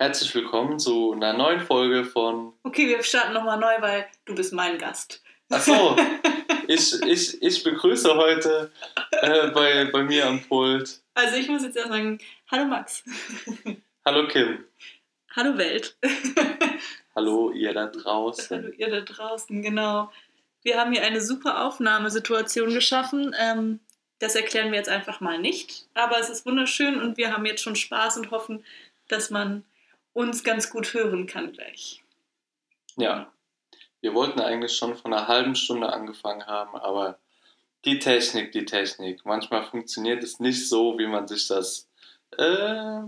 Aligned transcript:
Herzlich 0.00 0.32
willkommen 0.32 0.78
zu 0.78 1.12
einer 1.12 1.32
neuen 1.32 1.58
Folge 1.58 2.04
von. 2.04 2.52
Okay, 2.62 2.86
wir 2.86 3.02
starten 3.02 3.32
nochmal 3.32 3.58
neu, 3.58 3.74
weil 3.80 4.06
du 4.26 4.34
bist 4.36 4.52
mein 4.52 4.78
Gast. 4.78 5.24
Achso, 5.48 5.96
ich, 6.68 7.02
ich, 7.02 7.42
ich 7.42 7.64
begrüße 7.64 8.14
heute 8.14 8.70
äh, 9.10 9.48
bei, 9.48 9.86
bei 9.86 10.04
mir 10.04 10.28
am 10.28 10.40
Pult. 10.40 11.00
Also 11.14 11.34
ich 11.34 11.48
muss 11.48 11.64
jetzt 11.64 11.76
erst 11.76 11.88
sagen, 11.88 12.20
hallo 12.48 12.66
Max. 12.66 13.02
Hallo 14.04 14.28
Kim. 14.28 14.64
Hallo 15.34 15.58
Welt. 15.58 15.96
Hallo 17.16 17.50
ihr 17.50 17.74
da 17.74 17.88
draußen. 17.88 18.56
Hallo 18.56 18.72
ihr 18.78 18.90
da 18.90 19.00
draußen, 19.00 19.62
genau. 19.62 20.12
Wir 20.62 20.78
haben 20.78 20.92
hier 20.92 21.02
eine 21.02 21.20
super 21.20 21.66
Aufnahmesituation 21.66 22.72
geschaffen. 22.72 23.34
Ähm, 23.36 23.80
das 24.20 24.36
erklären 24.36 24.70
wir 24.70 24.78
jetzt 24.78 24.88
einfach 24.88 25.20
mal 25.20 25.40
nicht. 25.40 25.88
Aber 25.94 26.20
es 26.20 26.30
ist 26.30 26.46
wunderschön 26.46 27.02
und 27.02 27.16
wir 27.16 27.32
haben 27.32 27.46
jetzt 27.46 27.62
schon 27.62 27.74
Spaß 27.74 28.18
und 28.18 28.30
hoffen, 28.30 28.64
dass 29.08 29.30
man 29.30 29.64
uns 30.18 30.42
ganz 30.42 30.68
gut 30.68 30.94
hören 30.94 31.28
kann 31.28 31.52
gleich. 31.52 32.02
Ja, 32.96 33.32
wir 34.00 34.14
wollten 34.14 34.40
eigentlich 34.40 34.72
schon 34.72 34.96
vor 34.96 35.06
einer 35.06 35.28
halben 35.28 35.54
Stunde 35.54 35.92
angefangen 35.92 36.44
haben, 36.46 36.76
aber 36.76 37.20
die 37.84 38.00
Technik, 38.00 38.50
die 38.50 38.64
Technik. 38.64 39.24
Manchmal 39.24 39.64
funktioniert 39.64 40.24
es 40.24 40.40
nicht 40.40 40.68
so, 40.68 40.98
wie 40.98 41.06
man 41.06 41.28
sich 41.28 41.46
das 41.46 41.88
äh, 42.36 42.98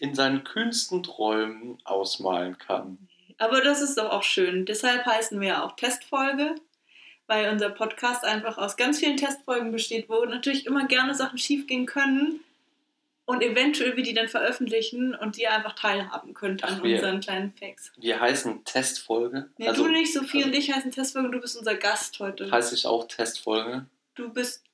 in 0.00 0.14
seinen 0.14 0.44
kühnsten 0.44 1.02
Träumen 1.02 1.78
ausmalen 1.84 2.58
kann. 2.58 3.08
Aber 3.38 3.62
das 3.62 3.80
ist 3.80 3.96
doch 3.96 4.10
auch 4.10 4.22
schön. 4.22 4.66
Deshalb 4.66 5.06
heißen 5.06 5.40
wir 5.40 5.64
auch 5.64 5.74
Testfolge, 5.76 6.54
weil 7.26 7.50
unser 7.50 7.70
Podcast 7.70 8.24
einfach 8.24 8.58
aus 8.58 8.76
ganz 8.76 8.98
vielen 8.98 9.16
Testfolgen 9.16 9.72
besteht, 9.72 10.10
wo 10.10 10.22
natürlich 10.26 10.66
immer 10.66 10.86
gerne 10.86 11.14
Sachen 11.14 11.38
schiefgehen 11.38 11.86
können 11.86 12.44
und 13.32 13.42
eventuell 13.42 13.96
wir 13.96 14.02
die 14.02 14.14
dann 14.14 14.28
veröffentlichen 14.28 15.14
und 15.14 15.36
die 15.36 15.48
einfach 15.48 15.72
teilhaben 15.74 16.34
könnt 16.34 16.62
an 16.64 16.76
Ach, 16.78 16.82
wir- 16.82 16.96
unseren 16.96 17.20
kleinen 17.20 17.52
Facts. 17.52 17.92
Wir 17.96 18.20
heißen 18.20 18.64
Testfolge. 18.64 19.50
Nee, 19.58 19.68
also 19.68 19.84
du 19.84 19.90
nicht, 19.90 20.12
Sophie 20.12 20.44
und 20.44 20.54
ich 20.54 20.70
heißen 20.72 20.90
Testfolge 20.90 21.26
und 21.28 21.32
du 21.32 21.40
bist 21.40 21.56
unser 21.56 21.74
Gast 21.74 22.18
heute. 22.20 22.50
heiße 22.50 22.74
ich 22.74 22.86
auch 22.86 23.08
Testfolge. 23.08 23.86
Du 24.14 24.32
bist 24.32 24.64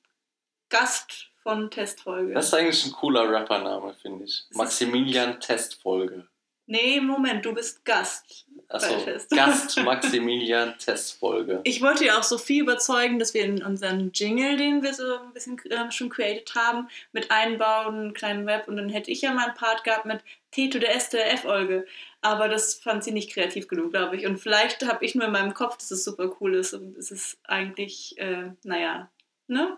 Gast 0.69 1.29
von 1.41 1.71
Testfolge. 1.71 2.33
Das 2.33 2.47
ist 2.47 2.53
eigentlich 2.53 2.85
ein 2.85 2.91
cooler 2.91 3.29
Rappername, 3.31 3.93
finde 4.01 4.25
ich. 4.25 4.43
Maximilian 4.51 5.39
Testfolge. 5.39 6.27
Nee, 6.67 6.99
Moment, 7.01 7.43
du 7.45 7.53
bist 7.53 7.83
Gast. 7.85 8.45
Achso. 8.69 8.93
Gast 9.31 9.77
Maximilian 9.83 10.75
Testfolge. 10.77 11.61
Ich 11.63 11.81
wollte 11.81 12.05
ja 12.05 12.19
auch 12.19 12.23
Sophie 12.23 12.59
überzeugen, 12.59 13.17
dass 13.17 13.33
wir 13.33 13.43
in 13.43 13.63
unseren 13.63 14.11
Jingle, 14.13 14.57
den 14.57 14.83
wir 14.83 14.93
so 14.93 15.03
ein 15.17 15.33
bisschen 15.33 15.57
äh, 15.71 15.91
schon 15.91 16.09
created 16.09 16.53
haben, 16.53 16.87
mit 17.11 17.31
einbauen, 17.31 17.95
einen 17.95 18.13
kleinen 18.13 18.47
Rap 18.47 18.67
und 18.67 18.77
dann 18.77 18.89
hätte 18.89 19.09
ich 19.09 19.21
ja 19.21 19.33
mal 19.33 19.47
einen 19.47 19.55
Part 19.55 19.83
gehabt 19.83 20.05
mit 20.05 20.21
T 20.51 20.69
to 20.69 20.77
der 20.77 20.95
S 20.95 21.09
to 21.09 21.17
der 21.17 21.33
F 21.33 21.45
Olge. 21.45 21.87
Aber 22.21 22.47
das 22.47 22.75
fand 22.75 23.03
sie 23.03 23.11
nicht 23.11 23.31
kreativ 23.31 23.67
genug, 23.67 23.91
glaube 23.91 24.17
ich. 24.17 24.27
Und 24.27 24.37
vielleicht 24.37 24.85
habe 24.85 25.03
ich 25.03 25.15
nur 25.15 25.25
in 25.25 25.31
meinem 25.31 25.53
Kopf, 25.53 25.77
dass 25.77 25.89
es 25.89 26.03
super 26.03 26.35
cool 26.39 26.55
ist 26.55 26.73
und 26.73 26.95
es 26.97 27.11
ist 27.11 27.37
eigentlich, 27.45 28.17
äh, 28.19 28.51
naja, 28.63 29.09
ne? 29.47 29.77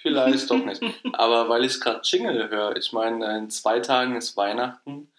Vielleicht 0.00 0.50
doch 0.50 0.64
nicht. 0.64 0.82
Aber 1.12 1.48
weil 1.48 1.64
ich 1.64 1.80
gerade 1.80 2.00
Jingle 2.02 2.48
höre, 2.50 2.76
ich 2.76 2.92
meine, 2.92 3.38
in 3.38 3.50
zwei 3.50 3.78
Tagen 3.78 4.16
ist 4.16 4.36
Weihnachten. 4.36 5.12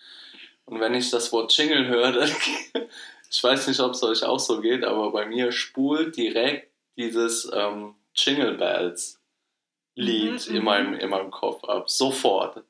Und 0.66 0.80
wenn 0.80 0.94
ich 0.94 1.10
das 1.10 1.32
Wort 1.32 1.56
Jingle 1.56 1.88
höre, 1.88 2.12
dann, 2.12 2.32
ich 3.34 3.44
weiß 3.44 3.68
nicht, 3.68 3.80
ob 3.80 3.94
es 3.94 4.04
euch 4.04 4.24
auch 4.24 4.40
so 4.40 4.62
geht, 4.62 4.84
aber 4.84 5.12
bei 5.12 5.26
mir 5.26 5.52
spult 5.52 6.16
direkt 6.16 6.72
dieses 6.96 7.52
ähm, 7.52 7.96
Jingle 8.14 8.54
Bells 8.56 9.20
Lied 9.96 10.48
Mhm, 10.48 10.56
in, 10.56 10.60
mhm. 10.60 10.66
meinem, 10.66 10.94
in 10.96 11.10
meinem 11.10 11.32
Kopf 11.32 11.64
ab. 11.66 11.90
Sofort. 11.90 12.64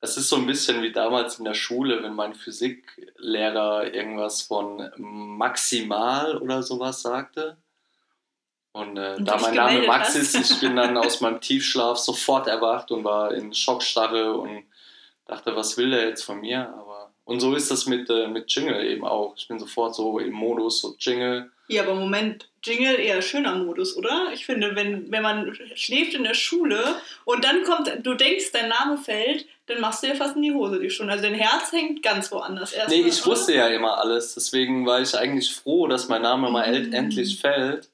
Es 0.00 0.16
ist 0.16 0.28
so 0.28 0.36
ein 0.36 0.46
bisschen 0.46 0.82
wie 0.82 0.90
damals 0.90 1.38
in 1.38 1.44
der 1.44 1.54
Schule, 1.54 2.02
wenn 2.02 2.14
mein 2.14 2.34
Physiklehrer 2.34 3.94
irgendwas 3.94 4.42
von 4.42 4.90
maximal 4.96 6.36
oder 6.38 6.62
sowas 6.62 7.02
sagte. 7.02 7.56
Und, 8.72 8.96
äh, 8.96 9.14
Und 9.16 9.26
da 9.26 9.36
mein 9.36 9.54
Name 9.54 9.86
Max 9.86 10.16
ist, 10.16 10.34
ich 10.34 10.60
bin 10.60 10.74
dann 10.74 10.96
aus 10.96 11.20
meinem 11.20 11.40
Tiefschlaf 11.40 11.98
sofort 11.98 12.48
erwacht 12.48 12.90
und 12.90 13.04
war 13.04 13.32
in 13.32 13.54
Schockstarre 13.54 14.34
und 14.34 14.64
dachte, 15.26 15.54
was 15.54 15.76
will 15.76 15.90
der 15.90 16.08
jetzt 16.08 16.24
von 16.24 16.40
mir? 16.40 16.68
Aber 16.74 16.91
und 17.24 17.40
so 17.40 17.54
ist 17.54 17.70
das 17.70 17.86
mit, 17.86 18.10
äh, 18.10 18.26
mit 18.28 18.50
Jingle 18.52 18.84
eben 18.84 19.04
auch. 19.04 19.34
Ich 19.36 19.48
bin 19.48 19.58
sofort 19.58 19.94
so 19.94 20.18
im 20.18 20.32
Modus, 20.32 20.80
so 20.80 20.94
Jingle. 20.98 21.50
Ja, 21.68 21.82
aber 21.82 21.94
Moment, 21.94 22.48
Jingle 22.62 22.98
eher 22.98 23.22
schöner 23.22 23.54
Modus, 23.54 23.96
oder? 23.96 24.30
Ich 24.34 24.44
finde, 24.44 24.74
wenn, 24.76 25.10
wenn 25.10 25.22
man 25.22 25.56
schläft 25.74 26.14
in 26.14 26.24
der 26.24 26.34
Schule 26.34 26.82
und 27.24 27.44
dann 27.44 27.62
kommt, 27.64 27.90
du 28.04 28.14
denkst, 28.14 28.52
dein 28.52 28.68
Name 28.68 28.98
fällt, 28.98 29.46
dann 29.66 29.80
machst 29.80 30.02
du 30.02 30.08
dir 30.08 30.16
fast 30.16 30.36
in 30.36 30.42
die 30.42 30.52
Hose 30.52 30.80
die 30.80 30.90
Stunde. 30.90 31.12
Also 31.12 31.24
dein 31.24 31.34
Herz 31.34 31.72
hängt 31.72 32.02
ganz 32.02 32.30
woanders 32.32 32.72
erst. 32.72 32.90
Nee, 32.90 33.02
ich 33.06 33.24
wusste 33.24 33.54
ja 33.54 33.68
immer 33.68 33.98
alles, 33.98 34.34
deswegen 34.34 34.84
war 34.84 35.00
ich 35.00 35.14
eigentlich 35.16 35.54
froh, 35.54 35.86
dass 35.86 36.08
mein 36.08 36.22
Name 36.22 36.50
mal 36.50 36.68
Mhm. 36.82 36.92
endlich 36.92 37.40
fällt. 37.40 37.88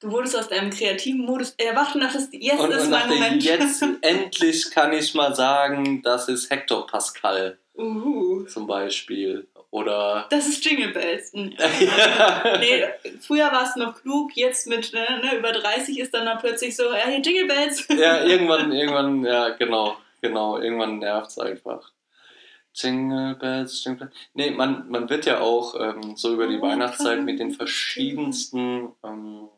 Du 0.00 0.12
wurdest 0.12 0.36
aus 0.36 0.48
deinem 0.48 0.70
kreativen 0.70 1.22
Modus 1.26 1.54
erwacht 1.58 1.96
und 1.96 2.02
dachtest, 2.02 2.32
jetzt 2.32 2.60
Und, 2.60 2.70
ist 2.70 2.84
und 2.84 2.90
mein 2.90 3.08
Moment. 3.08 3.42
jetzt 3.42 3.82
endlich 4.02 4.70
kann 4.70 4.92
ich 4.92 5.12
mal 5.14 5.34
sagen, 5.34 6.02
das 6.02 6.28
ist 6.28 6.48
Hector 6.50 6.86
Pascal 6.86 7.58
Uhu. 7.78 8.44
zum 8.44 8.66
Beispiel. 8.66 9.48
Oder. 9.70 10.26
Das 10.30 10.48
ist 10.48 10.64
Jingle 10.64 10.92
Bells. 10.92 11.32
Hm. 11.32 11.52
ja, 11.58 12.58
Nee, 12.58 12.84
früher 13.20 13.52
war 13.52 13.64
es 13.64 13.76
noch 13.76 14.00
klug, 14.00 14.34
jetzt 14.34 14.66
mit 14.66 14.92
ne, 14.92 15.20
ne, 15.22 15.38
über 15.38 15.52
30 15.52 15.98
ist 15.98 16.14
dann, 16.14 16.24
dann 16.24 16.38
plötzlich 16.38 16.74
so, 16.74 16.84
ja, 16.84 17.06
hier 17.06 17.20
Jingle 17.20 17.46
Bells. 17.46 17.86
irgendwann, 17.90 18.72
irgendwann, 18.72 19.24
ja, 19.24 19.50
genau, 19.50 19.96
genau, 20.22 20.58
irgendwann 20.58 20.98
nervt 20.98 21.30
es 21.30 21.38
einfach. 21.38 21.92
Jingle 22.72 23.34
Bells, 23.36 23.84
Jingle 23.84 24.06
Bells. 24.06 24.18
Nee, 24.34 24.50
man, 24.52 24.88
man 24.88 25.10
wird 25.10 25.26
ja 25.26 25.40
auch 25.40 25.78
ähm, 25.78 26.16
so 26.16 26.32
über 26.32 26.46
die 26.46 26.58
Oh, 26.58 26.62
Weihnachtszeit 26.62 27.22
mit 27.22 27.38
den 27.38 27.52
verschiedensten 27.52 28.92
ähm, 29.04 29.48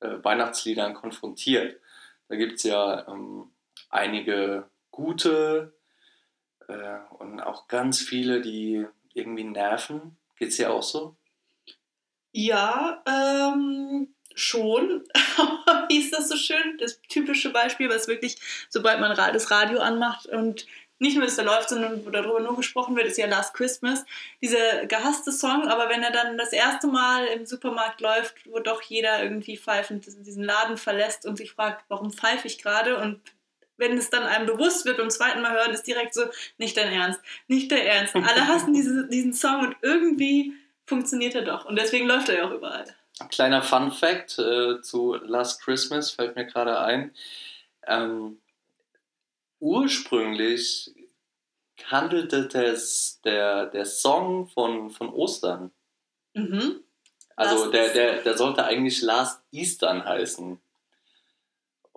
äh, 0.00 0.22
Weihnachtsliedern 0.22 0.94
konfrontiert. 0.94 1.80
Da 2.28 2.36
gibt 2.36 2.54
es 2.54 2.64
ja 2.64 3.06
ähm, 3.08 3.50
einige 3.88 4.68
gute 4.90 5.72
äh, 6.68 6.98
und 7.18 7.40
auch 7.40 7.68
ganz 7.68 8.00
viele, 8.00 8.40
die 8.40 8.86
irgendwie 9.14 9.44
nerven. 9.44 10.16
Geht's 10.38 10.56
dir 10.56 10.72
auch 10.72 10.82
so? 10.82 11.16
Ja, 12.32 13.02
ähm, 13.06 14.14
schon. 14.34 15.04
Wie 15.88 15.98
ist 15.98 16.12
das 16.12 16.28
so 16.28 16.36
schön? 16.36 16.78
Das 16.78 17.00
typische 17.08 17.50
Beispiel, 17.50 17.88
was 17.88 18.06
wirklich, 18.06 18.36
sobald 18.68 19.00
man 19.00 19.16
das 19.16 19.50
Radio 19.50 19.80
anmacht 19.80 20.26
und 20.26 20.66
nicht 21.00 21.16
nur, 21.16 21.26
dass 21.26 21.36
da 21.36 21.42
läuft, 21.42 21.68
sondern 21.68 22.04
wo 22.04 22.10
darüber 22.10 22.40
nur 22.40 22.56
gesprochen 22.56 22.96
wird, 22.96 23.06
ist 23.06 23.18
ja 23.18 23.26
Last 23.26 23.54
Christmas. 23.54 24.04
Dieser 24.42 24.86
gehasste 24.86 25.30
Song, 25.30 25.68
aber 25.68 25.88
wenn 25.88 26.02
er 26.02 26.10
dann 26.10 26.36
das 26.36 26.52
erste 26.52 26.88
Mal 26.88 27.26
im 27.26 27.46
Supermarkt 27.46 28.00
läuft, 28.00 28.34
wo 28.50 28.58
doch 28.58 28.82
jeder 28.82 29.22
irgendwie 29.22 29.56
pfeifend 29.56 30.06
diesen 30.06 30.42
Laden 30.42 30.76
verlässt 30.76 31.24
und 31.24 31.36
sich 31.36 31.52
fragt, 31.52 31.84
warum 31.88 32.12
pfeife 32.12 32.48
ich 32.48 32.60
gerade? 32.60 32.98
Und 32.98 33.20
wenn 33.78 33.96
es 33.96 34.10
dann 34.10 34.24
einem 34.24 34.46
bewusst 34.46 34.84
wird 34.84 34.98
beim 34.98 35.10
zweiten 35.10 35.40
Mal 35.40 35.52
hören, 35.52 35.72
ist 35.72 35.86
direkt 35.86 36.14
so, 36.14 36.24
nicht 36.58 36.76
dein 36.76 36.92
Ernst, 36.92 37.20
nicht 37.46 37.70
der 37.70 37.86
Ernst. 37.86 38.14
Alle 38.14 38.46
hassen 38.46 38.74
diese, 38.74 39.08
diesen 39.08 39.32
Song 39.32 39.60
und 39.60 39.76
irgendwie 39.80 40.52
funktioniert 40.84 41.34
er 41.34 41.42
doch. 41.42 41.64
Und 41.64 41.76
deswegen 41.76 42.06
läuft 42.06 42.28
er 42.28 42.38
ja 42.38 42.48
auch 42.48 42.52
überall. 42.52 42.84
Kleiner 43.30 43.62
Fun 43.62 43.90
Fact 43.90 44.38
äh, 44.38 44.80
zu 44.82 45.14
Last 45.14 45.62
Christmas 45.62 46.10
fällt 46.10 46.36
mir 46.36 46.46
gerade 46.46 46.78
ein. 46.80 47.12
Ähm, 47.86 48.38
ursprünglich 49.60 50.94
handelte 51.84 52.46
das, 52.46 53.20
der, 53.24 53.66
der 53.66 53.84
Song 53.84 54.48
von, 54.48 54.90
von 54.90 55.08
Ostern. 55.10 55.72
Mhm. 56.34 56.82
Also 57.36 57.70
der, 57.70 57.90
der, 57.90 58.22
der 58.22 58.36
sollte 58.36 58.64
eigentlich 58.64 59.00
Last 59.02 59.42
Eastern 59.52 60.04
heißen. 60.04 60.60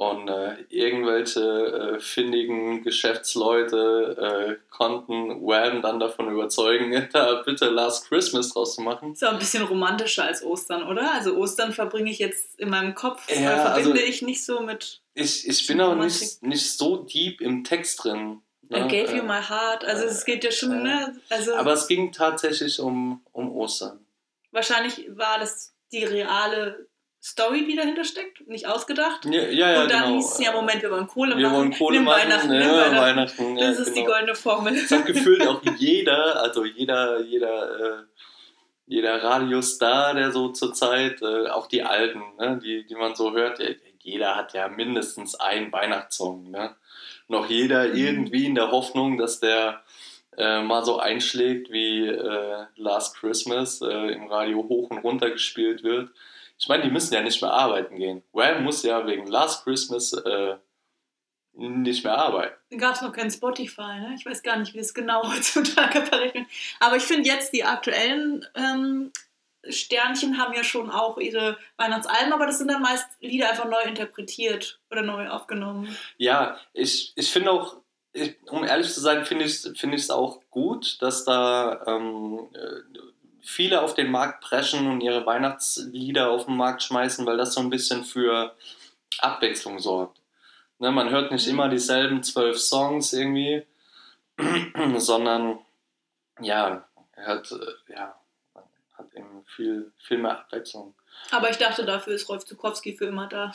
Und 0.01 0.29
äh, 0.29 0.55
irgendwelche 0.69 1.41
äh, 1.41 1.99
findigen 1.99 2.81
Geschäftsleute 2.81 4.57
äh, 4.57 4.73
konnten 4.75 5.41
Wham 5.45 5.83
dann 5.83 5.99
davon 5.99 6.31
überzeugen, 6.31 7.07
da 7.13 7.43
bitte 7.45 7.69
Last 7.69 8.07
Christmas 8.09 8.51
draus 8.51 8.73
zu 8.73 8.81
machen. 8.81 9.13
Ist 9.13 9.21
ja 9.21 9.29
ein 9.29 9.37
bisschen 9.37 9.61
romantischer 9.63 10.23
als 10.23 10.43
Ostern, 10.43 10.87
oder? 10.87 11.13
Also 11.13 11.35
Ostern 11.37 11.71
verbringe 11.71 12.09
ich 12.09 12.17
jetzt 12.17 12.59
in 12.59 12.69
meinem 12.71 12.95
Kopf, 12.95 13.29
Ja, 13.29 13.57
verbinde 13.57 13.91
also- 13.99 14.09
ich 14.09 14.23
nicht 14.23 14.43
so 14.43 14.61
mit 14.61 15.01
Ich, 15.13 15.47
ich 15.47 15.67
bin 15.67 15.79
auch 15.81 15.93
nicht, 15.93 16.41
nicht 16.41 16.77
so 16.77 16.97
deep 16.97 17.39
im 17.39 17.63
Text 17.63 18.03
drin. 18.03 18.41
I 18.73 18.79
ne? 18.79 18.87
gave 18.87 19.15
you 19.15 19.21
Äh, 19.21 19.27
my 19.27 19.39
heart. 19.41 19.85
Also 19.85 20.05
es 20.05 20.25
geht 20.25 20.43
ja 20.43 20.51
schon, 20.51 20.71
äh, 20.71 20.83
ne? 20.83 21.15
Also 21.29 21.53
Aber 21.55 21.73
es 21.73 21.87
ging 21.87 22.11
tatsächlich 22.11 22.79
um, 22.79 23.21
um 23.33 23.51
Ostern. 23.51 24.03
wahrscheinlich 24.49 25.05
war 25.15 25.37
das 25.37 25.75
die 25.91 26.05
reale 26.05 26.87
Story, 27.23 27.65
die 27.65 27.75
dahinter 27.75 28.03
steckt, 28.03 28.47
nicht 28.47 28.67
ausgedacht. 28.67 29.25
Ja, 29.25 29.31
ja, 29.43 29.71
ja 29.73 29.81
Und 29.83 29.91
dann 29.91 30.03
genau. 30.03 30.15
hieß 30.15 30.31
es 30.33 30.39
ja, 30.45 30.51
Moment, 30.51 30.81
wir 30.81 30.89
wollen 30.91 31.07
Kohle 31.07 31.37
wir 31.37 31.47
machen. 31.47 31.57
wollen 31.57 31.71
Kohle 31.73 31.97
nimm 31.97 32.05
machen. 32.05 32.21
Weihnachten, 32.21 32.53
ja, 32.53 32.59
nimm 32.59 32.69
Weihnachten. 32.71 32.97
Weihnachten, 32.97 33.57
Das 33.57 33.79
ist 33.79 33.95
die 33.95 34.01
genau. 34.01 34.13
goldene 34.13 34.35
Formel. 34.35 34.73
Das 34.75 34.91
hat 34.91 35.05
gefühlt 35.05 35.45
auch 35.47 35.61
jeder, 35.77 36.41
also 36.41 36.65
jeder, 36.65 37.21
jeder, 37.21 37.79
äh, 37.79 38.03
jeder 38.87 39.23
Radiostar, 39.23 40.15
der 40.15 40.31
so 40.31 40.49
zurzeit, 40.49 41.21
äh, 41.21 41.47
auch 41.49 41.67
die 41.67 41.83
alten, 41.83 42.21
ne, 42.39 42.59
die, 42.63 42.85
die 42.87 42.95
man 42.95 43.15
so 43.15 43.33
hört, 43.33 43.59
der, 43.59 43.75
jeder 43.99 44.35
hat 44.35 44.53
ja 44.53 44.67
mindestens 44.67 45.35
einen 45.39 45.71
Weihnachtssong. 45.71 46.49
Ne? 46.49 46.75
Noch 47.27 47.47
jeder 47.49 47.87
Mhm. 47.89 47.95
irgendwie 47.95 48.45
in 48.47 48.55
der 48.55 48.71
Hoffnung, 48.71 49.17
dass 49.17 49.39
der, 49.39 49.83
äh, 49.85 50.01
äh, 50.37 50.61
mal 50.61 50.83
so 50.83 50.97
einschlägt, 50.99 51.71
wie 51.71 52.07
äh, 52.07 52.65
Last 52.77 53.17
Christmas 53.17 53.81
äh, 53.81 54.13
im 54.13 54.27
Radio 54.27 54.63
hoch 54.67 54.89
und 54.89 54.99
runter 54.99 55.29
gespielt 55.29 55.83
wird. 55.83 56.09
Ich 56.61 56.67
meine, 56.67 56.83
die 56.83 56.91
müssen 56.91 57.15
ja 57.15 57.21
nicht 57.21 57.41
mehr 57.41 57.51
arbeiten 57.51 57.97
gehen. 57.97 58.23
Wham 58.33 58.63
muss 58.63 58.83
ja 58.83 59.05
wegen 59.07 59.25
Last 59.25 59.63
Christmas 59.63 60.13
äh, 60.13 60.57
nicht 61.53 62.03
mehr 62.03 62.17
arbeiten. 62.17 62.55
Gab 62.77 62.95
es 62.95 63.01
noch 63.01 63.11
kein 63.11 63.31
Spotify, 63.31 63.99
ne? 63.99 64.13
Ich 64.15 64.25
weiß 64.25 64.43
gar 64.43 64.57
nicht, 64.57 64.73
wie 64.73 64.77
das 64.77 64.93
genau 64.93 65.23
heutzutage 65.35 66.05
verrechnet. 66.05 66.47
Aber 66.79 66.97
ich 66.97 67.03
finde 67.03 67.27
jetzt 67.27 67.51
die 67.51 67.63
aktuellen 67.63 68.45
ähm, 68.53 69.11
Sternchen 69.67 70.37
haben 70.37 70.53
ja 70.53 70.63
schon 70.63 70.91
auch 70.91 71.17
ihre 71.17 71.57
Weihnachtsalben, 71.77 72.31
aber 72.31 72.45
das 72.45 72.59
sind 72.59 72.69
dann 72.69 72.81
meist 72.81 73.07
Lieder 73.21 73.49
einfach 73.49 73.65
neu 73.65 73.81
interpretiert 73.81 74.79
oder 74.91 75.01
neu 75.01 75.29
aufgenommen. 75.29 75.95
Ja, 76.17 76.59
ich, 76.73 77.13
ich 77.15 77.31
finde 77.31 77.51
auch, 77.51 77.77
ich, 78.13 78.37
um 78.49 78.63
ehrlich 78.63 78.91
zu 78.91 78.99
sein, 78.99 79.25
finde 79.25 79.45
ich 79.45 79.65
es 79.65 79.73
find 79.77 80.11
auch 80.11 80.41
gut, 80.51 81.01
dass 81.01 81.25
da 81.25 81.83
ähm, 81.87 82.49
äh, 82.53 83.10
viele 83.41 83.81
auf 83.81 83.93
den 83.93 84.11
Markt 84.11 84.41
preschen 84.43 84.87
und 84.87 85.01
ihre 85.01 85.25
Weihnachtslieder 85.25 86.29
auf 86.29 86.45
den 86.45 86.57
Markt 86.57 86.83
schmeißen, 86.83 87.25
weil 87.25 87.37
das 87.37 87.53
so 87.53 87.61
ein 87.61 87.69
bisschen 87.69 88.03
für 88.03 88.55
Abwechslung 89.19 89.79
sorgt. 89.79 90.19
Ne, 90.79 90.91
man 90.91 91.09
hört 91.09 91.31
nicht 91.31 91.45
mhm. 91.45 91.53
immer 91.53 91.69
dieselben 91.69 92.23
zwölf 92.23 92.57
Songs 92.57 93.13
irgendwie, 93.13 93.63
sondern 94.97 95.59
ja, 96.39 96.85
hört, 97.13 97.51
äh, 97.51 97.93
ja, 97.93 98.15
hat 98.97 99.13
eben 99.13 99.45
viel, 99.55 99.91
viel 99.99 100.17
mehr 100.17 100.39
Abwechslung. 100.39 100.95
Aber 101.29 101.49
ich 101.49 101.57
dachte, 101.57 101.85
dafür 101.85 102.13
ist 102.13 102.27
Rolf 102.29 102.45
Zukowski 102.45 102.95
für 102.95 103.05
immer 103.05 103.27
da. 103.27 103.51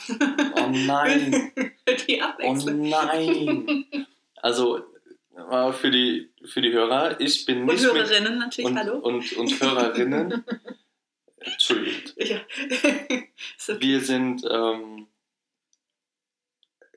Oh 0.55 0.69
nein! 0.69 1.51
die 2.07 2.21
Abwechslung. 2.21 2.79
Oh 2.79 2.87
nein! 2.87 4.07
Also 4.41 4.85
für 5.73 5.91
die, 5.91 6.29
für 6.45 6.61
die 6.61 6.71
Hörer, 6.71 7.19
ich 7.21 7.45
bin 7.45 7.65
nicht. 7.65 7.85
Und 7.85 7.93
Hörerinnen 7.93 8.33
mit, 8.33 8.39
natürlich, 8.39 8.71
und, 8.71 8.77
hallo. 8.77 8.97
Und, 8.97 9.33
und 9.33 9.61
Hörerinnen. 9.61 10.43
Entschuldigt. 11.39 12.15
Ja. 12.17 12.41
Wir 13.79 14.01
sind. 14.01 14.43
Ähm, 14.49 15.07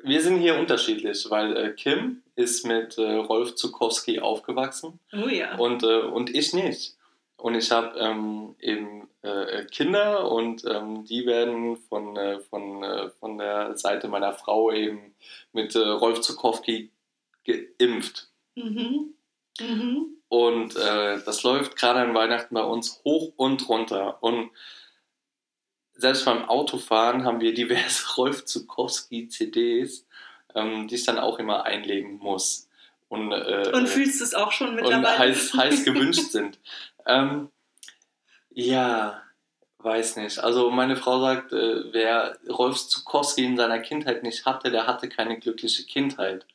wir 0.03 0.23
sind 0.23 0.39
hier 0.39 0.59
unterschiedlich, 0.59 1.27
weil 1.29 1.57
äh, 1.57 1.73
Kim 1.73 2.23
ist 2.35 2.67
mit 2.67 2.97
äh, 2.99 3.03
Rolf 3.03 3.55
Zukowski 3.55 4.21
aufgewachsen. 4.21 4.99
Oh 5.13 5.29
ja. 5.29 5.57
Und, 5.57 5.83
äh, 5.83 6.01
und 6.01 6.35
ich 6.35 6.55
nicht. 6.55 6.97
Und 7.37 7.55
ich 7.55 7.71
habe 7.71 7.99
ähm, 7.99 8.55
eben 8.61 9.09
äh, 9.23 9.65
Kinder 9.67 10.31
und 10.31 10.65
ähm, 10.65 11.05
die 11.05 11.27
werden 11.27 11.77
von, 11.77 12.17
äh, 12.17 12.41
von, 12.41 12.83
äh, 12.83 13.11
von 13.11 13.39
der 13.39 13.77
Seite 13.77 14.09
meiner 14.09 14.33
Frau 14.33 14.73
eben 14.73 15.15
mit 15.53 15.75
äh, 15.75 15.81
Rolf 15.81 16.21
Zukowski 16.21 16.91
geimpft. 17.45 18.30
Mhm. 18.63 19.15
Mhm. 19.61 20.07
Und 20.29 20.77
äh, 20.77 21.21
das 21.25 21.43
läuft 21.43 21.77
gerade 21.77 22.01
an 22.01 22.15
Weihnachten 22.15 22.55
bei 22.55 22.63
uns 22.63 23.01
hoch 23.05 23.33
und 23.37 23.69
runter. 23.69 24.23
Und 24.23 24.51
selbst 25.95 26.25
beim 26.25 26.49
Autofahren 26.49 27.25
haben 27.25 27.41
wir 27.41 27.53
diverse 27.53 28.07
Rolf 28.17 28.45
Zukowski 28.45 29.29
CDs, 29.29 30.07
ähm, 30.55 30.89
die 30.89 30.95
ich 30.95 31.05
dann 31.05 31.19
auch 31.19 31.39
immer 31.39 31.65
einlegen 31.65 32.19
muss. 32.19 32.69
Und, 33.09 33.33
äh, 33.33 33.71
und 33.75 33.89
fühlst 33.89 34.21
du 34.21 34.25
es 34.25 34.35
auch 34.35 34.53
schon 34.53 34.77
mittlerweile? 34.77 35.09
Und 35.09 35.19
heiß, 35.19 35.55
heiß 35.55 35.85
gewünscht 35.85 36.31
sind. 36.31 36.59
Ähm, 37.07 37.51
ja, 38.51 39.23
weiß 39.79 40.17
nicht. 40.17 40.39
Also 40.39 40.71
meine 40.71 40.97
Frau 40.97 41.21
sagt, 41.21 41.53
äh, 41.53 41.93
wer 41.93 42.39
Rolf 42.49 42.77
Zukowski 42.87 43.45
in 43.45 43.57
seiner 43.57 43.81
Kindheit 43.81 44.23
nicht 44.23 44.47
hatte, 44.47 44.71
der 44.71 44.87
hatte 44.87 45.09
keine 45.09 45.39
glückliche 45.39 45.85
Kindheit. 45.85 46.47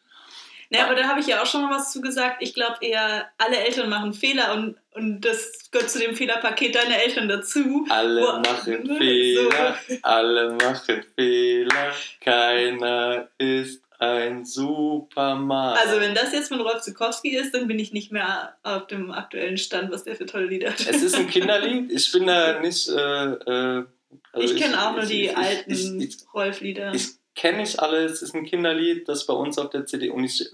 Naja, 0.70 0.86
aber 0.86 0.96
da 0.96 1.08
habe 1.08 1.20
ich 1.20 1.28
ja 1.28 1.42
auch 1.42 1.46
schon 1.46 1.62
mal 1.62 1.76
was 1.76 1.92
zu 1.92 2.02
gesagt. 2.02 2.38
Ich 2.42 2.54
glaube 2.54 2.78
eher, 2.82 3.28
alle 3.38 3.58
Eltern 3.58 3.90
machen 3.90 4.14
Fehler 4.14 4.54
und, 4.54 4.78
und 4.92 5.22
das 5.22 5.70
gehört 5.72 5.90
zu 5.90 6.00
dem 6.00 6.16
Fehlerpaket 6.16 6.76
deiner 6.76 7.02
Eltern 7.02 7.28
dazu. 7.28 7.86
Alle 7.90 8.22
Wo, 8.22 8.38
machen 8.38 8.98
Fehler, 8.98 9.78
so. 9.88 9.96
alle 10.02 10.52
machen 10.54 11.04
Fehler, 11.16 11.94
keiner 12.22 13.30
ist 13.38 13.82
ein 14.00 14.46
Superman. 14.46 15.78
Also 15.78 16.00
wenn 16.00 16.14
das 16.14 16.34
jetzt 16.34 16.50
von 16.50 16.60
Rolf 16.60 16.82
Zukowski 16.82 17.36
ist, 17.36 17.54
dann 17.54 17.68
bin 17.68 17.80
ich 17.80 17.94
nicht 17.94 18.12
mehr 18.12 18.56
auf 18.64 18.88
dem 18.88 19.12
aktuellen 19.12 19.58
Stand, 19.58 19.92
was 19.92 20.04
der 20.04 20.16
für 20.16 20.26
tolle 20.26 20.48
Lieder 20.48 20.72
hat. 20.72 20.82
Es 20.82 21.02
ist 21.02 21.16
ein 21.16 21.28
Kinderlied. 21.28 21.92
Ich 21.92 22.12
bin 22.12 22.28
da 22.28 22.60
nicht... 22.60 22.90
Äh, 22.90 22.94
äh, 22.94 23.86
also 24.32 24.54
ich 24.54 24.62
kenne 24.62 24.86
auch 24.86 24.94
nur 24.96 25.06
die 25.06 25.26
ich, 25.26 25.38
alten 25.38 26.10
Rolf-Lieder. 26.34 26.94
Ich 26.94 27.12
kenne 27.36 27.60
nicht 27.60 27.80
alles. 27.80 28.14
Es 28.14 28.22
ist 28.24 28.36
ein 28.36 28.46
Kinderlied, 28.46 29.08
das 29.08 29.26
bei 29.26 29.34
uns 29.34 29.58
auf 29.58 29.70
der 29.70 29.86
CD... 29.86 30.10
Und 30.10 30.24
ich 30.24 30.50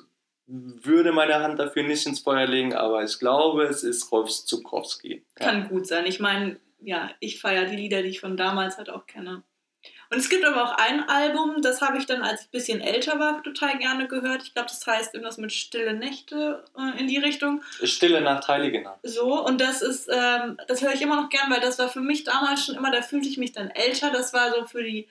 würde 0.47 1.13
meine 1.13 1.35
Hand 1.35 1.59
dafür 1.59 1.83
nicht 1.83 2.05
ins 2.05 2.19
Feuer 2.19 2.45
legen, 2.45 2.73
aber 2.73 3.03
ich 3.03 3.19
glaube, 3.19 3.63
es 3.63 3.83
ist 3.83 4.11
Rolf 4.11 4.29
Zukowski. 4.29 5.23
Kann 5.35 5.69
gut 5.69 5.87
sein. 5.87 6.05
Ich 6.05 6.19
meine, 6.19 6.59
ja, 6.81 7.11
ich 7.19 7.39
feiere 7.39 7.65
die 7.65 7.77
Lieder, 7.77 8.01
die 8.01 8.09
ich 8.09 8.19
von 8.19 8.35
damals 8.35 8.77
halt 8.77 8.89
auch 8.89 9.07
kenne. 9.07 9.43
Und 10.11 10.17
es 10.17 10.27
gibt 10.27 10.43
aber 10.43 10.65
auch 10.65 10.77
ein 10.77 11.07
Album, 11.07 11.61
das 11.61 11.81
habe 11.81 11.97
ich 11.97 12.05
dann, 12.05 12.21
als 12.21 12.41
ich 12.41 12.47
ein 12.47 12.51
bisschen 12.51 12.81
älter 12.81 13.17
war, 13.17 13.41
total 13.43 13.77
gerne 13.77 14.09
gehört. 14.09 14.43
Ich 14.43 14.53
glaube, 14.53 14.67
das 14.67 14.85
heißt 14.85 15.13
irgendwas 15.13 15.37
mit 15.37 15.53
Stille 15.53 15.93
Nächte 15.93 16.65
äh, 16.77 16.99
in 16.99 17.07
die 17.07 17.17
Richtung. 17.17 17.63
Stille 17.81 18.19
Nacht, 18.19 18.45
Heilige 18.49 18.81
Nacht. 18.81 18.99
So, 19.03 19.41
und 19.45 19.61
das 19.61 19.81
ist, 19.81 20.09
ähm, 20.11 20.57
das 20.67 20.81
höre 20.81 20.93
ich 20.93 21.01
immer 21.01 21.15
noch 21.15 21.29
gern, 21.29 21.49
weil 21.49 21.61
das 21.61 21.79
war 21.79 21.87
für 21.87 22.01
mich 22.01 22.25
damals 22.25 22.65
schon 22.65 22.75
immer, 22.75 22.91
da 22.91 23.01
fühlte 23.01 23.29
ich 23.29 23.37
mich 23.37 23.53
dann 23.53 23.69
älter. 23.69 24.11
Das 24.11 24.33
war 24.33 24.51
so 24.53 24.65
für 24.65 24.83
die 24.83 25.07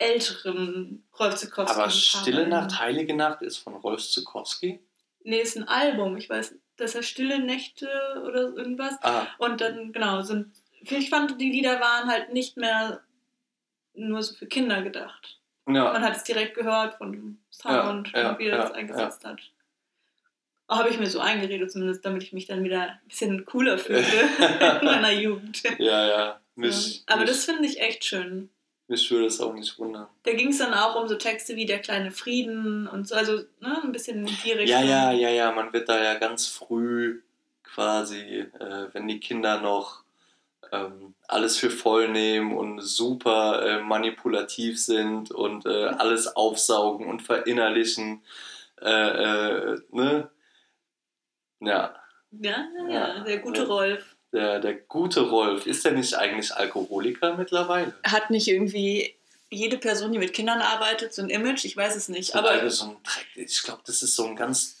älteren 0.00 1.04
Rolf 1.18 1.36
Zukowski. 1.36 1.78
Aber 1.78 1.90
Stille 1.90 2.48
Nacht, 2.48 2.80
Heilige 2.80 3.14
Nacht 3.14 3.42
ist 3.42 3.58
von 3.58 3.74
Rolf 3.74 4.02
Zukowski? 4.02 4.80
Nee, 5.22 5.40
ist 5.40 5.56
ein 5.56 5.68
Album. 5.68 6.16
Ich 6.16 6.28
weiß, 6.28 6.54
das 6.76 6.94
heißt 6.94 7.08
Stille 7.08 7.38
Nächte 7.38 7.88
oder 8.26 8.54
irgendwas. 8.56 8.94
Ah. 9.02 9.26
Und 9.38 9.60
dann, 9.60 9.92
genau, 9.92 10.22
sind, 10.22 10.54
ich 10.80 11.10
fand, 11.10 11.40
die 11.40 11.50
Lieder 11.50 11.80
waren 11.80 12.08
halt 12.08 12.32
nicht 12.32 12.56
mehr 12.56 13.02
nur 13.94 14.22
so 14.22 14.34
für 14.34 14.46
Kinder 14.46 14.82
gedacht. 14.82 15.38
Ja. 15.66 15.92
Man 15.92 16.02
hat 16.02 16.16
es 16.16 16.24
direkt 16.24 16.54
gehört 16.54 16.94
von 16.94 17.12
dem 17.12 17.38
Sound, 17.50 18.10
ja, 18.14 18.20
ja, 18.20 18.38
wie 18.38 18.46
er 18.46 18.56
das 18.56 18.72
eingesetzt 18.72 19.24
hat. 19.24 19.40
Habe 20.68 20.88
ich 20.88 20.98
mir 20.98 21.10
so 21.10 21.20
eingeredet, 21.20 21.70
zumindest, 21.70 22.04
damit 22.04 22.22
ich 22.22 22.32
mich 22.32 22.46
dann 22.46 22.64
wieder 22.64 22.82
ein 22.82 23.08
bisschen 23.08 23.44
cooler 23.44 23.76
fühle 23.76 24.00
in 24.80 24.86
meiner 24.86 25.12
Jugend. 25.12 25.62
Ja, 25.78 26.06
ja. 26.08 26.40
Mich, 26.54 27.02
Aber 27.06 27.22
mich, 27.22 27.30
das 27.30 27.44
finde 27.44 27.66
ich 27.66 27.80
echt 27.80 28.04
schön. 28.04 28.50
Mich 28.90 29.08
würde 29.08 29.26
es 29.26 29.40
auch 29.40 29.54
nicht 29.54 29.78
wundern. 29.78 30.08
Da 30.24 30.32
ging 30.32 30.48
es 30.48 30.58
dann 30.58 30.74
auch 30.74 31.00
um 31.00 31.06
so 31.06 31.14
Texte 31.14 31.54
wie 31.54 31.64
Der 31.64 31.78
kleine 31.78 32.10
Frieden 32.10 32.88
und 32.88 33.06
so, 33.06 33.14
also 33.14 33.34
ne, 33.60 33.80
ein 33.84 33.92
bisschen 33.92 34.26
in 34.26 34.36
die 34.44 34.50
Richtung. 34.50 34.66
Ja, 34.66 34.82
ja, 34.82 35.12
ja, 35.12 35.30
ja. 35.30 35.52
Man 35.52 35.72
wird 35.72 35.88
da 35.88 36.02
ja 36.02 36.14
ganz 36.14 36.48
früh 36.48 37.22
quasi, 37.62 38.40
äh, 38.58 38.88
wenn 38.92 39.06
die 39.06 39.20
Kinder 39.20 39.60
noch 39.60 40.02
ähm, 40.72 41.14
alles 41.28 41.56
für 41.56 41.70
voll 41.70 42.08
nehmen 42.08 42.56
und 42.56 42.80
super 42.80 43.64
äh, 43.64 43.80
manipulativ 43.80 44.82
sind 44.82 45.30
und 45.30 45.66
äh, 45.66 45.84
alles 45.86 46.26
aufsaugen 46.26 47.06
und 47.06 47.22
verinnerlichen. 47.22 48.24
Äh, 48.82 48.88
äh 48.90 49.78
ne? 49.92 50.30
Ja. 51.60 51.94
Ja, 52.32 52.66
ja, 52.76 52.88
ja, 52.88 53.20
der 53.20 53.38
gute 53.38 53.68
Rolf. 53.68 54.16
Der, 54.32 54.60
der 54.60 54.74
gute 54.74 55.22
Rolf, 55.22 55.66
ist 55.66 55.84
der 55.84 55.92
nicht 55.92 56.14
eigentlich 56.14 56.54
Alkoholiker 56.54 57.36
mittlerweile? 57.36 57.92
Hat 58.04 58.30
nicht 58.30 58.46
irgendwie 58.46 59.14
jede 59.50 59.76
Person, 59.76 60.12
die 60.12 60.18
mit 60.18 60.32
Kindern 60.32 60.60
arbeitet, 60.60 61.12
so 61.12 61.22
ein 61.22 61.30
Image? 61.30 61.64
Ich 61.64 61.76
weiß 61.76 61.96
es 61.96 62.08
nicht. 62.08 62.34
aber 62.36 62.70
so 62.70 62.84
ein, 62.84 62.96
ich 63.34 63.62
glaube, 63.62 63.82
das 63.86 64.02
ist 64.02 64.14
so 64.14 64.24
ein 64.26 64.36
ganz. 64.36 64.76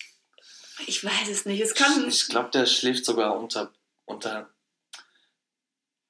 Ich 0.86 1.04
weiß 1.04 1.28
es 1.28 1.46
nicht. 1.46 1.60
Es 1.60 1.74
kann. 1.74 2.08
Ich, 2.08 2.22
ich 2.22 2.28
glaube, 2.28 2.50
der 2.50 2.66
schläft 2.66 3.04
sogar 3.04 3.36
unter, 3.38 3.72
unter 4.04 4.48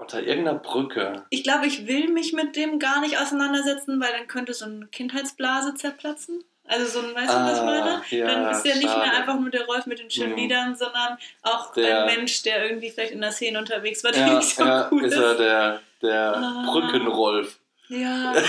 unter 0.00 0.22
irgendeiner 0.22 0.58
Brücke. 0.58 1.26
Ich 1.30 1.44
glaube, 1.44 1.66
ich 1.66 1.86
will 1.86 2.08
mich 2.08 2.32
mit 2.32 2.56
dem 2.56 2.78
gar 2.78 3.00
nicht 3.00 3.18
auseinandersetzen, 3.18 4.00
weil 4.00 4.12
dann 4.12 4.26
könnte 4.26 4.54
so 4.54 4.64
eine 4.64 4.86
Kindheitsblase 4.86 5.74
zerplatzen. 5.74 6.42
Also 6.64 7.00
so 7.00 7.06
ein, 7.06 7.14
weißt 7.14 7.32
du, 7.32 7.36
was 7.36 7.54
ich 7.54 7.62
ah, 7.62 7.64
meine? 7.64 8.02
Ja, 8.10 8.26
dann 8.26 8.50
ist 8.52 8.64
ja 8.64 8.74
nicht 8.76 8.84
mehr 8.84 9.12
einfach 9.12 9.38
nur 9.40 9.50
der 9.50 9.64
Rolf 9.64 9.86
mit 9.86 9.98
den 9.98 10.10
schönen 10.10 10.32
mhm. 10.32 10.38
Liedern, 10.38 10.76
sondern 10.76 11.18
auch 11.42 11.72
der, 11.72 12.04
ein 12.04 12.16
Mensch, 12.16 12.42
der 12.42 12.64
irgendwie 12.64 12.90
vielleicht 12.90 13.12
in 13.12 13.20
der 13.20 13.32
Szene 13.32 13.58
unterwegs 13.58 14.04
war, 14.04 14.12
der 14.12 14.26
ja, 14.26 14.34
nicht 14.34 14.54
so 14.54 14.64
ja, 14.64 14.88
cool 14.90 15.04
ist. 15.04 15.14
ist 15.14 15.20
er 15.20 15.34
der, 15.34 15.80
der 16.00 16.36
ah, 16.36 16.70
Brückenrolf. 16.70 17.58
Ja. 17.88 18.34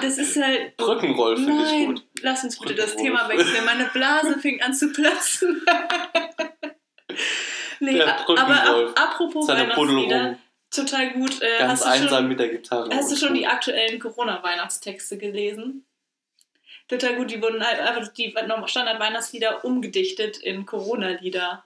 Das 0.00 0.16
ist 0.16 0.40
halt. 0.40 0.76
Brückenrolf 0.76 1.40
finde 1.40 1.64
ich 1.64 1.86
gut. 1.86 2.04
Lass 2.20 2.44
uns 2.44 2.56
bitte 2.56 2.76
das 2.76 2.94
Thema 2.94 3.28
wechseln. 3.28 3.64
Meine 3.64 3.86
Blase 3.86 4.38
fing 4.38 4.62
an 4.62 4.72
zu 4.72 4.92
platzen. 4.92 5.60
nee, 7.80 8.00
aber 8.00 8.92
apropos 8.94 9.48
Weihnachtslieder, 9.48 10.38
total 10.70 11.10
gut. 11.14 11.42
Äh, 11.42 11.58
Ganz 11.58 11.82
einsam 11.82 12.08
schon, 12.08 12.28
mit 12.28 12.38
der 12.38 12.50
Gitarre. 12.50 12.94
Hast 12.94 13.10
du 13.10 13.16
schon 13.16 13.34
die 13.34 13.46
aktuellen 13.46 13.98
Corona-Weihnachtstexte 13.98 15.18
gelesen? 15.18 15.84
Total 16.92 17.16
gut, 17.16 17.30
die 17.30 17.40
wurden 17.40 17.66
halt 17.66 17.80
einfach 17.80 18.12
die 18.12 18.34
Standard-Weihnachtslieder 18.66 19.64
umgedichtet 19.64 20.36
in 20.36 20.66
Corona-Lieder. 20.66 21.64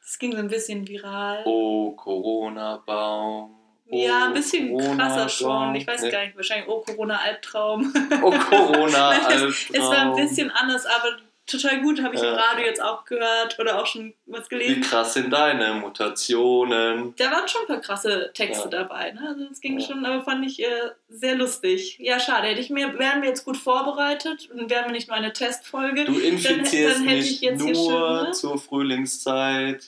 Das 0.00 0.18
ging 0.18 0.32
so 0.32 0.38
ein 0.38 0.48
bisschen 0.48 0.88
viral. 0.88 1.42
Oh, 1.44 1.90
Corona-Baum. 1.90 3.54
Oh, 3.90 3.94
ja, 3.94 4.28
ein 4.28 4.32
bisschen 4.32 4.70
Corona 4.70 4.96
krasser 4.96 5.28
schon. 5.28 5.74
Ich 5.74 5.86
weiß 5.86 6.00
nee. 6.00 6.10
gar 6.10 6.24
nicht, 6.24 6.36
wahrscheinlich 6.36 6.68
Oh, 6.68 6.80
Corona-Albtraum. 6.80 7.92
Oh, 8.22 8.30
Corona-Albtraum. 8.48 9.48
es 9.50 9.78
war 9.78 10.06
ein 10.06 10.16
bisschen 10.16 10.50
anders, 10.50 10.86
aber 10.86 11.18
total 11.50 11.80
gut, 11.80 12.02
habe 12.02 12.14
ich 12.14 12.20
im 12.20 12.26
Ja. 12.28 12.34
Radio 12.34 12.64
jetzt 12.66 12.82
auch 12.82 13.04
gehört 13.04 13.58
oder 13.58 13.80
auch 13.80 13.86
schon 13.86 14.14
was 14.26 14.46
Wie 14.50 14.56
gelesen. 14.56 14.82
krass 14.82 15.14
sind 15.14 15.30
deine 15.32 15.74
Mutationen? 15.74 17.14
Da 17.16 17.30
waren 17.30 17.48
schon 17.48 17.62
ein 17.62 17.66
paar 17.66 17.80
krasse 17.80 18.30
Texte 18.34 18.64
Ja. 18.72 18.82
dabei, 18.82 19.12
ne? 19.12 19.20
Also 19.28 19.44
das 19.48 19.60
ging 19.60 19.78
Ja. 19.78 19.86
schon, 19.86 20.04
aber 20.04 20.22
fand 20.24 20.44
ich 20.46 20.62
äh, 20.62 20.90
sehr 21.08 21.34
lustig. 21.34 21.96
Ja, 21.98 22.18
schade. 22.20 22.48
Hätte 22.48 22.60
ich 22.60 22.70
mir, 22.70 22.98
wären 22.98 23.22
wir 23.22 23.28
jetzt 23.28 23.44
gut 23.44 23.56
vorbereitet 23.56 24.48
und 24.52 24.70
wären 24.70 24.86
wir 24.86 24.92
nicht 24.92 25.08
nur 25.08 25.16
eine 25.16 25.32
Testfolge. 25.32 26.04
Du 26.04 26.18
infizierst 26.18 26.96
dann 26.96 27.04
hätte 27.04 27.16
nicht 27.18 27.30
ich 27.32 27.40
jetzt 27.40 27.62
hier 27.62 27.74
nur 27.74 27.90
schön, 28.18 28.24
ne? 28.26 28.30
zur 28.32 28.58
Frühlingszeit, 28.58 29.84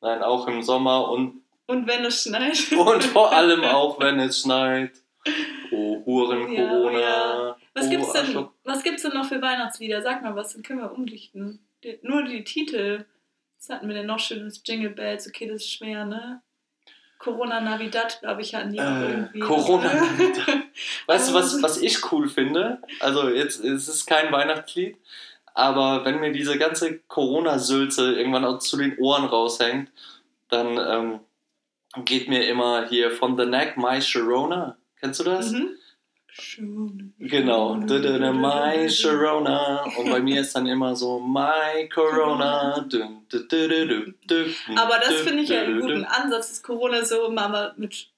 nein, 0.00 0.22
auch 0.22 0.46
im 0.48 0.62
Sommer 0.62 1.08
und, 1.10 1.42
Und 1.66 1.86
wenn 1.86 2.04
es 2.04 2.22
schneit. 2.22 2.72
und 2.76 3.04
vor 3.04 3.32
allem 3.32 3.64
auch, 3.64 3.98
wenn 4.00 4.20
es 4.20 4.40
schneit. 4.40 4.92
Oh, 5.72 6.02
Huren, 6.04 6.46
Corona. 6.56 6.98
ja. 7.00 7.56
Was 7.74 7.86
oh, 7.86 7.90
gibt's 7.90 8.12
denn? 8.12 8.48
Was 8.64 8.82
gibt's 8.82 9.02
denn 9.02 9.14
noch 9.14 9.26
für 9.26 9.40
Weihnachtslieder? 9.40 10.02
Sag 10.02 10.22
mal, 10.22 10.36
was 10.36 10.52
dann 10.52 10.62
können 10.62 10.80
wir 10.80 10.92
umdichten? 10.92 11.60
Die, 11.82 11.98
nur 12.02 12.24
die 12.24 12.44
Titel. 12.44 13.06
Was 13.58 13.68
hatten 13.68 13.88
wir 13.88 13.94
denn 13.94 14.06
noch 14.06 14.18
schönes? 14.18 14.62
Jingle 14.64 14.90
Bells, 14.90 15.26
okay, 15.26 15.46
das 15.46 15.62
ist 15.62 15.72
schwer, 15.72 16.04
ne? 16.04 16.42
Corona 17.18 17.60
Navidad, 17.60 18.18
glaube 18.20 18.40
ich, 18.40 18.54
hatten 18.54 18.72
die 18.72 18.80
auch 18.80 18.84
Äh, 18.84 19.10
irgendwie. 19.10 19.40
Corona 19.40 19.92
Navidad. 19.94 20.62
Weißt 21.06 21.30
du, 21.30 21.34
was, 21.34 21.62
was 21.62 21.82
ich 21.82 22.10
cool 22.12 22.28
finde? 22.28 22.80
Also, 23.00 23.28
jetzt 23.28 23.62
es 23.62 23.88
ist 23.88 24.06
kein 24.06 24.32
Weihnachtslied, 24.32 24.96
aber 25.52 26.04
wenn 26.06 26.20
mir 26.20 26.32
diese 26.32 26.56
ganze 26.56 26.98
Corona-Sülze 27.00 28.14
irgendwann 28.14 28.46
auch 28.46 28.58
zu 28.58 28.78
den 28.78 28.96
Ohren 28.98 29.26
raushängt, 29.26 29.90
dann 30.48 30.78
ähm, 30.78 32.04
geht 32.04 32.28
mir 32.28 32.46
immer 32.48 32.88
hier 32.88 33.10
von 33.10 33.36
The 33.36 33.44
Neck 33.44 33.76
My 33.76 34.00
Sharona. 34.00 34.78
Kennst 34.98 35.20
du 35.20 35.24
das? 35.24 35.50
Mhm. 35.52 35.76
Schon. 36.40 37.14
Genau. 37.18 37.76
Du, 37.76 37.98
My 37.98 38.88
Sharona. 38.88 39.84
Und 39.98 40.10
bei 40.10 40.20
mir 40.20 40.40
ist 40.40 40.54
dann 40.54 40.66
immer 40.66 40.96
so 40.96 41.20
My 41.20 41.88
Corona. 41.88 42.74
Aber 44.76 44.98
das 44.98 45.14
finde 45.20 45.42
ich 45.42 45.48
ja 45.48 45.62
einen 45.62 45.80
guten 45.80 46.04
Ansatz, 46.04 46.48
dass 46.48 46.62
Corona 46.62 47.04
so 47.04 47.26
immer 47.26 47.48
mal 47.48 47.74
mit 47.76 48.08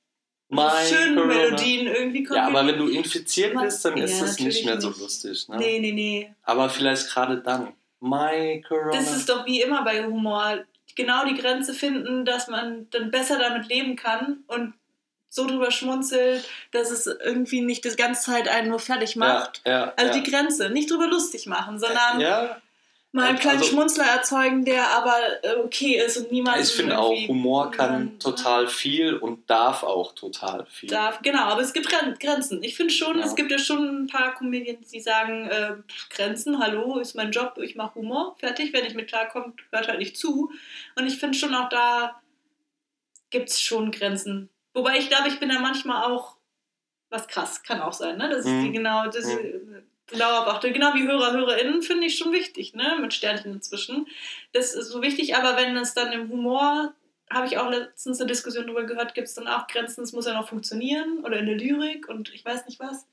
My 0.49 0.71
schönen 0.89 1.17
Corona. 1.17 1.35
Melodien 1.35 1.87
irgendwie 1.87 2.23
kommt. 2.25 2.37
Ja, 2.37 2.47
aber 2.47 2.67
wenn 2.67 2.79
du 2.79 2.89
infiziert 2.89 3.59
bist, 3.61 3.85
dann 3.85 3.97
ist 3.97 4.21
Ja, 4.21 4.27
es 4.27 4.39
nicht 4.39 4.65
mehr 4.65 4.81
so 4.81 4.89
lustig. 4.89 5.49
Ne? 5.49 5.57
Nee, 5.57 5.79
nee, 5.81 5.93
nee. 5.93 6.35
Aber 6.43 6.69
vielleicht 6.69 7.09
gerade 7.11 7.39
dann. 7.39 7.73
My 8.01 8.63
Corona. 8.67 8.93
Das 8.93 9.17
ist 9.17 9.29
doch 9.29 9.47
wie 9.47 9.63
immer 9.63 9.85
bei 9.85 10.05
Humor. 10.05 10.59
Genau 10.95 11.25
die 11.25 11.41
Grenze 11.41 11.73
finden, 11.73 12.25
dass 12.25 12.49
man 12.49 12.89
dann 12.91 13.11
besser 13.11 13.39
damit 13.39 13.69
leben 13.69 13.97
kann 13.97 14.45
und 14.47 14.75
so 15.35 15.47
drüber 15.47 15.71
schmunzelt, 15.71 16.47
dass 16.73 16.91
es 16.91 17.07
irgendwie 17.07 17.63
nicht 17.63 17.87
die 17.87 17.97
ganze 17.97 18.21
Zeit 18.31 18.49
einen 18.49 18.69
nur 18.69 18.79
fertig 18.79 19.17
macht. 19.17 19.63
Ja, 19.65 19.73
ja, 19.87 19.93
Also 19.97 20.13
ja. 20.13 20.21
die 20.23 20.31
Grenze, 20.31 20.69
nicht 20.69 20.91
drüber 20.91 21.07
lustig 21.07 21.47
machen, 21.47 21.79
sondern 21.79 22.19
mal 23.13 23.29
einen 23.29 23.39
kleinen 23.39 23.59
Also- 23.61 23.71
Schmunzler 23.71 24.05
erzeugen, 24.05 24.67
der 24.67 24.91
aber 24.91 25.17
äh, 25.43 25.55
okay 25.57 25.97
ist 26.05 26.19
und 26.19 26.33
niemand 26.33 26.59
ich 26.63 26.71
finde 26.73 26.99
auch, 26.99 27.15
Humor 27.29 27.71
kann 27.71 28.19
total 28.19 28.69
viel 28.69 29.15
und 29.17 29.49
darf 29.49 29.83
auch 29.85 30.15
total 30.15 30.67
viel. 30.71 30.91
darf. 30.91 31.21
Genau, 31.23 31.45
aber 31.45 31.63
es 31.63 31.73
gibt 31.73 31.89
Gren- 31.89 32.19
Grenzen. 32.19 32.63
Ich 32.63 32.77
finde 32.77 32.93
schon, 32.93 33.19
Ja. 33.19 33.25
es 33.25 33.35
gibt 33.35 33.51
ja 33.51 33.59
schon 33.59 34.03
ein 34.03 34.07
paar 34.09 34.35
Comedians, 34.35 34.89
die 34.91 35.01
sagen, 35.01 35.47
äh, 35.49 35.73
Grenzen, 36.11 36.59
hallo, 36.59 36.99
ist 36.99 37.15
mein 37.15 37.31
Job, 37.33 37.57
ich 37.63 37.75
mache 37.75 37.95
Humor, 37.95 38.37
fertig, 38.39 38.75
wenn 38.75 38.85
ich 38.85 38.93
mit 38.95 39.09
klarkommt, 39.09 39.61
hört 39.71 39.89
halt 39.89 39.99
nicht 39.99 40.19
zu. 40.19 40.51
Und 40.97 41.07
ich 41.07 41.17
finde 41.19 41.39
schon 41.39 41.55
auch 41.55 41.71
da 41.71 42.21
gibt 43.31 43.49
es 43.49 43.63
schon 43.63 43.91
Grenzen. 43.93 44.51
Wobei 44.75 44.99
ich 44.99 45.09
glaube, 45.09 45.29
ich 45.29 45.39
bin 45.39 45.49
da 45.49 45.59
manchmal 45.59 46.11
auch 46.11 46.37
was 47.11 47.29
krass, 47.29 47.63
kann 47.63 47.81
auch 47.81 47.93
sein, 47.93 48.17
ne? 48.17 48.35
Ich 48.39 48.47
Mhm. 48.47 48.65
die 48.65 48.73
genau, 48.73 49.05
dass 49.07 49.29
ich 49.29 49.39
genau 50.07 50.31
abachte. 50.31 50.73
Genau 50.73 50.95
wie 50.95 51.07
Hörer, 51.07 51.33
HörerInnen 51.33 51.83
finde 51.83 52.07
ich 52.07 52.17
schon 52.17 52.33
wichtig, 52.33 52.75
ne? 52.75 52.99
Mit 53.01 53.13
Sternchen 53.15 53.53
dazwischen. 53.53 54.07
Das 54.53 54.75
ist 54.75 54.89
so 54.89 55.03
wichtig, 55.03 55.37
aber 55.37 55.57
wenn 55.57 55.77
es 55.77 55.95
dann 55.95 56.13
im 56.13 56.31
Humor, 56.31 56.95
habe 57.31 57.47
ich 57.47 57.59
auch 57.59 57.71
letztens 57.71 58.21
eine 58.21 58.29
Diskussion 58.29 58.67
darüber 58.67 58.85
gehört, 58.85 59.15
gibt 59.15 59.29
es 59.29 59.35
dann 59.35 59.49
auch 59.49 59.67
Grenzen, 59.67 60.03
es 60.03 60.13
muss 60.13 60.27
ja 60.27 60.35
noch 60.35 60.49
funktionieren 60.49 61.25
oder 61.25 61.39
in 61.39 61.47
der 61.47 61.57
Lyrik 61.57 62.09
und 62.09 62.33
ich 62.35 62.45
weiß 62.45 62.67
nicht 62.67 62.81
was. 62.81 63.07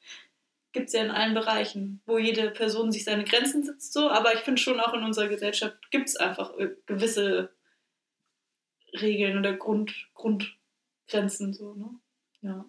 Gibt 0.71 0.87
es 0.87 0.93
ja 0.93 1.01
in 1.03 1.11
allen 1.11 1.33
Bereichen, 1.33 2.01
wo 2.05 2.17
jede 2.17 2.51
Person 2.51 2.91
sich 2.91 3.03
seine 3.03 3.23
Grenzen 3.23 3.63
setzt, 3.63 3.91
so, 3.93 4.09
aber 4.09 4.33
ich 4.33 4.41
finde 4.41 4.61
schon 4.61 4.79
auch 4.79 4.93
in 4.93 5.03
unserer 5.03 5.27
Gesellschaft 5.27 5.89
gibt 5.89 6.09
es 6.09 6.15
einfach 6.15 6.55
äh, 6.57 6.75
gewisse 6.85 7.49
Regeln 8.93 9.37
oder 9.37 9.53
Grund, 9.53 10.07
Grundgrenzen, 11.09 11.53
so, 11.53 11.73
ne? 11.73 11.89
Ja. 12.41 12.65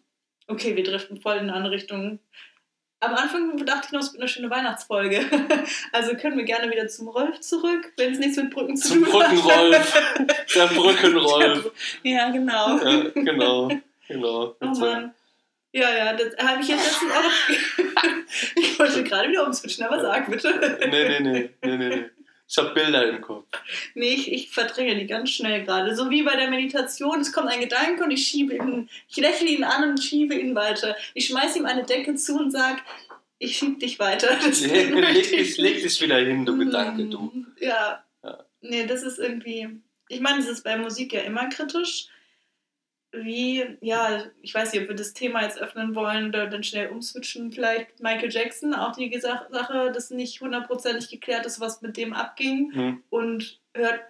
Okay, 0.46 0.74
wir 0.74 0.82
driften 0.82 1.20
voll 1.20 1.34
in 1.36 1.42
eine 1.42 1.54
andere 1.54 1.74
Richtung. 1.74 2.18
Am 3.00 3.14
Anfang 3.14 3.56
dachte 3.64 3.86
ich 3.86 3.92
noch, 3.92 4.00
es 4.00 4.12
wird 4.12 4.20
eine 4.20 4.28
schöne 4.28 4.50
Weihnachtsfolge. 4.50 5.24
Also 5.92 6.14
können 6.16 6.36
wir 6.36 6.44
gerne 6.44 6.70
wieder 6.70 6.88
zum 6.88 7.08
Rolf 7.08 7.40
zurück, 7.40 7.92
wenn 7.96 8.12
es 8.12 8.18
nichts 8.18 8.36
mit 8.36 8.50
Brücken 8.50 8.76
zu 8.76 8.88
Zum 8.88 9.04
tun 9.04 9.22
hat. 9.22 9.30
Brückenrolf. 9.30 10.02
Der 10.54 10.66
Brückenrolf. 10.66 11.72
Ja, 12.02 12.30
genau. 12.30 12.78
Ja, 12.78 13.10
genau. 13.14 13.70
Genau. 14.08 14.56
Oh 14.60 14.66
Mann. 14.66 15.14
Ja, 15.72 15.88
ja, 15.90 16.12
das 16.14 16.36
habe 16.38 16.62
ich 16.62 16.68
jetzt 16.68 16.84
letztens 16.84 17.12
auch. 17.12 18.14
ich 18.56 18.78
wollte 18.78 19.04
gerade 19.04 19.28
wieder 19.28 19.46
umswitchen, 19.46 19.84
aber 19.84 20.00
sag 20.00 20.28
bitte. 20.30 20.78
Nee, 20.90 21.08
nee, 21.08 21.20
nee. 21.20 21.50
nee, 21.62 21.76
nee, 21.76 21.88
nee. 21.88 22.10
Ich 22.50 22.58
habe 22.58 22.70
Bilder 22.70 23.08
im 23.08 23.20
Kopf. 23.20 23.46
Nee, 23.94 24.12
ich, 24.12 24.32
ich 24.32 24.50
verdränge 24.50 24.96
die 24.96 25.06
ganz 25.06 25.30
schnell 25.30 25.62
gerade. 25.62 25.94
So 25.94 26.10
wie 26.10 26.24
bei 26.24 26.34
der 26.34 26.50
Meditation. 26.50 27.20
Es 27.20 27.32
kommt 27.32 27.48
ein 27.48 27.60
Gedanke 27.60 28.02
und 28.02 28.10
ich 28.10 28.26
schiebe 28.26 28.56
ihn, 28.56 28.90
ich 29.08 29.18
lächle 29.18 29.48
ihn 29.48 29.62
an 29.62 29.90
und 29.90 30.02
schiebe 30.02 30.34
ihn 30.34 30.56
weiter. 30.56 30.96
Ich 31.14 31.28
schmeiße 31.28 31.58
ihm 31.60 31.66
eine 31.66 31.84
Decke 31.84 32.16
zu 32.16 32.36
und 32.36 32.50
sage, 32.50 32.80
ich 33.38 33.56
schieb 33.56 33.78
dich 33.78 34.00
weiter. 34.00 34.36
Leg, 34.62 35.30
dich, 35.30 35.58
leg 35.58 35.80
dich 35.80 36.00
wieder 36.00 36.18
hin, 36.18 36.44
du 36.44 36.58
Gedanke, 36.58 37.04
du. 37.04 37.32
Ja. 37.60 38.02
Ja. 38.24 38.44
Nee, 38.62 38.84
das 38.84 39.04
ist 39.04 39.20
irgendwie. 39.20 39.68
Ich 40.08 40.20
meine, 40.20 40.40
es 40.40 40.48
ist 40.48 40.64
bei 40.64 40.76
Musik 40.76 41.12
ja 41.12 41.20
immer 41.20 41.48
kritisch. 41.50 42.08
Wie, 43.12 43.76
ja, 43.80 44.24
ich 44.40 44.54
weiß 44.54 44.72
nicht, 44.72 44.82
ob 44.82 44.88
wir 44.88 44.94
das 44.94 45.14
Thema 45.14 45.42
jetzt 45.42 45.58
öffnen 45.60 45.94
wollen 45.96 46.28
oder 46.28 46.46
dann 46.46 46.62
schnell 46.62 46.90
umswitchen. 46.90 47.50
Vielleicht 47.50 48.00
Michael 48.00 48.30
Jackson, 48.30 48.72
auch 48.72 48.94
die 48.94 49.18
Sache, 49.18 49.90
dass 49.92 50.10
nicht 50.10 50.40
hundertprozentig 50.40 51.08
geklärt 51.08 51.44
ist, 51.44 51.58
was 51.60 51.82
mit 51.82 51.96
dem 51.96 52.12
abging. 52.12 52.72
Hm. 52.72 53.02
Und 53.10 53.58
hört, 53.74 54.00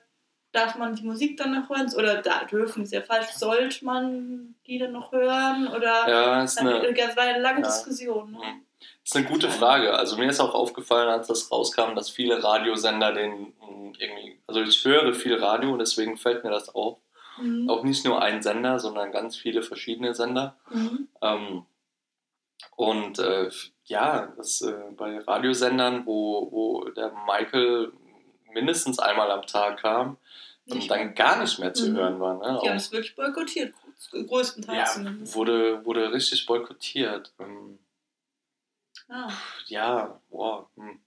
darf 0.52 0.76
man 0.76 0.94
die 0.94 1.04
Musik 1.04 1.36
dann 1.38 1.52
noch 1.52 1.70
hören? 1.70 1.90
Oder 1.94 2.20
da 2.20 2.44
dürfen, 2.44 2.82
ist 2.82 2.92
ja 2.92 3.00
falsch, 3.00 3.30
sollte 3.30 3.84
man 3.84 4.54
die 4.66 4.78
dann 4.78 4.92
noch 4.92 5.12
hören? 5.12 5.68
Oder 5.68 6.08
Ja, 6.08 6.44
ist 6.44 6.58
eine, 6.58 6.92
das 6.92 7.16
war 7.16 7.24
eine 7.24 7.40
lange 7.40 7.62
Ja. 7.62 7.66
Diskussion. 7.66 8.32
Ne? 8.32 8.38
Mhm. 8.38 8.64
ist 9.02 9.16
eine 9.16 9.26
gute 9.26 9.48
Frage. 9.48 9.94
Also 9.94 10.16
mir 10.16 10.28
ist 10.28 10.40
auch 10.40 10.54
aufgefallen, 10.54 11.08
als 11.08 11.28
das 11.28 11.50
rauskam, 11.50 11.94
dass 11.94 12.10
viele 12.10 12.42
Radiosender 12.42 13.12
den 13.12 13.54
irgendwie, 13.98 14.40
also 14.46 14.62
ich 14.62 14.84
höre 14.84 15.14
viel 15.14 15.36
Radio, 15.36 15.76
deswegen 15.76 16.16
fällt 16.16 16.44
mir 16.44 16.50
das 16.50 16.74
auf. 16.74 16.98
Mhm. 17.40 17.68
Auch 17.70 17.82
nicht 17.84 18.04
nur 18.04 18.20
ein 18.22 18.42
Sender, 18.42 18.78
sondern 18.78 19.12
ganz 19.12 19.36
viele 19.36 19.62
verschiedene 19.62 20.14
Sender. 20.14 20.56
Mhm. 20.70 21.08
Ähm, 21.22 21.66
und 22.76 23.18
äh, 23.18 23.50
ja, 23.84 24.32
das, 24.36 24.60
äh, 24.62 24.72
bei 24.96 25.18
Radiosendern, 25.18 26.06
wo, 26.06 26.50
wo 26.50 26.84
der 26.90 27.12
Michael 27.26 27.92
mindestens 28.52 28.98
einmal 28.98 29.30
am 29.30 29.46
Tag 29.46 29.80
kam 29.80 30.16
und 30.66 30.76
Nicht 30.76 30.90
dann 30.90 31.14
gar 31.14 31.38
nicht 31.40 31.58
mehr 31.58 31.74
zu 31.74 31.90
Mhm. 31.90 31.96
hören 31.96 32.20
war. 32.20 32.34
Ne? 32.38 32.58
Die 32.62 32.68
haben 32.68 32.76
es 32.76 32.92
wirklich 32.92 33.14
boykottiert, 33.16 33.74
größtenteils 34.12 34.96
ja, 34.96 35.34
wurde, 35.34 35.84
wurde 35.84 36.12
richtig 36.12 36.46
boykottiert. 36.46 37.32
Ähm, 37.38 37.78
Ah. 39.12 39.28
ja, 39.66 40.20
boah, 40.30 40.70
hm, 40.76 41.00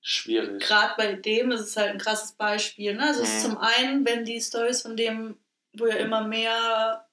schwierig. 0.00 0.62
Gerade 0.62 0.94
bei 0.96 1.12
dem 1.14 1.50
ist 1.52 1.60
es 1.60 1.76
halt 1.76 1.90
ein 1.90 1.98
krasses 1.98 2.32
Beispiel. 2.32 2.94
Ne? 2.94 3.02
Also 3.04 3.22
es 3.22 3.28
ist 3.36 3.44
Mhm. 3.46 3.50
zum 3.50 3.58
einen, 3.58 4.06
wenn 4.06 4.24
die 4.24 4.40
Stories 4.40 4.80
von 4.80 4.96
dem, 4.96 5.36
wo 5.74 5.86
ja 5.86 5.96
immer 5.96 6.26
mehr 6.26 7.08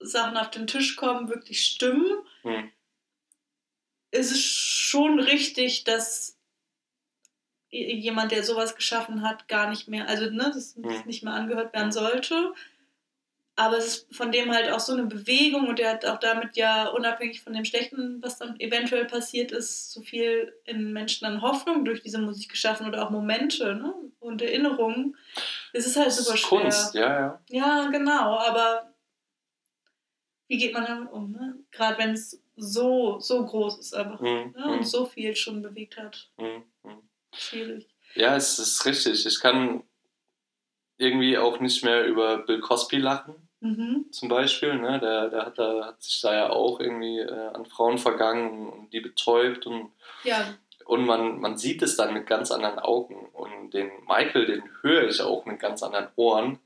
Sachen 0.00 0.36
auf 0.36 0.50
den 0.50 0.66
Tisch 0.66 0.96
kommen, 0.96 1.28
wirklich 1.28 1.64
stimmen, 1.64 2.06
Hm. 2.42 2.70
ist 4.10 4.30
es 4.32 4.42
schon 4.44 5.18
richtig, 5.20 5.84
dass 5.84 6.38
jemand, 7.70 8.30
der 8.30 8.44
sowas 8.44 8.76
geschaffen 8.76 9.22
hat, 9.22 9.48
gar 9.48 9.68
nicht 9.68 9.88
mehr, 9.88 10.08
also 10.08 10.26
ne, 10.30 10.50
das 10.54 10.76
Mhm. 10.76 11.02
nicht 11.06 11.24
mehr 11.24 11.32
angehört 11.34 11.72
werden 11.74 11.90
sollte. 11.90 12.54
Aber 13.56 13.78
es 13.78 13.86
ist 13.86 14.14
von 14.16 14.32
dem 14.32 14.50
halt 14.52 14.68
auch 14.70 14.80
so 14.80 14.92
eine 14.92 15.04
Bewegung 15.04 15.68
und 15.68 15.78
der 15.78 15.90
hat 15.90 16.04
auch 16.04 16.18
damit 16.18 16.56
ja 16.56 16.88
unabhängig 16.88 17.40
von 17.42 17.52
dem 17.52 17.64
Schlechten, 17.64 18.20
was 18.20 18.38
dann 18.38 18.58
eventuell 18.58 19.04
passiert 19.04 19.52
ist, 19.52 19.92
so 19.92 20.02
viel 20.02 20.52
in 20.64 20.92
Menschen 20.92 21.24
an 21.26 21.40
Hoffnung 21.40 21.84
durch 21.84 22.02
diese 22.02 22.18
Musik 22.18 22.50
geschaffen 22.50 22.88
oder 22.88 23.06
auch 23.06 23.10
Momente 23.10 23.76
ne? 23.76 23.94
und 24.18 24.42
Erinnerungen. 24.42 25.16
Es 25.72 25.86
ist 25.86 25.96
halt 25.96 26.08
Das 26.08 26.16
super 26.24 26.34
ist 26.34 26.40
schwer. 26.40 26.60
Kunst, 26.62 26.94
ja, 26.94 27.20
ja. 27.20 27.40
Ja, 27.48 27.88
genau, 27.90 28.38
aber 28.38 28.92
wie 30.48 30.58
geht 30.58 30.74
man 30.74 30.84
damit 30.86 31.12
um? 31.12 31.30
Ne? 31.32 31.56
Gerade 31.70 31.98
wenn 31.98 32.10
es 32.10 32.42
so, 32.56 33.18
so 33.20 33.44
groß 33.44 33.78
ist 33.78 33.94
einfach 33.94 34.20
Hm, 34.20 34.52
ne? 34.56 34.64
und 34.66 34.78
hm, 34.78 34.84
so 34.84 35.06
viel 35.06 35.34
schon 35.36 35.62
bewegt 35.62 35.96
hat. 35.96 36.28
hm, 36.38 36.64
hm. 36.82 37.08
Schwierig. 37.36 37.88
Ja, 38.14 38.36
es 38.36 38.58
ist 38.58 38.84
richtig. 38.84 39.26
Ich 39.26 39.40
kann 39.40 39.82
irgendwie 40.96 41.36
auch 41.36 41.58
nicht 41.60 41.82
mehr 41.84 42.04
über 42.06 42.38
Bill 42.38 42.60
Cosby 42.60 42.98
lachen, 42.98 43.43
Mhm. 43.64 44.06
zum 44.12 44.28
Beispiel. 44.28 44.74
Ne? 44.74 45.00
Der, 45.00 45.30
der 45.30 45.46
hat, 45.46 45.58
da, 45.58 45.86
hat 45.86 46.02
sich 46.02 46.20
da 46.20 46.34
ja 46.34 46.50
auch 46.50 46.80
irgendwie 46.80 47.18
äh, 47.18 47.48
an 47.54 47.64
Frauen 47.64 47.96
vergangen 47.98 48.68
und 48.68 48.92
die 48.92 49.00
betäubt 49.00 49.66
und 49.66 49.90
Ja, 50.22 50.54
und 50.84 51.06
man, 51.06 51.40
man 51.40 51.56
sieht 51.56 51.80
es 51.82 51.96
dann 51.96 52.12
mit 52.12 52.26
ganz 52.26 52.50
anderen 52.50 52.78
Augen. 52.78 53.26
Und 53.32 53.72
den 53.72 53.90
Michael, 54.06 54.44
den 54.44 54.62
höre 54.82 55.08
ich 55.08 55.22
auch 55.22 55.46
mit 55.46 55.58
ganz 55.58 55.82
anderen 55.82 56.08
Ohren. 56.16 56.58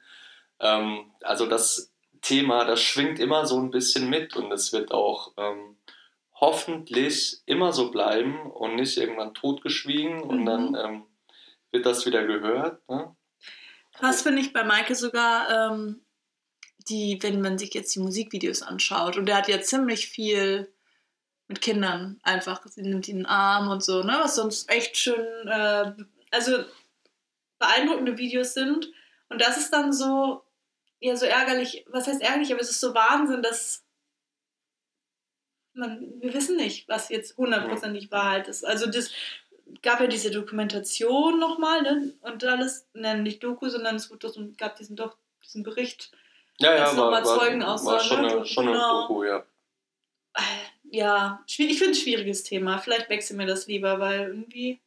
Ähm, 0.58 1.12
also 1.22 1.46
das 1.46 1.92
Thema, 2.20 2.64
das 2.64 2.80
schwingt 2.80 3.20
immer 3.20 3.46
so 3.46 3.58
ein 3.60 3.70
bisschen 3.70 4.10
mit 4.10 4.34
und 4.34 4.50
es 4.50 4.72
wird 4.72 4.90
auch 4.90 5.32
ähm, 5.36 5.76
hoffentlich 6.34 7.38
immer 7.46 7.72
so 7.72 7.92
bleiben 7.92 8.50
und 8.50 8.74
nicht 8.74 8.96
irgendwann 8.98 9.34
totgeschwiegen 9.34 10.20
und 10.20 10.40
Mhm. 10.40 10.46
dann 10.46 10.74
ähm, 10.74 11.02
wird 11.70 11.86
das 11.86 12.04
wieder 12.06 12.26
gehört. 12.26 12.88
Ne? 12.88 13.14
Krass 13.94 14.22
finde 14.22 14.40
ich 14.40 14.52
bei 14.52 14.64
Maike 14.64 14.96
sogar, 14.96 15.70
ähm, 15.72 16.00
die, 16.88 17.18
wenn 17.22 17.40
man 17.40 17.58
sich 17.58 17.74
jetzt 17.74 17.94
die 17.94 18.00
Musikvideos 18.00 18.62
anschaut, 18.62 19.16
und 19.16 19.26
der 19.26 19.36
hat 19.36 19.48
ja 19.48 19.60
ziemlich 19.60 20.08
viel 20.08 20.72
mit 21.48 21.60
Kindern 21.60 22.20
einfach, 22.22 22.66
sie 22.66 22.82
nimmt 22.82 23.08
ihn 23.08 23.18
in 23.18 23.22
den 23.22 23.26
Arm 23.26 23.68
und 23.68 23.82
so, 23.82 24.02
ne, 24.02 24.18
was 24.20 24.36
sonst 24.36 24.70
echt 24.70 24.96
schön, 24.96 25.48
äh, 25.48 25.92
also 26.30 26.64
beeindruckende 27.58 28.18
Videos 28.18 28.54
sind. 28.54 28.90
Und 29.28 29.40
das 29.40 29.56
ist 29.56 29.70
dann 29.72 29.92
so, 29.92 30.42
ja, 31.00 31.16
so 31.16 31.26
ärgerlich, 31.26 31.84
was 31.88 32.06
heißt 32.06 32.20
ärgerlich, 32.20 32.52
aber 32.52 32.60
es 32.60 32.70
ist 32.70 32.80
so 32.80 32.94
Wahnsinn, 32.94 33.42
dass 33.42 33.84
man, 35.72 36.20
wir 36.20 36.34
wissen 36.34 36.56
nicht, 36.56 36.88
was 36.88 37.08
jetzt 37.08 37.36
hundertprozentig 37.36 38.10
Wahrheit 38.10 38.48
ist. 38.48 38.64
Also 38.64 38.86
das 38.86 39.10
gab 39.82 40.00
ja 40.00 40.06
diese 40.06 40.30
Dokumentation 40.30 41.38
nochmal, 41.38 41.82
ne? 41.82 42.14
Und 42.20 42.44
alles, 42.44 42.88
ne, 42.94 43.18
nicht 43.18 43.42
Doku, 43.42 43.68
sondern 43.68 43.96
es 43.96 44.10
wurde 44.10 44.26
doch 44.26 44.34
so, 44.34 44.46
gab 44.56 44.76
diesen 44.76 44.96
doch 44.96 45.16
diesen 45.44 45.62
Bericht. 45.62 46.10
Ja, 46.60 46.74
ja, 46.74 46.92
noch 46.92 47.04
war, 47.04 47.10
mal 47.10 47.24
war, 47.24 47.38
war 47.84 48.00
schon, 48.00 48.22
ne? 48.22 48.32
eine, 48.32 48.46
schon 48.46 48.68
eine 48.68 48.76
Genau. 48.76 49.02
Doku, 49.02 49.24
ja. 49.24 49.44
Äh, 50.34 50.40
Ja, 50.90 51.44
ich 51.46 51.56
finde 51.56 51.74
es 51.74 51.82
ein 51.82 51.94
schwieriges 51.94 52.42
Thema. 52.42 52.78
Vielleicht 52.78 53.08
wechseln 53.08 53.38
wir 53.38 53.46
das 53.46 53.66
lieber, 53.66 54.00
weil 54.00 54.28
irgendwie 54.28 54.80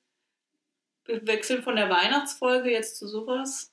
wir 1.06 1.26
wechseln 1.28 1.64
von 1.64 1.76
der 1.76 1.90
Weihnachtsfolge 1.90 2.72
jetzt 2.72 2.98
zu 2.98 3.08
sowas. 3.08 3.72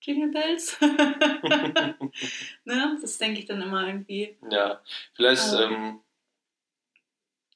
Jingle 0.00 0.30
Bells. 0.30 0.76
ne? 2.64 2.98
Das 3.00 3.18
denke 3.18 3.40
ich 3.40 3.46
dann 3.46 3.62
immer 3.62 3.86
irgendwie. 3.86 4.36
ja, 4.50 4.80
vielleicht, 5.14 5.52
Ähm, 5.54 5.72
ähm, 5.72 6.00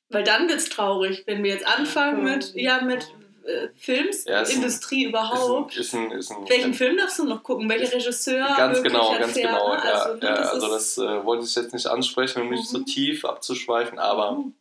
Weil 0.09 0.23
dann 0.23 0.49
wird 0.49 0.59
es 0.59 0.69
traurig, 0.69 1.25
wenn 1.27 1.43
wir 1.43 1.51
jetzt 1.51 1.67
anfangen 1.67 2.23
mit, 2.23 2.55
ja, 2.55 2.81
mit 2.83 3.13
äh, 3.47 3.69
Films, 3.75 4.25
Ja, 4.25 4.39
ein- 4.39 4.63
ist, 4.63 4.91
ein, 4.93 5.01
überhaupt. 5.09 5.77
ist 5.77 5.95
ein, 5.95 6.11
ist 6.11 6.31
ein 6.31 6.49
Welchen 6.49 6.75
Film 6.75 6.97
darfst 6.97 7.19
du 7.19 7.25
noch 7.25 7.43
gucken? 7.43 7.69
Welcher 7.69 7.95
Regisseur? 7.95 8.47
Ganz 8.57 8.83
genau, 8.83 9.17
ganz 9.19 9.33
Fähr, 9.33 9.49
genau. 9.49 9.75
ne? 9.75 9.81
Ja, 9.85 9.93
Also, 9.93 10.09
also, 10.11 10.15
ne, 10.21 10.27
ja, 10.27 10.37
das 10.37 10.51
also 10.53 10.69
das 10.69 10.99
äh, 10.99 11.25
wollte 11.25 11.45
ich 11.45 11.55
jetzt 11.55 11.73
nicht 11.73 11.87
ansprechen, 11.87 12.43
um 12.43 12.51
nicht 12.51 12.69
so 12.69 12.79
Mhm. 12.79 12.87
tief 12.87 13.25
abzuschweifen, 13.25 13.99
aber 13.99 14.33
Mhm. 14.33 14.55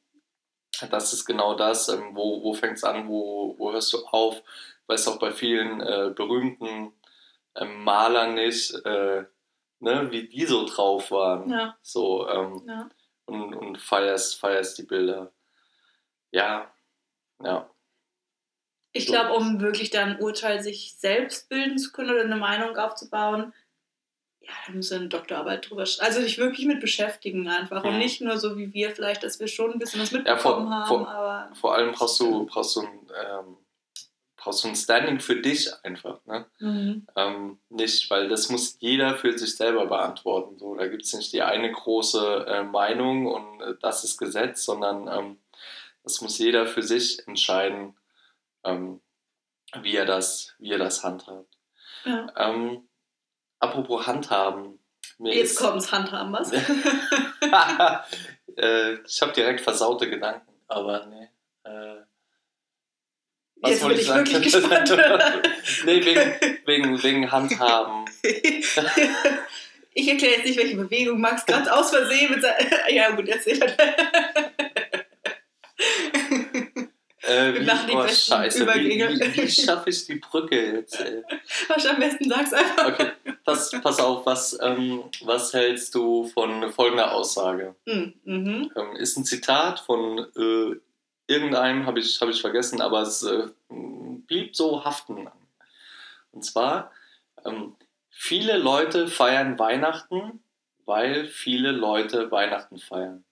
das 0.89 1.13
ist 1.13 1.25
genau 1.25 1.56
das, 1.56 1.89
ähm, 1.89 2.12
wo, 2.13 2.44
wo 2.44 2.54
fängt 2.54 2.77
es 2.77 2.84
an, 2.84 3.08
wo, 3.08 3.56
wo 3.58 3.72
hörst 3.72 3.92
du 3.94 4.06
auf, 4.06 4.42
weil 4.88 4.96
es 4.96 5.08
auch 5.08 5.18
bei 5.20 5.32
vielen 5.32 5.82
äh, 5.82 6.12
berühmten 6.15 6.94
ähm, 7.56 7.84
Malern 7.84 8.34
nicht, 8.36 8.74
äh, 8.86 9.24
ne, 9.80 10.12
wie 10.12 10.27
die 10.27 10.46
so 10.46 10.65
drauf 10.65 11.10
waren. 11.12 11.50
Ja, 11.50 11.77
So, 11.82 12.27
ähm, 12.27 12.62
ja. 12.68 12.89
und, 13.25 13.54
und 13.56 13.77
feierst, 13.82 14.38
feierst 14.39 14.77
die 14.77 14.84
Bilder. 14.84 15.32
Ja, 16.32 16.70
ja. 17.44 17.70
Ich 18.98 19.08
glaube, 19.08 19.34
um 19.34 19.60
wirklich 19.60 19.90
dann 19.90 20.12
ein 20.12 20.20
Urteil 20.22 20.62
sich 20.64 20.96
selbst 20.98 21.50
bilden 21.50 21.78
zu 21.78 21.92
können 21.92 22.12
oder 22.12 22.22
eine 22.24 22.38
Meinung 22.38 22.78
aufzubauen, 22.78 23.54
ja, 24.40 24.52
da 24.68 24.74
muss 24.74 24.92
eine 24.92 25.08
Doktorarbeit 25.10 25.70
drüber 25.70 25.84
sch- 25.84 26.00
Also 26.00 26.22
dich 26.22 26.38
wirklich 26.38 26.66
mit 26.66 26.80
beschäftigen 26.80 27.50
einfach. 27.50 27.84
Und 27.84 27.94
Mhm. 27.94 27.98
nicht 28.00 28.22
nur 28.22 28.38
so 28.38 28.58
wie 28.58 28.74
wir 28.74 28.92
vielleicht, 28.96 29.24
dass 29.24 29.40
wir 29.40 29.48
schon 29.48 29.74
ein 29.74 29.80
bisschen 29.80 30.02
was 30.02 30.12
Ja, 30.12 30.38
vor- 30.38 30.60
mitbekommen 30.62 30.74
haben, 30.74 30.88
vor- 30.88 31.08
aber. 31.10 31.56
Vor 31.56 31.75
allem 31.75 31.92
brauchst 31.92 32.20
du, 32.20 32.46
brauchst 32.46 32.75
du, 32.78 32.82
ein, 32.82 33.00
ähm, 33.28 33.58
brauchst 34.38 34.64
du 34.64 34.68
ein 34.70 34.75
Standing 34.75 35.20
für 35.20 35.36
dich 35.42 35.70
einfach. 35.84 36.24
Ne? 36.25 36.46
Mhm. 36.60 37.08
Ähm, 37.18 37.60
nicht, 37.70 38.10
weil 38.12 38.30
das 38.30 38.50
muss 38.50 38.78
jeder 38.80 39.16
für 39.18 39.38
sich 39.38 39.58
selber 39.58 39.88
beantworten. 39.88 40.58
So, 40.58 40.75
da 40.75 40.88
gibt 40.88 41.04
es 41.04 41.14
nicht 41.14 41.34
die 41.34 41.42
eine 41.42 41.70
große 41.72 42.46
äh, 42.48 42.64
Meinung 42.64 43.25
und 43.25 43.62
äh, 43.62 43.74
das 43.81 44.03
ist 44.05 44.18
Gesetz, 44.18 44.64
sondern 44.64 45.08
ähm, 45.10 45.38
das 46.03 46.22
muss 46.22 46.38
jeder 46.38 46.66
für 46.68 46.84
sich 46.84 47.27
entscheiden, 47.27 47.96
ähm, 48.66 49.01
wie, 49.82 49.96
er 49.96 50.06
das, 50.06 50.54
wie 50.60 50.72
er 50.72 50.78
das 50.78 51.04
handhabt. 51.04 51.58
Ja. 52.04 52.28
Ähm, 52.38 52.88
apropos 53.60 54.06
Handhaben. 54.06 54.80
Jetzt 55.20 55.51
ist, 55.51 55.60
kommt's 55.60 55.92
Handhaben, 55.92 56.34
was? 56.34 56.51
äh, 58.58 58.94
ich 59.06 59.22
habe 59.22 59.34
direkt 59.34 59.62
versaute 59.62 60.10
Gedanken, 60.10 60.51
aber 60.68 61.06
nee. 61.06 61.30
Äh, 61.64 62.01
was 63.58 63.72
Jetzt 63.72 63.88
bin 63.88 63.98
ich 63.98 64.06
sagen? 64.06 64.28
wirklich 64.28 64.54
gespannt. 64.54 64.90
nee, 65.86 66.06
wegen, 66.06 66.34
wegen, 66.66 67.04
wegen 67.04 67.32
Handhaben. 67.32 68.06
ich 68.22 70.10
erkläre 70.10 70.36
jetzt 70.36 70.46
nicht, 70.46 70.60
welche 70.60 70.75
Bewegung 70.75 71.22
Max 71.22 71.46
gerade 71.46 71.74
aus 71.74 71.92
Versehen 71.92 72.32
mit 72.32 72.42
seinem. 72.42 72.68
ja, 72.90 73.12
gut, 73.12 73.30
erzähl. 73.30 73.60
Äh, 77.27 77.53
Wir 77.53 77.61
wie, 77.61 77.66
machen 77.66 77.88
die 77.88 77.94
oh, 77.96 78.03
besten 78.03 78.31
scheiße, 78.33 78.59
wie, 78.59 78.64
Übergänge. 78.64 79.20
wie, 79.20 79.42
wie 79.44 79.50
schaffe 79.50 79.90
ich 79.90 80.05
die 80.05 80.16
Brücke 80.16 80.74
jetzt? 80.77 81.00
Ey? 81.00 81.24
Was 81.68 81.85
am 81.85 82.00
besten 82.00 82.29
sag's 82.29 82.53
einfach. 82.53 82.88
Okay, 82.88 83.11
pass, 83.44 83.72
pass 83.81 84.00
auf, 84.00 84.25
was, 84.25 84.57
ähm, 84.61 85.03
was 85.22 85.53
hältst 85.53 85.96
du 85.96 86.27
von 86.27 86.72
folgender 86.72 87.14
Aussage? 87.14 87.75
Mhm. 87.85 88.14
Mhm. 88.24 88.72
Ähm, 88.75 88.96
ist 88.98 89.18
ein 89.18 89.25
Zitat 89.25 89.79
von 89.79 90.20
äh, 90.20 90.75
irgendeinem, 91.27 91.85
habe 91.85 92.00
ich, 92.00 92.20
hab 92.22 92.29
ich 92.29 92.42
vergessen, 92.42 92.81
aber 92.81 93.01
es 93.01 93.24
äh, 93.24 93.48
blieb 93.70 94.55
so 94.55 94.85
haften. 94.85 95.27
Und 96.31 96.44
zwar, 96.44 96.92
ähm, 97.46 97.75
viele 98.09 98.57
Leute 98.57 99.07
feiern 99.07 99.57
Weihnachten, 99.57 100.42
weil 100.85 101.25
viele 101.25 101.72
Leute 101.72 102.29
Weihnachten 102.31 102.77
feiern. 102.77 103.24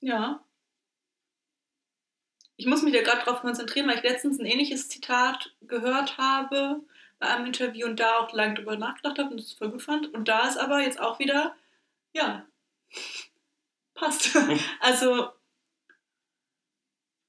Ja. 0.00 0.40
Ich 2.58 2.66
muss 2.66 2.82
mich 2.82 2.92
da 2.92 3.02
gerade 3.02 3.22
drauf 3.22 3.40
konzentrieren, 3.40 3.86
weil 3.86 3.98
ich 3.98 4.02
letztens 4.02 4.40
ein 4.40 4.44
ähnliches 4.44 4.88
Zitat 4.88 5.54
gehört 5.62 6.18
habe 6.18 6.82
bei 7.20 7.28
einem 7.28 7.46
Interview 7.46 7.86
und 7.86 8.00
da 8.00 8.18
auch 8.18 8.32
lange 8.32 8.54
drüber 8.54 8.76
nachgedacht 8.76 9.18
habe 9.18 9.30
und 9.30 9.38
es 9.38 9.52
voll 9.52 9.70
gut 9.70 9.82
fand. 9.82 10.12
Und 10.12 10.26
da 10.26 10.48
ist 10.48 10.58
aber 10.58 10.80
jetzt 10.80 10.98
auch 11.00 11.20
wieder, 11.20 11.54
ja, 12.12 12.44
passt. 13.94 14.36
also 14.80 15.28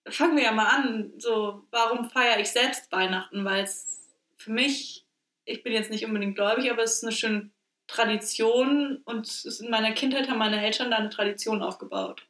fangen 0.08 0.36
wir 0.36 0.46
ja 0.46 0.52
mal 0.52 0.66
an. 0.66 1.14
So, 1.20 1.64
warum 1.70 2.10
feiere 2.10 2.40
ich 2.40 2.50
selbst 2.50 2.92
Weihnachten? 2.92 3.46
Weil 3.46 3.64
es 3.64 4.10
für 4.36 4.52
mich, 4.52 5.06
ich 5.46 5.62
bin 5.62 5.74
jetzt 5.74 5.92
nicht 5.92 6.06
unbedingt 6.06 6.38
gläubig, 6.38 6.72
aber 6.72 6.82
es 6.82 6.96
ist 6.96 7.04
eine 7.04 7.12
schöne 7.12 7.52
Tradition 7.86 9.04
und 9.06 9.46
in 9.60 9.70
meiner 9.70 9.92
Kindheit 9.92 10.28
haben 10.28 10.40
meine 10.40 10.64
Eltern 10.66 10.90
da 10.90 10.98
eine 10.98 11.10
Tradition 11.10 11.62
aufgebaut. 11.62 12.26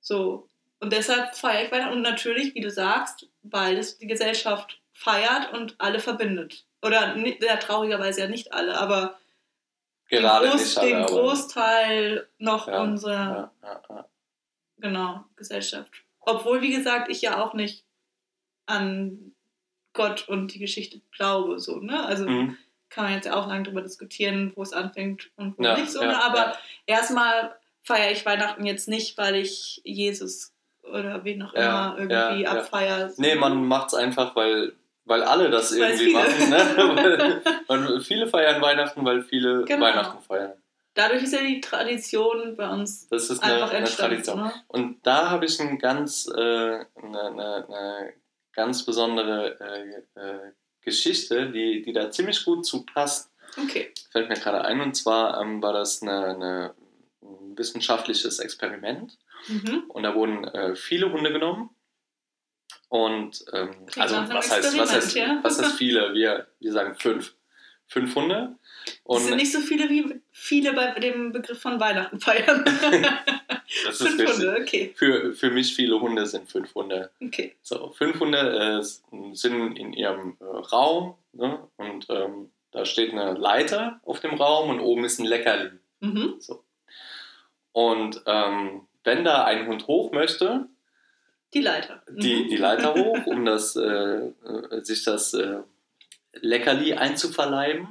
So. 0.00 0.48
Und 0.82 0.92
deshalb 0.92 1.36
feiere 1.36 1.64
ich 1.64 1.70
Weihnachten. 1.72 1.94
Und 1.94 2.02
natürlich, 2.02 2.56
wie 2.56 2.60
du 2.60 2.70
sagst, 2.70 3.28
weil 3.42 3.78
es 3.78 3.98
die 3.98 4.08
Gesellschaft 4.08 4.80
feiert 4.92 5.52
und 5.52 5.76
alle 5.78 6.00
verbindet. 6.00 6.66
Oder 6.82 7.16
ja, 7.16 7.56
traurigerweise 7.56 8.22
ja 8.22 8.26
nicht 8.28 8.52
alle, 8.52 8.76
aber 8.76 9.16
Gerade 10.08 10.48
den, 10.48 10.56
Groß, 10.56 10.76
alle, 10.78 10.88
den 10.88 11.06
Großteil 11.06 12.28
noch 12.38 12.66
Ja, 12.66 12.82
unserer 12.82 13.52
Ja, 13.62 13.82
ja, 13.88 14.08
genau, 14.78 15.24
Gesellschaft. 15.36 16.02
Obwohl, 16.18 16.62
wie 16.62 16.74
gesagt, 16.74 17.08
ich 17.08 17.22
ja 17.22 17.40
auch 17.40 17.54
nicht 17.54 17.84
an 18.66 19.34
Gott 19.92 20.28
und 20.28 20.52
die 20.52 20.58
Geschichte 20.58 21.00
glaube. 21.12 21.60
So, 21.60 21.76
ne? 21.76 22.04
Also 22.04 22.28
Mhm. 22.28 22.58
kann 22.88 23.04
man 23.04 23.14
jetzt 23.14 23.26
ja 23.26 23.34
auch 23.36 23.46
lange 23.46 23.62
darüber 23.62 23.82
diskutieren, 23.82 24.52
wo 24.56 24.62
es 24.62 24.72
anfängt 24.72 25.30
und 25.36 25.56
wo 25.58 25.62
nicht 25.62 25.92
so. 25.92 26.02
ne? 26.02 26.20
Aber 26.24 26.58
erstmal 26.86 27.54
feiere 27.82 28.10
ich 28.10 28.26
Weihnachten 28.26 28.66
jetzt 28.66 28.88
nicht, 28.88 29.16
weil 29.16 29.36
ich 29.36 29.80
Jesus 29.84 30.52
oder 30.82 31.24
wen 31.24 31.42
auch 31.42 31.54
Ja, 31.54 31.90
immer 31.90 31.98
irgendwie 31.98 32.42
ja, 32.42 32.52
ja. 32.54 32.60
abfeiere. 32.60 33.10
So. 33.10 33.22
Nee, 33.22 33.34
man 33.34 33.64
macht 33.66 33.88
es 33.88 33.94
einfach, 33.94 34.34
weil, 34.36 34.72
weil 35.04 35.22
alle 35.22 35.50
das 35.50 35.72
Weil 35.72 35.90
irgendwie 35.92 36.12
machen. 36.12 36.50
Ne? 36.50 37.42
weil, 37.66 38.00
viele 38.00 38.26
feiern 38.26 38.60
Weihnachten, 38.60 39.04
weil 39.04 39.22
viele 39.22 39.64
Genau. 39.64 39.86
Weihnachten 39.86 40.22
feiern. 40.22 40.52
Dadurch 40.94 41.22
ist 41.22 41.32
ja 41.32 41.40
die 41.40 41.60
Tradition 41.62 42.54
bei 42.56 42.68
uns 42.68 43.08
Das 43.08 43.30
ist 43.30 43.42
eine, 43.42 43.54
einfach 43.54 43.70
eine 43.70 43.78
entstanden. 43.78 44.22
Tradition. 44.22 44.42
Ne? 44.42 44.52
Und 44.68 45.06
da 45.06 45.30
habe 45.30 45.46
ich 45.46 45.58
ein 45.60 45.78
ganz, 45.78 46.28
äh, 46.28 46.40
eine, 46.40 46.84
eine, 47.00 47.64
eine 47.66 48.12
ganz 48.52 48.84
besondere 48.84 49.58
äh, 49.58 50.20
äh, 50.20 50.52
Geschichte, 50.82 51.50
die, 51.50 51.80
die 51.82 51.92
da 51.94 52.10
ziemlich 52.10 52.44
gut 52.44 52.66
zu 52.66 52.84
passt. 52.84 53.30
Okay. 53.56 53.92
Fällt 54.10 54.28
mir 54.28 54.34
gerade 54.34 54.64
ein. 54.66 54.80
Und 54.82 54.94
zwar 54.94 55.40
ähm, 55.40 55.62
war 55.62 55.72
das 55.72 56.02
eine, 56.02 56.26
eine, 56.26 56.74
ein 57.22 57.56
wissenschaftliches 57.56 58.38
Experiment. 58.40 59.16
Mhm. 59.48 59.84
Und 59.88 60.02
da 60.02 60.14
wurden 60.14 60.44
äh, 60.44 60.76
viele 60.76 61.12
Hunde 61.12 61.32
genommen. 61.32 61.70
Und 62.88 63.44
ähm, 63.52 63.70
also 63.96 64.16
was 64.16 64.50
heißt, 64.50 64.78
was, 64.78 64.92
heißt, 64.92 65.16
ja. 65.16 65.40
was 65.42 65.60
heißt 65.60 65.76
viele? 65.78 66.12
Wir, 66.14 66.48
wir 66.60 66.72
sagen 66.72 66.94
fünf. 66.94 67.34
Fünf 67.86 68.14
Hunde. 68.14 68.56
Das 68.84 68.94
Und 69.04 69.20
sind 69.20 69.36
nicht 69.36 69.52
so 69.52 69.60
viele 69.60 69.88
wie 69.90 70.20
viele 70.30 70.72
bei 70.72 70.98
dem 70.98 71.32
Begriff 71.32 71.60
von 71.60 71.78
Weihnachten 71.78 72.18
feiern. 72.20 72.64
Das 73.84 74.00
ist 74.00 74.16
Fünf. 74.16 74.32
Hunde, 74.32 74.58
okay. 74.60 74.92
Für, 74.94 75.32
für 75.32 75.50
mich 75.50 75.74
viele 75.74 76.00
Hunde 76.00 76.26
sind 76.26 76.50
fünf 76.50 76.74
Hunde. 76.74 77.10
Okay. 77.22 77.54
So, 77.62 77.90
fünf 77.90 78.20
Hunde 78.20 78.38
äh, 78.38 79.34
sind 79.34 79.76
in 79.78 79.92
ihrem 79.92 80.36
äh, 80.40 80.44
Raum 80.44 81.14
ne? 81.32 81.68
und 81.76 82.06
ähm, 82.10 82.50
da 82.70 82.84
steht 82.84 83.12
eine 83.12 83.32
Leiter 83.34 84.00
auf 84.04 84.20
dem 84.20 84.34
Raum 84.34 84.70
und 84.70 84.80
oben 84.80 85.04
ist 85.04 85.18
ein 85.18 85.26
Leckerli. 85.26 85.70
Mhm. 86.00 86.38
Und 87.72 88.22
ähm, 88.26 88.86
wenn 89.04 89.24
da 89.24 89.44
ein 89.44 89.66
Hund 89.66 89.86
hoch 89.86 90.12
möchte, 90.12 90.66
Die 91.54 91.60
Leiter. 91.60 92.02
die, 92.08 92.44
Mhm. 92.44 92.48
die 92.48 92.56
Leiter 92.56 92.94
hoch, 92.94 93.26
um 93.26 93.44
das, 93.44 93.76
äh, 93.76 93.82
äh, 94.28 94.82
sich 94.84 95.04
das 95.04 95.34
äh, 95.34 95.58
Leckerli 96.34 96.94
einzuverleiben, 96.94 97.88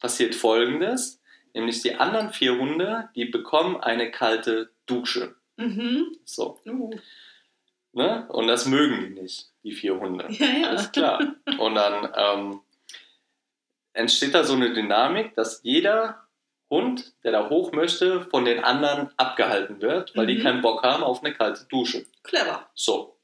passiert 0.00 0.34
folgendes. 0.34 1.20
Nämlich 1.54 1.80
die 1.82 1.94
anderen 1.94 2.30
vier 2.32 2.58
Hunde, 2.58 3.08
die 3.14 3.24
bekommen 3.26 3.80
eine 3.80 4.10
kalte 4.10 4.70
Dusche. 4.86 5.34
Mhm. 5.56 6.16
So, 6.24 6.58
Uh. 6.66 6.90
ne? 7.92 8.26
Und 8.28 8.46
das 8.46 8.66
mögen 8.66 9.00
die 9.14 9.22
nicht, 9.22 9.48
die 9.62 9.72
vier 9.72 9.98
Hunde. 9.98 10.26
Ja, 10.30 10.46
ja. 10.46 10.68
Alles 10.68 10.92
klar. 10.92 11.34
Und 11.58 11.74
dann 11.76 12.12
ähm, 12.14 12.60
entsteht 13.94 14.34
da 14.34 14.44
so 14.44 14.52
eine 14.54 14.74
Dynamik, 14.74 15.34
dass 15.34 15.60
jeder 15.62 16.25
Hund, 16.70 17.12
der 17.22 17.32
da 17.32 17.48
hoch 17.48 17.72
möchte, 17.72 18.22
von 18.22 18.44
den 18.44 18.62
anderen 18.64 19.10
abgehalten 19.16 19.80
wird, 19.80 20.16
weil 20.16 20.26
die 20.26 20.36
Mhm. 20.38 20.42
keinen 20.42 20.62
Bock 20.62 20.82
haben 20.82 21.02
auf 21.04 21.22
eine 21.22 21.32
kalte 21.34 21.64
Dusche. 21.66 22.04
Clever. 22.24 22.68
So, 22.74 23.16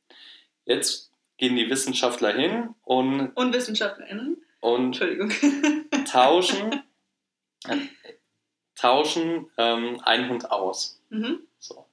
jetzt 0.64 1.10
gehen 1.38 1.56
die 1.56 1.68
Wissenschaftler 1.68 2.32
hin 2.32 2.74
und, 2.82 3.30
Und 3.36 3.52
WissenschaftlerInnen. 3.54 4.42
und 4.60 4.84
Entschuldigung. 4.86 5.30
tauschen, 6.10 6.82
äh, 7.68 7.76
tauschen 8.76 9.50
ähm, 9.58 10.00
einen 10.04 10.28
Hund 10.28 10.50
aus. 10.50 11.00
Mhm. 11.10 11.40
So. 11.58 11.86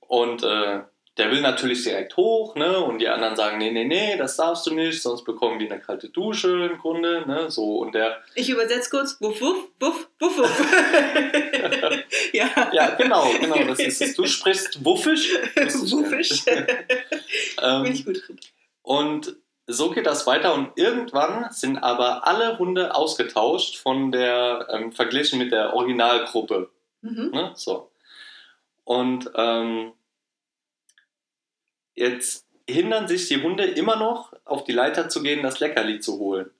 Und 0.00 0.42
äh, 0.42 0.82
der 1.18 1.30
will 1.32 1.40
natürlich 1.40 1.82
direkt 1.82 2.16
hoch, 2.16 2.54
ne? 2.54 2.78
Und 2.78 3.00
die 3.00 3.08
anderen 3.08 3.34
sagen, 3.34 3.58
nee, 3.58 3.72
nee, 3.72 3.84
nee, 3.84 4.16
das 4.16 4.36
darfst 4.36 4.66
du 4.66 4.74
nicht, 4.74 5.02
sonst 5.02 5.24
bekommen 5.24 5.58
die 5.58 5.70
eine 5.70 5.80
kalte 5.80 6.08
Dusche 6.08 6.70
im 6.70 6.78
Grunde, 6.78 7.24
ne? 7.26 7.50
So, 7.50 7.78
und 7.78 7.94
der, 7.94 8.22
Ich 8.34 8.48
übersetze 8.48 8.88
kurz. 8.88 9.20
Wuff, 9.20 9.40
wuff, 9.40 9.68
wuff, 9.80 10.08
wuff, 10.20 10.38
wuff. 10.38 10.72
ja. 12.32 12.70
ja, 12.72 12.90
genau, 12.94 13.30
genau, 13.40 13.64
das 13.64 13.80
ist 13.80 14.00
es. 14.00 14.14
Du 14.14 14.26
sprichst 14.26 14.84
wuffisch. 14.84 15.34
Wuffisch. 15.56 16.44
Bin 16.44 16.66
ähm, 17.62 17.84
ich 17.86 18.04
gut 18.04 18.22
drin. 18.26 18.38
und 18.82 19.36
so 19.66 19.90
geht 19.90 20.06
das 20.06 20.26
weiter 20.26 20.54
und 20.54 20.70
irgendwann 20.76 21.52
sind 21.52 21.76
aber 21.78 22.26
alle 22.26 22.58
Hunde 22.58 22.94
ausgetauscht 22.94 23.76
von 23.76 24.12
der, 24.12 24.66
ähm, 24.70 24.92
verglichen 24.92 25.38
mit 25.38 25.52
der 25.52 25.74
Originalgruppe. 25.74 26.70
Mhm. 27.02 27.30
Ne? 27.32 27.52
So. 27.54 27.90
Und 28.84 29.30
ähm, 29.34 29.92
jetzt 31.98 32.46
hindern 32.68 33.08
sich 33.08 33.28
die 33.28 33.42
Hunde 33.42 33.64
immer 33.64 33.96
noch, 33.96 34.32
auf 34.44 34.64
die 34.64 34.72
Leiter 34.72 35.08
zu 35.08 35.22
gehen, 35.22 35.42
das 35.42 35.60
Leckerli 35.60 36.00
zu 36.00 36.18
holen. 36.18 36.50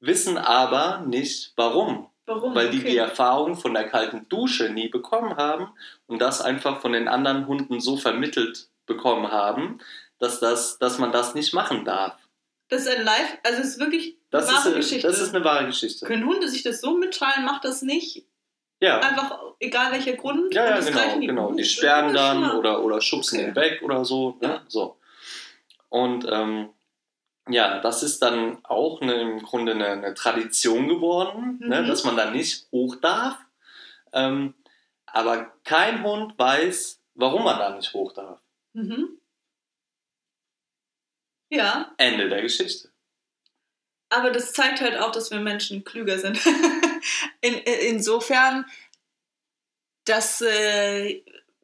Wissen 0.00 0.36
aber 0.38 1.04
nicht 1.06 1.52
warum. 1.56 2.08
Warum? 2.26 2.54
Weil 2.54 2.70
die 2.70 2.78
Okay. 2.78 2.90
die 2.92 2.96
Erfahrung 2.96 3.56
von 3.56 3.74
der 3.74 3.88
kalten 3.88 4.28
Dusche 4.28 4.68
nie 4.70 4.88
bekommen 4.88 5.36
haben 5.36 5.68
und 6.06 6.20
das 6.20 6.40
einfach 6.40 6.80
von 6.80 6.92
den 6.92 7.08
anderen 7.08 7.46
Hunden 7.46 7.80
so 7.80 7.96
vermittelt 7.96 8.68
bekommen 8.86 9.30
haben, 9.30 9.78
dass, 10.18 10.40
das, 10.40 10.78
dass 10.78 10.98
man 10.98 11.12
das 11.12 11.34
nicht 11.34 11.52
machen 11.52 11.84
darf. 11.84 12.16
Das 12.68 12.82
ist 12.82 12.88
ein 12.96 13.04
Live, 13.04 13.38
also 13.44 13.60
es 13.60 13.68
ist 13.70 13.80
wirklich 13.80 14.16
Das, 14.30 14.48
eine 14.48 14.56
wahre 14.56 14.68
ist, 14.70 14.76
Geschichte. 14.76 15.06
das 15.08 15.20
ist 15.20 15.34
eine 15.34 15.44
wahre 15.44 15.66
Geschichte. 15.66 16.06
Können 16.06 16.26
Hunde 16.26 16.48
sich 16.48 16.62
das 16.62 16.80
so 16.80 16.96
mitteilen, 16.96 17.44
macht 17.44 17.64
das 17.64 17.82
nicht. 17.82 18.24
Ja, 18.82 18.98
Einfach, 18.98 19.38
egal 19.60 19.92
welcher 19.92 20.14
Grund. 20.14 20.52
ja, 20.52 20.64
ja 20.70 20.76
das 20.76 20.86
genau. 20.86 21.20
die 21.20 21.26
genau. 21.28 21.52
Die 21.52 21.64
sperren 21.64 22.12
dann 22.12 22.44
schlau. 22.44 22.58
oder, 22.58 22.82
oder 22.82 23.00
schubsen 23.00 23.38
Okay. 23.38 23.48
ihn 23.50 23.54
weg 23.54 23.80
oder 23.82 24.04
so. 24.04 24.36
Ne? 24.40 24.48
Ja. 24.48 24.62
so. 24.66 24.98
Und 25.88 26.26
ähm, 26.28 26.70
ja, 27.48 27.78
das 27.80 28.02
ist 28.02 28.20
dann 28.22 28.64
auch 28.64 29.00
eine, 29.00 29.14
im 29.20 29.42
Grunde 29.42 29.72
eine, 29.72 29.86
eine 29.86 30.14
Tradition 30.14 30.88
geworden, 30.88 31.58
ne? 31.60 31.82
Mhm. 31.82 31.86
dass 31.86 32.02
man 32.02 32.16
da 32.16 32.30
nicht 32.32 32.66
hoch 32.72 32.96
darf. 32.96 33.38
Ähm, 34.12 34.54
aber 35.06 35.52
kein 35.64 36.02
Hund 36.02 36.36
weiß, 36.36 37.00
warum 37.14 37.44
man 37.44 37.58
da 37.60 37.76
nicht 37.76 37.92
hoch 37.94 38.12
darf. 38.12 38.40
Mhm. 38.72 39.10
Ja, 41.50 41.92
Ende 41.98 42.28
der 42.28 42.42
Geschichte. 42.42 42.88
aber 44.08 44.30
das 44.30 44.52
zeigt 44.52 44.80
halt 44.80 44.96
auch, 44.98 45.12
dass 45.12 45.30
wir 45.30 45.38
Menschen 45.38 45.84
klüger 45.84 46.18
sind. 46.18 46.40
In, 47.42 47.54
insofern, 47.54 48.64
dass 50.04 50.40
äh, 50.40 51.22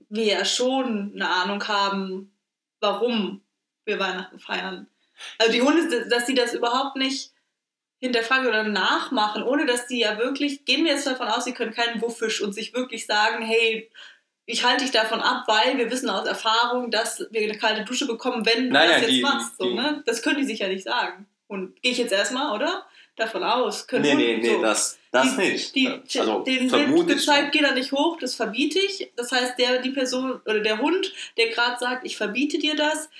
wir 0.09 0.25
ja 0.25 0.45
schon 0.45 1.13
eine 1.15 1.29
Ahnung 1.29 1.67
haben, 1.67 2.33
warum 2.81 3.43
wir 3.85 3.99
Weihnachten 3.99 4.39
feiern. 4.39 4.87
Also 5.39 5.53
die 5.53 5.63
Hunde, 5.63 6.09
dass 6.09 6.27
sie 6.27 6.35
das 6.35 6.55
überhaupt 6.55 6.97
nicht 6.97 7.33
hinterfragen 8.01 8.47
oder 8.47 8.63
nachmachen, 8.63 9.43
ohne 9.43 9.67
dass 9.67 9.87
die 9.89 9.99
ja 10.01 10.19
wirklich, 10.19 10.65
gehen 10.65 10.85
wir 10.85 10.93
jetzt 10.93 11.07
davon 11.07 11.27
aus, 11.27 11.45
sie 11.45 11.53
können 11.55 11.73
keinen 11.73 12.01
Wuffisch 12.01 12.41
und 12.41 12.53
sich 12.53 12.73
wirklich 12.75 13.07
sagen, 13.07 13.45
hey, 13.45 13.91
ich 14.47 14.65
halte 14.65 14.85
dich 14.85 14.93
davon 14.93 15.21
ab, 15.21 15.45
weil 15.49 15.77
wir 15.79 15.91
wissen 15.91 16.09
aus 16.09 16.27
Erfahrung, 16.27 16.91
dass 16.93 17.27
wir 17.33 17.43
eine 17.43 17.59
kalte 17.59 17.85
Dusche 17.85 18.07
bekommen, 18.07 18.47
wenn 18.47 18.67
du 18.67 18.71
Nein, 18.73 18.89
das 18.89 19.01
jetzt 19.03 19.11
die- 19.11 19.21
machst. 19.23 19.57
So, 19.59 19.65
die- 19.65 19.75
ne? 19.75 20.03
Das 20.07 20.23
können 20.23 20.39
die 20.39 20.45
sich 20.45 20.61
ja 20.61 20.69
nicht 20.69 20.85
sagen. 20.85 21.27
Und 21.49 21.83
gehe 21.83 21.93
ich 21.93 21.99
jetzt 21.99 22.13
erstmal, 22.13 22.55
oder? 22.55 22.87
Davon 23.19 23.43
aus. 23.43 23.87
Können 23.87 24.03
Nee, 24.05 24.15
nee, 24.15 24.37
nee, 24.39 24.49
so. 24.55 24.63
das, 24.63 24.99
das 25.11 25.37
die, 25.37 25.43
nicht. 25.43 25.75
Die, 25.75 25.89
also, 26.19 26.41
den 26.45 26.69
gezeigt, 27.07 27.43
mal. 27.45 27.51
geh 27.51 27.61
da 27.61 27.73
nicht 27.73 27.91
hoch, 27.93 28.17
das 28.21 28.37
verbiete 28.37 28.79
ich. 28.79 29.11
Das 29.17 29.33
heißt, 29.33 29.59
der, 29.59 29.83
die 29.83 29.91
Person 29.91 30.41
oder 30.47 30.61
der 30.61 30.79
Hund, 30.79 31.13
der 31.37 31.49
gerade 31.49 31.79
sagt, 31.79 32.07
ich 32.07 32.17
verbiete 32.17 32.59
dir 32.59 32.77
das, 32.77 33.11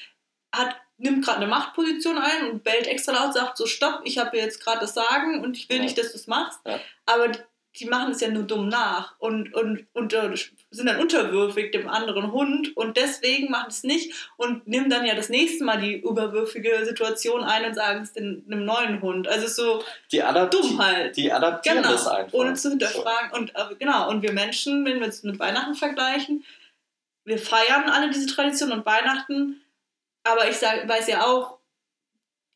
hat, 0.55 0.77
nimmt 0.99 1.25
gerade 1.25 1.39
eine 1.39 1.49
Machtposition 1.49 2.17
ein 2.17 2.51
und 2.51 2.63
bellt 2.65 2.87
extra 2.87 3.13
laut, 3.13 3.35
sagt 3.35 3.57
so, 3.57 3.67
stopp, 3.67 4.03
ich 4.05 4.19
habe 4.19 4.37
jetzt 4.37 4.63
gerade 4.63 4.81
das 4.81 4.95
Sagen 4.95 5.43
und 5.43 5.57
ich 5.57 5.69
will 5.69 5.79
Ja. 5.79 5.83
nicht, 5.83 5.99
dass 5.99 6.13
du 6.13 6.17
es 6.19 6.27
machst. 6.29 6.61
Ja. 6.65 6.81
Aber 7.07 7.29
die, 7.29 7.39
die 7.81 7.87
machen 7.87 8.13
es 8.13 8.21
ja 8.21 8.29
nur 8.29 8.45
dumm 8.45 8.69
nach 8.69 9.15
und, 9.19 9.53
und, 9.55 9.87
und 9.95 10.13
äh, 10.13 10.31
sind 10.71 10.87
dann 10.87 11.01
unterwürfig 11.01 11.73
dem 11.73 11.89
anderen 11.89 12.31
Hund 12.31 12.77
und 12.77 12.97
deswegen 12.97 13.51
machen 13.51 13.69
es 13.69 13.85
nicht 13.85 14.13
und 14.37 14.67
nehmen 14.67 14.91
dann 14.91 15.07
ja 15.07 15.15
das 15.15 15.31
nächste 15.31 15.65
Mal 15.65 15.81
die 15.81 15.95
überwürfige 16.01 16.85
Situation 16.85 17.43
ein 17.43 17.65
und 17.65 17.75
sagen 17.75 18.03
es 18.03 18.15
einem 18.17 18.65
neuen 18.65 19.01
Hund. 19.01 19.27
Also 19.29 19.47
so, 19.47 19.83
Die, 20.13 20.23
dumm 20.51 20.79
halt. 20.79 21.17
die 21.17 21.33
adaptieren 21.33 21.79
Genau, 21.79 21.93
das 21.93 22.07
einfach. 22.07 22.35
ohne 22.35 22.53
zu 22.55 22.69
hinterfragen. 22.71 23.33
Und 23.33 23.55
äh, 23.55 23.75
genau, 23.79 24.11
und 24.11 24.23
wir 24.23 24.33
Menschen, 24.33 24.85
wenn 24.85 25.01
wir 25.01 25.09
es 25.09 25.23
mit 25.23 25.39
Weihnachten 25.39 25.75
vergleichen, 25.75 26.45
wir 27.25 27.39
feiern 27.39 27.89
alle 27.89 28.11
diese 28.11 28.27
Tradition 28.27 28.73
und 28.73 28.85
Weihnachten, 28.85 29.63
aber 30.25 30.49
ich 30.51 30.57
sag, 30.57 30.87
weiß 30.89 31.09
ja 31.09 31.25
auch, 31.25 31.59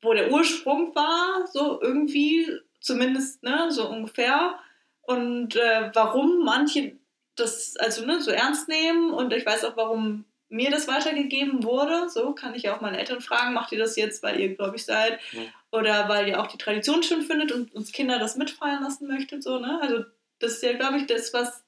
wo 0.03 0.13
der 0.13 0.31
Ursprung 0.31 0.95
war, 0.95 1.47
so 1.47 1.81
irgendwie, 1.81 2.47
zumindest, 2.81 3.43
ne, 3.43 3.71
so 3.71 3.89
ungefähr. 3.89 4.59
Und 5.03 5.57
äh, 5.57 5.91
warum 5.95 6.45
manche 6.45 6.97
das 7.37 7.77
also 7.77 8.05
ne, 8.05 8.21
so 8.21 8.31
ernst 8.31 8.69
nehmen 8.69 9.11
und 9.13 9.33
ich 9.33 9.45
weiß 9.47 9.65
auch, 9.65 9.77
warum 9.77 10.25
mir 10.49 10.71
das 10.71 10.87
weitergegeben 10.87 11.65
wurde. 11.65 12.09
So 12.11 12.33
kann 12.33 12.55
ich 12.55 12.65
ja 12.65 12.77
auch 12.77 12.81
meine 12.83 12.99
Eltern 12.99 13.23
fragen, 13.23 13.55
macht 13.55 13.73
ihr 13.73 13.79
das 13.79 13.97
jetzt, 13.97 14.23
weil 14.23 14.39
ihr 14.39 14.55
gläubig 14.55 14.85
seid 14.85 15.19
Mhm. 15.33 15.47
oder 15.71 16.09
weil 16.11 16.29
ihr 16.29 16.41
auch 16.41 16.47
die 16.47 16.59
Tradition 16.59 17.03
schön 17.03 17.23
findet 17.23 17.53
und 17.53 17.75
uns 17.75 17.91
Kinder 17.93 18.19
das 18.19 18.37
mitfeiern 18.37 18.83
lassen 18.83 19.07
möchtet. 19.09 19.43
So, 19.43 19.59
ne? 19.59 19.79
Also 19.83 20.05
das 20.41 20.53
ist 20.53 20.63
ja, 20.63 20.75
glaube 20.75 20.99
ich, 20.99 21.07
das, 21.07 21.33
was 21.33 21.65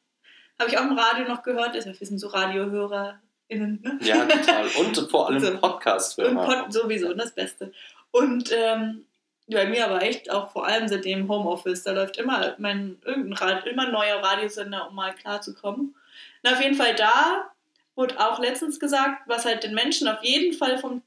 habe 0.59 0.69
ich 0.71 0.77
auch 0.79 0.83
im 0.85 0.99
Radio 0.99 1.27
noch 1.27 1.43
gehört. 1.43 1.75
Also, 1.75 1.99
wir 1.99 2.07
sind 2.07 2.19
so 2.19 2.29
RadiohörerInnen. 2.29 3.81
Ne? 3.83 3.99
Ja, 4.03 4.25
total. 4.27 4.67
Und 4.79 5.11
vor 5.11 5.29
allem 5.29 5.41
So. 5.45 5.59
podcast 5.59 6.19
Und 6.19 6.35
Pod 6.37 6.73
sowieso, 6.73 7.13
das 7.15 7.35
Beste. 7.35 7.73
Und 8.11 8.51
ähm, 8.55 9.07
bei 9.47 9.67
mir 9.67 9.85
aber 9.85 10.03
echt 10.03 10.31
auch 10.31 10.51
vor 10.51 10.67
allem 10.67 10.89
seitdem 10.89 11.29
Homeoffice, 11.29 11.83
da 11.83 11.93
läuft 11.93 12.17
immer 12.17 12.55
mein 12.59 12.99
irgendein 13.05 13.35
Rad, 13.35 13.67
immer 13.67 13.91
neuer 13.91 14.23
Radiosender, 14.23 14.89
um 14.89 14.95
mal 14.95 15.15
klarzukommen. 15.15 15.95
Und 16.43 16.53
auf 16.53 16.61
jeden 16.61 16.77
Fall 16.77 16.95
da 16.95 17.51
wurde 17.95 18.19
auch 18.19 18.39
letztens 18.41 18.81
gesagt, 18.81 19.23
was 19.27 19.45
halt 19.45 19.65
den 19.65 19.75
Menschen 19.75 20.09
auf 20.09 20.23
jeden 20.23 20.55
Fall 20.55 20.79
vom 20.79 21.03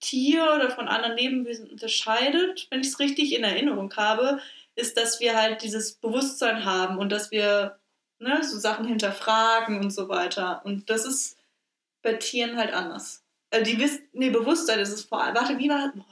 Tier 0.00 0.52
oder 0.54 0.70
von 0.70 0.86
anderen 0.86 1.16
Lebewesen 1.16 1.68
unterscheidet, 1.68 2.68
wenn 2.70 2.80
ich 2.80 2.88
es 2.88 3.00
richtig 3.00 3.34
in 3.34 3.42
Erinnerung 3.42 3.92
habe, 3.96 4.40
ist, 4.76 4.96
dass 4.96 5.18
wir 5.18 5.36
halt 5.36 5.62
dieses 5.62 5.94
Bewusstsein 5.94 6.64
haben 6.64 6.98
und 6.98 7.10
dass 7.10 7.32
wir 7.32 7.78
ne, 8.20 8.44
so 8.44 8.58
Sachen 8.58 8.86
hinterfragen 8.86 9.80
und 9.80 9.90
so 9.90 10.08
weiter. 10.08 10.60
Und 10.64 10.88
das 10.88 11.04
ist 11.04 11.36
bei 12.02 12.14
Tieren 12.14 12.56
halt 12.56 12.72
anders. 12.72 13.24
Äh, 13.50 13.62
die 13.62 13.78
wissen, 13.80 14.08
nee, 14.12 14.30
Bewusstsein 14.30 14.78
ist 14.78 14.92
es 14.92 15.04
vor 15.04 15.22
allem. 15.22 15.34
Warte, 15.34 15.58
wie 15.58 15.68
war 15.68 15.92
boah. 15.92 16.04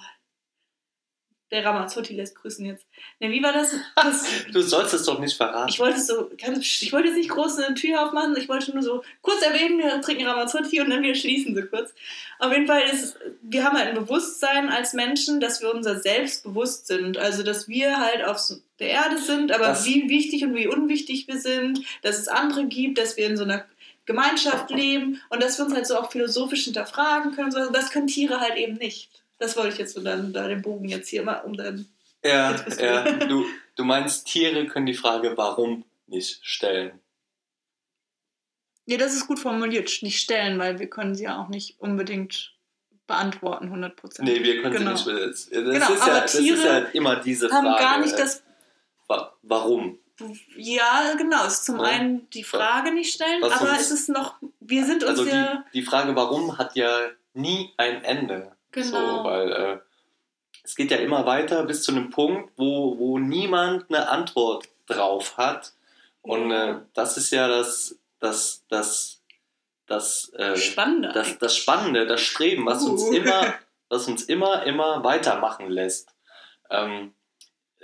Der 1.52 1.64
Ramazzotti 1.64 2.14
lässt 2.14 2.34
grüßen 2.34 2.66
jetzt. 2.66 2.86
Ne, 3.20 3.30
wie 3.30 3.40
war 3.42 3.52
das? 3.52 3.72
das 3.96 4.26
du 4.52 4.60
sollst 4.62 4.94
es 4.94 5.04
doch 5.04 5.20
nicht 5.20 5.36
verraten. 5.36 5.68
Ich 5.68 5.78
wollte 5.78 6.00
so, 6.00 6.30
ich 6.36 6.92
wollte 6.92 7.08
jetzt 7.08 7.16
nicht 7.16 7.30
groß 7.30 7.58
eine 7.58 7.74
Tür 7.74 8.04
aufmachen, 8.04 8.36
ich 8.36 8.48
wollte 8.48 8.72
nur 8.72 8.82
so 8.82 9.04
kurz 9.22 9.42
erwähnen, 9.42 9.78
wir 9.78 10.00
trinken 10.00 10.26
Ramazzotti 10.26 10.80
und 10.80 10.90
dann 10.90 11.02
wir 11.02 11.14
schließen 11.14 11.54
so 11.54 11.62
kurz. 11.66 11.94
Auf 12.40 12.52
jeden 12.52 12.66
Fall 12.66 12.82
ist, 12.92 13.16
wir 13.42 13.62
haben 13.62 13.78
halt 13.78 13.90
ein 13.90 13.94
Bewusstsein 13.94 14.68
als 14.70 14.92
Menschen, 14.92 15.40
dass 15.40 15.62
wir 15.62 15.72
unser 15.72 16.00
Selbst 16.00 16.42
bewusst 16.42 16.88
sind. 16.88 17.16
Also, 17.16 17.44
dass 17.44 17.68
wir 17.68 18.00
halt 18.00 18.24
auf 18.24 18.40
der 18.80 18.88
Erde 18.88 19.18
sind, 19.18 19.52
aber 19.52 19.66
das 19.66 19.86
wie 19.86 20.08
wichtig 20.08 20.44
und 20.44 20.54
wie 20.54 20.66
unwichtig 20.66 21.28
wir 21.28 21.40
sind, 21.40 21.80
dass 22.02 22.18
es 22.18 22.26
andere 22.26 22.66
gibt, 22.66 22.98
dass 22.98 23.16
wir 23.16 23.26
in 23.26 23.36
so 23.36 23.44
einer 23.44 23.64
Gemeinschaft 24.04 24.70
leben 24.70 25.20
und 25.30 25.42
dass 25.42 25.58
wir 25.58 25.64
uns 25.64 25.74
halt 25.74 25.86
so 25.86 25.96
auch 25.96 26.10
philosophisch 26.10 26.64
hinterfragen 26.64 27.32
können. 27.32 27.52
Das 27.72 27.90
können 27.90 28.06
Tiere 28.06 28.40
halt 28.40 28.56
eben 28.56 28.74
nicht. 28.74 29.10
Das 29.38 29.56
wollte 29.56 29.74
ich 29.74 29.78
jetzt 29.78 29.94
so 29.94 30.02
dann 30.02 30.32
da 30.32 30.48
den 30.48 30.62
Bogen 30.62 30.88
jetzt 30.88 31.08
hier 31.08 31.22
mal 31.22 31.40
um 31.40 31.54
dann. 31.54 31.86
Ja, 32.24 32.56
ja. 32.78 33.02
Du, 33.26 33.44
du 33.76 33.84
meinst, 33.84 34.26
Tiere 34.26 34.66
können 34.66 34.86
die 34.86 34.94
Frage 34.94 35.36
warum 35.36 35.84
nicht 36.06 36.40
stellen. 36.42 36.98
Ja, 38.86 38.98
das 38.98 39.14
ist 39.14 39.26
gut 39.26 39.40
formuliert, 39.40 39.90
nicht 40.02 40.20
stellen, 40.20 40.58
weil 40.58 40.78
wir 40.78 40.88
können 40.88 41.14
sie 41.14 41.24
ja 41.24 41.42
auch 41.42 41.48
nicht 41.48 41.80
unbedingt 41.80 42.54
beantworten, 43.06 43.72
100%. 43.72 44.22
Nee, 44.22 44.42
wir 44.42 44.62
können 44.62 44.76
genau. 44.76 44.96
sie 44.96 45.12
nicht. 45.12 45.26
Das, 45.26 45.50
genau, 45.50 45.92
ist, 45.92 46.06
ja, 46.06 46.20
das 46.20 46.34
ist 46.34 46.64
ja 46.64 46.78
immer 46.92 47.16
diese 47.16 47.48
Frage. 47.48 47.68
haben 47.68 47.78
gar 47.78 48.00
nicht 48.00 48.18
das... 48.18 48.42
Warum? 49.42 49.98
Ja, 50.56 51.14
genau. 51.16 51.46
Es 51.46 51.54
ist 51.54 51.66
zum 51.66 51.78
ja. 51.78 51.84
einen 51.84 52.30
die 52.30 52.42
Frage 52.42 52.92
nicht 52.92 53.12
stellen, 53.12 53.42
Was 53.42 53.60
aber 53.60 53.72
es 53.72 53.90
ist 53.90 54.08
noch... 54.08 54.36
Wir 54.60 54.84
sind 54.84 55.04
uns 55.04 55.20
also 55.20 55.30
ja... 55.30 55.64
Die, 55.72 55.80
die 55.80 55.86
Frage 55.86 56.16
warum 56.16 56.58
hat 56.58 56.74
ja 56.74 57.10
nie 57.34 57.72
ein 57.76 58.02
Ende. 58.02 58.55
Genau. 58.76 59.18
So, 59.18 59.24
weil 59.24 59.52
äh, 59.52 59.78
es 60.62 60.76
geht 60.76 60.90
ja 60.90 60.98
immer 60.98 61.24
weiter 61.24 61.64
bis 61.64 61.82
zu 61.82 61.92
einem 61.92 62.10
Punkt, 62.10 62.52
wo, 62.56 62.98
wo 62.98 63.18
niemand 63.18 63.86
eine 63.88 64.08
Antwort 64.08 64.68
drauf 64.86 65.38
hat. 65.38 65.72
Und 66.20 66.50
äh, 66.50 66.76
das 66.92 67.16
ist 67.16 67.30
ja 67.30 67.48
das, 67.48 67.96
das, 68.20 68.64
das, 68.68 69.22
das, 69.86 70.30
äh, 70.34 70.56
Spannende, 70.56 71.10
das, 71.12 71.38
das 71.38 71.56
Spannende, 71.56 72.06
das 72.06 72.20
Streben, 72.20 72.66
was 72.66 72.82
uh. 72.82 72.90
uns 72.90 73.08
immer, 73.08 73.54
was 73.88 74.08
uns 74.08 74.24
immer, 74.24 74.64
immer 74.64 75.02
weitermachen 75.02 75.70
lässt. 75.70 76.14
Ähm, 76.68 77.14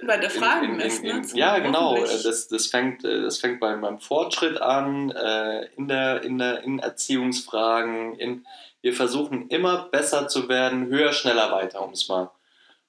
Weiter 0.02 0.30
fragen 0.30 0.78
lässt, 0.78 1.04
ne? 1.04 1.22
Ja, 1.34 1.58
genau. 1.60 1.96
Das, 1.96 2.48
das 2.48 2.66
fängt, 2.66 3.04
äh, 3.04 3.22
das 3.22 3.38
fängt 3.38 3.60
beim, 3.60 3.80
beim 3.80 3.98
Fortschritt 3.98 4.60
an, 4.60 5.10
äh, 5.10 5.66
in, 5.76 5.88
der, 5.88 6.22
in, 6.22 6.36
der, 6.36 6.62
in 6.64 6.80
Erziehungsfragen, 6.80 8.16
in, 8.18 8.44
wir 8.82 8.92
versuchen 8.92 9.48
immer 9.48 9.88
besser 9.88 10.28
zu 10.28 10.48
werden, 10.48 10.88
höher, 10.88 11.12
schneller, 11.12 11.50
weiter, 11.52 11.82
um 11.82 11.92
es 11.92 12.08
mal, 12.08 12.30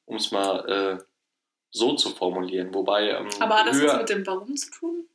um's 0.05 0.31
mal 0.31 0.69
äh, 0.69 1.03
so 1.69 1.95
zu 1.95 2.09
formulieren. 2.09 2.73
Wobei, 2.73 3.11
ähm, 3.11 3.29
Aber 3.39 3.59
hat 3.59 3.67
das 3.67 3.77
höher, 3.77 3.93
was 3.93 3.97
mit 3.99 4.09
dem 4.09 4.27
Warum 4.27 4.55
zu 4.55 4.71
tun? 4.71 5.05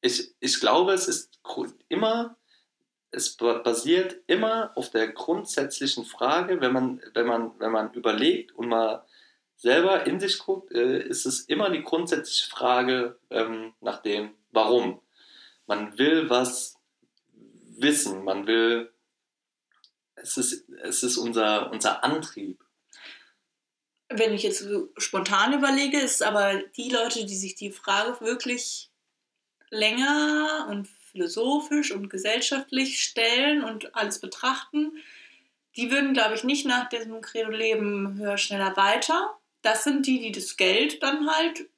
Ich, 0.00 0.34
ich 0.40 0.60
glaube, 0.60 0.92
es 0.92 1.08
ist 1.08 1.40
immer, 1.88 2.36
es 3.10 3.36
basiert 3.36 4.16
immer 4.26 4.72
auf 4.74 4.90
der 4.90 5.08
grundsätzlichen 5.08 6.04
Frage, 6.04 6.60
wenn 6.60 6.72
man, 6.72 7.00
wenn 7.14 7.26
man, 7.26 7.52
wenn 7.58 7.72
man 7.72 7.92
überlegt 7.94 8.54
und 8.54 8.68
mal 8.68 9.04
selber 9.56 10.06
in 10.06 10.20
sich 10.20 10.38
guckt, 10.38 10.72
äh, 10.72 11.00
ist 11.00 11.26
es 11.26 11.40
immer 11.40 11.70
die 11.70 11.82
grundsätzliche 11.82 12.50
Frage 12.50 13.18
ähm, 13.30 13.72
nach 13.80 14.02
dem 14.02 14.34
Warum. 14.50 15.00
Man 15.66 15.98
will 15.98 16.30
was 16.30 16.76
wissen, 17.76 18.24
man 18.24 18.46
will 18.46 18.92
es 20.22 20.36
ist, 20.36 20.68
es 20.82 21.02
ist 21.02 21.16
unser, 21.16 21.70
unser 21.70 22.04
Antrieb. 22.04 22.62
Wenn 24.08 24.32
ich 24.32 24.42
jetzt 24.42 24.60
so 24.60 24.88
spontan 24.96 25.52
überlege, 25.52 25.98
ist 25.98 26.22
aber 26.22 26.54
die 26.76 26.90
Leute, 26.90 27.26
die 27.26 27.36
sich 27.36 27.54
die 27.56 27.70
Frage 27.70 28.20
wirklich 28.24 28.90
länger 29.70 30.66
und 30.70 30.88
philosophisch 31.12 31.92
und 31.92 32.08
gesellschaftlich 32.08 33.02
stellen 33.02 33.62
und 33.62 33.94
alles 33.94 34.18
betrachten, 34.18 34.92
die 35.76 35.90
würden, 35.90 36.14
glaube 36.14 36.34
ich, 36.34 36.44
nicht 36.44 36.66
nach 36.66 36.88
diesem 36.88 37.20
Credo 37.20 37.50
leben, 37.50 38.18
höher, 38.18 38.38
schneller, 38.38 38.76
weiter. 38.76 39.36
Das 39.62 39.84
sind 39.84 40.06
die, 40.06 40.20
die 40.20 40.32
das 40.32 40.56
Geld 40.56 41.02
dann 41.02 41.30
halt 41.30 41.68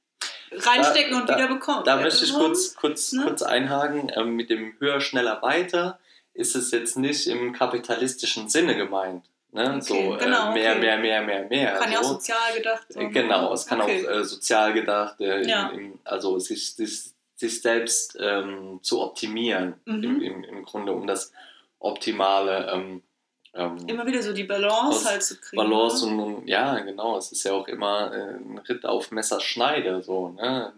reinstecken 0.52 1.12
da, 1.12 1.20
und 1.20 1.28
da, 1.28 1.36
wieder 1.36 1.48
bekommen. 1.48 1.84
Da 1.84 1.96
möchte 1.96 2.24
ich 2.24 2.32
kurz, 2.32 2.74
kurz, 2.74 3.12
ne? 3.12 3.24
kurz 3.24 3.42
einhaken 3.42 4.10
ähm, 4.14 4.36
mit 4.36 4.50
dem 4.50 4.78
höher, 4.78 5.00
schneller, 5.00 5.42
weiter 5.42 5.98
ist 6.40 6.56
es 6.56 6.70
jetzt 6.70 6.96
nicht 6.96 7.26
im 7.26 7.52
kapitalistischen 7.52 8.48
Sinne 8.48 8.76
gemeint. 8.76 9.24
Ne? 9.52 9.74
Okay, 9.76 9.80
so 9.80 9.94
äh, 9.94 10.18
genau, 10.18 10.52
mehr, 10.52 10.72
okay. 10.72 10.80
mehr, 10.80 10.98
mehr, 10.98 11.22
mehr, 11.22 11.44
mehr. 11.48 11.72
Kann 11.74 11.88
so. 11.88 11.94
ja 11.94 12.00
auch 12.00 12.04
sozial 12.04 12.54
gedacht 12.56 12.86
sein. 12.88 13.12
Genau, 13.12 13.52
es 13.52 13.66
kann 13.66 13.80
okay. 13.80 14.06
auch 14.06 14.10
äh, 14.10 14.24
sozial 14.24 14.72
gedacht, 14.72 15.20
äh, 15.20 15.46
ja. 15.46 15.68
im, 15.68 15.78
im, 15.78 15.98
also 16.04 16.38
sich, 16.38 16.74
sich, 16.74 17.10
sich 17.34 17.60
selbst 17.60 18.16
ähm, 18.20 18.80
zu 18.82 19.00
optimieren, 19.00 19.74
mhm. 19.84 20.04
im, 20.04 20.22
im, 20.22 20.44
im 20.44 20.64
Grunde, 20.64 20.92
um 20.92 21.06
das 21.06 21.32
optimale. 21.78 22.70
Ähm, 22.72 23.02
ähm, 23.52 23.76
immer 23.88 24.06
wieder 24.06 24.22
so 24.22 24.32
die 24.32 24.44
Balance 24.44 25.08
halt 25.08 25.24
zu 25.24 25.36
kriegen. 25.36 25.60
Balance 25.60 26.06
ne? 26.06 26.12
und, 26.12 26.34
und, 26.34 26.48
ja, 26.48 26.78
genau, 26.78 27.18
es 27.18 27.32
ist 27.32 27.42
ja 27.42 27.52
auch 27.52 27.66
immer 27.66 28.12
äh, 28.12 28.36
ein 28.36 28.58
Ritt 28.58 28.86
auf 28.86 29.10
Messerschneide. 29.10 30.02
So, 30.02 30.28
ne? 30.28 30.72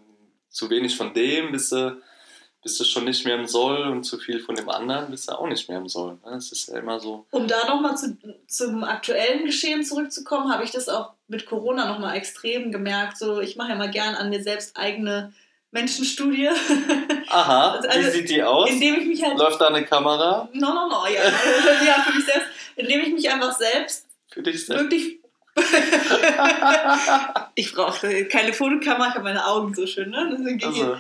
Zu 0.48 0.70
wenig 0.70 0.96
von 0.96 1.12
dem, 1.12 1.52
bis 1.52 1.68
du 1.68 2.00
bist 2.62 2.78
du 2.78 2.84
schon 2.84 3.04
nicht 3.04 3.24
mehr 3.24 3.34
im 3.34 3.46
Soll 3.46 3.88
und 3.88 4.04
zu 4.04 4.18
viel 4.18 4.40
von 4.40 4.54
dem 4.54 4.68
anderen 4.68 5.10
bist 5.10 5.28
du 5.28 5.32
auch 5.32 5.46
nicht 5.46 5.68
mehr 5.68 5.78
im 5.78 5.88
Soll. 5.88 6.12
Ne? 6.24 6.32
Das 6.32 6.52
ist 6.52 6.68
ja 6.68 6.78
immer 6.78 7.00
so. 7.00 7.26
Um 7.30 7.48
da 7.48 7.66
nochmal 7.66 7.96
zu, 7.96 8.16
zum 8.46 8.84
aktuellen 8.84 9.44
Geschehen 9.44 9.84
zurückzukommen, 9.84 10.52
habe 10.52 10.64
ich 10.64 10.70
das 10.70 10.88
auch 10.88 11.12
mit 11.26 11.46
Corona 11.46 11.86
nochmal 11.86 12.16
extrem 12.16 12.70
gemerkt. 12.70 13.18
So, 13.18 13.40
ich 13.40 13.56
mache 13.56 13.70
ja 13.70 13.74
mal 13.74 13.90
gern 13.90 14.14
an 14.14 14.30
mir 14.30 14.42
selbst 14.42 14.76
eigene 14.76 15.32
Menschenstudie. 15.72 16.50
Aha, 17.28 17.80
also, 17.88 17.98
wie 17.98 18.10
sieht 18.10 18.30
die 18.30 18.42
aus? 18.42 18.70
Indem 18.70 19.00
ich 19.00 19.06
mich 19.06 19.24
halt, 19.24 19.38
Läuft 19.38 19.60
da 19.60 19.68
eine 19.68 19.84
Kamera? 19.84 20.48
No, 20.52 20.72
no, 20.72 20.88
no, 20.88 21.06
ja. 21.06 21.22
ja, 21.86 21.94
für 22.06 22.14
mich 22.14 22.24
selbst. 22.24 22.48
Indem 22.76 23.00
ich 23.00 23.12
mich 23.12 23.30
einfach 23.30 23.56
selbst 23.56 24.06
für 24.32 24.42
dich 24.42 24.66
selbst. 24.66 24.84
wirklich 24.84 25.18
ich 27.54 27.74
brauche 27.74 28.24
keine 28.24 28.54
Fotokamera, 28.54 29.08
ich 29.08 29.14
habe 29.14 29.24
meine 29.24 29.46
Augen 29.46 29.74
so 29.74 29.86
schön, 29.86 30.08
ne? 30.08 30.58
Also, 30.64 30.96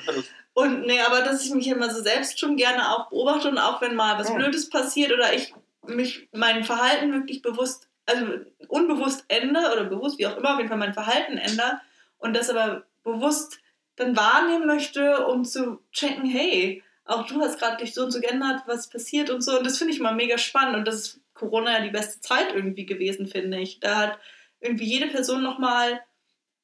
und 0.54 0.86
nee, 0.86 1.00
aber 1.00 1.22
dass 1.22 1.44
ich 1.44 1.54
mich 1.54 1.68
immer 1.68 1.90
so 1.90 2.02
selbst 2.02 2.38
schon 2.38 2.56
gerne 2.56 2.90
auch 2.90 3.08
beobachte 3.08 3.48
und 3.48 3.58
auch 3.58 3.80
wenn 3.80 3.94
mal 3.94 4.18
was 4.18 4.28
ja. 4.28 4.34
Blödes 4.34 4.68
passiert 4.68 5.12
oder 5.12 5.32
ich 5.32 5.54
mich 5.86 6.28
mein 6.32 6.64
Verhalten 6.64 7.12
wirklich 7.12 7.42
bewusst, 7.42 7.88
also 8.06 8.26
unbewusst 8.68 9.24
ändere 9.28 9.72
oder 9.72 9.84
bewusst, 9.84 10.18
wie 10.18 10.26
auch 10.26 10.36
immer, 10.36 10.52
auf 10.52 10.58
jeden 10.58 10.68
Fall 10.68 10.78
mein 10.78 10.94
Verhalten 10.94 11.38
ändere 11.38 11.80
und 12.18 12.34
das 12.34 12.50
aber 12.50 12.84
bewusst 13.02 13.60
dann 13.96 14.16
wahrnehmen 14.16 14.66
möchte, 14.66 15.26
um 15.26 15.44
zu 15.44 15.80
checken, 15.92 16.24
hey, 16.28 16.82
auch 17.04 17.26
du 17.26 17.40
hast 17.40 17.58
gerade 17.58 17.78
dich 17.78 17.94
so 17.94 18.04
und 18.04 18.10
so 18.10 18.20
geändert, 18.20 18.62
was 18.66 18.88
passiert 18.88 19.30
und 19.30 19.42
so. 19.42 19.58
Und 19.58 19.66
das 19.66 19.78
finde 19.78 19.92
ich 19.92 20.00
mal 20.00 20.14
mega 20.14 20.38
spannend 20.38 20.76
und 20.76 20.86
das 20.86 20.94
ist 20.94 21.20
Corona 21.34 21.72
ja 21.72 21.80
die 21.80 21.90
beste 21.90 22.20
Zeit 22.20 22.54
irgendwie 22.54 22.86
gewesen, 22.86 23.26
finde 23.26 23.58
ich. 23.58 23.80
Da 23.80 23.96
hat 23.96 24.18
irgendwie 24.60 24.84
jede 24.84 25.08
Person 25.08 25.42
nochmal 25.42 26.00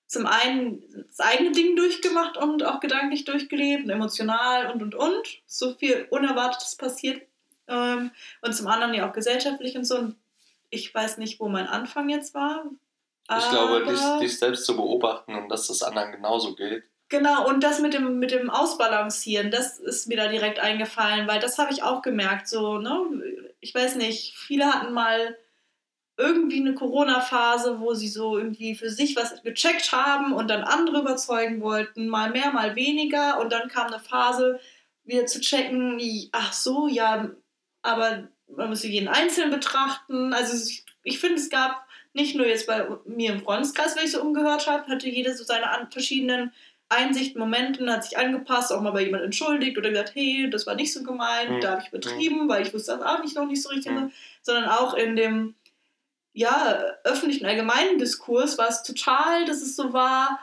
zum 0.09 0.27
einen 0.27 0.83
das 1.07 1.21
eigene 1.21 1.53
Ding 1.53 1.77
durchgemacht 1.77 2.39
und 2.39 2.65
auch 2.65 2.81
gedanklich 2.81 3.27
durchgelebt, 3.27 3.85
und 3.85 3.91
emotional 3.91 4.73
und 4.73 4.83
und 4.83 4.95
und. 4.95 5.29
So 5.47 5.75
viel 5.75 6.09
Unerwartetes 6.11 6.77
passiert. 6.77 7.23
Ähm, 7.69 8.11
und 8.41 8.55
zum 8.55 8.67
anderen 8.67 8.95
ja 8.95 9.09
auch 9.09 9.13
gesellschaftlich 9.13 9.77
und 9.77 9.85
so. 9.85 9.99
Und 9.99 10.17
ich 10.71 10.93
weiß 10.93 11.19
nicht, 11.19 11.39
wo 11.41 11.49
mein 11.49 11.67
Anfang 11.67 12.09
jetzt 12.09 12.35
war. 12.35 12.65
Ich 13.31 13.51
glaube, 13.51 13.85
dich, 13.85 14.01
dich 14.21 14.39
selbst 14.39 14.65
zu 14.65 14.75
beobachten 14.75 15.35
und 15.35 15.51
dass 15.51 15.67
das 15.67 15.83
anderen 15.83 16.13
genauso 16.13 16.55
geht. 16.55 16.85
Genau, 17.11 17.47
und 17.47 17.63
das 17.63 17.81
mit 17.81 17.93
dem, 17.93 18.19
mit 18.19 18.31
dem 18.31 18.49
Ausbalancieren, 18.49 19.51
das 19.51 19.79
ist 19.79 20.09
mir 20.09 20.17
da 20.17 20.29
direkt 20.29 20.59
eingefallen, 20.59 21.29
weil 21.29 21.41
das 21.41 21.59
habe 21.59 21.73
ich 21.73 21.83
auch 21.83 22.01
gemerkt. 22.01 22.49
So, 22.49 22.79
ne? 22.79 23.03
Ich 23.61 23.75
weiß 23.75 23.97
nicht, 23.97 24.35
viele 24.37 24.67
hatten 24.67 24.95
mal 24.95 25.37
irgendwie 26.19 26.61
eine 26.61 26.75
Corona-Phase, 26.75 27.79
wo 27.79 27.95
sie 27.95 28.09
so 28.09 28.37
irgendwie 28.37 28.75
für 28.75 28.91
sich 28.91 29.15
was 29.15 29.41
gecheckt 29.43 29.93
haben 29.93 30.33
und 30.33 30.49
dann 30.49 30.65
andere 30.65 31.01
überzeugen 31.01 31.61
wollten, 31.61 32.09
mal 32.09 32.31
mehr, 32.31 32.51
mal 32.51 32.75
weniger. 32.75 33.41
Und 33.41 33.53
dann 33.53 33.69
kam 33.69 33.87
eine 33.87 34.01
Phase, 34.01 34.59
wieder 35.05 35.27
zu 35.27 35.41
checken, 35.41 36.01
ach 36.33 36.53
so, 36.53 36.89
ja, 36.89 37.31
aber 37.83 38.29
man 38.49 38.69
muss 38.69 38.83
jeden 38.83 39.09
Einzelnen 39.09 39.51
betrachten. 39.51 40.35
Also 40.35 40.71
ich, 41.05 41.21
finde, 41.21 41.37
es 41.37 41.51
gab 41.51 41.87
nicht 42.13 42.35
nur 42.35 42.47
jetzt 42.47 42.67
bei 42.67 42.87
mir 43.07 43.33
im 43.33 43.43
Freundeskreis, 43.43 43.97
wenn 43.97 44.05
ich 44.05 44.11
so 44.11 44.21
umgehört 44.21 44.67
habe, 44.67 44.87
hatte 44.89 45.09
jeder 45.09 45.35
so 45.35 45.45
seine 45.45 45.67
verschiedenen 45.91 46.53
Einsichten, 46.89 47.39
Momenten, 47.39 47.91
hat 47.91 48.05
sich 48.05 48.19
angepasst, 48.19 48.73
auch 48.73 48.81
mal 48.81 48.91
bei 48.91 49.03
jemand 49.03 49.23
entschuldigt 49.23 49.79
oder 49.79 49.91
gesagt, 49.91 50.15
hey, 50.15 50.49
das 50.51 50.67
war 50.67 50.75
nicht 50.75 50.93
so 50.93 51.03
gemeint, 51.03 51.51
mhm. 51.51 51.61
da 51.61 51.73
habe 51.73 51.83
ich 51.83 51.89
übertrieben, 51.89 52.45
mhm. 52.45 52.49
weil 52.49 52.67
ich 52.67 52.75
wusste 52.75 52.93
das 52.93 53.03
auch 53.03 53.23
nicht 53.23 53.37
noch 53.37 53.47
nicht 53.47 53.63
so 53.63 53.69
richtig, 53.69 53.93
mhm. 53.93 54.11
sondern 54.43 54.65
auch 54.65 54.95
in 54.95 55.15
dem 55.15 55.55
ja, 56.39 56.95
öffentlichen 57.03 57.47
allgemeinen 57.47 57.99
Diskurs 57.99 58.59
war 58.59 58.69
es 58.69 58.85
total, 58.85 59.45
dass 59.45 59.61
es 59.61 59.75
so 59.75 59.93
war, 59.93 60.39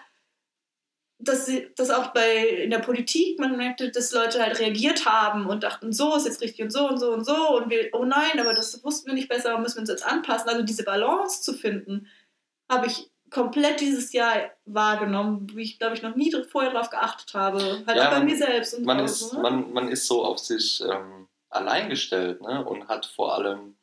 dass, 1.20 1.46
sie, 1.46 1.70
dass 1.78 1.90
auch 1.90 2.08
bei 2.08 2.46
in 2.64 2.70
der 2.70 2.80
Politik 2.80 3.40
man 3.40 3.56
merkte, 3.56 3.92
dass 3.92 4.12
Leute 4.12 4.42
halt 4.42 4.60
reagiert 4.60 5.06
haben 5.06 5.46
und 5.46 5.64
dachten, 5.64 5.94
so 5.94 6.14
ist 6.18 6.26
jetzt 6.26 6.42
richtig 6.42 6.66
und 6.66 6.72
so 6.72 6.90
und 6.90 6.98
so 6.98 7.14
und 7.14 7.26
so 7.26 7.56
und 7.56 7.70
wir, 7.70 7.90
oh 7.94 8.04
nein, 8.04 8.38
aber 8.42 8.54
das 8.54 8.84
wussten 8.84 9.08
wir 9.08 9.14
nicht 9.14 9.30
besser, 9.30 9.58
müssen 9.58 9.78
wir 9.78 9.82
uns 9.82 9.90
jetzt 9.90 10.06
anpassen. 10.06 10.50
Also 10.50 10.64
diese 10.64 10.84
Balance 10.84 11.42
zu 11.42 11.54
finden, 11.54 12.08
habe 12.70 12.88
ich 12.88 13.10
komplett 13.30 13.80
dieses 13.80 14.12
Jahr 14.12 14.52
wahrgenommen, 14.66 15.48
wie 15.54 15.64
ich, 15.64 15.80
glaube 15.80 15.96
ich, 15.96 16.02
noch 16.02 16.18
nie 16.18 16.36
vorher 16.50 16.74
darauf 16.74 16.90
geachtet 16.90 17.34
habe. 17.34 17.84
Halt 17.88 17.98
ja, 17.98 18.08
auch 18.08 18.12
bei 18.12 18.18
man, 18.18 18.26
mir 18.26 18.38
selbst. 18.38 18.74
Und 18.74 18.86
man, 18.86 19.00
ist, 19.00 19.32
ne? 19.34 19.40
man, 19.40 19.72
man 19.72 19.88
ist 19.88 20.08
so 20.08 20.26
auf 20.26 20.40
sich 20.40 20.82
ähm, 20.82 21.30
allein 21.50 21.90
gestellt 21.90 22.42
ne? 22.42 22.66
und 22.66 22.90
hat 22.90 23.06
vor 23.06 23.34
allem, 23.36 23.78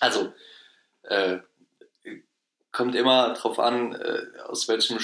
also 0.00 0.34
äh, 1.08 1.38
kommt 2.78 2.94
immer 2.94 3.30
darauf 3.34 3.58
an, 3.58 3.94
äh, 3.94 4.22
aus 4.46 4.68
welchem 4.68 4.98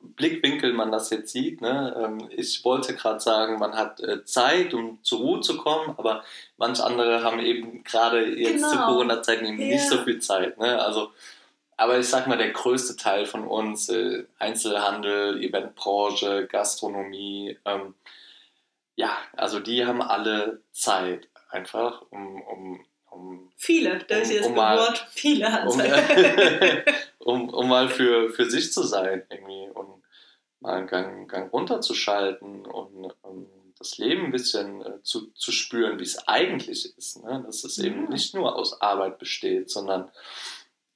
Blickwinkel 0.00 0.72
man 0.72 0.90
das 0.90 1.10
jetzt 1.10 1.32
sieht. 1.32 1.60
Ne? 1.60 1.94
Ähm, 1.96 2.28
ich 2.30 2.64
wollte 2.64 2.96
gerade 2.96 3.20
sagen, 3.20 3.58
man 3.58 3.74
hat 3.74 4.00
äh, 4.00 4.24
Zeit, 4.24 4.74
um 4.74 4.98
zur 5.02 5.20
Ruhe 5.20 5.40
zu 5.40 5.58
kommen, 5.58 5.94
aber 5.96 6.24
manche 6.56 6.82
andere 6.82 7.22
haben 7.22 7.38
eben 7.38 7.84
gerade 7.84 8.24
jetzt 8.24 8.54
genau. 8.56 8.70
zu 8.70 8.78
Corona-Zeiten 8.78 9.44
eben 9.44 9.58
yeah. 9.58 9.68
nicht 9.74 9.88
so 9.88 9.98
viel 9.98 10.18
Zeit. 10.18 10.58
Ne? 10.58 10.82
Also, 10.82 11.12
aber 11.76 11.98
ich 11.98 12.08
sag 12.08 12.26
mal, 12.26 12.38
der 12.38 12.50
größte 12.50 12.96
Teil 12.96 13.26
von 13.26 13.46
uns, 13.46 13.88
äh, 13.90 14.24
Einzelhandel, 14.38 15.42
Eventbranche, 15.42 16.46
Gastronomie, 16.46 17.56
ähm, 17.64 17.94
ja, 18.96 19.16
also 19.36 19.60
die 19.60 19.86
haben 19.86 20.02
alle 20.02 20.62
Zeit 20.72 21.28
einfach, 21.50 22.02
um, 22.10 22.42
um 22.42 22.84
um, 23.10 23.50
viele, 23.56 23.98
da 23.98 24.16
um, 24.16 24.22
ist 24.22 24.32
jetzt 24.32 24.46
um 24.46 24.54
mal, 24.54 24.78
Wort, 24.78 25.06
viele 25.10 25.46
um, 25.66 25.80
um, 27.18 27.48
um, 27.50 27.68
mal 27.68 27.88
für, 27.88 28.30
für 28.30 28.50
sich 28.50 28.72
zu 28.72 28.82
sein 28.82 29.24
irgendwie 29.30 29.68
und 29.70 30.02
mal 30.60 30.78
einen 30.78 30.86
Gang, 30.86 31.30
Gang 31.30 31.52
runterzuschalten 31.52 32.66
und 32.66 33.12
um, 33.22 33.46
das 33.78 33.96
Leben 33.96 34.26
ein 34.26 34.32
bisschen 34.32 34.84
äh, 34.84 35.02
zu, 35.02 35.32
zu 35.32 35.52
spüren, 35.52 35.98
wie 35.98 36.04
es 36.04 36.28
eigentlich 36.28 36.96
ist. 36.96 37.24
Ne? 37.24 37.42
Dass 37.46 37.64
es 37.64 37.78
eben 37.78 38.10
nicht 38.10 38.34
nur 38.34 38.54
aus 38.54 38.80
Arbeit 38.80 39.18
besteht, 39.18 39.70
sondern 39.70 40.10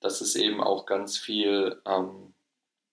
dass 0.01 0.21
es 0.21 0.37
eben 0.37 0.63
auch 0.63 0.85
ganz 0.85 1.17
viel 1.17 1.81
ähm, 1.87 2.35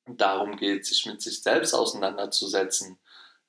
darum 0.07 0.55
geht, 0.55 0.85
sich 0.85 1.05
mit 1.05 1.21
sich 1.21 1.43
selbst 1.43 1.73
auseinanderzusetzen 1.73 3.00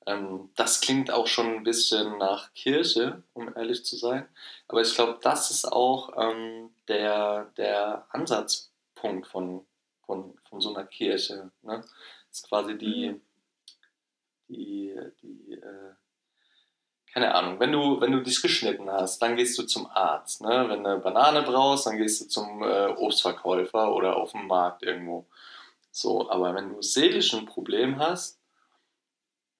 ähm, 0.05 0.49
das 0.55 0.81
klingt 0.81 1.11
auch 1.11 1.27
schon 1.27 1.47
ein 1.47 1.63
bisschen 1.63 2.17
nach 2.17 2.53
Kirche, 2.53 3.23
um 3.33 3.55
ehrlich 3.55 3.85
zu 3.85 3.95
sein. 3.95 4.27
Aber 4.67 4.81
ich 4.81 4.93
glaube, 4.95 5.19
das 5.21 5.51
ist 5.51 5.65
auch 5.65 6.11
ähm, 6.17 6.71
der, 6.87 7.51
der 7.57 8.05
Ansatzpunkt 8.09 9.27
von, 9.27 9.65
von, 10.05 10.37
von 10.49 10.61
so 10.61 10.73
einer 10.73 10.85
Kirche. 10.85 11.51
Ne? 11.61 11.81
Das 12.29 12.39
ist 12.39 12.49
quasi 12.49 12.77
die, 12.77 13.11
mhm. 13.11 13.21
die, 14.47 14.95
die 15.21 15.53
äh, 15.53 15.93
keine 17.13 17.35
Ahnung, 17.35 17.59
wenn 17.59 17.71
du, 17.71 18.01
wenn 18.01 18.11
du 18.11 18.23
dich 18.23 18.41
geschnitten 18.41 18.89
hast, 18.89 19.21
dann 19.21 19.35
gehst 19.35 19.57
du 19.59 19.63
zum 19.63 19.87
Arzt. 19.87 20.41
Ne? 20.41 20.65
Wenn 20.67 20.83
du 20.83 20.89
eine 20.89 20.99
Banane 20.99 21.43
brauchst, 21.43 21.85
dann 21.85 21.97
gehst 21.97 22.21
du 22.21 22.27
zum 22.27 22.63
äh, 22.63 22.87
Obstverkäufer 22.87 23.93
oder 23.93 24.17
auf 24.17 24.31
dem 24.31 24.47
Markt 24.47 24.81
irgendwo. 24.81 25.27
So, 25.91 26.27
aber 26.31 26.55
wenn 26.55 26.69
du 26.69 26.81
seelisch 26.81 27.35
ein 27.35 27.45
Problem 27.45 27.99
hast, 27.99 28.39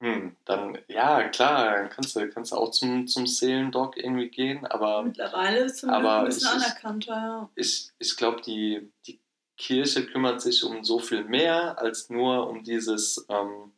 hm, 0.04 0.36
dann, 0.44 0.78
ja, 0.90 1.30
klar, 1.30 1.78
dann 1.78 1.90
kannst 1.90 2.14
du, 2.18 2.30
kannst 2.30 2.52
du 2.52 2.58
auch 2.58 2.72
zum, 2.72 3.08
zum 3.08 3.26
Seelendoc 3.26 3.96
irgendwie 3.96 4.28
gehen, 4.28 4.66
aber. 4.66 5.04
Mittlerweile 5.04 5.60
ist 5.60 5.82
es 5.82 5.86
ein 5.86 6.26
bisschen 6.26 6.50
anerkannter, 6.50 7.14
ja. 7.14 7.50
Ich, 7.56 7.90
ich 8.00 8.18
glaube, 8.18 8.42
die, 8.42 8.92
die 9.08 9.22
Kirche 9.56 10.06
kümmert 10.06 10.42
sich 10.42 10.66
um 10.66 10.84
so 10.84 11.00
viel 11.00 11.24
mehr 11.24 11.80
als 11.80 12.10
nur 12.10 12.50
um 12.50 12.66
dieses, 12.66 13.26
ähm, 13.30 13.72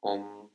um, 0.00 0.48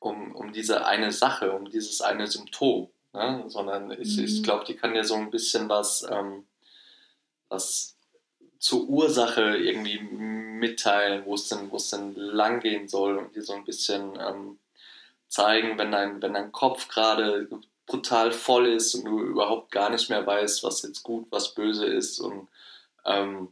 um, 0.00 0.34
um 0.34 0.52
diese 0.52 0.84
eine 0.84 1.12
Sache, 1.12 1.52
um 1.52 1.70
dieses 1.70 2.00
eine 2.00 2.26
Symptom. 2.26 2.90
Ne? 3.12 3.44
Sondern 3.46 3.92
ich, 3.92 4.16
mhm. 4.16 4.24
ich 4.24 4.42
glaube, 4.42 4.64
die 4.64 4.74
kann 4.74 4.96
ja 4.96 5.04
so 5.04 5.14
ein 5.14 5.30
bisschen 5.30 5.68
was, 5.68 6.04
ähm, 6.10 6.48
was 7.48 7.96
zur 8.58 8.88
Ursache 8.88 9.56
irgendwie 9.56 10.00
mitteilen, 10.58 11.24
wo 11.24 11.34
es 11.34 11.48
denn, 11.48 11.70
wo 11.70 11.76
es 11.76 11.90
denn 11.90 12.14
lang 12.14 12.60
gehen 12.60 12.88
soll 12.88 13.16
und 13.18 13.34
dir 13.34 13.42
so 13.42 13.54
ein 13.54 13.64
bisschen 13.64 14.18
ähm, 14.20 14.58
zeigen, 15.28 15.78
wenn 15.78 15.92
dein, 15.92 16.20
wenn 16.22 16.34
dein 16.34 16.52
Kopf 16.52 16.88
gerade 16.88 17.48
brutal 17.86 18.32
voll 18.32 18.68
ist 18.68 18.94
und 18.94 19.04
du 19.04 19.20
überhaupt 19.20 19.70
gar 19.70 19.90
nicht 19.90 20.10
mehr 20.10 20.26
weißt, 20.26 20.62
was 20.62 20.82
jetzt 20.82 21.02
gut, 21.02 21.26
was 21.30 21.54
böse 21.54 21.86
ist 21.86 22.20
und 22.20 22.48
ähm, 23.04 23.48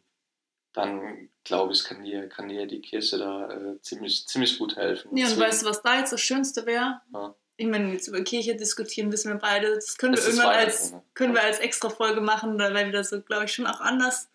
dann 0.72 1.30
glaube 1.42 1.72
ich, 1.72 1.84
kann 1.84 2.04
dir, 2.04 2.28
kann 2.28 2.48
dir 2.48 2.66
die 2.66 2.82
Kirche 2.82 3.18
da 3.18 3.50
äh, 3.50 3.80
ziemlich, 3.80 4.26
ziemlich 4.26 4.58
gut 4.58 4.76
helfen. 4.76 5.16
Ja, 5.16 5.26
und 5.26 5.38
weißt 5.38 5.62
du, 5.62 5.66
was 5.66 5.82
da 5.82 5.98
jetzt 5.98 6.12
das 6.12 6.20
Schönste 6.20 6.66
wäre? 6.66 7.00
Ja. 7.14 7.34
Ich 7.56 7.66
meine, 7.66 7.92
jetzt 7.92 8.08
über 8.08 8.20
Kirche 8.22 8.54
diskutieren 8.54 9.10
wissen 9.10 9.32
wir 9.32 9.38
beide. 9.38 9.74
Das 9.74 9.96
können 9.96 10.14
wir 10.14 10.22
irgendwann 10.22 10.48
als, 10.48 10.92
ne? 10.92 11.02
können 11.14 11.32
wir 11.32 11.42
als 11.42 11.58
extra 11.60 11.88
Folge 11.88 12.20
machen, 12.20 12.58
weil 12.58 12.74
wir 12.74 12.92
das 12.92 13.08
so, 13.08 13.22
glaube 13.22 13.46
ich, 13.46 13.52
schon 13.54 13.66
auch 13.66 13.80
anders 13.80 14.28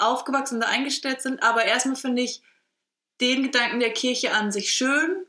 aufgewachsen 0.00 0.56
und 0.56 0.62
eingestellt 0.64 1.22
sind. 1.22 1.42
Aber 1.42 1.64
erstmal 1.64 1.96
finde 1.96 2.22
ich 2.22 2.42
den 3.20 3.42
Gedanken 3.42 3.80
der 3.80 3.92
Kirche 3.92 4.32
an 4.32 4.50
sich 4.50 4.72
schön, 4.72 5.26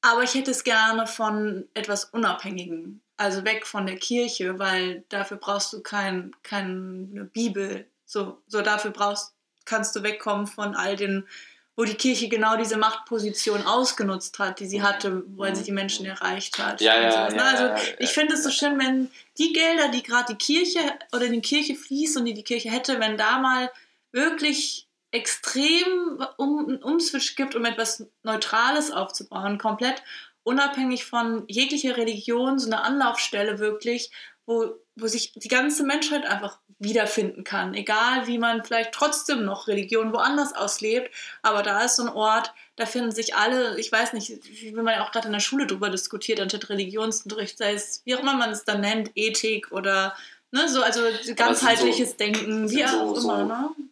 aber 0.00 0.22
ich 0.22 0.34
hätte 0.34 0.50
es 0.50 0.64
gerne 0.64 1.06
von 1.06 1.68
etwas 1.74 2.04
Unabhängigem, 2.06 3.00
also 3.16 3.44
weg 3.44 3.66
von 3.66 3.86
der 3.86 3.96
Kirche, 3.96 4.58
weil 4.58 5.04
dafür 5.08 5.36
brauchst 5.36 5.72
du 5.72 5.82
kein, 5.82 6.34
keine 6.42 7.24
Bibel. 7.24 7.86
So, 8.04 8.40
so 8.46 8.62
dafür 8.62 8.90
brauchst, 8.90 9.34
kannst 9.64 9.94
du 9.96 10.02
wegkommen 10.02 10.46
von 10.46 10.74
all 10.74 10.96
den 10.96 11.26
wo 11.78 11.84
die 11.84 11.94
Kirche 11.94 12.28
genau 12.28 12.56
diese 12.56 12.76
Machtposition 12.76 13.62
ausgenutzt 13.64 14.40
hat, 14.40 14.58
die 14.58 14.66
sie 14.66 14.82
hatte, 14.82 15.22
weil 15.36 15.54
sie 15.54 15.62
die 15.62 15.70
Menschen 15.70 16.06
erreicht 16.06 16.58
hat. 16.58 16.80
Ja, 16.80 17.00
ja, 17.00 17.30
ja, 17.30 17.44
also 17.44 17.94
ich 18.00 18.10
finde 18.10 18.34
es 18.34 18.42
so 18.42 18.50
schön, 18.50 18.80
wenn 18.80 19.08
die 19.38 19.52
Gelder, 19.52 19.86
die 19.86 20.02
gerade 20.02 20.34
die 20.34 20.38
Kirche 20.38 20.80
oder 21.12 21.28
die 21.28 21.40
Kirche 21.40 21.76
fließen 21.76 22.18
und 22.18 22.24
die 22.24 22.34
die 22.34 22.42
Kirche 22.42 22.68
hätte, 22.68 22.98
wenn 22.98 23.16
da 23.16 23.38
mal 23.38 23.70
wirklich 24.10 24.88
extrem 25.12 26.20
um, 26.36 26.66
einen 26.66 26.82
Umswitch 26.82 27.36
gibt, 27.36 27.54
um 27.54 27.64
etwas 27.64 28.04
Neutrales 28.24 28.90
aufzubauen, 28.90 29.56
komplett 29.58 30.02
unabhängig 30.42 31.04
von 31.04 31.44
jeglicher 31.46 31.96
Religion, 31.96 32.58
so 32.58 32.66
eine 32.66 32.82
Anlaufstelle 32.82 33.60
wirklich, 33.60 34.10
wo, 34.46 34.74
wo 35.00 35.06
sich 35.06 35.32
die 35.32 35.48
ganze 35.48 35.84
Menschheit 35.84 36.26
einfach 36.26 36.58
wiederfinden 36.78 37.44
kann. 37.44 37.74
Egal, 37.74 38.26
wie 38.26 38.38
man 38.38 38.64
vielleicht 38.64 38.92
trotzdem 38.92 39.44
noch 39.44 39.66
Religion 39.66 40.12
woanders 40.12 40.54
auslebt, 40.54 41.14
aber 41.42 41.62
da 41.62 41.84
ist 41.84 41.96
so 41.96 42.04
ein 42.04 42.08
Ort, 42.08 42.52
da 42.76 42.86
finden 42.86 43.10
sich 43.10 43.34
alle, 43.34 43.78
ich 43.78 43.90
weiß 43.90 44.12
nicht, 44.12 44.32
wie 44.62 44.72
man 44.72 44.94
ja 44.94 45.04
auch 45.04 45.10
gerade 45.10 45.26
in 45.26 45.32
der 45.32 45.40
Schule 45.40 45.66
drüber 45.66 45.90
diskutiert, 45.90 46.40
anstatt 46.40 46.68
Religionsunterricht, 46.68 47.58
sei 47.58 47.74
es, 47.74 48.02
wie 48.04 48.14
auch 48.14 48.20
immer 48.20 48.34
man 48.34 48.50
es 48.50 48.64
dann 48.64 48.80
nennt, 48.80 49.10
Ethik 49.14 49.72
oder 49.72 50.14
ne, 50.52 50.68
so, 50.68 50.82
also 50.82 51.00
ganzheitliches 51.34 52.10
so, 52.10 52.16
Denken, 52.16 52.70
wie 52.70 52.84
auch 52.84 53.16
so, 53.16 53.22
immer, 53.22 53.74
so, 53.76 53.84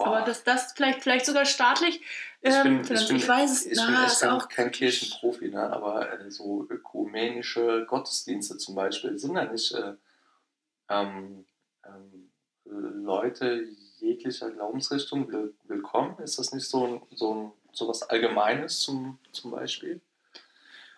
ne? 0.00 0.06
Aber 0.06 0.22
dass 0.22 0.44
das 0.44 0.72
vielleicht, 0.72 1.02
vielleicht 1.02 1.26
sogar 1.26 1.44
staatlich. 1.44 2.00
ich, 2.40 2.62
bin, 2.62 2.66
ähm, 2.66 2.82
ich, 2.82 3.08
bin, 3.08 3.16
ich 3.16 3.28
weiß 3.28 3.50
es 3.50 3.66
ich 3.66 3.86
bin 3.86 3.94
echt 4.04 4.20
kein, 4.20 4.38
kein 4.48 4.70
Kirchenprofi, 4.70 5.48
ne? 5.48 5.72
aber 5.72 6.20
äh, 6.20 6.30
so 6.30 6.66
ökumenische 6.68 7.86
Gottesdienste 7.86 8.56
zum 8.56 8.74
Beispiel 8.74 9.18
sind 9.18 9.36
ja 9.36 9.44
nicht 9.44 9.72
äh, 9.72 9.94
ähm, 10.88 11.44
ähm, 11.86 12.30
Leute 12.64 13.66
jeglicher 13.98 14.50
Glaubensrichtung 14.50 15.30
will, 15.30 15.54
willkommen? 15.64 16.18
Ist 16.18 16.38
das 16.38 16.52
nicht 16.52 16.68
so, 16.68 16.86
ein, 16.86 17.02
so, 17.14 17.34
ein, 17.34 17.52
so 17.72 17.88
was 17.88 18.02
Allgemeines 18.02 18.80
zum, 18.80 19.18
zum 19.32 19.50
Beispiel? 19.50 20.00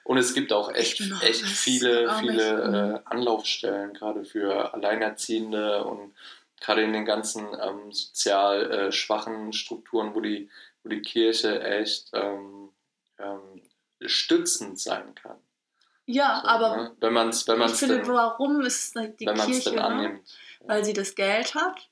Und 0.05 0.19
es 0.19 0.35
gibt 0.35 0.53
auch 0.53 0.73
echt, 0.75 1.01
echt 1.23 1.45
viele, 1.45 2.13
viele 2.19 3.03
äh, 3.05 3.09
Anlaufstellen, 3.09 3.93
gerade 3.95 4.25
für 4.25 4.75
Alleinerziehende 4.75 5.85
und 5.85 6.15
gerade 6.63 6.83
in 6.83 6.93
den 6.93 7.05
ganzen 7.05 7.47
ähm, 7.61 7.93
sozial 7.93 8.71
äh, 8.71 8.93
schwachen 8.93 9.53
Strukturen, 9.53 10.15
wo 10.15 10.21
die, 10.21 10.49
wo 10.83 10.89
die 10.89 11.03
Kirche 11.03 11.63
echt 11.63 12.11
ähm, 12.13 12.71
ähm, 13.19 13.63
stützend 14.05 14.81
sein 14.81 15.15
kann. 15.15 15.37
Ja, 16.07 16.41
so, 16.43 16.49
aber 16.49 16.77
ne? 16.77 16.97
wenn 17.01 17.13
man's, 17.13 17.47
wenn 17.47 17.59
man's 17.59 17.75
ich 17.75 17.79
finde, 17.79 17.99
denn, 17.99 18.09
warum 18.09 18.61
ist 18.63 18.97
die 18.97 19.25
Kirche, 19.27 19.75
ne? 19.75 19.85
annimmt 19.85 20.21
weil 20.67 20.85
sie 20.85 20.93
das 20.93 21.15
Geld 21.15 21.55
hat, 21.55 21.89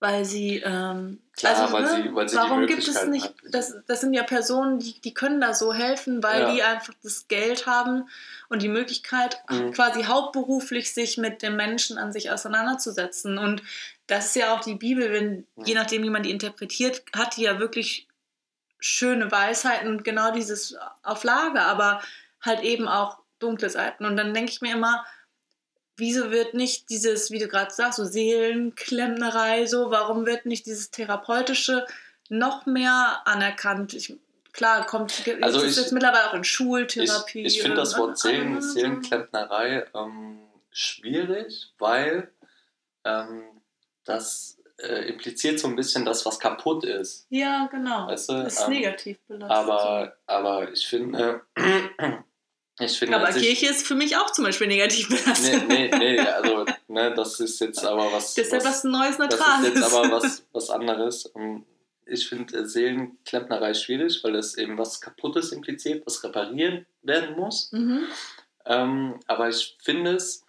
weil 0.00 0.24
sie, 0.24 0.62
ähm, 0.64 1.20
Klar, 1.36 1.56
also, 1.56 1.72
weil 1.72 1.82
ne, 1.82 2.02
sie, 2.02 2.14
weil 2.14 2.28
sie 2.28 2.36
warum 2.36 2.66
gibt 2.66 2.86
es 2.86 3.06
nicht, 3.06 3.32
das, 3.50 3.76
das 3.86 4.00
sind 4.00 4.12
ja 4.14 4.24
Personen, 4.24 4.80
die, 4.80 5.00
die 5.00 5.14
können 5.14 5.40
da 5.40 5.54
so 5.54 5.72
helfen, 5.72 6.22
weil 6.22 6.40
ja. 6.40 6.52
die 6.52 6.62
einfach 6.62 6.92
das 7.02 7.28
Geld 7.28 7.66
haben 7.66 8.08
und 8.48 8.62
die 8.62 8.68
Möglichkeit, 8.68 9.40
mhm. 9.48 9.72
quasi 9.72 10.04
hauptberuflich 10.04 10.92
sich 10.92 11.18
mit 11.18 11.42
dem 11.42 11.56
Menschen 11.56 11.98
an 11.98 12.12
sich 12.12 12.30
auseinanderzusetzen. 12.30 13.38
Und 13.38 13.62
das 14.06 14.26
ist 14.26 14.36
ja 14.36 14.54
auch 14.54 14.60
die 14.60 14.74
Bibel, 14.74 15.12
wenn, 15.12 15.46
je 15.64 15.74
nachdem, 15.74 16.02
wie 16.02 16.10
man 16.10 16.22
die 16.22 16.30
interpretiert, 16.30 17.02
hat 17.14 17.36
die 17.36 17.42
ja 17.42 17.58
wirklich 17.58 18.08
schöne 18.78 19.30
Weisheiten, 19.30 20.02
genau 20.02 20.32
dieses 20.32 20.76
auf 21.02 21.24
Lager, 21.24 21.62
aber 21.62 22.02
halt 22.40 22.62
eben 22.62 22.88
auch 22.88 23.18
dunkle 23.38 23.70
Seiten. 23.70 24.04
Und 24.04 24.16
dann 24.16 24.34
denke 24.34 24.50
ich 24.50 24.60
mir 24.60 24.74
immer, 24.74 25.04
wieso 25.96 26.30
wird 26.30 26.54
nicht 26.54 26.90
dieses, 26.90 27.30
wie 27.30 27.38
du 27.38 27.48
gerade 27.48 27.72
sagst, 27.72 27.98
so 27.98 28.04
Seelenklemmnerei, 28.04 29.66
so, 29.66 29.90
warum 29.90 30.26
wird 30.26 30.46
nicht 30.46 30.66
dieses 30.66 30.90
Therapeutische 30.90 31.86
noch 32.28 32.66
mehr 32.66 33.22
anerkannt? 33.24 33.94
Ich, 33.94 34.16
klar, 34.52 34.84
kommt 34.86 35.12
also 35.40 35.60
ist 35.60 35.76
ich, 35.76 35.82
jetzt 35.82 35.92
mittlerweile 35.92 36.28
auch 36.30 36.34
in 36.34 36.44
Schultherapie. 36.44 37.42
Ich, 37.42 37.56
ich 37.56 37.62
finde 37.62 37.76
das 37.76 37.96
Wort 37.96 38.18
Seelen, 38.18 38.60
Seelenklempnerei 38.60 39.86
ähm, 39.94 40.40
schwierig, 40.72 41.72
weil 41.78 42.32
ähm, 43.04 43.44
das 44.04 44.58
äh, 44.78 45.08
impliziert 45.08 45.60
so 45.60 45.68
ein 45.68 45.76
bisschen, 45.76 46.04
dass 46.04 46.24
was 46.26 46.38
kaputt 46.40 46.84
ist. 46.84 47.26
Ja, 47.30 47.68
genau. 47.70 48.06
Weißt 48.08 48.28
du? 48.30 48.32
Das 48.34 48.54
ist 48.54 48.64
Ähm, 48.64 48.70
negativ 48.70 49.18
belastet. 49.28 49.56
Aber, 49.56 50.16
aber 50.26 50.72
ich 50.72 50.86
finde, 50.86 51.42
ich 52.80 52.98
finde, 52.98 53.16
aber 53.16 53.30
Kirche 53.32 53.66
ist 53.66 53.86
für 53.86 53.94
mich 53.94 54.16
auch 54.16 54.30
zum 54.32 54.44
Beispiel 54.44 54.66
negativ 54.66 55.08
belastet. 55.08 55.68
Nee, 55.68 55.90
nee, 55.92 55.98
nee, 55.98 56.18
also, 56.20 56.64
ne, 56.88 57.14
das 57.14 57.38
ist 57.40 57.60
jetzt 57.60 57.84
aber 57.84 58.10
was. 58.12 58.34
das 58.34 58.46
ist 58.46 58.52
ja 58.52 58.64
was 58.64 58.84
Neues, 58.84 59.18
das 59.18 59.30
Neutrales. 59.30 59.68
ist 59.68 59.74
jetzt 59.76 59.94
aber 59.94 60.10
was, 60.22 60.44
was 60.52 60.70
anderes. 60.70 61.26
Und 61.26 61.64
Ich 62.06 62.28
finde 62.28 62.58
äh, 62.58 62.64
Seelenklempnerei 62.66 63.74
schwierig, 63.74 64.24
weil 64.24 64.34
es 64.36 64.56
eben 64.56 64.76
was 64.78 65.00
Kaputtes 65.00 65.52
impliziert, 65.52 66.04
was 66.06 66.24
repariert 66.24 66.86
werden 67.02 67.36
muss. 67.36 67.70
Mhm. 67.72 68.04
Ähm, 68.64 69.20
aber 69.26 69.48
ich 69.48 69.76
finde, 69.82 70.12
es 70.12 70.44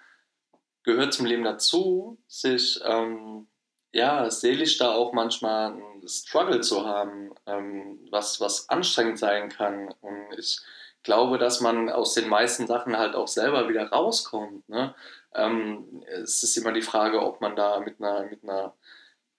gehört 0.84 1.14
zum 1.14 1.26
Leben 1.26 1.44
dazu, 1.44 2.18
sich 2.28 2.80
ähm, 2.86 3.48
ja, 3.94 4.30
seelisch 4.30 4.78
da 4.78 4.92
auch 4.92 5.14
manchmal 5.14 5.74
einen 5.74 6.08
Struggle 6.08 6.62
zu 6.62 6.86
haben, 6.86 7.34
ähm, 7.46 8.00
was, 8.10 8.42
was 8.42 8.68
anstrengend 8.70 9.20
sein 9.20 9.50
kann. 9.50 9.94
Und 10.02 10.38
ich 10.38 10.60
glaube, 11.04 11.38
dass 11.38 11.62
man 11.62 11.90
aus 11.90 12.16
den 12.16 12.28
meisten 12.28 12.66
Sachen 12.66 12.98
halt 12.98 13.16
auch 13.16 13.28
selber 13.28 13.70
wieder 13.70 13.90
rauskommt. 13.90 14.68
Ne? 14.68 14.96
Ähm, 15.36 16.04
es 16.08 16.42
ist 16.42 16.58
immer 16.58 16.72
die 16.72 16.82
Frage, 16.82 17.22
ob 17.22 17.40
man 17.40 17.56
da 17.56 17.80
mit 17.80 18.02
einer, 18.02 18.24
mit 18.24 18.44
einer 18.44 18.74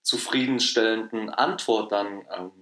zufriedenstellenden 0.03 1.31
Antwort 1.31 1.91
dann 1.91 2.25
ähm, 2.31 2.53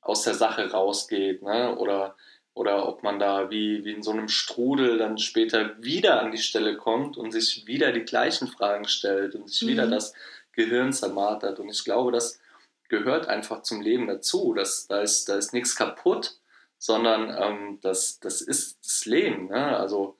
aus 0.00 0.22
der 0.22 0.34
Sache 0.34 0.70
rausgeht. 0.70 1.42
Ne? 1.42 1.76
Oder 1.76 2.16
oder 2.56 2.88
ob 2.88 3.02
man 3.02 3.18
da 3.18 3.50
wie, 3.50 3.84
wie 3.84 3.92
in 3.92 4.02
so 4.02 4.12
einem 4.12 4.28
Strudel 4.28 4.96
dann 4.96 5.18
später 5.18 5.76
wieder 5.82 6.22
an 6.22 6.32
die 6.32 6.38
Stelle 6.38 6.78
kommt 6.78 7.18
und 7.18 7.30
sich 7.30 7.66
wieder 7.66 7.92
die 7.92 8.06
gleichen 8.06 8.48
Fragen 8.48 8.88
stellt 8.88 9.34
und 9.34 9.50
sich 9.50 9.62
Mhm. 9.62 9.68
wieder 9.68 9.86
das 9.86 10.14
Gehirn 10.52 10.90
zermartert. 10.94 11.60
Und 11.60 11.68
ich 11.68 11.84
glaube, 11.84 12.12
das 12.12 12.40
gehört 12.88 13.28
einfach 13.28 13.60
zum 13.60 13.82
Leben 13.82 14.06
dazu. 14.06 14.54
Das, 14.54 14.86
da, 14.86 15.02
ist, 15.02 15.28
da 15.28 15.36
ist 15.36 15.52
nichts 15.52 15.76
kaputt, 15.76 16.38
sondern 16.78 17.28
ähm, 17.38 17.78
das, 17.82 18.20
das 18.20 18.40
ist 18.40 18.78
das 18.82 19.04
Leben. 19.04 19.48
Ne? 19.48 19.76
Also, 19.76 20.16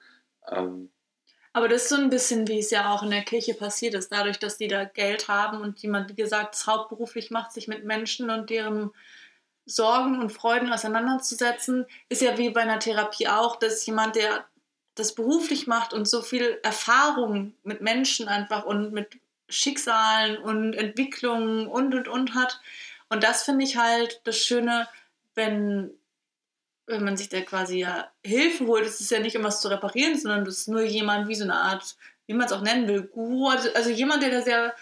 ähm, 0.47 0.91
Aber 1.55 1.69
das 1.69 1.85
ist 1.85 1.89
so 1.89 1.97
ein 1.97 2.11
bisschen, 2.11 2.47
wie 2.49 2.59
es 2.59 2.71
ja 2.71 2.93
auch 2.93 3.03
in 3.03 3.11
der 3.13 3.25
Kirche 3.25 3.55
passiert 3.55 3.95
ist, 3.95 4.13
dadurch, 4.13 4.39
dass 4.39 4.59
die 4.59 4.69
da 4.69 4.85
Geld 4.85 5.29
haben 5.29 5.63
und 5.63 5.79
jemand, 5.79 6.11
wie 6.11 6.15
gesagt, 6.23 6.55
es 6.55 6.67
hauptberuflich 6.67 7.31
macht, 7.31 7.53
sich 7.53 7.67
mit 7.67 7.87
Menschen 7.87 8.29
und 8.29 8.51
deren 8.51 8.91
Sorgen 9.67 10.21
und 10.21 10.33
Freuden 10.33 10.73
auseinanderzusetzen, 10.73 11.87
ist 12.09 12.23
ja 12.23 12.39
wie 12.39 12.51
bei 12.51 12.63
einer 12.63 12.79
Therapie 12.79 13.29
auch, 13.29 13.57
dass 13.57 13.85
jemand, 13.85 14.17
der 14.17 14.47
das 14.95 15.15
beruflich 15.15 15.67
macht 15.67 15.93
und 15.93 16.09
so 16.09 16.23
viel 16.23 16.59
Erfahrung 16.63 17.53
mit 17.65 17.83
Menschen 17.83 18.29
einfach 18.29 18.65
und 18.65 18.93
mit 18.93 19.19
Schicksalen 19.49 20.39
und 20.39 20.73
Entwicklungen 20.73 21.67
und 21.67 21.95
und 21.95 22.09
und 22.09 22.35
hat. 22.35 22.61
Und 23.09 23.23
das 23.23 23.43
finde 23.43 23.65
ich 23.65 23.77
halt 23.77 24.21
das 24.25 24.39
Schöne, 24.39 24.89
wenn, 25.35 25.91
wenn 26.87 27.05
man 27.05 27.17
sich 27.17 27.29
da 27.29 27.41
quasi 27.43 27.81
ja 27.81 28.11
Hilfe 28.25 28.67
holt. 28.67 28.87
Es 28.87 29.01
ist 29.01 29.11
ja 29.11 29.21
nicht 29.21 29.35
immer 29.35 29.49
was 29.49 29.61
zu 29.61 29.69
reparieren, 29.69 30.19
sondern 30.19 30.45
das 30.45 30.59
ist 30.59 30.69
nur 30.69 30.83
jemand 30.83 31.29
wie 31.29 31.35
so 31.35 31.45
eine 31.45 31.55
Art, 31.55 31.97
wie 32.27 32.35
man 32.35 32.47
es 32.47 32.53
auch 32.53 32.63
nennen 32.63 32.89
will, 32.89 33.03
Guru. 33.03 33.49
Also, 33.49 33.69
also 33.75 33.91
jemand, 33.91 34.23
der 34.23 34.31
da 34.31 34.43
sehr 34.43 34.75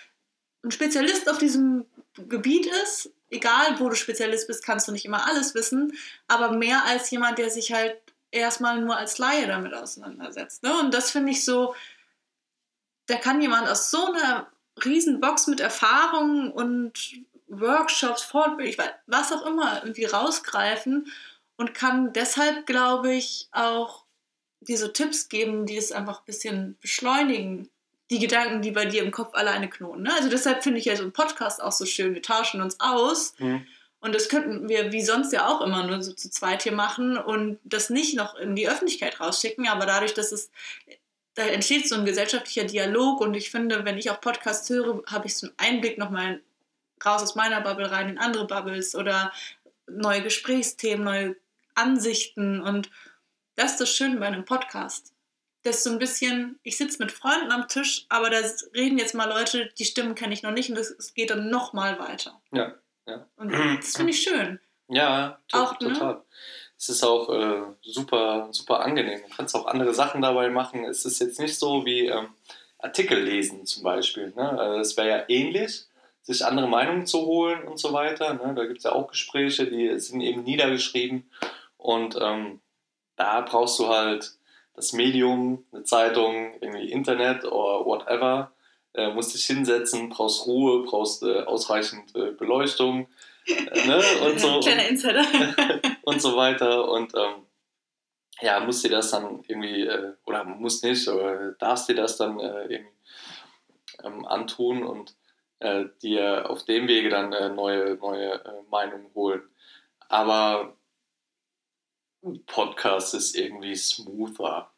ein 0.63 0.71
Spezialist 0.71 1.29
auf 1.29 1.39
diesem 1.39 1.85
Gebiet 2.29 2.67
ist. 2.85 3.11
Egal, 3.35 3.81
wo 3.81 3.89
du 3.89 3.97
Spezialist 3.97 4.47
bist, 4.47 4.65
kannst 4.65 4.87
du 4.87 4.93
nicht 4.93 5.05
immer 5.05 5.27
alles 5.27 5.57
wissen, 5.57 5.93
aber 6.29 6.53
mehr 6.53 6.85
als 6.85 7.11
jemand, 7.11 7.39
der 7.39 7.51
sich 7.51 7.73
halt 7.73 7.97
erstmal 8.31 8.81
nur 8.81 8.97
als 8.97 9.19
Laie 9.19 9.49
damit 9.49 9.75
auseinandersetzt. 9.75 10.63
Ne? 10.63 10.79
Und 10.79 10.95
das 10.95 11.11
finde 11.11 11.33
ich 11.33 11.45
so, 11.45 11.75
da 13.07 13.17
kann 13.17 13.43
jemand 13.43 13.69
aus 13.69 13.91
so 13.91 14.07
einer 14.07 14.47
riesen 14.85 15.21
Box 15.21 15.49
mit 15.49 15.59
Erfahrungen 15.59 16.53
und 16.53 16.93
Workshops, 17.49 18.23
Fortbildung, 18.23 18.87
was 19.07 19.33
auch 19.33 19.45
immer, 19.47 19.83
irgendwie 19.83 20.05
rausgreifen 20.05 21.13
und 21.57 21.75
kann 21.75 22.13
deshalb, 22.13 22.67
glaube 22.67 23.13
ich, 23.13 23.49
auch 23.51 24.05
dir 24.61 24.79
so 24.79 24.89
Tipps 24.89 25.29
geben, 25.29 25.67
die 25.67 25.77
es 25.77 25.91
einfach 25.91 26.21
ein 26.21 26.27
bisschen 26.27 26.79
beschleunigen, 26.81 27.69
die 28.15 28.21
Gedanken, 28.21 28.63
die 28.63 28.71
bei 28.71 28.87
dir 28.87 29.03
im 29.03 29.11
Kopf 29.11 29.35
alleine 29.35 29.69
knoten. 29.69 30.03
Ne? 30.03 30.13
Also 30.15 30.29
deshalb 30.29 30.63
finde 30.63 30.79
ich 30.79 30.87
ja 30.87 30.97
so 30.97 31.03
einen 31.03 31.13
Podcast 31.13 31.61
auch 31.61 31.73
so 31.73 31.85
schön. 31.85 32.15
Wir 32.15 32.23
tauschen 32.23 32.63
uns 32.63 32.79
aus 32.79 33.35
hm, 33.39 33.67
und 34.01 34.15
das 34.15 34.29
könnten 34.29 34.69
wir 34.69 34.93
wie 34.93 35.03
sonst 35.03 35.33
ja 35.33 35.49
auch 35.49 35.61
immer 35.61 35.85
nur 35.87 36.01
so 36.03 36.13
zu 36.13 36.31
zweit 36.31 36.63
hier 36.63 36.73
machen 36.73 37.17
und 37.17 37.59
das 37.65 37.91
nicht 37.91 38.17
noch 38.17 38.37
in 38.37 38.55
die 38.55 38.69
Öffentlichkeit 38.69 39.19
rausschicken, 39.19 39.67
aber 39.67 39.87
dadurch, 39.87 40.15
dass 40.15 40.31
es 40.31 40.51
da 41.35 41.43
entsteht 41.43 41.89
so 41.89 41.97
ein 41.97 42.05
gesellschaftlicher 42.05 42.65
Dialog 42.65 43.21
und 43.21 43.35
ich 43.35 43.51
finde, 43.51 43.85
wenn 43.85 43.99
ich 43.99 44.11
auch 44.11 44.21
Podcasts 44.21 44.71
höre, 44.71 45.03
habe 45.07 45.27
ich 45.27 45.37
so 45.37 45.49
einen 45.49 45.57
Einblick 45.57 45.99
nochmal 45.99 46.41
raus 47.05 47.23
aus 47.23 47.35
meiner 47.35 47.61
Bubble 47.61 47.91
rein 47.91 48.11
in 48.11 48.19
andere 48.19 48.47
Bubbles 48.47 48.95
oder 48.95 49.33
neue 49.89 50.23
Gesprächsthemen, 50.23 51.05
neue 51.05 51.37
Ansichten 51.75 52.61
und 52.61 52.91
das 53.57 53.73
ist 53.73 53.81
das 53.81 53.91
Schöne 53.91 54.19
bei 54.19 54.27
einem 54.27 54.45
Podcast. 54.45 55.14
Das 55.65 55.79
ist 55.79 55.85
so 55.85 55.91
ein 55.91 55.99
bisschen, 55.99 56.59
ich 56.63 56.77
sitze 56.77 57.03
mit 57.03 57.11
Freunden 57.11 57.51
am 57.51 57.67
Tisch, 57.69 58.07
aber 58.11 58.31
da 58.31 58.37
reden 58.75 58.99
jetzt 58.99 59.15
mal 59.15 59.29
Leute, 59.29 59.71
die 59.79 59.85
Stimmen 59.85 60.15
kenne 60.15 60.35
ich 60.35 60.43
noch 60.43 60.51
nicht 60.53 60.69
und 60.69 60.77
das 60.77 61.15
geht 61.15 61.31
dann 61.31 61.51
nochmal 61.51 61.99
weiter. 61.99 62.41
ja, 62.53 62.75
ja. 63.07 63.27
Und 63.37 63.53
das 63.53 63.97
finde 63.97 64.13
ich 64.13 64.23
schön. 64.23 64.61
Ja, 64.89 65.39
to 65.49 65.59
Auch, 65.59 65.81
ne? 65.81 65.93
total. 65.93 66.23
Es 66.79 66.89
ist 66.89 67.03
auch 67.03 67.31
äh, 67.31 67.63
super, 67.83 68.49
super 68.51 68.81
angenehm. 68.81 69.23
Du 69.29 69.35
kannst 69.35 69.55
auch 69.55 69.67
andere 69.67 69.95
Sachen 69.95 70.21
dabei 70.21 70.51
machen. 70.51 70.85
Es 70.85 71.05
ist 71.05 71.21
jetzt 71.21 71.41
nicht 71.41 71.59
so 71.59 71.87
wie 71.87 72.07
ähm, 72.09 72.29
Artikel 72.79 73.23
lesen 73.23 73.65
zum 73.65 73.83
Beispiel. 73.83 74.33
Ne? 74.37 74.59
Also 74.59 74.81
Es 74.81 74.97
wäre 74.97 75.09
ja 75.09 75.25
ähnlich, 75.29 75.87
sich 76.23 76.45
andere 76.45 76.69
Meinungen 76.69 77.07
zu 77.07 77.21
holen 77.25 77.63
und 77.67 77.79
so 77.79 77.93
weiter. 77.93 78.35
Ne? 78.35 78.55
Da 78.55 78.67
gibt 78.67 78.79
es 78.79 78.85
ja 78.85 78.93
auch 78.93 79.09
Gespräche, 79.09 79.67
die 79.67 79.99
sind 79.99 80.21
eben 80.21 80.43
niedergeschrieben. 80.43 81.31
Und 81.79 82.19
ähm, 82.21 82.61
da 83.17 83.41
brauchst 83.41 83.79
du 83.79 83.89
halt 83.89 84.33
das 84.75 84.93
Medium, 84.93 85.65
eine 85.73 85.85
Zeitung, 85.85 86.55
irgendwie 86.61 86.91
Internet 86.91 87.45
oder 87.45 87.85
whatever. 87.85 88.53
Äh, 88.93 89.13
musst 89.13 89.35
dich 89.35 89.45
hinsetzen, 89.47 90.09
brauchst 90.09 90.47
Ruhe, 90.47 90.85
brauchst 90.85 91.23
äh, 91.23 91.43
ausreichend 91.43 92.15
äh, 92.15 92.33
Beleuchtung. 92.33 93.09
Äh, 93.47 93.87
ne? 93.87 94.03
und 94.25 94.39
so 94.39 94.61
Kleiner 94.61 94.89
Insider. 94.89 95.25
und 96.03 96.21
so 96.21 96.37
weiter. 96.37 96.89
Und 96.89 97.13
ähm, 97.15 97.47
ja, 98.41 98.61
musst 98.61 98.85
dir 98.85 98.91
das 98.91 99.11
dann 99.11 99.43
irgendwie, 99.47 99.87
äh, 99.87 100.13
oder 100.27 100.45
musst 100.45 100.85
nicht, 100.85 101.09
oder 101.09 101.53
darfst 101.53 101.89
dir 101.89 101.95
das 101.95 102.17
dann 102.17 102.39
äh, 102.39 102.63
irgendwie 102.65 102.93
ähm, 104.05 104.27
antun 104.27 104.83
und 104.85 105.17
dir 106.03 106.51
auf 106.51 106.67
dem 106.67 106.89
Wege 106.89 107.09
dann 107.09 107.31
neue, 107.55 107.95
neue 107.95 108.39
Meinungen 108.69 109.07
holen. 109.15 109.45
Aber 110.11 110.77
Podcast 112.47 113.15
ist 113.15 113.37
irgendwie 113.37 113.75
smoother. 113.77 114.71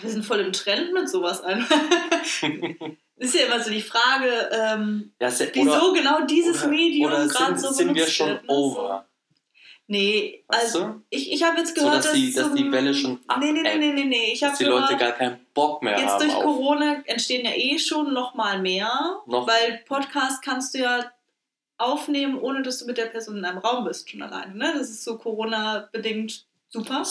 Wir 0.00 0.10
sind 0.10 0.24
voll 0.24 0.40
im 0.40 0.52
Trend 0.52 0.92
mit 0.92 1.08
sowas 1.08 1.40
einfach. 1.42 1.74
ist 3.16 3.34
ja 3.34 3.46
immer 3.46 3.60
so 3.62 3.70
die 3.70 3.80
Frage, 3.82 4.48
ähm, 4.52 5.12
Ja, 5.20 5.30
se- 5.30 5.50
wieso 5.52 5.92
genau 5.92 6.24
dieses 6.26 6.62
oder- 6.62 6.70
Medium 6.70 7.10
gerade 7.28 7.58
so 7.58 7.72
sind 7.72 7.88
wir 7.88 7.94
benutzt 7.94 8.12
schon 8.14 8.28
wird, 8.28 8.42
ne? 8.44 8.48
over? 8.54 9.04
Nee, 9.90 10.44
Weißt 10.48 10.76
also 10.76 10.84
du? 10.88 11.02
ich, 11.08 11.32
ich 11.32 11.42
habe 11.42 11.58
jetzt 11.58 11.74
So, 11.74 11.82
gehört, 11.86 12.04
dass 12.04 12.12
die- 12.12 12.32
dass 12.34 12.52
die 12.54 12.70
Welle 12.70 12.92
schon 12.92 13.18
Nee, 13.40 13.52
nee, 13.52 13.62
nee, 13.62 13.76
nee, 13.78 13.92
nee, 13.92 14.04
nee. 14.04 14.32
Ich 14.34 14.40
Dass 14.40 14.58
die 14.58 14.64
gehört, 14.64 14.82
Leute 14.90 14.96
gar 14.98 15.12
keinen 15.12 15.40
Bock 15.54 15.82
mehr 15.82 15.98
jetzt 15.98 16.10
haben. 16.10 16.20
durch 16.24 16.34
auf- 16.34 16.42
Corona 16.44 17.02
entstehen 17.06 17.46
ja 17.46 17.52
eh 17.54 17.78
schon 17.78 18.12
noch 18.12 18.34
mal 18.34 18.60
mehr, 18.60 18.90
Noch 19.26 19.46
weil 19.48 19.82
Podcast 19.86 20.42
kannst 20.42 20.74
du 20.74 20.78
ja 20.80 21.10
aufnehmen, 21.78 22.38
ohne 22.38 22.60
dass 22.62 22.78
du 22.80 22.86
mit 22.86 22.98
der 22.98 23.06
Person 23.06 23.38
in 23.38 23.44
einem 23.46 23.58
Raum 23.58 23.84
bist, 23.84 24.10
schon 24.10 24.20
alleine. 24.20 24.54
Ne? 24.54 24.74
Das 24.76 24.90
ist 24.90 25.04
so 25.04 25.16
Corona-bedingt 25.16 26.44
super. 26.68 27.04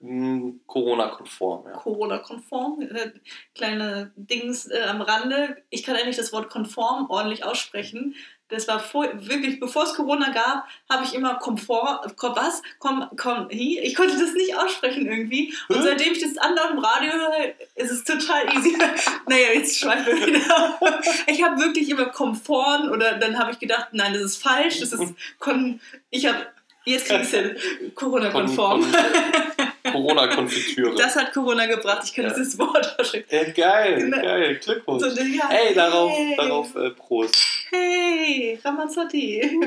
mh, 0.00 0.52
Corona-konform. 0.66 1.66
Ja. 1.66 1.72
Corona-konform. 1.72 2.82
Äh, 2.82 3.12
Kleine 3.54 4.12
Dings 4.16 4.66
äh, 4.66 4.82
am 4.88 5.00
Rande. 5.00 5.62
Ich 5.70 5.82
kann 5.82 5.96
endlich 5.96 6.16
das 6.16 6.32
Wort 6.32 6.50
konform 6.50 7.08
ordentlich 7.08 7.44
aussprechen. 7.44 8.14
Das 8.52 8.68
war 8.68 8.80
vor, 8.80 9.08
wirklich, 9.14 9.58
bevor 9.60 9.84
es 9.84 9.94
Corona 9.94 10.30
gab, 10.30 10.66
habe 10.90 11.04
ich 11.04 11.14
immer 11.14 11.36
Komfort, 11.36 12.14
kom, 12.16 12.36
was? 12.36 12.60
Komm, 12.78 13.08
komm, 13.16 13.48
hi? 13.50 13.78
Ich 13.78 13.94
konnte 13.94 14.18
das 14.18 14.34
nicht 14.34 14.54
aussprechen 14.54 15.06
irgendwie. 15.06 15.54
Und 15.68 15.82
seitdem 15.82 16.12
ich 16.12 16.20
das 16.20 16.36
andauernd 16.36 16.72
im 16.72 16.78
Radio 16.80 17.12
höre, 17.12 17.54
ist 17.76 17.90
es 17.90 18.04
total 18.04 18.54
easy. 18.54 18.76
naja, 19.26 19.52
jetzt 19.54 19.78
schweifen 19.78 20.06
wir 20.06 20.26
wieder. 20.26 20.78
Ich 21.26 21.42
habe 21.42 21.58
wirklich 21.62 21.88
immer 21.88 22.06
Komfort 22.06 22.90
oder 22.90 23.14
dann 23.14 23.38
habe 23.38 23.52
ich 23.52 23.58
gedacht, 23.58 23.88
nein, 23.92 24.12
das 24.12 24.22
ist 24.22 24.42
falsch. 24.42 24.80
Das 24.80 24.92
ist, 24.92 25.14
kon, 25.38 25.80
ich 26.10 26.26
habe, 26.26 26.46
jetzt 26.84 27.06
kriege 27.06 27.22
ich 27.22 27.32
es 27.32 27.34
hin, 27.34 27.56
Corona-konform. 27.94 28.82
Kon- 28.82 28.92
kon- 28.92 29.92
Corona-Konfitüre. 29.92 30.94
Das 30.96 31.16
hat 31.16 31.32
Corona 31.32 31.66
gebracht. 31.66 32.02
Ich 32.04 32.14
kann 32.14 32.24
Ja. 32.26 32.30
dieses 32.32 32.58
Wort 32.58 32.98
aussprechen. 32.98 33.26
Ja, 33.30 33.44
geil, 33.50 33.96
Genau. 33.98 34.22
geil, 34.22 34.56
Glückwunsch. 34.56 35.02
So, 35.02 35.08
ja, 35.22 35.50
Ey, 35.50 35.74
darauf, 35.74 36.12
hey. 36.12 36.34
darauf 36.36 36.74
äh, 36.76 36.90
Prost. 36.90 37.36
Hey, 37.70 38.58
Ramazzotti. 38.64 39.60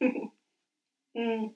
Hm. 1.12 1.54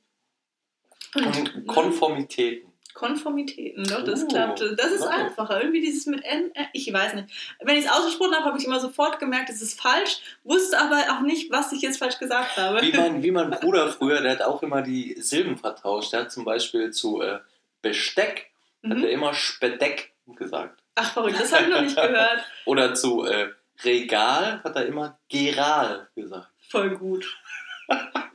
Und 1.14 1.66
Konformitäten. 1.68 2.72
Konformitäten, 2.94 3.84
doch, 3.84 4.04
das 4.04 4.22
Oh, 4.24 4.28
klappte. 4.28 4.74
Das 4.76 4.92
ist 4.92 5.00
nice. 5.00 5.10
einfacher. 5.10 5.60
Irgendwie 5.60 5.80
dieses 5.80 6.06
mit 6.06 6.24
N, 6.24 6.52
ich 6.72 6.90
weiß 6.92 7.14
nicht. 7.14 7.28
Wenn 7.60 7.76
ich 7.76 7.84
es 7.86 7.90
ausgesprochen 7.90 8.34
habe, 8.34 8.44
habe 8.46 8.58
ich 8.58 8.64
immer 8.64 8.80
sofort 8.80 9.18
gemerkt, 9.18 9.50
es 9.50 9.60
ist 9.60 9.80
falsch, 9.80 10.20
wusste 10.44 10.78
aber 10.78 11.02
auch 11.12 11.20
nicht, 11.20 11.50
was 11.50 11.72
ich 11.72 11.82
jetzt 11.82 11.98
falsch 11.98 12.18
gesagt 12.18 12.56
habe. 12.56 12.80
Wie 12.82 12.92
mein, 12.96 13.22
wie 13.22 13.30
mein 13.30 13.50
Bruder 13.60 13.88
früher, 13.90 14.20
der 14.22 14.32
hat 14.32 14.42
auch 14.42 14.62
immer 14.62 14.80
die 14.82 15.16
Silben 15.20 15.58
vertauscht. 15.58 16.12
Der 16.12 16.20
hat 16.20 16.32
zum 16.32 16.44
Beispiel 16.44 16.90
zu 16.92 17.20
äh, 17.20 17.40
Besteck, 17.82 18.50
hat 18.84 18.92
er 18.92 18.96
Mhm. 18.98 19.04
immer 19.04 19.34
Spedeck 19.34 20.12
gesagt. 20.36 20.80
Ach, 20.94 21.12
verrückt, 21.12 21.40
das 21.40 21.52
habe 21.52 21.64
ich 21.64 21.70
noch 21.70 21.80
nicht 21.82 21.96
gehört. 21.96 22.44
Oder 22.64 22.94
zu 22.94 23.24
äh, 23.24 23.50
Regal 23.82 24.62
hat 24.62 24.76
er 24.76 24.86
immer 24.86 25.18
Geral 25.28 26.08
gesagt. 26.14 26.48
Voll 26.70 26.96
gut. 26.96 27.26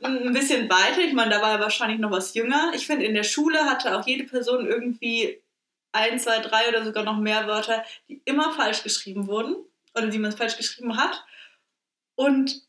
Ein 0.02 0.32
bisschen 0.32 0.68
weiter, 0.70 1.00
ich 1.00 1.12
meine, 1.12 1.30
da 1.30 1.42
war 1.42 1.52
er 1.52 1.60
wahrscheinlich 1.60 1.98
noch 1.98 2.10
was 2.10 2.34
jünger. 2.34 2.72
Ich 2.74 2.86
finde, 2.86 3.04
in 3.04 3.14
der 3.14 3.22
Schule 3.22 3.64
hatte 3.64 3.98
auch 3.98 4.06
jede 4.06 4.24
Person 4.24 4.66
irgendwie 4.66 5.40
ein, 5.92 6.18
zwei, 6.18 6.38
drei 6.38 6.68
oder 6.68 6.84
sogar 6.84 7.04
noch 7.04 7.18
mehr 7.18 7.46
Wörter, 7.46 7.84
die 8.08 8.22
immer 8.24 8.52
falsch 8.52 8.82
geschrieben 8.82 9.26
wurden 9.26 9.56
oder 9.94 10.06
die 10.06 10.18
man 10.18 10.32
falsch 10.32 10.56
geschrieben 10.56 10.96
hat. 10.96 11.24
Und 12.14 12.62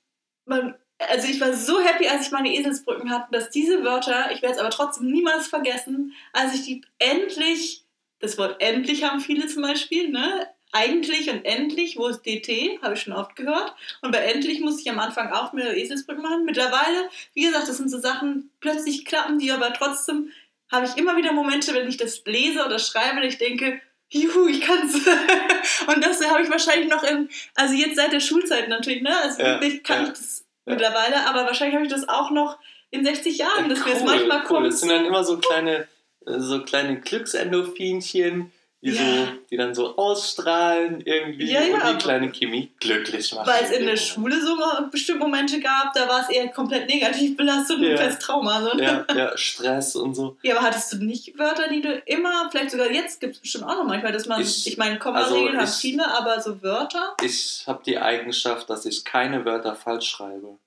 man, 0.45 0.75
also 0.97 1.27
ich 1.27 1.39
war 1.39 1.53
so 1.53 1.79
happy, 1.79 2.07
als 2.07 2.27
ich 2.27 2.31
meine 2.31 2.53
Eselsbrücken 2.53 3.09
hatte, 3.11 3.27
dass 3.31 3.49
diese 3.49 3.83
Wörter, 3.83 4.31
ich 4.31 4.41
werde 4.41 4.55
es 4.55 4.59
aber 4.59 4.69
trotzdem 4.69 5.11
niemals 5.11 5.47
vergessen, 5.47 6.13
als 6.33 6.55
ich 6.55 6.63
die 6.63 6.81
endlich, 6.99 7.85
das 8.19 8.37
Wort 8.37 8.61
endlich 8.61 9.03
haben 9.03 9.19
viele 9.19 9.47
zum 9.47 9.61
Beispiel, 9.63 10.09
ne? 10.09 10.47
Eigentlich 10.73 11.29
und 11.29 11.43
endlich, 11.43 11.97
wo 11.97 12.07
ist 12.07 12.25
DT? 12.25 12.81
Habe 12.81 12.93
ich 12.93 13.01
schon 13.01 13.13
oft 13.13 13.35
gehört. 13.35 13.75
Und 14.01 14.11
bei 14.11 14.19
endlich 14.19 14.61
musste 14.61 14.81
ich 14.81 14.89
am 14.89 14.99
Anfang 14.99 15.31
auch 15.31 15.51
mit 15.53 15.65
der 15.65 15.75
Eselsbrücke 15.75 16.21
machen. 16.21 16.45
Mittlerweile, 16.45 17.09
wie 17.33 17.43
gesagt, 17.43 17.67
das 17.67 17.77
sind 17.77 17.89
so 17.89 17.99
Sachen, 17.99 18.51
plötzlich 18.61 19.05
klappen 19.05 19.37
die, 19.37 19.51
aber 19.51 19.73
trotzdem 19.73 20.31
habe 20.71 20.85
ich 20.85 20.95
immer 20.97 21.17
wieder 21.17 21.33
Momente, 21.33 21.73
wenn 21.73 21.89
ich 21.89 21.97
das 21.97 22.23
lese 22.25 22.65
oder 22.65 22.79
schreibe, 22.79 23.17
und 23.17 23.23
ich 23.23 23.37
denke, 23.37 23.81
juhu, 24.09 24.47
ich 24.47 24.61
kann's. 24.61 24.95
und 25.87 26.03
das 26.03 26.25
habe 26.25 26.43
ich 26.43 26.49
wahrscheinlich 26.49 26.89
noch 26.89 27.03
in, 27.03 27.29
also 27.55 27.73
jetzt 27.73 27.95
seit 27.95 28.13
der 28.13 28.19
Schulzeit 28.19 28.69
natürlich, 28.69 29.01
ne? 29.01 29.15
Also 29.17 29.41
Ja, 29.41 29.59
wirklich 29.59 29.83
kann 29.83 30.03
ja, 30.03 30.07
ich 30.07 30.17
das 30.17 30.45
ja. 30.65 30.73
mittlerweile, 30.73 31.27
aber 31.27 31.45
wahrscheinlich 31.45 31.75
habe 31.75 31.85
ich 31.85 31.91
das 31.91 32.07
auch 32.07 32.31
noch 32.31 32.57
in 32.91 33.05
60 33.05 33.37
Jahren, 33.37 33.69
dass 33.69 33.83
mir 33.85 33.91
das 33.91 34.01
cool, 34.01 34.07
manchmal 34.07 34.39
cool. 34.39 34.45
kommt. 34.45 34.67
Das 34.67 34.79
sind 34.79 34.89
dann 34.89 35.05
immer 35.05 35.23
so 35.23 35.37
kleine, 35.37 35.87
äh, 36.25 36.39
so 36.39 36.61
kleine 36.63 36.99
Glücksendorphinchen, 36.99 38.51
die, 38.83 38.89
Ja. 38.89 39.01
so, 39.03 39.27
die 39.51 39.57
dann 39.57 39.75
so 39.75 39.95
ausstrahlen 39.95 41.01
irgendwie 41.01 41.51
Ja, 41.51 41.61
ja, 41.61 41.75
und 41.89 41.93
die 41.99 42.03
kleine 42.03 42.31
Chemie 42.31 42.71
glücklich 42.79 43.31
machen. 43.33 43.47
Weil 43.47 43.63
es 43.63 43.69
in 43.71 43.85
der 43.85 43.93
Ja. 43.95 43.97
Schule 44.01 44.41
so 44.41 44.57
bestimmt 44.91 45.19
Momente 45.19 45.59
gab, 45.59 45.93
da 45.93 46.07
war 46.09 46.21
es 46.21 46.29
eher 46.35 46.47
komplett 46.49 46.89
negativ 46.89 47.37
belastet 47.37 47.77
und 47.77 47.83
Ja. 47.83 48.09
Trauma. 48.15 48.61
So. 48.61 48.79
Ja, 48.79 49.05
ja, 49.15 49.37
Stress 49.37 49.95
und 49.95 50.15
so. 50.15 50.35
Ja, 50.41 50.57
aber 50.57 50.65
hattest 50.65 50.91
du 50.93 50.97
nicht 50.97 51.37
Wörter, 51.37 51.67
die 51.69 51.81
du 51.81 51.93
immer, 52.05 52.49
vielleicht 52.49 52.71
sogar 52.71 52.89
jetzt 52.91 53.19
gibt 53.19 53.35
es 53.35 53.41
bestimmt 53.41 53.65
auch 53.65 53.75
noch 53.75 53.85
manchmal, 53.85 54.11
dass 54.13 54.25
man, 54.25 54.41
ich, 54.41 54.65
Ich- 54.65 54.77
meine, 54.77 54.97
Komma-Regeln 54.97 55.57
also 55.57 55.73
haben 55.73 55.79
viele, 55.79 56.07
aber 56.07 56.41
so 56.41 56.61
Wörter, 56.63 57.15
Ich 57.23 57.63
habe 57.67 57.83
die 57.85 57.99
Eigenschaft, 57.99 58.67
dass 58.69 58.85
ich 58.85 59.05
keine 59.05 59.45
Wörter 59.45 59.75
falsch 59.75 60.09
schreibe. 60.09 60.57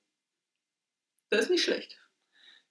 das 1.30 1.40
ist 1.46 1.50
nicht 1.50 1.64
schlecht. 1.64 1.98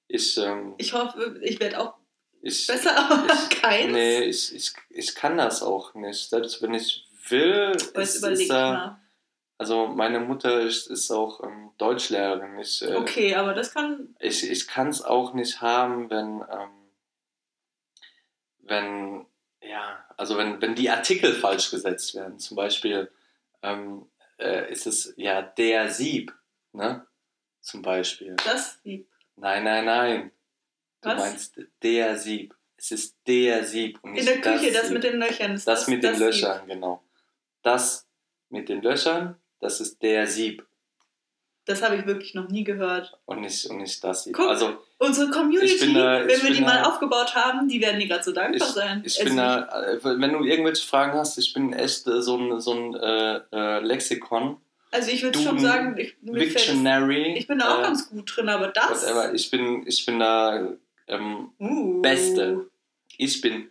Ich, 0.08 0.38
ähm, 0.38 0.76
Ich 0.78 0.94
hoffe, 0.94 1.38
ich 1.42 1.60
werde 1.60 1.80
auch 1.80 1.96
ich, 2.44 2.68
besser, 2.68 2.96
aber 2.98 3.26
ich- 3.34 3.50
keins. 3.62 3.92
nee, 3.92 4.24
ich, 4.26 4.54
ich, 4.56 4.74
ich 4.90 5.16
kann 5.16 5.38
das 5.38 5.64
auch 5.64 5.94
nicht. 5.96 6.30
Selbst 6.30 6.62
wenn 6.62 6.74
ich 6.74 7.08
will, 7.30 7.72
jetzt 7.72 7.96
ist, 7.98 8.24
ist 8.24 8.50
da, 8.50 9.00
also 9.58 9.88
meine 9.88 10.20
Mutter 10.20 10.60
ist, 10.62 10.88
ist 10.88 11.10
auch 11.12 11.42
ähm, 11.44 11.72
Deutschlehrerin. 11.78 12.60
Ich, 12.60 12.82
äh, 12.82 12.96
Okay, 12.96 13.34
aber 13.36 13.54
das 13.54 13.74
kann, 13.74 14.16
ich, 14.20 14.50
ich 14.50 14.68
kann 14.68 14.90
es 14.90 15.02
auch 15.02 15.34
nicht 15.34 15.62
haben, 15.62 16.10
wenn, 16.10 16.42
ähm, 16.52 16.70
wenn, 18.60 19.26
ja, 19.62 20.04
also 20.18 20.38
wenn, 20.38 20.62
wenn 20.62 20.76
die 20.76 20.90
Artikel 20.90 21.34
falsch 21.34 21.72
gesetzt 21.72 22.14
werden. 22.16 22.40
Zum 22.40 22.56
Beispiel 22.56 23.12
ähm, 23.62 24.06
äh, 24.38 24.72
ist 24.72 24.86
es 24.88 25.14
ja 25.18 25.42
der 25.42 25.90
Sieb, 25.90 26.34
ne? 26.74 27.06
Zum 27.62 27.82
Beispiel. 27.82 28.36
das 28.44 28.80
lieb. 28.84 29.08
Nein, 29.38 29.64
nein, 29.64 29.86
nein. 29.86 30.32
Du 31.04 31.10
Was? 31.10 31.18
meinst 31.20 31.60
der 31.84 32.18
Sieb. 32.18 32.56
Es 32.78 32.92
ist 32.92 33.16
der 33.28 33.64
Sieb 33.64 34.00
und 34.02 34.16
In 34.16 34.26
der 34.26 34.42
Küche, 34.42 34.72
das, 34.72 34.84
Sieb. 34.88 34.94
mit 34.94 35.04
den 35.04 35.18
Löchern. 35.20 35.54
ist 35.54 35.68
Das 35.68 35.88
mit 35.88 36.04
den 36.04 36.16
Sieb. 36.16 36.26
Löchern, 36.28 36.68
genau. 36.68 37.04
Das 37.62 38.08
mit 38.50 38.68
den 38.70 38.82
Löchern, 38.82 39.36
das 39.62 39.80
ist 39.80 40.02
der 40.02 40.28
Sieb 40.28 40.66
Das 41.66 41.82
habe 41.82 41.96
ich 41.96 42.06
wirklich 42.06 42.34
noch 42.36 42.50
nie 42.50 42.64
gehört. 42.66 43.18
und 43.26 43.40
nicht, 43.42 43.66
und 43.68 43.78
nicht 43.78 44.04
das 44.04 44.24
Sieb. 44.26 44.34
Guck, 44.36 44.50
Also 44.50 44.78
Unsere 44.98 45.30
Community, 45.32 45.66
Ich 45.74 45.80
bin 45.82 45.94
da- 45.94 46.22
wenn 46.26 46.30
ich 46.30 46.44
wir 46.44 46.52
die 46.54 46.62
mal 46.62 46.82
da- 46.82 46.90
aufgebaut 46.90 47.36
haben, 47.36 47.68
die 47.68 47.82
werden 47.82 48.00
dir 48.00 48.08
gerade 48.08 48.24
so 48.24 48.32
dankbar 48.34 48.68
sein. 48.68 49.02
ich 49.06 49.18
bin 49.24 49.38
äh, 49.38 49.98
wenn 50.04 50.32
du 50.34 50.44
irgendwelche 50.44 50.86
Fragen 50.88 51.14
hast, 51.18 51.38
ich 51.38 51.54
bin 51.54 51.74
echt 51.74 52.08
äh, 52.08 52.22
so 52.22 52.38
ein, 52.38 52.60
so 52.62 52.74
ein 52.74 52.96
äh, 52.96 53.42
äh, 53.54 53.80
Lexikon, 53.80 54.58
Also 54.92 55.10
ich 55.12 55.24
würde 55.24 55.40
schon 55.40 55.60
sagen, 55.60 55.98
ich, 55.98 56.16
fällt 56.54 57.38
ich 57.38 57.48
bin 57.48 57.60
da 57.60 57.76
auch 57.76 57.80
äh, 57.80 57.84
ganz 57.84 58.10
gut 58.10 58.32
drin, 58.36 58.48
aber 58.50 58.68
das. 58.70 59.04
whatever. 59.04 59.34
Ich 59.34 59.50
bin, 59.52 59.86
ich 59.88 60.06
bin 60.06 60.20
da 60.20 60.70
ähm, 61.08 61.50
Uh. 61.60 62.02
Beste. 62.02 62.70
Ich 63.18 63.42
bin 63.42 63.70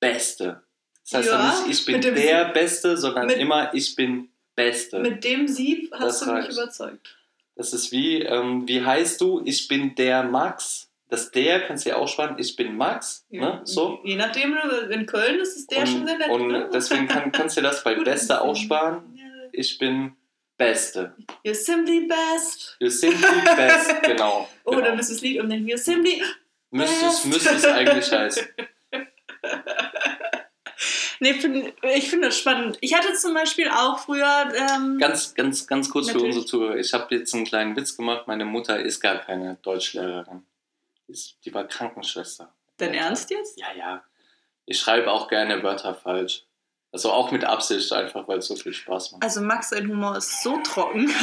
Beste. 0.00 0.62
Das 1.04 1.14
heißt 1.18 1.28
Ja, 1.30 1.38
ja 1.38 1.66
nicht, 1.66 1.80
ich 1.80 1.86
bin 1.86 2.00
der 2.00 2.46
Beste, 2.46 2.96
sondern 2.96 3.26
mit- 3.26 3.38
immer, 3.38 3.72
ich 3.74 3.94
bin 3.94 4.28
Beste. 4.54 4.98
Mit 5.00 5.24
dem 5.24 5.48
Sieb 5.48 5.90
hast 5.92 6.02
Das 6.02 6.20
du 6.20 6.26
mich 6.26 6.44
reicht. 6.46 6.52
überzeugt. 6.52 7.16
Das 7.56 7.72
ist 7.72 7.90
wie, 7.92 8.22
ähm, 8.22 8.66
wie 8.68 8.82
heißt 8.84 9.20
du? 9.20 9.42
Ich 9.44 9.68
bin 9.68 9.94
der 9.94 10.22
Max. 10.22 10.88
Das 11.08 11.30
der 11.30 11.60
kannst 11.66 11.84
du 11.84 11.90
ja 11.90 11.96
auch 11.96 12.08
sparen. 12.08 12.36
Ich 12.38 12.56
bin 12.56 12.74
Max. 12.76 13.26
Ne? 13.28 13.60
So. 13.64 14.00
Je 14.04 14.16
nachdem, 14.16 14.56
in 14.90 15.04
Köln 15.06 15.40
ist 15.40 15.56
es 15.56 15.66
der 15.66 15.80
und 15.80 15.86
schon 15.88 16.06
sehr 16.06 16.16
nett. 16.18 16.30
und 16.30 16.48
ne? 16.48 16.70
deswegen 16.72 17.06
kann, 17.08 17.30
kannst 17.32 17.56
du 17.58 17.60
das 17.60 17.84
bei 17.84 17.94
Gut 17.96 18.04
Beste 18.04 18.34
ansehen. 18.40 18.50
aussparen. 18.50 19.02
Ja. 19.14 19.24
Ich 19.52 19.78
bin 19.78 20.12
Beste. 20.56 21.14
You're 21.44 21.54
simply 21.54 22.06
best. 22.06 22.76
You 22.80 22.88
simply 22.88 23.40
best. 23.56 23.94
Genau. 24.04 24.48
Oh, 24.64 24.70
genau. 24.70 24.82
dann 24.86 24.96
müsste 24.96 25.12
das 25.14 25.22
Lied 25.22 25.40
umdenken. 25.40 25.68
You're 25.68 25.76
simply. 25.78 26.22
Müsste 26.72 27.06
es, 27.06 27.24
müsste 27.26 27.50
es 27.50 27.64
eigentlich 27.66 28.10
heißen. 28.10 28.48
Nee, 31.20 31.34
find, 31.34 31.72
ich 31.94 32.10
finde 32.10 32.28
das 32.28 32.38
spannend. 32.38 32.78
Ich 32.80 32.94
hatte 32.94 33.12
zum 33.12 33.34
Beispiel 33.34 33.68
auch 33.68 34.00
früher. 34.00 34.52
Ähm, 34.56 34.98
Ganz, 34.98 35.34
ganz, 35.34 35.68
ganz 35.68 35.88
kurz 35.88 36.08
für 36.08 36.14
Natürlich. 36.14 36.34
unsere 36.34 36.46
Zuhörer. 36.46 36.76
Ich 36.76 36.92
habe 36.92 37.14
jetzt 37.14 37.32
einen 37.34 37.44
kleinen 37.44 37.76
Witz 37.76 37.96
gemacht. 37.96 38.26
Meine 38.26 38.44
Mutter 38.44 38.80
ist 38.80 39.00
gar 39.00 39.18
keine 39.18 39.56
Deutschlehrerin. 39.62 40.42
Die 41.44 41.54
war 41.54 41.64
Krankenschwester. 41.64 42.52
Dein 42.78 42.94
Ernst 42.94 43.30
jetzt? 43.30 43.60
Ja, 43.60 43.66
ja. 43.76 44.02
Ich 44.66 44.80
schreibe 44.80 45.12
auch 45.12 45.28
gerne 45.28 45.62
Wörter 45.62 45.94
falsch. 45.94 46.44
Also 46.90 47.12
auch 47.12 47.30
mit 47.30 47.44
Absicht, 47.44 47.92
einfach 47.92 48.26
weil 48.26 48.38
es 48.38 48.46
so 48.46 48.56
viel 48.56 48.72
Spaß 48.72 49.12
macht. 49.12 49.22
Also 49.22 49.42
Max, 49.42 49.68
sein 49.70 49.88
Humor 49.88 50.16
ist 50.16 50.42
so 50.42 50.58
trocken. 50.62 51.08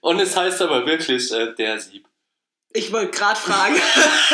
Und 0.00 0.20
es 0.20 0.36
heißt 0.36 0.62
aber 0.62 0.86
wirklich 0.86 1.32
äh, 1.32 1.52
der 1.54 1.80
Sieb. 1.80 2.06
Ich 2.76 2.92
wollte 2.92 3.12
gerade 3.16 3.38
fragen. 3.38 3.76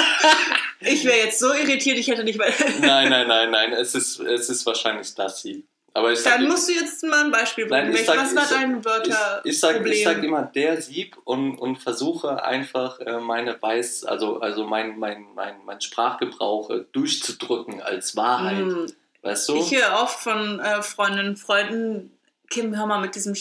ich 0.81 1.05
wäre 1.05 1.19
jetzt 1.19 1.39
so 1.39 1.53
irritiert, 1.53 1.99
ich 1.99 2.09
hätte 2.09 2.25
nicht 2.25 2.39
mal. 2.39 2.53
Nein, 2.81 3.11
nein, 3.11 3.29
nein, 3.29 3.51
nein. 3.51 3.73
Es 3.75 3.95
ist, 3.95 4.19
es 4.21 4.49
ist 4.49 4.65
wahrscheinlich 4.67 5.15
das 5.15 5.43
Sieb. 5.43 5.67
Aber 5.93 6.13
ich 6.13 6.21
sag, 6.21 6.37
Dann 6.39 6.49
musst 6.49 6.69
du 6.69 6.73
jetzt 6.73 7.03
mal 7.05 7.25
ein 7.25 7.31
Beispiel 7.33 7.67
Nein, 7.67 7.87
bringen. 7.87 7.97
ich 7.99 8.07
sag- 8.07 8.17
Was 8.17 8.35
war 8.35 8.47
dein 8.59 8.79
ich, 8.79 8.85
Wörterproblem? 8.85 9.87
ich, 9.93 9.99
ich 9.99 10.05
sag 10.05 10.23
immer 10.23 10.43
der 10.43 10.81
Sieb 10.81 11.17
und, 11.25 11.57
und 11.59 11.77
versuche 11.83 12.43
einfach 12.45 13.01
äh, 13.01 13.19
meine 13.19 13.61
Weiß, 13.61 14.05
also, 14.05 14.41
also 14.41 14.65
mein, 14.65 14.99
mein, 14.99 15.27
mein, 15.35 15.57
mein 15.67 15.81
Sprachgebrauch 15.81 16.71
äh, 16.71 16.85
durchzudrücken 16.93 17.83
als 17.83 18.17
Wahrheit. 18.17 18.59
Hm, 18.59 18.87
Weißt 19.23 19.49
du? 19.51 19.57
Ich 19.57 19.75
höre 19.75 20.01
oft 20.01 20.19
von 20.21 20.61
äh, 20.61 20.81
Freundinnen 20.83 21.31
und 21.31 21.37
Freunden, 21.39 22.17
Kim, 22.51 22.77
hör 22.77 22.87
mal 22.87 23.01
mit 23.01 23.15
diesem 23.15 23.35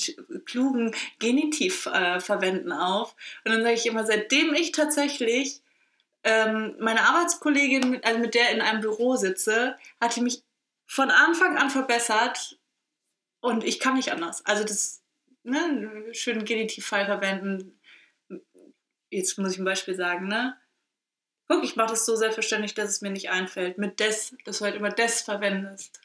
klugen 0.45 0.95
Genitiv 1.19 1.87
äh, 1.87 2.19
verwenden 2.19 2.71
auf. 2.71 3.15
Und 3.43 3.51
dann 3.51 3.63
sage 3.63 3.75
ich 3.75 3.85
immer, 3.85 4.05
seitdem 4.05 4.53
ich 4.53 4.71
tatsächlich 4.71 5.61
ähm, 6.23 6.75
meine 6.79 7.07
Arbeitskollegin, 7.07 8.03
also 8.03 8.19
mit 8.19 8.35
der 8.35 8.51
in 8.51 8.61
einem 8.61 8.81
Büro 8.81 9.15
sitze, 9.15 9.75
hat 9.99 10.15
die 10.15 10.21
mich 10.21 10.43
von 10.85 11.11
Anfang 11.11 11.57
an 11.57 11.69
verbessert 11.69 12.59
und 13.41 13.63
ich 13.63 13.79
kann 13.79 13.95
nicht 13.95 14.11
anders. 14.11 14.45
Also 14.45 14.63
das, 14.63 15.01
ne, 15.43 16.05
schön 16.13 16.45
Genitivfall 16.45 17.05
verwenden. 17.05 17.79
Jetzt 19.09 19.37
muss 19.37 19.53
ich 19.53 19.59
ein 19.59 19.65
Beispiel 19.65 19.95
sagen, 19.95 20.27
ne? 20.27 20.57
Guck, 21.47 21.63
ich 21.63 21.75
mache 21.75 21.89
das 21.89 22.05
so 22.05 22.15
selbstverständlich, 22.15 22.75
dass 22.75 22.89
es 22.89 23.01
mir 23.01 23.09
nicht 23.09 23.31
einfällt. 23.31 23.79
Mit 23.79 23.99
des, 23.99 24.35
dass 24.45 24.59
du 24.59 24.65
halt 24.65 24.75
immer 24.75 24.89
des 24.89 25.21
verwendest. 25.21 25.99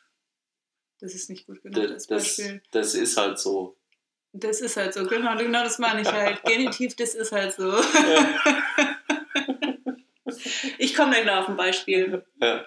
Das 1.01 1.15
ist 1.15 1.29
nicht 1.31 1.47
gut 1.47 1.63
genug 1.63 1.89
das, 1.89 2.07
das, 2.07 2.37
Beispiel. 2.37 2.63
das 2.71 2.95
ist 2.95 3.17
halt 3.17 3.39
so. 3.39 3.77
Das 4.33 4.61
ist 4.61 4.77
halt 4.77 4.95
so. 4.95 5.07
Genau, 5.07 5.37
genau 5.37 5.63
das 5.63 5.79
meine 5.79 6.01
ich 6.03 6.13
halt. 6.13 6.43
Genitiv, 6.45 6.97
das 6.97 7.15
ist 7.15 7.33
halt 7.33 7.53
so. 7.55 7.73
Ich 10.79 10.95
komme 10.95 11.11
gleich 11.13 11.27
noch 11.27 11.37
auf 11.43 11.49
ein 11.49 11.57
Beispiel. 11.57 12.25
Ja, 12.41 12.67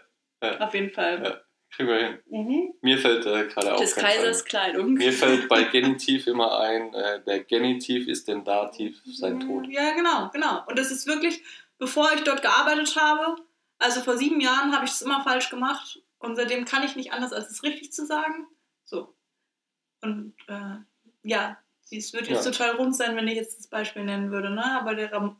Auf 0.59 0.73
jeden 0.73 0.91
Fall. 0.91 1.21
Ja. 1.23 1.41
kriegen 1.71 1.89
wir 1.89 1.97
hin. 1.97 2.19
Mhm. 2.29 2.73
Mir 2.81 2.97
fällt 2.97 3.25
äh, 3.25 3.47
gerade 3.47 3.73
auch 3.73 3.79
Des 3.79 3.95
Kaisers. 3.95 4.45
Kleidung. 4.45 4.93
Mir 4.93 5.11
fällt 5.11 5.47
bei 5.49 5.63
Genitiv 5.71 6.27
immer 6.27 6.59
ein, 6.59 6.93
äh, 6.93 7.21
der 7.23 7.43
Genitiv 7.43 8.07
ist 8.07 8.27
dem 8.27 8.43
Dativ 8.43 9.01
sein 9.05 9.39
Tod. 9.39 9.67
Ja, 9.69 9.93
genau, 9.93 10.29
genau. 10.31 10.63
Und 10.67 10.77
das 10.77 10.91
ist 10.91 11.07
wirklich, 11.07 11.41
bevor 11.79 12.11
ich 12.13 12.21
dort 12.23 12.41
gearbeitet 12.41 12.95
habe, 12.95 13.35
Also 13.79 14.01
vor 14.01 14.17
sieben 14.17 14.39
Jahren 14.41 14.73
habe 14.73 14.85
ich 14.85 14.91
es 14.91 15.01
immer 15.01 15.23
falsch 15.23 15.49
gemacht 15.49 16.01
und 16.27 16.35
seitdem 16.35 16.65
kann 16.65 16.83
ich 16.83 16.95
nicht 16.95 17.11
anders, 17.11 17.33
als 17.33 17.49
es 17.49 17.63
richtig 17.63 17.91
zu 17.91 18.05
sagen. 18.05 18.47
So. 18.85 19.15
Und 20.01 20.35
äh, 20.47 20.75
ja, 21.23 21.57
es 21.89 22.13
würde 22.13 22.29
jetzt 22.29 22.45
Ja. 22.45 22.51
total 22.51 22.75
rund 22.75 22.95
sein, 22.95 23.15
wenn 23.15 23.27
ich 23.27 23.35
jetzt 23.35 23.57
das 23.57 23.67
Beispiel 23.67 24.03
nennen 24.03 24.29
würde, 24.31 24.49
ne? 24.51 24.63
Aber 24.79 24.93
der 24.93 25.11
Ram 25.11 25.37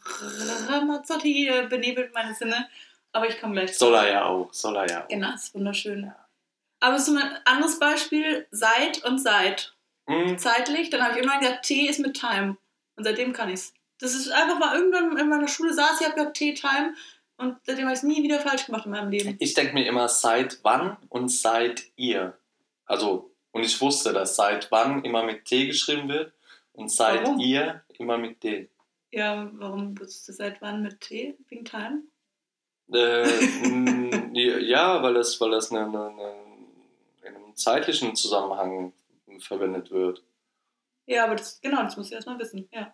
Ramazzotti 0.68 1.52
benebelt 1.70 2.14
meine 2.14 2.34
Sinne. 2.34 2.68
Aber 3.12 3.28
ich 3.28 3.40
komme 3.40 3.54
gleich 3.54 3.74
zu. 3.74 3.80
Soll 3.80 3.96
er 3.96 4.12
ja 4.12 4.26
auch, 4.26 4.52
soll 4.54 4.76
er 4.76 4.90
ja 4.90 5.04
auch. 5.04 5.08
Genau, 5.08 5.34
ist 5.34 5.54
wunderschön. 5.54 6.12
Aber 6.80 7.00
so 7.00 7.16
ein 7.16 7.24
anderes 7.46 7.80
Beispiel, 7.80 8.48
seit 8.52 9.04
und 9.04 9.20
seit. 9.20 9.74
Hm, 10.08 10.38
Zeitlich, 10.38 10.90
dann 10.90 11.02
habe 11.04 11.18
ich 11.18 11.24
immer 11.24 11.40
gesagt, 11.40 11.66
T 11.66 11.88
ist 11.88 12.00
mit 12.00 12.20
Time. 12.20 12.58
Und 12.96 13.04
seitdem 13.04 13.34
kann 13.34 13.50
ich's. 13.50 13.74
Das 14.00 14.14
ist 14.14 14.30
einfach 14.30 14.60
mal 14.60 14.76
irgendwann 14.76 15.18
in 15.18 15.28
meiner 15.30 15.48
Schule 15.48 15.74
saß, 15.74 16.00
ich 16.00 16.06
habe 16.06 16.16
gesagt 16.16 16.38
T-Time 16.38 16.94
und 17.38 17.58
seitdem 17.64 17.86
habe 17.86 17.94
ich 17.94 18.00
es 18.00 18.04
nie 18.04 18.24
wieder 18.24 18.40
falsch 18.40 18.66
gemacht 18.66 18.86
in 18.86 18.92
meinem 18.92 19.12
Leben. 19.12 19.36
Ich 19.40 19.54
denke 19.54 19.74
mir 19.74 19.86
immer, 19.86 20.10
seit 20.10 20.60
wann 20.64 20.98
und 21.10 21.30
seit 21.30 21.84
ihr. 21.96 22.38
Also, 22.86 23.32
und 23.52 23.64
ich 23.64 23.80
wusste, 23.80 24.14
dass 24.14 24.36
seit 24.36 24.72
wann 24.72 25.04
immer 25.04 25.24
mit 25.24 25.46
T 25.46 25.68
geschrieben 25.68 26.10
wird 26.10 26.34
und 26.74 26.92
seit 26.92 27.24
Warum? 27.24 27.40
ihr 27.40 27.84
immer 27.98 28.18
mit 28.18 28.44
D. 28.44 28.70
Ja, 29.12 29.50
warum 29.54 29.98
wusstest 30.00 30.30
du 30.30 30.34
seit 30.34 30.62
wann 30.62 30.82
mit 30.82 31.00
T? 31.02 31.36
Wegen 31.50 31.66
Time? 31.66 32.04
Äh, 32.94 33.28
ja, 34.64 35.02
weil 35.04 35.14
das, 35.14 35.40
weil 35.40 35.52
das 35.52 35.72
eine, 35.72 35.86
eine, 35.86 36.08
eine, 36.08 36.34
in 37.24 37.36
einem 37.36 37.56
zeitlichen 37.56 38.16
Zusammenhang 38.16 38.94
verwendet 39.40 39.92
wird. 39.92 40.24
Ja, 41.06 41.26
aber 41.26 41.36
das, 41.36 41.60
genau, 41.62 41.84
das 41.84 41.98
musst 41.98 42.12
du 42.12 42.16
erstmal 42.16 42.40
wissen. 42.40 42.68
Ja. 42.72 42.94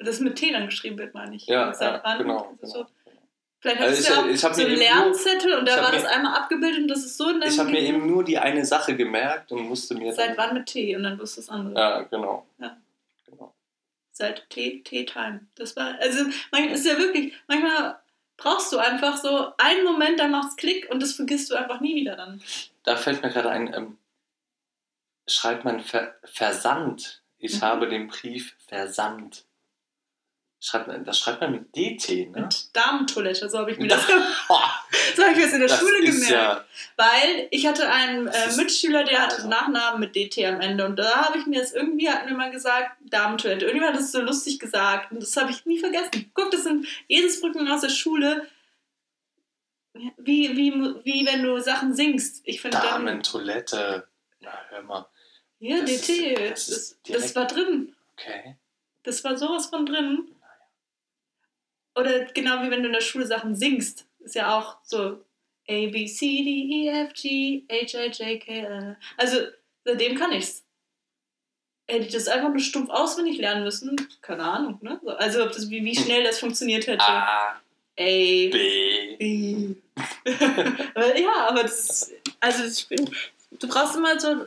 Das 0.00 0.18
mit 0.18 0.36
T 0.36 0.50
dann 0.50 0.66
geschrieben 0.66 0.98
wird, 0.98 1.14
meine 1.14 1.36
ich. 1.36 1.46
Ja, 1.46 1.72
seit 1.72 1.94
ja 1.94 2.00
wann? 2.02 2.18
genau. 2.18 2.50
Ist 2.60 2.72
genau. 2.72 2.84
So, 2.84 2.86
vielleicht 3.60 3.80
Also 3.80 3.94
hattest 3.94 4.00
ich- 4.00 4.06
du 4.08 4.12
ja 4.14 4.20
auch 4.20 4.50
ich 4.50 4.56
so 4.56 4.66
einen 4.66 4.76
Lernzettel 4.76 5.54
und 5.54 5.68
da 5.68 5.82
war 5.82 5.92
das 5.92 6.04
einmal 6.04 6.34
abgebildet 6.36 6.80
und 6.82 6.88
das 6.88 7.04
ist 7.04 7.16
so 7.16 7.28
in 7.30 7.42
Ich 7.42 7.58
habe 7.58 7.70
mir 7.70 7.80
eben 7.80 8.06
nur 8.06 8.24
die 8.24 8.38
eine 8.38 8.64
Sache 8.64 8.96
gemerkt 8.96 9.52
und 9.52 9.68
musste 9.68 9.94
mir. 9.94 10.12
Seit 10.12 10.36
wann 10.36 10.54
mit 10.54 10.66
T 10.66 10.96
und 10.96 11.02
dann 11.04 11.18
wusstest 11.18 11.48
du 11.48 11.52
das 11.52 11.60
andere. 11.60 11.80
Ja, 11.80 12.00
genau. 12.02 12.46
Ja. 12.58 12.76
genau. 13.26 13.54
Seit 14.12 14.48
T- 14.50 14.80
T-Time. 14.82 15.46
Das 15.56 15.76
war, 15.76 15.94
also, 16.00 16.24
man 16.50 16.68
ist 16.68 16.84
ja 16.86 16.98
wirklich, 16.98 17.34
manchmal 17.46 17.98
brauchst 18.36 18.72
du 18.72 18.78
einfach 18.78 19.16
so 19.18 19.52
einen 19.58 19.84
Moment, 19.84 20.18
dann 20.18 20.30
macht's 20.30 20.56
Klick 20.56 20.88
und 20.90 21.02
das 21.02 21.12
vergisst 21.12 21.50
du 21.50 21.54
einfach 21.56 21.80
nie 21.80 21.94
wieder 21.94 22.16
dann. 22.16 22.42
Da 22.84 22.96
fällt 22.96 23.22
mir 23.22 23.28
gerade 23.30 23.50
ein, 23.50 23.72
ähm, 23.74 23.98
schreibt 25.28 25.64
man 25.64 25.80
Ver 25.80 26.14
Versand. 26.24 27.22
Ich 27.38 27.56
Mhm. 27.56 27.62
habe 27.62 27.88
den 27.88 28.08
Brief 28.08 28.54
versandt. 28.66 29.44
Schreibt 30.62 30.88
man, 30.88 31.04
das 31.06 31.18
schreibt 31.18 31.40
man 31.40 31.52
mit 31.52 31.74
DT, 31.74 32.32
ne? 32.32 32.42
Mit 32.42 32.76
Damentoilette, 32.76 33.48
so 33.48 33.58
habe 33.60 33.72
ich 33.72 33.78
mir 33.78 33.88
Da- 33.88 33.96
das, 33.96 34.06
so 35.16 35.22
hab 35.22 35.30
ich 35.30 35.36
mir 35.38 35.44
das 35.44 35.52
in 35.54 35.60
der 35.60 35.68
Das 35.70 35.78
Schule 35.80 36.00
gemerkt. 36.00 36.30
ja, 36.30 36.64
Weil 36.96 37.48
ich 37.50 37.66
hatte 37.66 37.88
einen 37.90 38.26
äh, 38.26 38.56
Mitschüler, 38.56 39.04
der 39.04 39.22
hatte 39.22 39.36
Alter. 39.36 39.48
Nachnamen 39.48 40.00
mit 40.00 40.14
DT 40.14 40.44
am 40.44 40.60
Ende. 40.60 40.84
Und 40.84 40.96
da 40.98 41.24
habe 41.28 41.38
ich 41.38 41.46
mir 41.46 41.60
das 41.60 41.72
irgendwie, 41.72 42.10
hat 42.10 42.26
mir 42.26 42.34
mal 42.34 42.50
gesagt, 42.50 42.90
Damentoilette. 43.08 43.64
Irgendjemand 43.64 43.94
hat 43.94 44.00
das 44.02 44.12
so 44.12 44.20
lustig 44.20 44.58
gesagt. 44.58 45.10
Und 45.12 45.22
das 45.22 45.34
habe 45.38 45.50
ich 45.50 45.64
nie 45.64 45.78
vergessen. 45.78 46.30
Guck, 46.34 46.50
das 46.50 46.64
sind 46.64 46.86
Eselsbrücken 47.08 47.66
aus 47.68 47.80
der 47.80 47.88
Schule. 47.88 48.46
Wie, 50.18 50.56
wie, 50.56 50.72
wie 51.04 51.26
wenn 51.26 51.42
du 51.42 51.58
Sachen 51.60 51.94
singst. 51.94 52.42
Ich 52.44 52.60
finde. 52.60 52.76
Damentoilette. 52.78 54.06
Na, 54.40 54.52
hör 54.68 54.82
mal. 54.82 55.06
Ja, 55.58 55.80
Das 55.80 56.02
DT. 56.02 56.08
ist- 56.38 56.50
Das, 56.50 56.68
ist 56.68 56.98
das, 57.08 57.34
war 57.34 57.46
drin. 57.46 57.94
Okay. 58.12 58.56
Das 59.02 59.24
war 59.24 59.36
sowas 59.38 59.66
von 59.66 59.86
drin. 59.86 60.28
Oder 61.94 62.24
genau 62.26 62.62
wie 62.62 62.70
wenn 62.70 62.82
du 62.82 62.88
in 62.88 62.94
der 62.94 63.00
Schule 63.00 63.26
Sachen 63.26 63.56
singst. 63.56 64.06
Ist 64.20 64.34
ja 64.34 64.58
auch 64.58 64.78
so 64.82 65.24
A, 65.68 65.86
B, 65.86 66.06
C, 66.06 66.26
D, 66.42 66.50
E, 66.50 66.88
F, 66.88 67.12
G, 67.14 67.64
H, 67.70 67.98
I, 67.98 68.10
J, 68.10 68.40
K, 68.40 68.60
L. 68.60 68.96
Also 69.16 69.38
seitdem 69.84 70.16
kann 70.16 70.32
ich's. 70.32 70.64
Hätte 71.88 72.06
ich 72.06 72.12
das 72.12 72.28
einfach 72.28 72.50
nur 72.50 72.60
stumpf 72.60 72.90
auswendig 72.90 73.38
lernen 73.38 73.64
müssen, 73.64 73.96
keine 74.22 74.44
Ahnung, 74.44 74.78
ne? 74.80 75.00
So, 75.02 75.10
Also 75.10 75.42
ob 75.44 75.52
das, 75.52 75.68
wie, 75.70 75.84
wie 75.84 75.96
schnell 75.96 76.22
das 76.22 76.38
funktioniert 76.38 76.86
hätte. 76.86 77.02
A, 77.02 77.54
A, 77.54 77.60
B. 77.96 79.16
B. 79.18 79.74
aber, 80.94 81.18
ja, 81.18 81.48
aber 81.48 81.62
das 81.62 81.90
ist, 81.90 82.14
also 82.38 82.64
ich 82.64 82.88
bin, 82.88 83.10
du 83.58 83.68
brauchst 83.68 83.96
immer 83.96 84.18
so, 84.20 84.46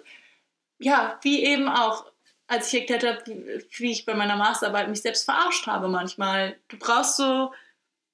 ja, 0.80 1.20
wie 1.22 1.44
eben 1.44 1.68
auch, 1.68 2.06
als 2.54 2.72
ich 2.74 2.80
erklärt 2.82 3.04
habe, 3.04 3.64
wie, 3.78 3.92
ich 3.92 4.06
bei 4.06 4.14
meiner 4.14 4.36
Masterarbeit 4.36 4.90
mich 4.90 5.02
selbst 5.02 5.26
verarscht 5.26 5.68
habe 5.68 5.88
manchmal. 5.88 6.56
Du 6.70 6.78
brauchst 6.78 7.18
so, 7.18 7.52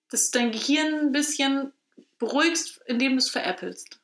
dass 0.10 0.32
du 0.32 0.40
dein 0.40 0.52
Gehirn 0.52 0.96
ein 1.08 1.12
bisschen 1.12 1.72
beruhigst, 2.18 2.82
indem 2.86 3.14
du 3.14 3.18
es 3.20 3.30
veräppelst. 3.30 4.00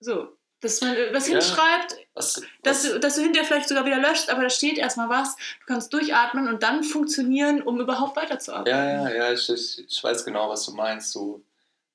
So, 0.00 0.36
dass 0.60 0.80
man 0.80 0.96
was 1.12 1.28
Ja. 1.28 1.34
hinschreibt, 1.34 1.96
Was, 2.14 2.42
dass 2.62 2.84
was, 2.84 2.92
du, 2.92 3.00
dass 3.00 3.14
du 3.16 3.22
hinterher 3.22 3.46
vielleicht 3.46 3.68
sogar 3.68 3.84
wieder 3.86 3.98
löscht, 3.98 4.28
aber 4.30 4.42
da 4.42 4.50
steht 4.50 4.78
erstmal 4.78 5.08
was, 5.08 5.36
du 5.36 5.66
kannst 5.66 5.92
durchatmen 5.92 6.48
und 6.48 6.62
dann 6.62 6.82
funktionieren, 6.82 7.62
um 7.62 7.80
überhaupt 7.80 8.16
weiterzuarbeiten. 8.16 8.70
ja, 8.78 9.08
ja, 9.10 9.14
ja, 9.14 9.32
ich, 9.32 9.48
ich, 9.48 9.84
ich 9.88 10.02
weiß 10.04 10.24
genau, 10.24 10.48
was 10.50 10.64
du 10.66 10.72
meinst. 10.72 11.14
Du, 11.14 11.42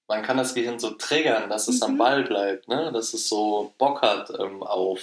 man 0.08 0.24
kann 0.24 0.38
das 0.38 0.54
Gehirn 0.56 0.80
so 0.80 0.92
triggern, 0.92 1.50
dass 1.50 1.68
es 1.68 1.82
am 1.82 1.94
Mhm. 1.94 1.98
Ball 1.98 2.24
bleibt, 2.24 2.68
ne? 2.68 2.92
dass 2.92 3.14
es 3.14 3.28
so 3.30 3.74
Bock 3.78 4.02
hat 4.02 4.30
ähm, 4.40 4.64
auf 4.64 5.00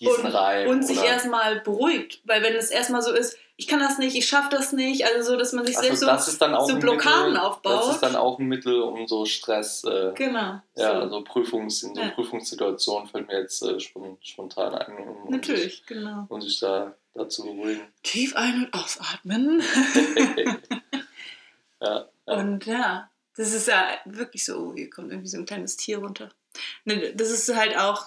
diesen 0.00 0.24
und, 0.26 0.32
Reim. 0.32 0.68
und 0.68 0.82
sich 0.86 1.02
erstmal 1.02 1.60
beruhigt. 1.60 2.20
Weil 2.24 2.42
wenn 2.42 2.54
es 2.54 2.70
erstmal 2.70 3.02
so 3.02 3.12
ist, 3.12 3.36
ich 3.56 3.66
kann 3.66 3.80
das 3.80 3.98
nicht, 3.98 4.16
ich 4.16 4.26
schaffe 4.26 4.48
das 4.50 4.72
nicht, 4.72 5.04
also 5.04 5.32
so, 5.32 5.36
dass 5.36 5.52
man 5.52 5.66
sich 5.66 5.76
Also 5.76 5.86
selbst 5.88 6.00
so, 6.00 6.06
das 6.06 6.28
ist 6.28 6.40
dann 6.40 6.54
auch 6.54 6.66
so 6.66 6.78
Blockaden 6.78 7.32
Mittel, 7.32 7.44
aufbaut. 7.46 7.80
Das 7.88 7.94
ist 7.96 8.00
dann 8.02 8.16
auch 8.16 8.38
ein 8.38 8.46
Mittel, 8.46 8.80
um 8.80 9.06
so 9.06 9.26
Stress, 9.26 9.84
äh, 9.84 10.12
genau. 10.14 10.62
ja, 10.76 10.94
so. 10.94 11.00
also 11.02 11.24
Prüfungs, 11.24 11.82
in 11.82 11.94
so 11.94 12.00
Ja. 12.00 12.08
Prüfungssituationen 12.08 13.06
fällt 13.08 13.28
mir 13.28 13.38
jetzt 13.40 13.62
äh, 13.62 13.78
spon- 13.78 14.16
spontan 14.22 14.74
ein. 14.74 14.96
Um, 14.96 15.30
Natürlich, 15.30 15.84
genau. 15.84 16.22
Sich, 16.22 16.30
um 16.30 16.40
sich 16.40 16.58
da, 16.60 16.94
da 17.14 17.28
zu 17.28 17.42
beruhigen. 17.42 17.82
Tief 18.02 18.34
ein- 18.34 18.64
und 18.64 18.72
ausatmen. 18.74 19.62
ja, 21.80 22.06
ja. 22.26 22.34
Und 22.34 22.64
ja, 22.66 23.10
das 23.36 23.52
ist 23.52 23.68
ja 23.68 23.88
wirklich 24.06 24.44
so, 24.44 24.72
hier 24.74 24.88
kommt 24.90 25.10
irgendwie 25.10 25.28
so 25.28 25.36
ein 25.38 25.46
kleines 25.46 25.76
Tier 25.76 25.98
runter. 25.98 26.30
Ne, 26.84 27.12
Das 27.14 27.30
ist 27.30 27.54
halt 27.54 27.76
auch, 27.76 28.06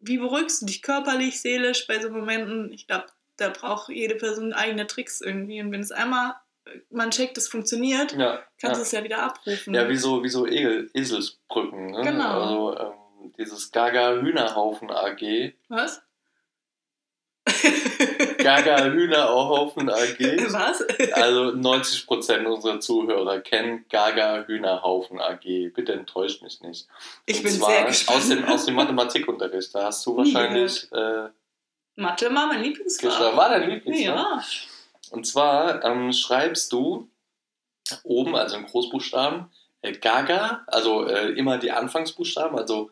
wie 0.00 0.18
beruhigst 0.18 0.62
du 0.62 0.66
dich 0.66 0.82
körperlich, 0.82 1.40
seelisch 1.40 1.86
bei 1.86 2.00
so 2.00 2.10
Momenten? 2.10 2.72
Ich 2.72 2.86
glaube, 2.86 3.06
da 3.36 3.48
braucht 3.50 3.88
jede 3.88 4.14
Person 4.14 4.52
eigene 4.52 4.86
Tricks 4.86 5.20
irgendwie. 5.20 5.60
Und 5.60 5.72
wenn 5.72 5.80
es 5.80 5.92
einmal 5.92 6.34
äh, 6.64 6.78
man 6.90 7.10
checkt, 7.10 7.38
es 7.38 7.48
funktioniert, 7.48 8.12
ja, 8.12 8.42
kannst 8.58 8.76
du 8.76 8.80
ja. 8.80 8.86
es 8.86 8.92
ja 8.92 9.04
wieder 9.04 9.22
abrufen. 9.22 9.74
ja 9.74 9.88
wie 9.88 9.96
so, 9.96 10.22
wie 10.22 10.28
so 10.28 10.46
Egel, 10.46 10.90
Eselsbrücken. 10.94 11.92
Ne? 11.92 12.02
Genau. 12.02 12.40
Also 12.40 12.78
ähm, 12.78 13.32
dieses 13.38 13.70
Gaga 13.70 14.20
Hühnerhaufen 14.20 14.90
AG. 14.90 15.54
Was? 15.68 16.02
Gaga 18.42 18.84
Hühnerhaufen 18.84 19.88
AG. 19.88 20.18
Was? 20.52 20.82
Also 21.12 21.50
90% 21.50 22.44
unserer 22.44 22.80
Zuhörer 22.80 23.40
kennen 23.40 23.84
Gaga 23.88 24.44
Hühnerhaufen 24.46 25.20
AG. 25.20 25.72
Bitte 25.74 25.92
enttäuscht 25.92 26.42
mich 26.42 26.60
nicht. 26.60 26.86
Ich 27.26 27.38
Und 27.38 27.44
bin 27.44 27.52
zwar 27.52 27.70
sehr 27.70 27.84
gespannt. 27.84 28.18
Aus 28.18 28.28
dem, 28.28 28.44
aus 28.44 28.64
dem 28.66 28.74
Mathematikunterricht. 28.74 29.74
Da 29.74 29.84
hast 29.84 30.04
du 30.06 30.16
wahrscheinlich 30.16 30.90
äh, 30.92 31.28
Mathe 31.96 32.34
war 32.34 32.46
mein. 32.46 32.62
Lieblingsfach. 32.62 33.36
War 33.36 33.50
dein 33.50 33.70
Lieblings, 33.70 33.98
ne? 33.98 34.04
Ja. 34.04 34.42
Und 35.10 35.26
zwar 35.26 35.84
ähm, 35.84 36.12
schreibst 36.12 36.72
du 36.72 37.08
oben, 38.04 38.36
also 38.36 38.56
in 38.56 38.66
Großbuchstaben, 38.66 39.50
äh, 39.82 39.92
Gaga, 39.92 40.62
also 40.66 41.06
äh, 41.06 41.30
immer 41.32 41.58
die 41.58 41.72
Anfangsbuchstaben, 41.72 42.56
also 42.58 42.90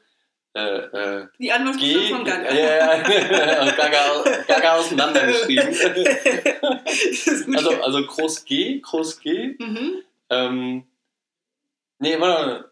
äh, 0.58 1.20
äh, 1.22 1.26
Die 1.38 1.44
G, 1.44 1.52
Anfangsbuchstaben 1.52 2.08
von 2.08 2.24
Gaga. 2.24 2.54
Ja, 2.54 2.96
ja, 2.96 3.70
Gaga, 3.76 4.24
Gaga 4.46 4.76
auseinandergeschrieben. 4.76 5.68
also, 7.56 7.70
also 7.82 8.06
groß 8.06 8.44
G, 8.44 8.80
groß 8.80 9.20
G. 9.20 9.56
mhm. 9.58 10.02
Ähm, 10.30 10.84
nee, 11.98 12.18
warte 12.20 12.46
mal. 12.46 12.64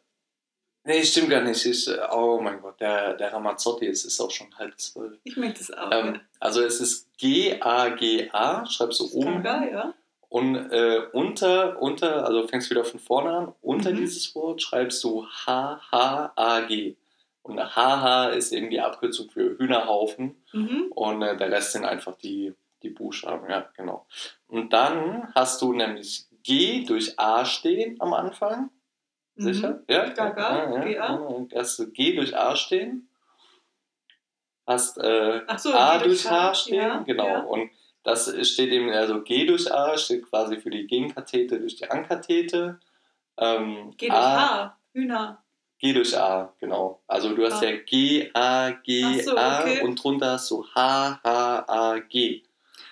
Nee, 0.85 1.03
stimmt 1.05 1.31
gar 1.31 1.41
nicht. 1.43 1.65
Ich, 1.67 1.89
äh, 1.89 1.99
oh 2.13 2.41
mein 2.41 2.61
Gott, 2.61 2.81
der, 2.81 3.15
der 3.15 3.33
Ramazzotti, 3.33 3.87
es 3.87 4.05
ist 4.05 4.21
auch 4.21 4.31
schon 4.31 4.47
halb 4.57 4.79
zwölf. 4.79 5.19
Ich 5.25 5.37
merke 5.37 5.59
das 5.59 5.71
auch. 5.73 5.91
Ähm, 5.91 6.21
also 6.39 6.63
es 6.63 6.81
ist 6.81 7.09
G-A-G-A, 7.19 8.67
schreibst 8.67 9.01
du 9.01 9.11
oben. 9.13 9.43
Gaga, 9.43 9.69
ja. 9.69 9.95
Und 10.29 10.55
äh, 10.71 11.01
unter, 11.13 11.81
unter, 11.81 12.27
also 12.27 12.47
fängst 12.47 12.69
wieder 12.71 12.85
von 12.85 13.01
vorne 13.01 13.31
an, 13.31 13.53
unter 13.63 13.91
Mhm. 13.91 13.97
dieses 13.97 14.35
Wort 14.35 14.61
schreibst 14.63 15.03
du 15.03 15.27
H-H-A-G. 15.27 16.95
Und 17.47 17.61
H-H 17.61 18.31
ist 18.31 18.53
eben 18.53 18.71
die 18.71 18.81
Abkürzung 18.81 19.31
für 19.31 19.57
Hühnerhaufen 19.59 20.43
Mhm. 20.53 20.87
und 20.91 21.23
äh, 21.23 21.37
der 21.37 21.51
Rest 21.53 21.73
sind 21.73 21.85
einfach 21.85 22.17
die, 22.17 22.55
die 22.83 22.91
Buchstaben, 22.91 23.49
ja, 23.49 23.69
genau. 23.77 24.07
Und 24.49 24.73
dann 24.73 25.33
hast 25.35 25.63
du 25.63 25.73
nämlich 25.73 26.27
G 26.43 26.85
durch 26.85 27.19
A 27.19 27.45
stehen 27.45 28.01
am 28.01 28.13
Anfang. 28.15 28.71
Sicher? 29.37 29.83
Ja? 29.89 30.07
Mhm. 30.07 30.15
Gaga, 30.15 30.57
ja, 30.57 30.75
ja, 30.75 30.81
G-A. 30.85 31.13
ja. 31.13 31.47
Hast 31.61 31.79
du 31.79 31.91
G 31.93 32.15
durch 32.17 32.37
A 32.37 32.57
stehen. 32.57 33.09
Hast 34.67 34.99
äh, 34.99 35.43
so, 35.59 35.73
A 35.73 35.99
G 35.99 36.05
durch 36.05 36.29
H 36.29 36.49
H, 36.49 36.55
stehen, 36.55 36.75
ja, 36.81 36.99
genau. 37.03 37.27
ja. 37.27 37.41
Und 37.41 37.71
das 38.03 38.27
steht 38.49 38.71
eben, 38.73 38.91
also 38.91 39.23
G 39.23 39.47
durch 39.47 39.73
A 39.73 39.97
steht 39.99 40.29
quasi 40.29 40.59
für 40.59 40.71
die 40.71 40.87
Gegenkathete 40.87 41.61
durch 41.61 41.77
die 41.77 41.89
Ankathete. 41.91 42.81
Ähm, 43.37 43.93
G 43.97 44.09
durch 44.09 44.19
A, 44.19 44.65
H. 44.65 44.79
Hühner. 44.93 45.43
G 45.79 45.93
durch 45.93 46.17
A, 46.17 46.55
genau. 46.59 47.03
Also 47.07 47.35
du 47.35 47.45
hast 47.45 47.63
Ah. 47.63 47.67
ja 47.69 47.77
G, 47.77 48.31
A, 48.35 48.71
G, 48.71 49.21
so, 49.23 49.37
A 49.37 49.61
okay. 49.63 49.83
und 49.83 50.03
drunter 50.03 50.33
hast 50.33 50.51
du 50.51 50.65
H, 50.75 51.21
H, 51.23 51.65
A, 51.69 51.99
G. 51.99 52.43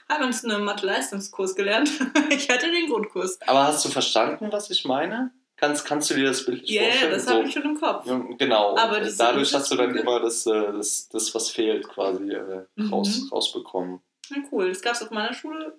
Haben 0.08 0.24
uns 0.24 0.44
einen 0.44 0.64
Mathe-Leistungskurs 0.64 1.54
gelernt. 1.54 1.88
ich 2.30 2.48
hatte 2.50 2.70
den 2.70 2.88
Grundkurs. 2.90 3.38
Aber 3.46 3.64
hast 3.66 3.84
du 3.84 3.88
verstanden, 3.88 4.52
was 4.52 4.68
ich 4.70 4.84
meine? 4.84 5.30
Kannst, 5.56 5.86
kannst 5.86 6.10
du 6.10 6.14
dir 6.14 6.24
das 6.26 6.44
bildlich 6.44 6.68
Ja, 6.68 6.82
yeah, 6.82 6.90
vorstellen? 6.90 7.12
das 7.12 7.24
So, 7.24 7.30
habe 7.34 7.46
ich 7.46 7.52
schon 7.54 7.62
im 7.62 7.80
Kopf. 7.80 8.06
ja, 8.06 8.18
genau. 8.38 8.76
Aber 8.76 9.00
dadurch 9.00 9.54
hast 9.54 9.70
du 9.70 9.76
dann 9.76 9.94
immer 9.96 10.20
das, 10.20 10.44
äh, 10.46 10.72
das, 10.72 11.08
das 11.08 11.34
was 11.34 11.48
fehlt, 11.48 11.88
quasi 11.88 12.30
äh, 12.32 12.66
Mhm. 12.76 12.92
raus, 12.92 13.22
rausbekommen. 13.32 14.00
Na 14.30 14.36
cool. 14.52 14.68
Das 14.68 14.82
gab 14.82 14.94
es 14.94 15.02
auf 15.02 15.10
meiner 15.10 15.32
Schule 15.32 15.78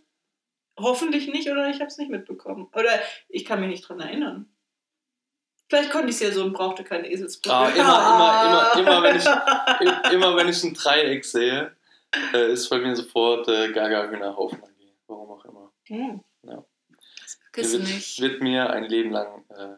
hoffentlich 0.80 1.28
nicht 1.28 1.50
oder 1.50 1.70
ich 1.70 1.76
habe 1.76 1.88
es 1.88 1.98
nicht 1.98 2.10
mitbekommen. 2.10 2.68
Oder 2.74 2.90
ich 3.30 3.46
kann 3.46 3.60
mich 3.60 3.70
nicht 3.70 3.88
dran 3.88 4.00
erinnern. 4.00 4.50
Vielleicht 5.68 5.92
konnte 5.92 6.10
ich 6.10 6.16
es 6.16 6.22
ja 6.22 6.32
so 6.32 6.44
und 6.44 6.54
brauchte 6.54 6.84
keine 6.84 7.10
Eselsbrücke. 7.10 7.56
Ah, 7.56 7.70
immer, 7.70 8.76
immer, 8.76 8.76
immer, 8.78 8.78
immer, 8.80 9.04
wenn 9.04 9.16
ich, 9.18 10.14
immer 10.14 10.36
wenn 10.36 10.50
ich 10.50 10.64
ein 10.64 10.74
Dreieck 10.74 11.26
sehe, 11.26 11.76
äh, 12.34 12.52
ist 12.52 12.70
bei 12.70 12.80
mir 12.80 12.96
sofort 12.96 13.48
äh, 13.48 13.72
Gaga 13.72 14.10
Hühnerhaufen 14.10 14.62
AG. 14.64 14.70
Warum 15.08 15.32
auch 15.32 15.46
immer. 15.46 15.72
Hm. 15.86 16.24
Ja. 16.44 16.64
Das 17.54 17.72
wird, 17.72 17.84
nicht. 17.84 18.22
wird 18.22 18.42
mir 18.42 18.70
ein 18.70 18.84
Leben 18.84 19.12
lang 19.12 19.44
äh, 19.50 19.76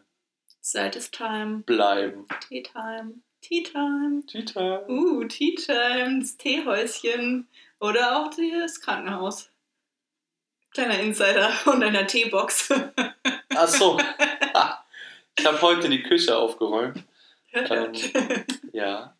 Seit 0.60 0.96
ist 0.96 1.14
Time. 1.14 1.62
bleiben. 1.64 2.26
Tea 2.46 2.62
Time. 2.62 3.14
Tea 3.40 3.62
Time. 3.62 4.22
Tita. 4.26 4.86
Uh, 4.88 5.24
Tea 5.24 5.54
Time. 5.54 6.20
Das 6.20 6.36
Teehäuschen. 6.36 7.48
Oder 7.80 8.18
auch 8.18 8.30
das 8.30 8.80
Krankenhaus. 8.80 9.50
Kleiner 10.72 11.00
Insider 11.00 11.50
und 11.66 11.82
einer 11.82 12.06
Teebox. 12.06 12.70
Achso. 13.54 13.98
ich 15.38 15.46
habe 15.46 15.62
heute 15.62 15.88
die 15.88 16.02
Küche 16.02 16.36
aufgeräumt. 16.36 17.04
Ähm, 17.54 17.92
ja, 18.74 19.16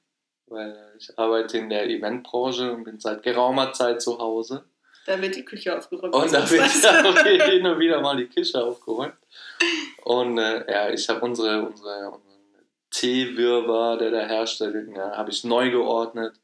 weil 0.48 0.76
ich 0.98 1.18
arbeite 1.18 1.56
in 1.56 1.70
der 1.70 1.88
Eventbranche 1.88 2.70
und 2.70 2.84
bin 2.84 3.00
seit 3.00 3.22
geraumer 3.22 3.72
Zeit 3.72 4.02
zu 4.02 4.18
Hause. 4.18 4.66
da 5.06 5.20
wird 5.20 5.34
die 5.34 5.46
Küche 5.46 5.76
aufgeräumt. 5.76 6.14
Und 6.14 6.30
da 6.30 6.48
wird 6.50 6.60
wird 7.24 7.42
hin 7.44 7.66
und 7.66 7.78
wieder 7.78 8.02
mal 8.02 8.18
die 8.18 8.26
Küche 8.26 8.62
aufgeräumt. 8.62 9.14
Und 10.04 10.36
äh, 10.36 10.70
ja, 10.70 10.90
ich 10.90 11.08
habe 11.08 11.20
unsere, 11.20 11.66
unsere, 11.66 12.10
unseren 12.10 12.32
Teewirrwarr, 12.90 13.96
der 13.96 14.10
da 14.10 14.26
herstellt, 14.26 14.94
ja, 14.94 15.16
habe 15.16 15.30
ich 15.30 15.42
neu 15.44 15.70
geordnet. 15.70 16.34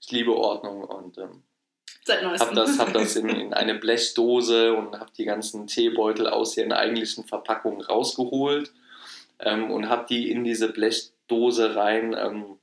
Ich 0.00 0.10
liebe 0.10 0.34
Ordnung 0.34 0.82
und 0.82 1.18
ähm, 1.18 1.44
habe 2.08 2.54
das, 2.56 2.80
hab 2.80 2.92
das 2.92 3.14
in, 3.14 3.28
in 3.28 3.54
eine 3.54 3.76
Blechdose 3.76 4.74
und 4.74 4.98
habe 4.98 5.12
die 5.16 5.24
ganzen 5.24 5.68
Teebeutel 5.68 6.26
aus 6.26 6.56
ihren 6.56 6.72
eigentlichen 6.72 7.24
Verpackungen 7.24 7.80
rausgeholt 7.80 8.72
ähm, 9.40 9.70
und 9.70 9.88
habe 9.88 10.06
die 10.08 10.30
in 10.30 10.44
diese 10.44 10.72
Blechdose 10.72 11.76
rein, 11.76 12.16
ähm, 12.18 12.58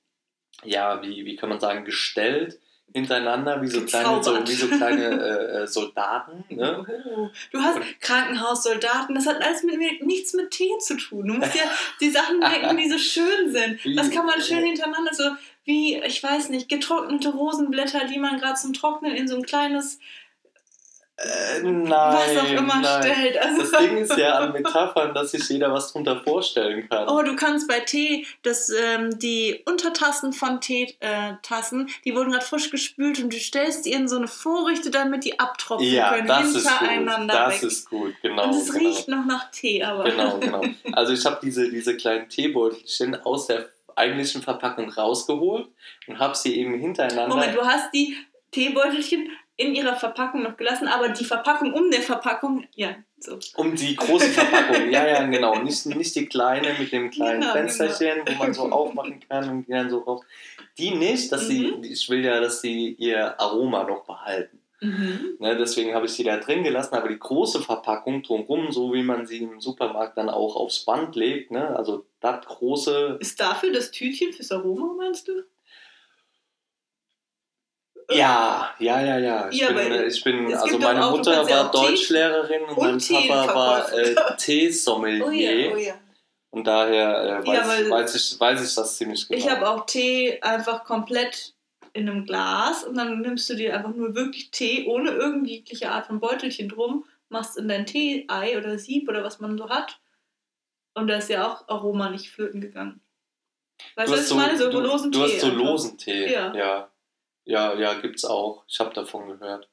ja, 0.63 1.01
wie, 1.01 1.25
wie 1.25 1.35
kann 1.35 1.49
man 1.49 1.59
sagen, 1.59 1.85
gestellt 1.85 2.59
hintereinander, 2.95 3.61
wie 3.61 3.67
so 3.67 3.81
kleine, 3.81 4.23
so, 4.23 4.47
wie 4.47 4.53
so 4.53 4.67
kleine 4.67 5.03
äh, 5.03 5.63
äh, 5.63 5.67
Soldaten. 5.67 6.45
Ne? 6.47 6.85
Oh, 7.13 7.27
du 7.51 7.59
hast 7.59 7.77
Krankenhaussoldaten, 7.99 9.13
das 9.13 9.27
hat 9.27 9.41
alles 9.41 9.63
mit, 9.63 9.77
mit, 9.77 10.05
nichts 10.05 10.33
mit 10.33 10.51
Tee 10.51 10.77
zu 10.79 10.95
tun. 10.95 11.27
Du 11.27 11.33
musst 11.33 11.55
ja 11.55 11.63
die 11.99 12.09
Sachen 12.09 12.39
denken, 12.39 12.77
die 12.77 12.89
so 12.89 12.97
schön 12.97 13.51
sind. 13.51 13.83
Was 13.97 14.09
kann 14.11 14.25
man 14.25 14.41
schön 14.41 14.63
hintereinander, 14.63 15.13
so 15.13 15.23
wie, 15.65 15.97
ich 15.97 16.23
weiß 16.23 16.49
nicht, 16.49 16.69
getrocknete 16.69 17.29
Rosenblätter, 17.29 18.05
die 18.05 18.19
man 18.19 18.39
gerade 18.39 18.55
zum 18.55 18.71
Trocknen 18.71 19.13
in 19.13 19.27
so 19.27 19.35
ein 19.35 19.43
kleines, 19.43 19.99
Äh, 21.17 21.61
nein, 21.61 21.89
was 21.89 22.37
auch 22.43 22.51
immer 22.51 22.81
nein. 22.81 23.03
stellt. 23.03 23.37
Also, 23.37 23.61
Das 23.61 23.71
Ding 23.81 23.97
ist 23.97 24.17
ja 24.17 24.39
an 24.39 24.51
Metaphern, 24.51 25.13
dass 25.13 25.31
sich 25.31 25.47
jeder 25.47 25.71
was 25.71 25.93
drunter 25.93 26.21
vorstellen 26.21 26.89
kann. 26.89 27.07
Oh, 27.07 27.21
du 27.21 27.37
kannst 27.37 27.69
bei 27.69 27.79
Tee, 27.79 28.27
das, 28.43 28.69
ähm, 28.69 29.17
die 29.17 29.61
Untertassen 29.65 30.33
von 30.33 30.59
Teetassen, 30.59 31.89
die 32.03 32.13
wurden 32.13 32.31
gerade 32.31 32.45
frisch 32.45 32.69
gespült 32.69 33.23
und 33.23 33.31
du 33.31 33.39
stellst 33.39 33.85
die 33.85 33.93
in 33.93 34.09
so 34.09 34.17
eine 34.17 34.27
Vorrichte, 34.27 34.91
damit 34.91 35.23
die 35.23 35.39
abtropfen 35.39 35.87
ja, 35.87 36.13
können, 36.13 36.27
das 36.27 36.53
ist 36.53 36.67
gut. 36.67 36.79
hintereinander 36.79 37.33
Das 37.33 37.53
weg. 37.61 37.63
ist 37.63 37.89
gut, 37.89 38.13
genau. 38.21 38.43
und 38.43 38.49
es 38.49 38.71
genau. 38.73 38.89
riecht 38.89 39.07
noch 39.07 39.25
nach 39.25 39.51
Tee, 39.51 39.83
aber. 39.83 40.03
Genau, 40.03 40.37
genau. 40.39 40.63
Also 40.91 41.13
ich 41.13 41.25
habe 41.25 41.39
diese, 41.41 41.69
diese 41.69 41.95
kleinen 41.95 42.27
Teebeutelchen 42.27 43.15
aus 43.23 43.47
der 43.47 43.69
eigentlichen 43.95 44.41
Verpackung 44.41 44.89
rausgeholt 44.89 45.69
und 46.07 46.19
habe 46.19 46.35
sie 46.35 46.59
eben 46.59 46.77
hintereinander. 46.77 47.33
Moment, 47.33 47.55
du 47.55 47.61
hast 47.61 47.93
die 47.93 48.17
Teebeutelchen 48.51 49.29
in 49.57 49.73
ihrer 49.73 49.95
Verpackung 49.95 50.43
noch 50.43 50.57
gelassen, 50.57 50.87
aber 50.87 51.09
die 51.09 51.23
Verpackung 51.25 51.73
um 51.73 51.89
der 51.89 52.01
Verpackung, 52.01 52.65
ja, 52.75 52.95
so. 53.19 53.39
um 53.55 53.73
die 53.75 53.95
große 53.95 54.27
Verpackung, 54.27 54.89
ja, 54.91 55.07
ja, 55.07 55.23
genau. 55.25 55.59
Nicht, 55.61 55.85
nicht 55.85 56.15
die 56.15 56.25
kleine 56.25 56.75
mit 56.77 56.91
dem 56.91 57.09
kleinen 57.09 57.41
Ja, 57.41 57.53
Fensterchen, 57.53 58.23
wo 58.27 58.33
man 58.33 58.53
so 58.53 58.63
aufmachen 58.69 59.21
kann 59.29 59.49
und 59.49 59.67
die 59.67 59.71
dann 59.71 59.89
so 59.89 59.99
raus. 59.99 60.21
Die 60.77 60.91
nicht, 60.93 61.31
dass 61.31 61.47
sie, 61.47 61.71
Mhm. 61.71 61.83
ich 61.83 62.09
will 62.09 62.25
ja, 62.25 62.39
dass 62.41 62.61
sie 62.61 62.95
ihr 62.99 63.39
Aroma 63.39 63.83
noch 63.85 64.03
behalten. 64.05 64.59
Mhm. 64.81 65.37
Ne, 65.39 65.55
deswegen 65.57 65.95
habe 65.95 66.05
ich 66.05 66.11
sie 66.11 66.25
da 66.25 66.35
drin 66.37 66.63
gelassen, 66.63 66.95
aber 66.95 67.07
die 67.07 67.17
große 67.17 67.61
Verpackung 67.61 68.23
drumherum, 68.23 68.73
so 68.73 68.93
wie 68.93 69.03
man 69.03 69.25
sie 69.25 69.37
im 69.37 69.61
Supermarkt 69.61 70.17
dann 70.17 70.29
auch 70.29 70.57
aufs 70.57 70.83
Band 70.83 71.15
legt, 71.15 71.49
ne, 71.49 71.73
also 71.77 72.05
das 72.19 72.45
große, 72.45 73.17
Ist 73.21 73.39
dafür 73.39 73.71
das 73.71 73.91
Tütchen 73.91 74.33
fürs 74.33 74.51
Aroma, 74.51 74.93
meinst 74.97 75.29
du? 75.29 75.43
Ja, 78.11 78.73
ja, 78.79 79.01
ja, 79.01 79.17
ja. 79.17 79.49
Ich 79.49 79.59
Ja, 79.59 79.71
bin, 79.71 80.07
ich 80.07 80.23
bin 80.23 80.53
also 80.53 80.77
meine 80.79 81.05
auch- 81.05 81.11
du 81.11 81.17
Mutter 81.17 81.49
war 81.49 81.71
Deutschlehrerin 81.71 82.63
und, 82.63 82.77
und 82.77 82.83
mein 82.83 82.99
Tee 82.99 83.27
Papa 83.27 83.55
war 83.55 83.93
äh. 83.93 84.15
Teesommelier. 84.37 85.25
Oh 85.25 85.31
ja, 85.31 85.73
oh 85.73 85.77
ja. 85.77 85.93
Und 86.51 86.65
daher 86.67 87.41
äh, 87.43 87.47
weiß, 87.47 87.89
weiß, 87.89 88.15
ich, 88.15 88.39
weiß 88.39 88.67
ich 88.67 88.73
das 88.75 88.95
ziemlich 88.97 89.27
genau. 89.27 89.37
Ich 89.39 89.49
habe 89.49 89.69
auch 89.69 89.85
Tee 89.85 90.39
einfach 90.41 90.85
komplett 90.85 91.53
in 91.93 92.09
einem 92.09 92.25
Glas 92.25 92.83
und 92.83 92.95
dann 92.95 93.21
nimmst 93.21 93.49
du 93.49 93.55
dir 93.55 93.75
einfach 93.75 93.93
nur 93.93 94.15
wirklich 94.15 94.51
Tee 94.51 94.85
ohne 94.87 95.11
irgendeine 95.11 95.91
Art 95.91 96.07
von 96.07 96.19
Beutelchen 96.19 96.69
drum, 96.69 97.05
machst 97.29 97.57
in 97.57 97.67
dein 97.67 97.85
Tee-Ei 97.85 98.57
oder 98.57 98.77
Sieb 98.79 99.09
oder 99.09 99.23
was 99.23 99.39
man 99.39 99.57
so 99.57 99.69
hat 99.69 99.99
und 100.93 101.07
da 101.07 101.17
ist 101.17 101.29
ja 101.29 101.45
auch 101.47 101.67
Aroma 101.67 102.09
nicht 102.09 102.29
flöten 102.31 102.61
gegangen. 102.61 103.01
Weißt 103.95 104.09
du, 104.11 104.17
was 104.17 104.29
ich 104.31 104.35
meine? 104.35 104.57
So 104.57 104.69
du, 104.71 104.79
losen 104.79 105.11
du 105.11 105.19
Tee. 105.19 105.33
hast 105.33 105.41
so 105.41 105.47
einfach. 105.47 105.59
losen 105.59 105.97
Tee. 105.97 106.31
Ja. 106.31 106.53
ja. 106.55 106.91
Ja, 107.45 107.73
ja, 107.75 107.93
gibt's 107.95 108.25
auch. 108.25 108.63
Ich 108.67 108.79
habe 108.79 108.93
davon 108.93 109.27
gehört. 109.27 109.69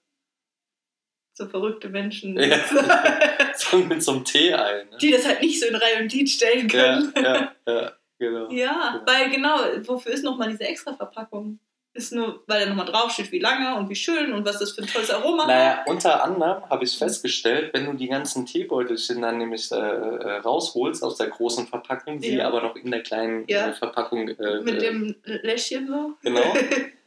So 1.34 1.48
verrückte 1.48 1.88
Menschen, 1.88 2.38
Ja. 2.38 2.58
So 3.54 3.78
mit 3.78 4.02
so 4.02 4.12
einem 4.12 4.24
Tee-Ei. 4.24 4.84
Ne? 4.90 4.96
die 5.00 5.10
das 5.12 5.26
halt 5.26 5.40
nicht 5.42 5.58
so 5.60 5.66
in 5.66 5.74
Reihe 5.74 6.00
und 6.02 6.08
Glied 6.10 6.28
stellen 6.28 6.68
Ja, 6.68 7.00
können. 7.00 7.12
ja, 7.16 7.52
ja, 7.66 7.92
genau. 8.18 8.50
Ja, 8.50 9.02
weil 9.06 9.30
genau, 9.30 9.56
wofür 9.86 10.12
ist 10.12 10.24
nochmal 10.24 10.50
diese 10.50 10.64
extra 10.64 10.94
Verpackung? 10.94 11.58
Ist 11.94 12.10
nur, 12.12 12.42
weil 12.46 12.60
da 12.60 12.66
nochmal 12.70 12.86
draufsteht, 12.86 13.30
wie 13.32 13.38
lange 13.38 13.76
und 13.76 13.90
wie 13.90 13.94
schön 13.94 14.32
und 14.32 14.46
was 14.46 14.58
das 14.58 14.72
für 14.72 14.80
ein 14.80 14.86
tolles 14.88 15.10
Aroma 15.10 15.42
hat. 15.42 15.48
Naja, 15.48 15.84
unter 15.86 16.24
anderem 16.24 16.62
habe 16.70 16.84
ich 16.84 16.96
festgestellt, 16.96 17.74
wenn 17.74 17.84
du 17.84 17.92
die 17.92 18.08
ganzen 18.08 18.46
Teebeutelchen 18.46 19.20
dann 19.20 19.36
nämlich 19.36 19.70
äh, 19.70 19.76
äh, 19.76 20.36
rausholst 20.38 21.02
aus 21.02 21.18
der 21.18 21.28
großen 21.28 21.66
Verpackung, 21.66 22.18
sie 22.22 22.36
Ja. 22.36 22.48
aber 22.48 22.62
noch 22.62 22.76
in 22.76 22.90
der 22.90 23.02
kleinen 23.02 23.44
Ja. 23.46 23.68
äh, 23.68 23.72
Verpackung. 23.74 24.26
Äh, 24.28 24.60
Mit 24.62 24.76
äh, 24.76 24.78
dem 24.78 25.14
Läschchen 25.24 25.86
so. 25.86 26.14
Genau. 26.22 26.40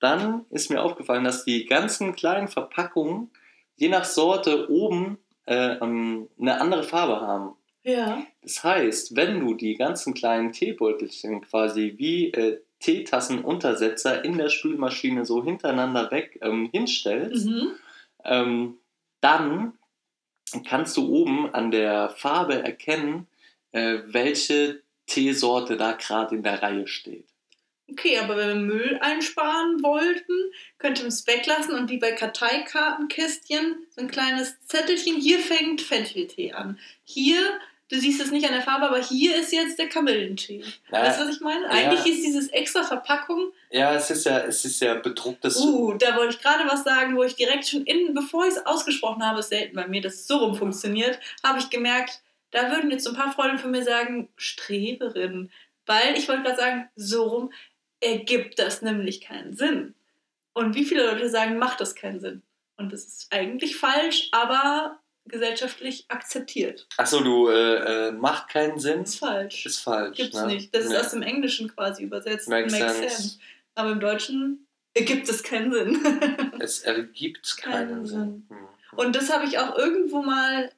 Dann 0.00 0.44
ist 0.50 0.70
mir 0.70 0.82
aufgefallen, 0.82 1.24
dass 1.24 1.44
die 1.44 1.66
ganzen 1.66 2.14
kleinen 2.14 2.48
Verpackungen 2.48 3.30
je 3.76 3.88
nach 3.88 4.04
Sorte 4.04 4.70
oben 4.70 5.18
äh, 5.46 5.76
ähm, 5.80 6.28
eine 6.38 6.60
andere 6.60 6.82
Farbe 6.82 7.20
haben. 7.20 7.54
Ja. 7.82 8.22
Das 8.42 8.62
heißt, 8.62 9.16
wenn 9.16 9.40
du 9.40 9.54
die 9.54 9.76
ganzen 9.76 10.14
kleinen 10.14 10.52
Teebeutelchen 10.52 11.40
quasi 11.42 11.94
wie 11.96 12.30
äh, 12.32 12.60
Teetassenuntersetzer 12.80 14.24
in 14.24 14.38
der 14.38 14.48
Spülmaschine 14.48 15.24
so 15.24 15.44
hintereinander 15.44 16.10
weg 16.10 16.38
ähm, 16.42 16.68
hinstellst, 16.72 17.46
Mhm. 17.46 17.72
ähm, 18.24 18.78
dann 19.20 19.74
kannst 20.66 20.96
du 20.96 21.08
oben 21.08 21.52
an 21.54 21.70
der 21.70 22.10
Farbe 22.10 22.62
erkennen, 22.62 23.26
äh, 23.72 23.98
welche 24.06 24.82
Teesorte 25.06 25.76
da 25.76 25.92
gerade 25.92 26.34
in 26.36 26.42
der 26.42 26.62
Reihe 26.62 26.86
steht. 26.86 27.26
Okay, 27.92 28.18
aber 28.18 28.36
wenn 28.36 28.48
wir 28.48 28.54
Müll 28.74 28.98
einsparen 29.00 29.82
wollten, 29.82 30.32
könnte 30.78 31.02
man 31.02 31.08
es 31.08 31.26
weglassen 31.26 31.74
und 31.74 31.90
wie 31.90 31.98
bei 31.98 32.12
Karteikartenkästchen 32.12 33.86
so 33.90 34.00
ein 34.00 34.10
kleines 34.10 34.54
Zettelchen, 34.66 35.16
hier 35.16 35.38
fängt 35.38 35.80
Fencheltee 35.82 36.52
an. 36.52 36.78
Hier, 37.04 37.58
du 37.90 37.98
siehst 37.98 38.20
es 38.20 38.30
nicht 38.30 38.46
an 38.46 38.52
der 38.52 38.62
Farbe, 38.62 38.86
aber 38.88 39.02
hier 39.02 39.36
ist 39.36 39.52
jetzt 39.52 39.78
der 39.78 39.88
Kamillentee. 39.88 40.64
Ja, 40.92 41.02
Weißt 41.02 41.20
du, 41.20 41.24
was 41.24 41.34
ich 41.36 41.40
meine? 41.40 41.64
ja. 41.64 41.70
Eigentlich 41.70 42.14
ist 42.14 42.24
dieses 42.24 42.48
extra 42.48 42.82
Verpackung, 42.84 43.52
ja, 43.70 43.94
es 43.94 44.10
ist 44.10 44.26
ja, 44.26 44.38
es 44.40 44.64
ist 44.64 44.80
ja 44.80 44.94
bedrucktes. 44.94 45.56
uh, 45.58 45.94
da 45.94 46.16
wollte 46.16 46.34
ich 46.36 46.42
gerade 46.42 46.68
was 46.68 46.82
sagen, 46.84 47.16
wo 47.16 47.22
ich 47.22 47.36
direkt 47.36 47.68
schon 47.68 47.84
innen, 47.84 48.14
bevor 48.14 48.44
ich 48.46 48.54
es 48.54 48.66
ausgesprochen 48.66 49.24
habe, 49.24 49.40
ist 49.40 49.50
selten 49.50 49.76
bei 49.76 49.86
mir, 49.86 50.00
dass 50.00 50.14
es 50.14 50.26
so 50.26 50.38
rum 50.38 50.56
funktioniert, 50.56 51.20
habe 51.44 51.58
ich 51.58 51.70
gemerkt, 51.70 52.20
da 52.50 52.70
würden 52.72 52.90
jetzt 52.90 53.04
so 53.04 53.10
ein 53.10 53.16
paar 53.16 53.32
Freunde 53.32 53.58
von 53.58 53.70
mir 53.70 53.84
sagen, 53.84 54.28
Streberin. 54.36 55.50
Weil 55.86 56.16
ich 56.16 56.28
wollte 56.28 56.42
gerade 56.42 56.56
sagen, 56.56 56.88
so 56.94 57.24
rum 57.24 57.52
ergibt 58.00 58.58
das 58.58 58.82
nämlich 58.82 59.20
keinen 59.20 59.54
Sinn. 59.54 59.94
Und 60.52 60.74
wie 60.74 60.84
viele 60.84 61.06
Leute 61.06 61.30
sagen, 61.30 61.58
macht 61.58 61.80
das 61.80 61.94
keinen 61.94 62.20
Sinn? 62.20 62.42
Und 62.76 62.92
das 62.92 63.04
ist 63.04 63.26
eigentlich 63.30 63.76
falsch, 63.76 64.28
aber 64.32 64.98
gesellschaftlich 65.26 66.06
akzeptiert. 66.08 66.88
Achso, 66.96 67.20
du 67.20 67.48
äh, 67.48 68.08
äh, 68.08 68.12
macht 68.12 68.48
keinen 68.48 68.78
Sinn. 68.78 69.02
Ist 69.02 69.18
falsch. 69.18 69.66
Ist 69.66 69.80
falsch. 69.80 70.16
Gibt's 70.16 70.36
ne? 70.36 70.46
nicht. 70.46 70.74
Das 70.74 70.86
ist 70.86 70.96
aus 70.96 71.10
dem 71.10 71.22
Englischen 71.22 71.68
quasi 71.68 72.02
übersetzt. 72.04 72.48
Makes 72.48 72.72
sense. 72.72 73.38
Aber 73.74 73.92
im 73.92 74.00
Deutschen 74.00 74.66
ergibt 74.94 75.28
es 75.28 75.42
keinen 75.42 75.72
Sinn. 75.72 76.00
Es 76.58 76.80
ergibt 76.80 77.56
keinen, 77.58 77.88
Keinen 77.88 78.06
Sinn. 78.06 78.18
Sinn. 78.18 78.46
Hm. 78.48 78.68
Und 78.96 79.16
das 79.16 79.32
habe 79.32 79.46
ich 79.46 79.58
auch 79.58 79.76
irgendwo 79.76 80.22
mal. 80.22 80.70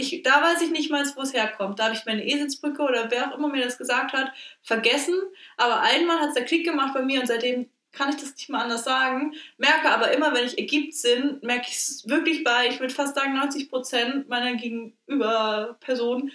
Ich, 0.00 0.22
da 0.22 0.42
weiß 0.42 0.62
ich 0.62 0.70
nicht 0.70 0.90
mal, 0.90 1.04
wo 1.14 1.22
es 1.22 1.32
herkommt. 1.34 1.78
Da 1.78 1.84
habe 1.84 1.94
ich 1.94 2.06
meine 2.06 2.26
Eselsbrücke 2.26 2.82
oder 2.82 3.10
wer 3.10 3.28
auch 3.28 3.38
immer 3.38 3.48
mir 3.48 3.64
das 3.64 3.78
gesagt 3.78 4.12
hat, 4.12 4.32
vergessen. 4.62 5.14
Aber 5.56 5.80
einmal 5.80 6.18
hat 6.20 6.28
es 6.28 6.34
der 6.34 6.44
Klick 6.44 6.64
gemacht 6.64 6.94
bei 6.94 7.02
mir 7.02 7.20
und 7.20 7.26
seitdem 7.26 7.68
kann 7.92 8.10
ich 8.10 8.16
das 8.16 8.34
nicht 8.34 8.48
mal 8.48 8.62
anders 8.62 8.84
sagen. 8.84 9.34
Merke 9.58 9.90
aber 9.90 10.12
immer, 10.12 10.32
wenn 10.34 10.46
ich 10.46 10.58
ergibt 10.58 10.94
Sinn, 10.94 11.38
merke 11.42 11.66
ich 11.68 11.76
es 11.76 12.08
wirklich 12.08 12.44
bei, 12.44 12.68
ich 12.68 12.80
würde 12.80 12.94
fast 12.94 13.14
sagen, 13.14 13.34
90 13.34 13.68
Prozent 13.68 14.28
meiner 14.28 14.54
Gegenüber-Personen, 14.54 16.30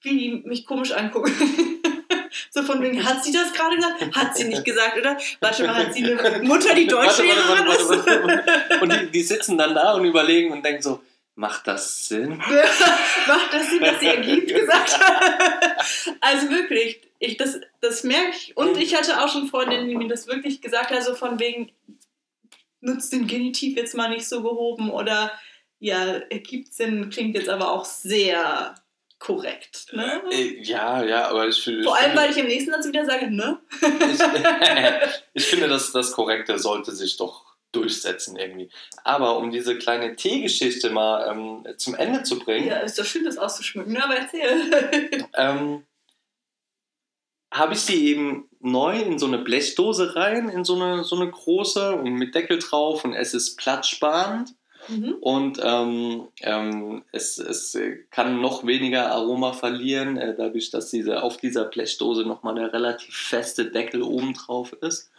wie 0.00 0.18
die 0.18 0.48
mich 0.48 0.66
komisch 0.66 0.92
angucken. 0.92 1.32
so 2.50 2.62
von 2.62 2.82
wegen, 2.82 3.04
hat 3.04 3.22
sie 3.22 3.32
das 3.32 3.52
gerade 3.52 3.76
gesagt? 3.76 4.16
Hat 4.16 4.36
sie 4.36 4.44
nicht 4.44 4.64
gesagt, 4.64 4.98
oder? 4.98 5.16
Warte 5.40 5.64
mal, 5.64 5.74
hat 5.74 5.94
sie 5.94 6.04
eine 6.04 6.42
Mutter, 6.42 6.74
die 6.74 6.86
Deutschlehrerin 6.86 7.66
ist? 7.66 8.82
Und 8.82 8.92
die, 8.92 9.10
die 9.10 9.22
sitzen 9.22 9.58
dann 9.58 9.74
da 9.74 9.94
und 9.94 10.04
überlegen 10.04 10.52
und 10.52 10.64
denken 10.64 10.82
so, 10.82 11.00
macht 11.34 11.66
das 11.66 12.08
Sinn? 12.08 12.36
Macht 13.26 13.52
das 13.52 13.70
Sinn, 13.70 13.80
dass 13.80 14.00
sie 14.00 14.06
ergibt 14.06 14.48
gesagt 14.54 14.98
hat? 14.98 15.40
Also 16.20 16.48
wirklich, 16.48 17.00
ich, 17.18 17.36
das, 17.36 17.60
das 17.82 18.02
merke 18.04 18.30
ich. 18.30 18.56
Und 18.56 18.78
ich 18.78 18.94
hatte 18.94 19.22
auch 19.22 19.28
schon 19.28 19.48
Freundinnen, 19.48 19.88
die 19.88 19.96
mir 19.96 20.08
das 20.08 20.26
wirklich 20.26 20.62
gesagt 20.62 20.90
haben, 20.90 21.02
so 21.02 21.14
von 21.14 21.38
wegen, 21.38 21.70
nutzt 22.80 23.12
den 23.12 23.26
Genitiv 23.26 23.76
jetzt 23.76 23.94
mal 23.94 24.08
nicht 24.08 24.26
so 24.26 24.42
gehoben 24.42 24.90
oder 24.90 25.30
ja, 25.78 26.14
ergibt 26.30 26.72
Sinn, 26.72 27.10
klingt 27.10 27.34
jetzt 27.36 27.50
aber 27.50 27.70
auch 27.72 27.84
sehr 27.84 28.74
korrekt. 29.18 29.88
Ne? 29.92 30.22
Ja, 30.62 31.02
ja, 31.04 31.28
aber 31.28 31.48
ich, 31.48 31.62
finde- 31.62 31.82
Vor 31.84 31.94
allem, 31.96 32.12
finde, 32.12 32.22
weil 32.22 32.30
ich 32.30 32.38
im 32.38 32.46
nächsten 32.46 32.70
Satz 32.70 32.86
wieder 32.86 33.04
sage, 33.04 33.30
ne? 33.30 33.58
ich, 33.82 34.20
ich 35.34 35.46
finde, 35.46 35.68
dass 35.68 35.92
das 35.92 36.12
Korrekte 36.12 36.58
sollte 36.58 36.92
sich 36.92 37.16
doch 37.18 37.43
durchsetzen 37.74 38.36
irgendwie. 38.36 38.70
Aber 39.02 39.38
um 39.38 39.50
diese 39.50 39.76
kleine 39.78 40.16
Teegeschichte 40.16 40.90
mal 40.90 41.30
ähm, 41.30 41.66
zum 41.76 41.94
Ende 41.94 42.22
zu 42.22 42.38
bringen, 42.38 42.68
Ja, 42.68 42.78
ist 42.78 42.98
doch 42.98 43.04
schön, 43.04 43.24
das 43.24 43.38
auszuschmücken, 43.38 43.92
ne? 43.92 44.04
aber 44.04 44.16
erzähl. 44.16 45.28
ähm, 45.34 45.84
habe 47.54 47.74
ich 47.74 47.80
sie 47.80 48.06
eben 48.06 48.48
neu 48.60 49.00
in 49.00 49.18
so 49.18 49.26
eine 49.26 49.38
Blechdose 49.38 50.16
rein, 50.16 50.48
in 50.48 50.64
so 50.64 50.74
eine, 50.74 51.04
so 51.04 51.16
eine 51.16 51.30
große 51.30 51.94
und 51.94 52.14
mit 52.14 52.34
Deckel 52.34 52.58
drauf 52.58 53.04
und 53.04 53.14
es 53.14 53.32
ist 53.32 53.56
platzsparend 53.56 54.50
mhm. 54.88 55.14
und 55.20 55.60
ähm, 55.62 56.28
ähm, 56.40 57.04
es, 57.12 57.38
es 57.38 57.78
kann 58.10 58.40
noch 58.40 58.66
weniger 58.66 59.12
Aroma 59.12 59.52
verlieren, 59.52 60.16
äh, 60.16 60.34
dadurch, 60.36 60.70
dass 60.70 60.90
diese, 60.90 61.22
auf 61.22 61.36
dieser 61.36 61.66
Blechdose 61.66 62.24
nochmal 62.24 62.56
der 62.56 62.72
relativ 62.72 63.14
feste 63.14 63.70
Deckel 63.70 64.02
oben 64.02 64.34
drauf 64.34 64.72
ist. 64.80 65.12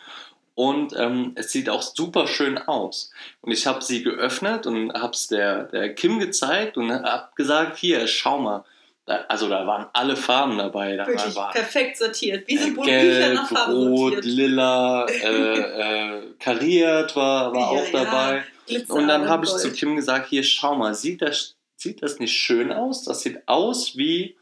Und 0.55 0.93
ähm, 0.97 1.33
es 1.35 1.51
sieht 1.51 1.69
auch 1.69 1.81
super 1.81 2.27
schön 2.27 2.57
aus. 2.57 3.11
Und 3.41 3.51
ich 3.51 3.67
habe 3.67 3.83
sie 3.83 4.03
geöffnet 4.03 4.65
und 4.65 4.93
habe 4.93 5.11
es 5.11 5.27
der, 5.27 5.63
der 5.63 5.93
Kim 5.93 6.17
gezeigt 6.17 6.77
und 6.77 6.91
habe 6.91 7.27
gesagt, 7.35 7.77
hier, 7.77 8.07
schau 8.07 8.39
mal. 8.39 8.63
Da, 9.05 9.25
also 9.27 9.49
da 9.49 9.67
waren 9.67 9.87
alle 9.93 10.15
Farben 10.15 10.57
dabei. 10.57 10.95
Da 10.95 11.05
Wirklich 11.05 11.35
war 11.35 11.51
perfekt 11.51 11.97
sortiert. 11.97 12.47
Wie 12.47 12.57
so 12.57 12.67
äh, 12.67 12.71
Bücher 12.71 12.85
Gelb, 12.85 13.33
nach 13.35 13.49
Farbe 13.49 13.73
Rot, 13.73 14.13
sortiert. 14.13 14.25
Lila, 14.25 15.05
äh, 15.05 15.59
äh, 16.19 16.21
kariert 16.39 17.15
war, 17.17 17.53
war 17.53 17.61
Ja, 17.61 17.67
auch 17.67 17.93
ja. 17.93 18.03
dabei. 18.03 18.43
Glitzer 18.65 18.93
Und 18.93 19.07
dann 19.09 19.27
habe 19.29 19.45
ich 19.45 19.51
zu 19.51 19.71
Kim 19.73 19.95
gesagt, 19.95 20.29
hier 20.29 20.43
schau 20.43 20.75
mal, 20.75 20.95
sieht 20.95 21.21
das, 21.21 21.55
sieht 21.75 22.01
das 22.01 22.19
nicht 22.19 22.33
schön 22.33 22.71
aus? 22.71 23.03
Das 23.03 23.21
sieht 23.21 23.47
aus 23.47 23.97
wie... 23.97 24.37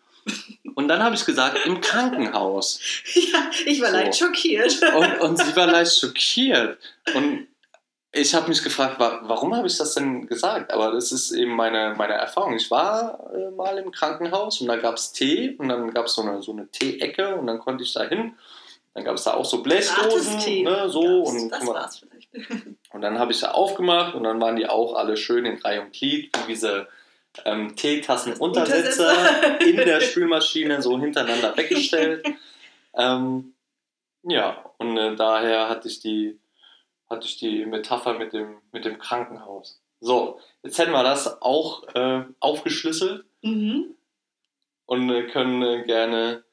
Und 0.75 0.87
dann 0.87 1.03
habe 1.03 1.15
ich 1.15 1.25
gesagt, 1.25 1.65
im 1.65 1.81
Krankenhaus. 1.81 2.79
Ja, 3.13 3.49
ich 3.65 3.81
war 3.81 3.89
So. 3.89 3.95
leicht 3.95 4.17
schockiert. 4.17 4.81
Und, 4.95 5.21
und 5.21 5.37
sie 5.39 5.55
war 5.55 5.67
leicht 5.67 5.99
schockiert. 5.99 6.77
Und 7.13 7.47
ich 8.11 8.35
habe 8.35 8.47
mich 8.47 8.63
gefragt, 8.63 8.99
wa 8.99 9.21
warum 9.23 9.55
habe 9.55 9.67
ich 9.67 9.77
das 9.77 9.95
denn 9.95 10.27
gesagt? 10.27 10.71
Aber 10.71 10.91
das 10.91 11.11
ist 11.11 11.31
eben 11.31 11.55
meine, 11.55 11.95
meine 11.97 12.13
Erfahrung. 12.13 12.55
Ich 12.55 12.69
war 12.69 13.19
äh, 13.33 13.49
mal 13.51 13.77
im 13.77 13.91
Krankenhaus 13.91 14.61
und 14.61 14.67
da 14.67 14.75
gab 14.75 14.95
es 14.95 15.11
Tee 15.13 15.55
und 15.57 15.69
dann 15.69 15.91
gab 15.93 16.05
es 16.05 16.13
so 16.13 16.21
eine, 16.21 16.41
so 16.41 16.51
eine 16.51 16.67
Teeecke 16.69 17.35
und 17.35 17.47
dann 17.47 17.59
konnte 17.59 17.83
ich 17.83 17.93
da 17.93 18.03
hin. 18.03 18.35
Dann 18.93 19.03
gab 19.03 19.15
es 19.15 19.23
da 19.23 19.33
auch 19.33 19.45
so 19.45 19.63
Blechdosen, 19.63 20.63
ne, 20.63 20.87
so. 20.87 21.23
Und, 21.23 21.49
das 21.49 21.63
mal, 21.63 21.73
war's 21.73 21.99
vielleicht. 21.99 22.29
und 22.93 23.01
dann 23.01 23.17
habe 23.17 23.31
ich 23.31 23.39
da 23.39 23.51
aufgemacht 23.51 24.13
und 24.13 24.23
dann 24.23 24.39
waren 24.39 24.55
die 24.55 24.67
auch 24.67 24.93
alle 24.93 25.17
schön 25.17 25.45
in 25.45 25.57
Reihe 25.57 25.81
und 25.81 25.93
Glied, 25.93 26.29
wie 26.37 26.53
diese 26.53 26.87
ähm, 27.45 27.75
Untersetzer. 28.39 29.61
in 29.61 29.77
der 29.77 30.01
Spülmaschine 30.01 30.81
so 30.81 30.99
hintereinander 30.99 31.55
weggestellt. 31.57 32.25
ähm, 32.95 33.53
ja, 34.23 34.63
und 34.77 34.97
äh, 34.97 35.15
daher 35.15 35.69
hatte 35.69 35.87
ich 35.87 35.99
die 35.99 36.39
hatte 37.09 37.27
ich 37.27 37.37
die 37.37 37.65
Metapher 37.65 38.13
mit 38.13 38.33
dem, 38.33 38.57
mit 38.71 38.85
dem 38.85 38.97
Krankenhaus. 38.97 39.79
So, 39.99 40.39
jetzt 40.63 40.77
hätten 40.79 40.91
wir 40.91 41.03
das 41.03 41.41
auch 41.41 41.83
äh, 41.95 42.23
aufgeschlüsselt 42.39 43.25
Mhm. 43.41 43.95
und 44.85 45.09
äh, 45.09 45.27
können 45.27 45.61
äh, 45.61 45.83
gerne 45.83 46.43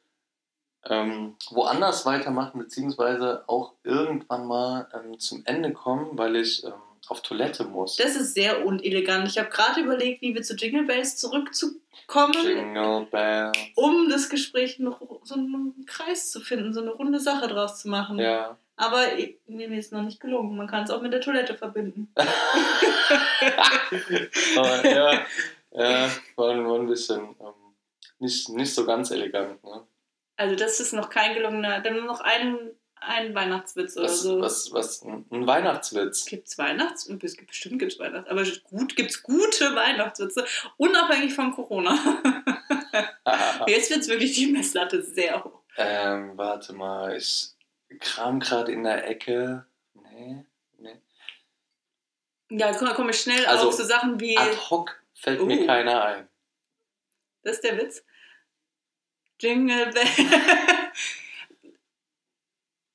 ähm, 0.85 1.37
woanders 1.51 2.05
weitermachen, 2.05 2.59
beziehungsweise 2.59 3.45
auch 3.47 3.75
irgendwann 3.85 4.47
mal 4.47 4.89
ähm, 4.93 5.19
zum 5.21 5.43
Ende 5.47 5.73
kommen, 5.73 6.19
weil 6.19 6.37
ich 6.37 6.65
ähm, 6.65 6.73
auf 7.09 7.23
Toilette 7.23 7.65
muss. 7.65 7.97
Das 7.97 8.17
ist 8.17 8.35
sehr 8.35 8.65
unelegant. 8.65 9.29
Ich 9.29 9.39
habe 9.39 9.49
gerade 9.49 9.81
überlegt, 9.81 10.23
wie 10.23 10.35
wir 10.35 10.43
zu 10.43 10.55
Jingle 10.55 10.85
Bells 10.85 11.17
zurückzukommen, 11.17 12.35
Jingle 12.43 13.07
Bells. 13.11 13.59
um 13.75 14.09
das 14.09 14.29
Gespräch 14.29 14.79
noch 14.79 15.01
so 15.25 15.35
einen 15.35 15.85
Kreis 15.87 16.31
zu 16.31 16.41
finden, 16.41 16.73
so 16.73 16.81
eine 16.81 16.91
runde 16.91 17.21
Sache 17.21 17.49
draus 17.49 17.81
zu 17.81 17.89
machen. 17.89 18.19
Ja. 18.19 18.57
Aber 18.77 19.05
mir 19.47 19.71
ist 19.73 19.93
noch 19.93 20.03
nicht 20.03 20.21
gelungen. 20.21 20.57
Man 20.57 20.67
kann 20.67 20.85
es 20.85 20.91
auch 20.91 21.03
mit 21.03 21.13
der 21.13 21.21
Toilette 21.21 21.55
verbinden. 21.55 22.11
Aber 24.57 24.89
ja, 24.89 25.27
ja 25.73 26.11
war, 26.37 26.65
war 26.65 26.79
ein 26.79 26.87
bisschen 26.87 27.21
ähm, 27.41 27.75
nicht, 28.19 28.49
nicht 28.51 28.75
so 28.75 28.87
ganz 28.87 29.11
elegant. 29.11 29.63
Ne? 29.65 29.83
Also 30.37 30.57
das 30.57 30.81
ist 30.81 30.93
noch 30.93 31.11
kein 31.11 31.35
gelungener. 31.35 31.81
Dann 31.81 32.07
noch 32.07 32.21
ein, 32.21 32.71
ein 33.01 33.35
Weihnachtswitz 33.35 33.97
oder 33.97 34.05
Was, 34.07 34.21
so. 34.21 34.41
was, 34.41 34.73
was, 34.73 35.03
ein 35.03 35.47
Weihnachtswitz. 35.47 36.25
Gibt 36.27 36.49
es 36.49 36.59
Weihnachts? 36.59 37.09
Es 37.09 37.37
gibt, 37.37 37.49
bestimmt 37.49 37.79
gibt 37.79 37.93
es 37.93 37.99
Weihnachts. 37.99 38.29
Aber 38.31 38.45
gut, 38.65 38.97
gibt 38.97 39.11
es 39.11 39.23
gute 39.23 39.75
Weihnachtswitze, 39.75 40.45
unabhängig 40.77 41.35
von 41.35 41.53
Corona. 41.53 41.99
Jetzt 43.67 43.91
wird 43.91 44.01
es 44.01 44.09
wirklich 44.09 44.35
die 44.35 44.47
Messlatte 44.49 45.03
sehr 45.03 45.43
hoch. 45.45 45.61
ähm, 45.77 46.37
warte 46.37 46.73
mal, 46.73 47.17
ich 47.17 47.49
kram 48.01 48.41
gerade 48.41 48.73
in 48.73 48.85
der 48.85 49.07
Ecke. 49.09 49.65
Nee, 49.95 50.45
nee. 50.79 51.01
Ja, 52.51 52.69
jetzt 52.69 52.79
komme 52.79 52.95
komm 52.95 53.09
ich 53.11 53.21
schnell 53.21 53.45
Also, 53.47 53.69
auf 53.69 53.75
so 53.75 53.85
Sachen 53.85 54.21
wie. 54.21 54.37
Ad 54.37 54.57
hoc 54.71 55.03
fällt 55.15 55.41
mir 55.43 55.61
Uh. 55.63 55.67
keiner 55.67 56.05
ein. 56.05 56.29
Das 57.43 57.55
ist 57.57 57.65
der 57.65 57.79
Witz. 57.79 58.05
Jingle 59.41 59.91
Bell. 59.93 60.05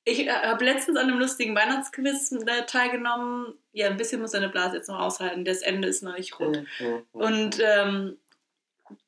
Ich 0.08 0.28
habe 0.28 0.64
letztens 0.64 0.96
an 0.96 1.08
einem 1.08 1.18
lustigen 1.18 1.56
Weihnachtsquiz 1.56 2.30
äh, 2.30 2.64
teilgenommen. 2.66 3.54
Ja, 3.72 3.88
ein 3.88 3.96
bisschen 3.96 4.20
muss 4.20 4.30
deine 4.30 4.48
Blase 4.48 4.76
jetzt 4.76 4.88
noch 4.88 5.00
aushalten. 5.00 5.44
Das 5.44 5.62
Ende 5.62 5.88
ist 5.88 6.04
noch 6.04 6.16
nicht 6.16 6.38
rund. 6.38 6.64
Und 7.10 7.58
ähm, 7.60 8.16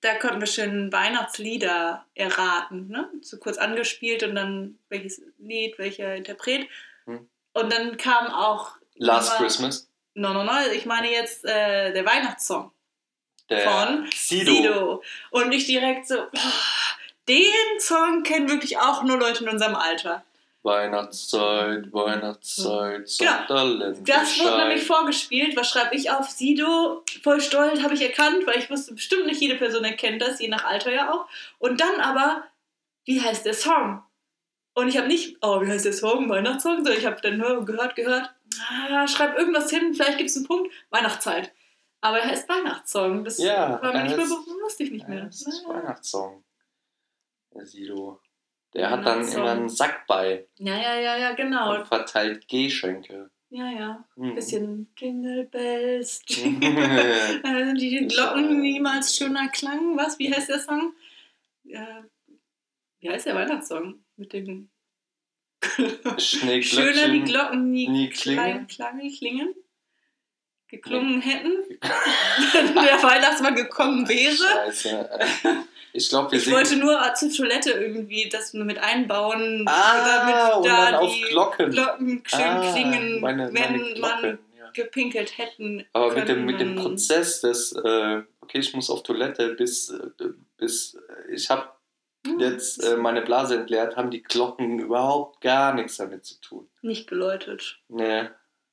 da 0.01 0.15
konnten 0.17 0.41
wir 0.41 0.49
schön 0.49 0.93
Weihnachtslieder 0.93 2.05
erraten. 2.17 2.89
Ne? 2.89 3.09
So 3.23 3.39
kurz 3.39 3.59
angespielt 3.59 4.25
und 4.25 4.35
dann 4.35 4.77
welches 4.89 5.23
Lied, 5.39 5.79
welcher 5.79 6.17
Interpret. 6.17 6.69
Und 7.07 7.73
dann 7.73 7.97
kam 7.97 8.27
auch. 8.27 8.73
Last 8.97 9.31
aber- 9.31 9.45
Christmas. 9.45 9.89
No, 10.15 10.33
no, 10.33 10.43
no. 10.43 10.51
Ich 10.75 10.85
meine 10.85 11.13
jetzt 11.13 11.45
äh, 11.45 11.93
der 11.93 12.05
Weihnachtssong 12.05 12.73
Der 13.49 13.61
von 13.61 14.09
Sido. 14.13 14.53
Sido. 14.53 15.03
Und 15.31 15.53
ich 15.53 15.65
direkt 15.67 16.09
so, 16.09 16.17
boah, 16.17 16.53
den 17.29 17.79
Song 17.79 18.25
kennen 18.25 18.49
wirklich 18.49 18.79
auch 18.79 19.05
nur 19.05 19.17
Leute 19.17 19.45
in 19.45 19.51
unserem 19.51 19.77
Alter. 19.77 20.25
Weihnachtszeit, 20.63 21.93
Weihnachtszeit, 21.93 23.09
Genau. 23.19 23.31
Sonderland. 23.49 24.09
Das 24.09 24.39
wurde 24.39 24.59
nämlich 24.59 24.85
vorgespielt. 24.85 25.57
Was 25.57 25.69
schreibe 25.71 25.95
ich 25.95 26.11
auf 26.11 26.29
Sido? 26.29 27.05
Voll 27.23 27.41
stolz, 27.41 27.81
habe 27.83 27.95
ich 27.95 28.03
erkannt, 28.03 28.47
weil 28.47 28.59
ich 28.59 28.69
wusste, 28.71 28.95
bestimmt 28.95 29.27
nicht 29.27 29.41
jede 29.41 29.55
Person 29.57 29.85
erkennt 29.85 30.21
das, 30.23 30.41
je 30.41 30.49
nach 30.49 30.65
Alter 30.65 30.93
ja 30.93 31.13
auch. 31.13 31.27
Und 31.59 31.81
dann 31.81 32.01
aber, 32.01 32.45
wie 33.05 33.21
heißt 33.21 33.47
der 33.47 33.55
Song? 33.55 34.03
Und 34.75 34.89
ich 34.89 34.97
habe 34.97 35.09
nicht, 35.09 35.39
oh, 35.43 35.61
wie 35.63 35.69
heißt 35.71 35.85
der 35.85 35.93
Song? 35.93 36.29
Weihnachtssong? 36.29 36.77
Sondern 36.85 36.99
ich 36.99 37.07
habe 37.07 37.21
dann 37.21 37.39
nur 37.39 37.65
gehört, 37.65 37.97
gehört, 37.97 38.31
ah, 38.69 39.07
schreib 39.09 39.37
irgendwas 39.39 39.71
hin, 39.71 39.95
vielleicht 39.95 40.19
gibt 40.19 40.31
es 40.31 40.37
einen 40.37 40.47
Punkt. 40.47 40.73
Weihnachtszeit. 40.91 41.53
Aber 42.01 42.19
er 42.21 42.29
heißt 42.29 42.49
Weihnachtssong. 42.49 43.25
Das 43.25 43.39
Ja, 43.39 43.81
war 43.83 43.93
mir 43.93 44.05
nicht 44.05 44.17
mehr, 44.17 44.27
heißt- 44.27 44.45
be- 44.45 44.63
wusste 44.63 44.85
ich 44.85 44.91
nicht 44.93 45.09
mehr. 45.09 45.25
Das 45.25 45.43
ist 45.43 45.67
Naja. 45.67 45.83
Weihnachtssong. 45.83 46.45
Der 47.55 47.67
Sido. 47.67 48.21
Der 48.75 48.91
hat 48.91 49.01
dann 49.01 49.19
Weihnachtssong. 49.21 49.41
immer 49.43 49.51
einen 49.53 49.69
Sack 49.69 50.07
bei 50.07 50.47
Ja, 50.59 50.77
ja, 50.77 50.99
ja, 51.01 51.17
ja, 51.17 51.33
genau. 51.33 51.75
und 51.77 51.87
verteilt 51.87 52.47
Geschenke. 52.49 53.31
Ja, 53.51 53.71
ja. 53.71 54.05
Mhm. 54.17 54.35
Bisschen 54.35 54.93
Jingle 54.97 55.45
Bells, 55.45 56.21
Jingle 56.27 56.75
Bells. 56.75 57.41
Äh, 57.45 57.75
die 57.75 58.07
Glocken 58.07 58.61
niemals 58.61 59.17
schöner 59.17 59.49
klangen. 59.49 59.97
Was? 59.97 60.19
Wie 60.19 60.33
heißt 60.33 60.51
der 60.51 60.59
Song? 60.59 60.93
Äh, 61.67 62.03
wie 63.01 63.09
heißt 63.09 63.27
der 63.27 63.35
Weihnachtssong? 63.35 64.05
Mit 64.17 64.33
dem 64.35 64.69
Schöner 66.19 67.09
die 67.09 67.23
Glocken 67.25 67.71
nie, 67.71 67.89
nie 67.89 68.11
klingen. 68.11 68.67
Klang, 68.67 69.01
klingen. 69.17 69.55
Geklungen 70.69 71.23
hätten, 71.23 71.51
wenn 72.53 72.75
der 72.75 73.03
Weihnachtsmann 73.03 73.55
gekommen 73.55 74.07
wäre. 74.07 74.35
Scheiße. 74.67 75.09
Ich 75.93 76.09
glaube, 76.09 76.33
wir 76.33 76.39
Ich 76.39 76.51
wollte 76.51 76.77
nur 76.77 77.01
zur 77.15 77.31
Toilette 77.31 77.71
irgendwie 77.71 78.29
das 78.29 78.53
mit 78.53 78.79
einbauen, 78.79 79.65
ah, 79.67 80.63
dann 80.63 80.95
auf 80.95 81.13
die 81.13 81.23
Glocken. 81.23 81.71
Glocken 81.71 82.23
schön 82.27 82.41
ah, 82.41 82.73
klingen, 82.73 83.21
meine, 83.21 83.53
wenn 83.53 83.53
meine 83.53 83.79
man 83.99 84.21
Glocken. 84.21 84.39
Ja. 84.59 84.71
gepinkelt 84.73 85.39
hätten. 85.39 85.85
Aber 85.93 86.13
mit 86.15 86.29
dem, 86.29 86.45
mit 86.45 86.61
dem. 86.61 86.77
Prozess 86.77 87.41
des, 87.41 87.73
äh, 87.73 88.23
okay, 88.41 88.59
ich 88.59 88.75
muss 88.75 88.91
auf 88.91 89.03
Toilette, 89.03 89.55
bis, 89.55 89.91
äh, 89.91 90.29
bis 90.57 90.95
äh, 90.95 91.35
ich 91.35 91.49
habe 91.51 91.69
Hm, 92.27 92.41
jetzt 92.41 92.83
äh, 92.83 92.97
meine 92.97 93.23
Blase 93.23 93.57
entleert, 93.57 93.97
haben 93.97 94.11
die 94.11 94.23
Glocken 94.23 94.79
überhaupt 94.79 95.41
gar 95.41 95.75
nichts 95.75 95.97
damit 95.97 96.25
zu 96.25 96.41
tun. 96.41 96.69
Nicht 96.83 97.09
geläutet. 97.09 97.81
Nee, 97.89 98.25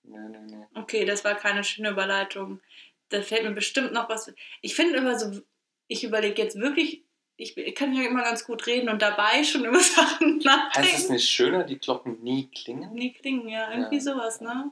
nee, 0.03 0.18
nee, 0.30 0.39
nee. 0.47 0.66
Okay, 0.76 1.05
das 1.05 1.24
war 1.24 1.36
keine 1.36 1.63
schöne 1.63 1.91
Überleitung. 1.91 2.61
Da 3.09 3.22
fällt 3.22 3.43
mir 3.43 3.51
bestimmt 3.51 3.93
noch 3.93 4.09
was. 4.09 4.34
Ich 4.61 4.76
finde 4.76 4.97
immer 4.97 5.18
so, 5.18 5.41
ich 5.88 6.03
überlege 6.03 6.41
jetzt 6.41 6.59
wirklich, 6.59 7.05
ich 7.38 7.75
kann 7.75 7.93
ja 7.93 8.03
immer 8.07 8.23
ganz 8.23 8.45
gut 8.45 8.65
reden 8.67 8.89
und 8.89 9.01
dabei 9.01 9.43
schon 9.43 9.65
über 9.65 9.79
Sachen 9.81 10.38
nachdenken. 10.39 10.89
Heißt 10.89 11.03
es 11.05 11.09
nicht 11.09 11.29
schöner, 11.29 11.63
die 11.63 11.77
Glocken 11.79 12.21
nie 12.23 12.49
klingen? 12.49 12.93
Nie 12.93 13.13
klingen, 13.13 13.47
ja, 13.49 13.71
irgendwie 13.71 13.95
Ja. 13.95 14.01
sowas, 14.01 14.41
ne? 14.41 14.71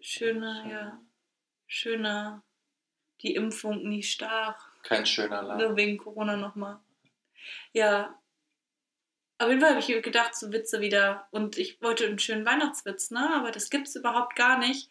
Schöner, 0.00 0.66
ja. 0.70 1.00
Schöner. 1.66 2.42
Die 3.22 3.34
Impfung 3.34 3.88
nie 3.88 4.02
stach. 4.02 4.70
Kein 4.82 5.06
schöner 5.06 5.42
Nur 5.42 5.56
Laden. 5.56 5.76
wegen 5.76 5.96
Corona 5.98 6.36
nochmal. 6.36 6.78
Ja. 7.72 8.18
Auf 9.38 9.48
jeden 9.48 9.60
Fall 9.60 9.70
habe 9.70 9.80
ich 9.80 10.02
gedacht, 10.02 10.34
so 10.34 10.52
Witze 10.52 10.80
wieder. 10.80 11.26
Und 11.30 11.56
ich 11.58 11.80
wollte 11.80 12.06
einen 12.06 12.18
schönen 12.18 12.44
Weihnachtswitz, 12.44 13.10
ne? 13.10 13.30
Aber 13.34 13.50
das 13.50 13.70
gibt 13.70 13.88
es 13.88 13.96
überhaupt 13.96 14.36
gar 14.36 14.58
nicht. 14.58 14.90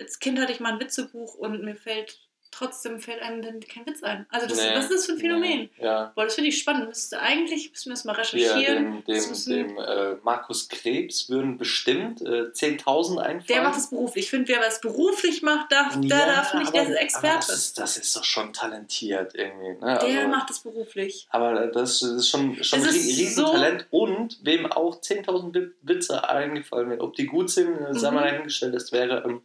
Als 0.00 0.18
Kind 0.20 0.38
hatte 0.38 0.52
ich 0.52 0.60
mal 0.60 0.72
ein 0.74 0.80
Witzebuch 0.80 1.34
und 1.34 1.62
mir 1.62 1.74
fällt 1.76 2.23
trotzdem 2.54 3.00
fällt 3.00 3.20
einem 3.22 3.42
dann 3.42 3.60
kein 3.60 3.84
Witz 3.86 4.02
ein. 4.02 4.26
Also 4.30 4.46
das, 4.46 4.58
Nee, 4.58 4.74
was 4.74 4.84
ist 4.84 4.92
das 4.92 5.06
für 5.06 5.12
ein 5.12 5.18
Phänomen? 5.18 5.42
Nee, 5.60 5.70
ja. 5.80 6.12
Boah, 6.14 6.24
das 6.24 6.34
finde 6.36 6.48
ich 6.50 6.58
spannend. 6.58 6.88
Müsste 6.88 7.18
eigentlich, 7.20 7.70
müssen 7.70 7.86
wir 7.88 7.94
das 7.94 8.04
mal 8.04 8.14
Hier, 8.14 8.22
recherchieren. 8.54 8.84
dem, 8.84 9.04
Das 9.06 9.22
dem, 9.24 9.28
müssen- 9.30 9.52
dem 9.52 9.78
äh, 9.78 10.14
Markus 10.22 10.68
Krebs 10.68 11.28
würden 11.28 11.58
bestimmt 11.58 12.22
äh, 12.22 12.50
10.000 12.52 13.18
einfallen. 13.18 13.44
Der 13.48 13.62
macht 13.62 13.78
es 13.78 13.90
beruflich. 13.90 14.24
Ich 14.24 14.30
finde, 14.30 14.48
wer 14.52 14.60
was 14.60 14.80
beruflich 14.80 15.42
macht, 15.42 15.72
darf, 15.72 15.98
der 16.00 16.08
Ja, 16.18 16.26
darf 16.26 16.54
nicht, 16.54 16.72
der 16.74 16.82
aber- 16.82 17.00
Experte. 17.00 17.36
das, 17.36 17.48
ist, 17.50 17.78
das 17.78 17.96
ist 17.96 18.16
doch 18.16 18.24
schon 18.24 18.52
talentiert 18.52 19.34
irgendwie. 19.34 19.70
Ne? 19.84 19.98
der 20.00 20.00
also, 20.00 20.28
macht 20.28 20.50
es 20.50 20.60
beruflich. 20.60 21.26
Aber 21.30 21.66
das 21.68 22.02
ist 22.02 22.28
schon, 22.28 22.62
schon 22.62 22.80
Es 22.80 22.88
ein 22.88 22.94
Riesentalent. 22.94 23.86
Und 23.90 24.38
wem 24.42 24.70
auch 24.70 25.00
10.000 25.00 25.54
Wi- 25.54 25.70
Witze 25.82 26.28
eingefallen 26.28 26.88
werden. 26.90 27.00
Ob 27.00 27.14
die 27.14 27.26
gut 27.26 27.50
sind, 27.50 27.74
äh, 27.80 27.94
sei 27.98 28.10
Mhm. 28.10 28.14
mal 28.16 28.30
dahingestellt. 28.30 28.74
Das 28.74 28.92
wäre 28.92 29.24
ähm, 29.26 29.42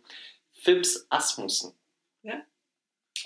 Phipps 0.62 1.06
Asmussen. 1.10 1.74
Ja? 2.24 2.42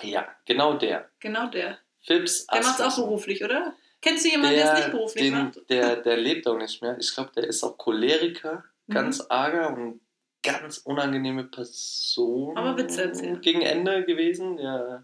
Ja, 0.02 0.26
genau 0.44 0.74
der. 0.74 1.08
Genau 1.20 1.46
der. 1.48 1.78
Phipps 2.02 2.46
Der 2.46 2.62
macht 2.62 2.80
es 2.80 2.84
auch 2.84 2.96
beruflich, 2.96 3.42
oder? 3.44 3.74
Kennst 4.02 4.24
du 4.24 4.28
jemanden, 4.28 4.56
der 4.56 4.72
es 4.74 4.78
nicht 4.80 4.90
beruflich 4.90 5.24
den, 5.24 5.32
macht? 5.44 5.70
Der, 5.70 5.96
der 5.96 6.16
lebt 6.18 6.46
auch 6.46 6.58
nicht 6.58 6.82
mehr. 6.82 6.96
Ich 6.98 7.14
glaube, 7.14 7.30
der 7.36 7.44
ist 7.44 7.62
auch 7.64 7.76
Choleriker, 7.78 8.64
Mhm. 8.86 8.92
ganz 8.92 9.22
arger 9.30 9.70
und 9.74 10.00
ganz 10.42 10.76
unangenehme 10.78 11.44
Person. 11.44 12.54
Aber 12.58 12.76
Witze 12.76 13.04
erzählen. 13.04 13.40
Gegen 13.40 13.62
Ende 13.62 14.04
gewesen. 14.04 14.58
Ja, 14.58 15.02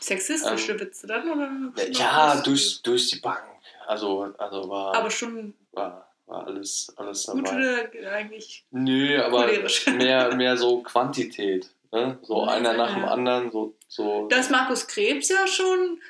Sexistische 0.00 0.72
Ähm, 0.72 0.80
Witze 0.80 1.06
dann? 1.08 1.28
Oder 1.30 1.88
ja 1.90 2.40
durch, 2.40 2.80
durch 2.82 3.08
die 3.10 3.16
Bank. 3.18 3.42
Also, 3.86 4.32
also 4.38 4.68
war, 4.68 4.94
Aber 4.94 5.10
schon 5.10 5.54
war, 5.72 6.08
war 6.26 6.46
alles, 6.46 6.92
alles 6.96 7.24
dabei. 7.26 7.40
gut 7.40 7.50
oder 7.98 8.12
eigentlich 8.12 8.64
Nö, 8.70 9.20
aber 9.20 9.46
cholerisch? 9.46 9.86
mehr, 9.88 10.34
mehr 10.36 10.56
so 10.56 10.80
Quantität. 10.82 11.68
Ne? 11.92 12.18
So 12.22 12.44
einer 12.44 12.72
nach 12.74 12.94
dem 12.94 13.04
anderen. 13.04 13.50
So, 13.50 13.76
so. 13.88 14.28
Da 14.28 14.36
ist 14.36 14.50
Markus 14.50 14.86
Krebs 14.86 15.28
ja 15.28 15.46
schon 15.46 16.00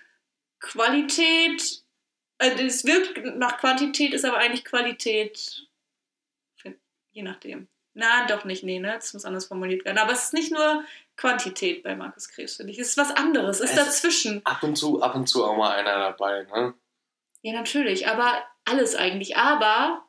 Qualität. 0.61 1.83
Also 2.39 2.63
es 2.63 2.85
wirkt 2.85 3.37
nach 3.37 3.59
Quantität, 3.59 4.15
ist 4.15 4.25
aber 4.25 4.39
eigentlich 4.39 4.65
Qualität. 4.65 5.67
Je 7.13 7.23
nachdem. 7.23 7.69
Na, 7.93 8.27
doch 8.27 8.45
nicht, 8.45 8.63
nee, 8.63 8.79
ne? 8.79 8.95
Das 8.95 9.13
muss 9.15 9.25
anders 9.25 9.47
formuliert 9.47 9.85
werden. 9.85 9.99
Aber 9.99 10.13
es 10.13 10.25
ist 10.25 10.33
nicht 10.33 10.53
nur 10.53 10.85
Quantität 11.17 11.83
bei 11.83 11.97
Markus 11.97 12.29
Krebs, 12.29 12.57
finde 12.57 12.73
ich. 12.73 12.79
Es 12.79 12.91
ist 12.91 12.97
was 12.97 13.11
anderes, 13.11 13.61
es 13.61 13.71
ist 13.71 13.77
dazwischen. 13.77 14.41
ab 14.47 14.63
und 14.63 14.77
zu, 14.77 15.03
ab 15.03 15.15
und 15.17 15.27
zu 15.27 15.45
auch 15.45 15.57
mal 15.57 15.77
einer 15.77 15.99
dabei. 15.99 16.45
Ne? 16.45 16.75
Ja, 17.43 17.53
natürlich, 17.53 18.07
aber 18.07 18.45
alles 18.65 18.95
eigentlich. 18.95 19.37
Aber 19.37 20.05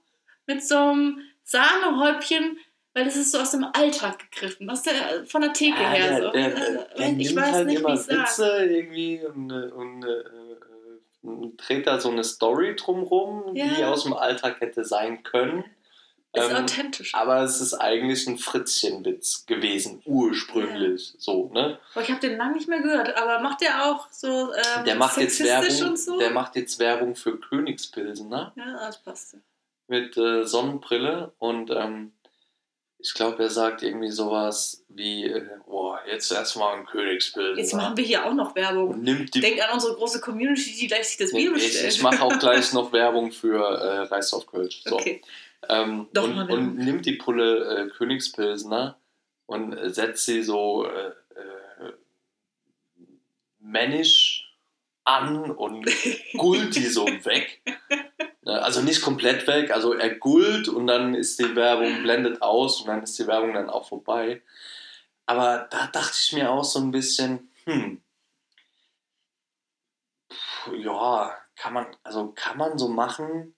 mit 0.46 0.64
so 0.64 0.78
einem 0.78 1.22
Sahnehäubchen, 1.44 2.60
weil 2.94 3.06
das 3.06 3.16
ist 3.16 3.32
so 3.32 3.40
aus 3.40 3.52
dem 3.52 3.66
Alltag 3.74 4.30
gegriffen, 4.32 4.70
aus 4.70 4.82
der, 4.84 5.26
von 5.26 5.42
der 5.42 5.54
Theke 5.54 5.82
Ja, 5.82 5.90
her. 5.92 6.22
so. 6.24 6.32
der, 6.32 6.48
Äh, 6.48 6.56
der, 6.56 6.88
der 6.98 7.08
ich 7.10 7.16
nimmt 7.18 7.36
weiß 7.36 7.52
halt 7.54 7.68
nicht, 7.68 7.78
wie 7.80 7.84
immer 7.84 7.98
sagen. 7.98 8.20
Witze 8.22 8.66
irgendwie 8.66 9.22
und, 9.26 9.50
äh, 9.52 9.72
und 9.72 10.04
äh, 10.04 10.08
äh, 10.10 11.52
dreht 11.58 11.88
da 11.88 12.00
so 12.00 12.10
eine 12.10 12.24
Story 12.24 12.76
drumrum, 12.76 13.54
die 13.54 13.60
Ja. 13.62 13.92
aus 13.92 14.04
dem 14.04 14.14
Alltag 14.14 14.60
hätte 14.62 14.84
sein 14.86 15.24
können. 15.24 15.64
Ist 16.34 16.50
Ähm, 16.50 16.64
authentisch. 16.64 17.14
aber 17.14 17.42
es 17.44 17.60
ist 17.60 17.74
eigentlich 17.74 18.26
ein 18.26 18.38
Fritzchenwitz 18.38 19.46
gewesen, 19.48 20.02
ursprünglich. 20.06 21.14
So, 21.18 21.50
ne? 21.54 21.78
Boah, 21.94 22.02
ich 22.02 22.10
habe 22.10 22.22
den 22.22 22.38
lange 22.38 22.54
nicht 22.56 22.70
mehr 22.70 22.80
gehört, 22.82 23.16
aber 23.18 23.40
macht 23.42 23.60
der 23.62 23.84
auch 23.86 24.08
so 24.12 24.54
ähm, 24.54 24.86
Der 24.86 24.96
macht 24.96 25.18
jetzt 25.18 25.44
Werbung, 25.44 25.90
und 25.90 26.00
so? 26.00 26.18
der 26.20 26.30
macht 26.32 26.56
jetzt 26.56 26.80
Werbung 26.80 27.16
für 27.16 27.38
Königspilsen, 27.38 28.30
ne? 28.30 28.52
ja, 28.56 28.74
das 28.86 29.02
passt. 29.04 29.36
Mit 29.88 30.16
äh, 30.16 30.46
Sonnenbrille 30.46 31.34
und 31.38 31.70
ähm, 31.70 32.14
ich 33.04 33.14
glaube, 33.14 33.44
er 33.44 33.50
sagt 33.50 33.84
irgendwie 33.84 34.12
sowas 34.12 34.84
wie, 34.90 35.34
boah, 35.66 36.00
jetzt 36.08 36.32
erstmal 36.32 36.78
ein 36.78 36.86
Königspilsen. 36.86 37.58
Jetzt 37.58 37.74
ne? 37.74 37.82
machen 37.82 37.98
wir 37.98 38.04
hier 38.04 38.26
auch 38.26 38.34
noch 38.34 38.56
Werbung. 38.56 38.90
und 38.90 39.04
nimmt 39.04 39.34
die 39.34 39.40
Denk 39.40 39.62
an 39.62 39.74
unsere 39.74 39.96
große 39.96 40.22
Community, 40.22 40.76
die 40.80 40.88
gleich 40.88 41.08
sich 41.08 41.18
das 41.18 41.32
Bier 41.32 41.54
ich, 41.56 41.64
bestellt. 41.64 41.94
ich 41.94 42.02
mache 42.02 42.22
auch 42.22 42.38
gleich 42.40 42.74
noch 42.74 42.92
Werbung 42.94 43.32
für 43.32 43.58
äh, 43.58 44.00
Reis 44.02 44.34
auf 44.34 44.46
Kölsch. 44.46 44.82
So. 44.86 44.96
Okay. 44.96 45.22
Ähm, 45.70 46.08
Doch 46.14 46.24
und, 46.24 46.50
und 46.50 46.78
nimmt 46.78 47.06
die 47.06 47.14
Pulle 47.14 47.86
äh, 47.86 47.90
Königspilsner 47.90 48.98
und 49.46 49.78
setzt 49.94 50.26
sie 50.26 50.42
so 50.44 50.86
äh, 50.86 51.10
äh, 51.10 51.94
männisch 53.60 54.56
an 55.04 55.52
und 55.52 55.90
gult 56.38 56.76
die 56.76 56.86
so 56.86 57.06
weg. 57.06 57.62
Ne, 58.44 58.62
Also 58.62 58.82
nicht 58.82 59.02
komplett 59.02 59.46
weg, 59.48 59.72
also 59.72 59.94
er 59.94 60.16
gult 60.16 60.68
und 60.68 60.88
dann 60.88 61.14
ist 61.14 61.40
die 61.40 61.56
Werbung 61.56 62.02
blendet 62.04 62.42
aus 62.42 62.82
und 62.82 62.88
dann 62.88 63.04
ist 63.04 63.18
die 63.20 63.28
Werbung 63.28 63.54
dann 63.54 63.70
auch 63.70 63.88
vorbei. 63.88 64.42
Aber 65.28 65.68
da 65.70 65.88
dachte 65.88 66.18
ich 66.20 66.34
mir 66.34 66.50
auch 66.52 66.64
so 66.64 66.80
ein 66.80 66.92
bisschen, 66.92 67.52
hm, 67.66 68.02
Puh, 70.64 70.74
ja, 70.76 71.36
kann 71.56 71.74
man, 71.74 71.86
also 72.04 72.32
kann 72.36 72.58
man 72.58 72.78
so 72.78 72.88
machen, 72.88 73.56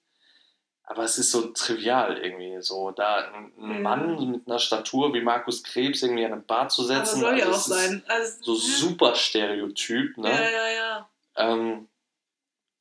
aber 0.83 1.03
es 1.03 1.17
ist 1.17 1.31
so 1.31 1.47
trivial 1.51 2.17
irgendwie, 2.17 2.61
so 2.61 2.91
da 2.91 3.31
ein, 3.31 3.53
ein 3.57 3.71
Ja. 3.75 3.79
Mann 3.79 4.31
mit 4.31 4.47
einer 4.47 4.59
Statur 4.59 5.13
wie 5.13 5.21
Markus 5.21 5.63
Krebs 5.63 6.01
irgendwie 6.03 6.25
an 6.25 6.33
eine 6.33 6.41
Bar 6.41 6.67
zu 6.69 6.81
Aber 6.83 7.05
setzen. 7.05 7.21
soll 7.21 7.37
ja 7.37 7.45
also 7.45 7.57
auch 7.57 7.61
sein. 7.77 8.03
Also, 8.07 8.41
So 8.43 8.55
super 8.55 9.15
Stereotyp, 9.15 10.17
ne? 10.17 10.29
Ja, 10.29 10.49
ja, 10.49 10.67
ja. 10.69 11.09
Ähm, 11.35 11.87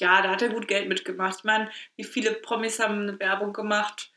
Ja, 0.03 0.21
da 0.21 0.31
hat 0.31 0.43
er 0.43 0.49
gut 0.49 0.67
Geld 0.67 0.89
mitgemacht. 0.89 1.39
Ich 1.39 1.45
meine, 1.45 1.71
wie 1.95 2.03
viele 2.03 2.33
Promis 2.33 2.81
haben 2.81 3.03
eine 3.03 3.21
Werbung 3.21 3.53
gemacht, 3.53 4.11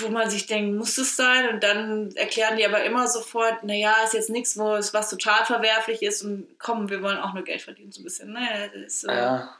wo 0.00 0.08
man 0.08 0.30
sich 0.30 0.46
denkt, 0.46 0.74
muss 0.74 0.96
es 0.96 1.16
sein? 1.16 1.50
Und 1.50 1.62
dann 1.62 2.10
erklären 2.12 2.56
die 2.56 2.64
aber 2.64 2.82
immer 2.84 3.06
sofort, 3.08 3.62
naja, 3.62 3.94
ist 4.02 4.14
jetzt 4.14 4.30
nichts, 4.30 4.56
wo 4.56 4.74
es 4.74 4.94
was 4.94 5.10
total 5.10 5.44
verwerflich 5.44 6.00
ist 6.00 6.22
und 6.22 6.58
komm, 6.58 6.88
wir 6.88 7.02
wollen 7.02 7.18
auch 7.18 7.34
nur 7.34 7.44
Geld 7.44 7.60
verdienen, 7.60 7.92
so 7.92 8.00
ein 8.00 8.04
bisschen. 8.04 8.32
Ne? 8.32 8.70
Das 8.72 8.82
ist 8.82 9.00
so. 9.02 9.08
ja, 9.08 9.54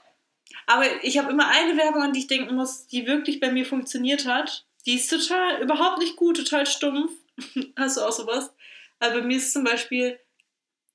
Aber 0.66 0.86
ich 1.02 1.18
habe 1.18 1.30
immer 1.30 1.48
eine 1.48 1.76
Werbung, 1.76 2.02
an 2.02 2.14
die 2.14 2.20
ich 2.20 2.26
denken 2.26 2.54
muss, 2.54 2.86
die 2.86 3.06
wirklich 3.06 3.40
bei 3.40 3.52
mir 3.52 3.66
funktioniert 3.66 4.26
hat. 4.26 4.64
Die 4.86 4.94
ist 4.94 5.10
total, 5.10 5.60
überhaupt 5.60 5.98
nicht 5.98 6.16
gut, 6.16 6.38
total 6.38 6.64
stumpf. 6.64 7.12
Hast 7.76 7.98
du 7.98 8.00
auch 8.00 8.12
sowas? 8.12 8.54
Aber 9.00 9.20
bei 9.20 9.26
mir 9.26 9.36
ist 9.36 9.52
zum 9.52 9.64
Beispiel 9.64 10.18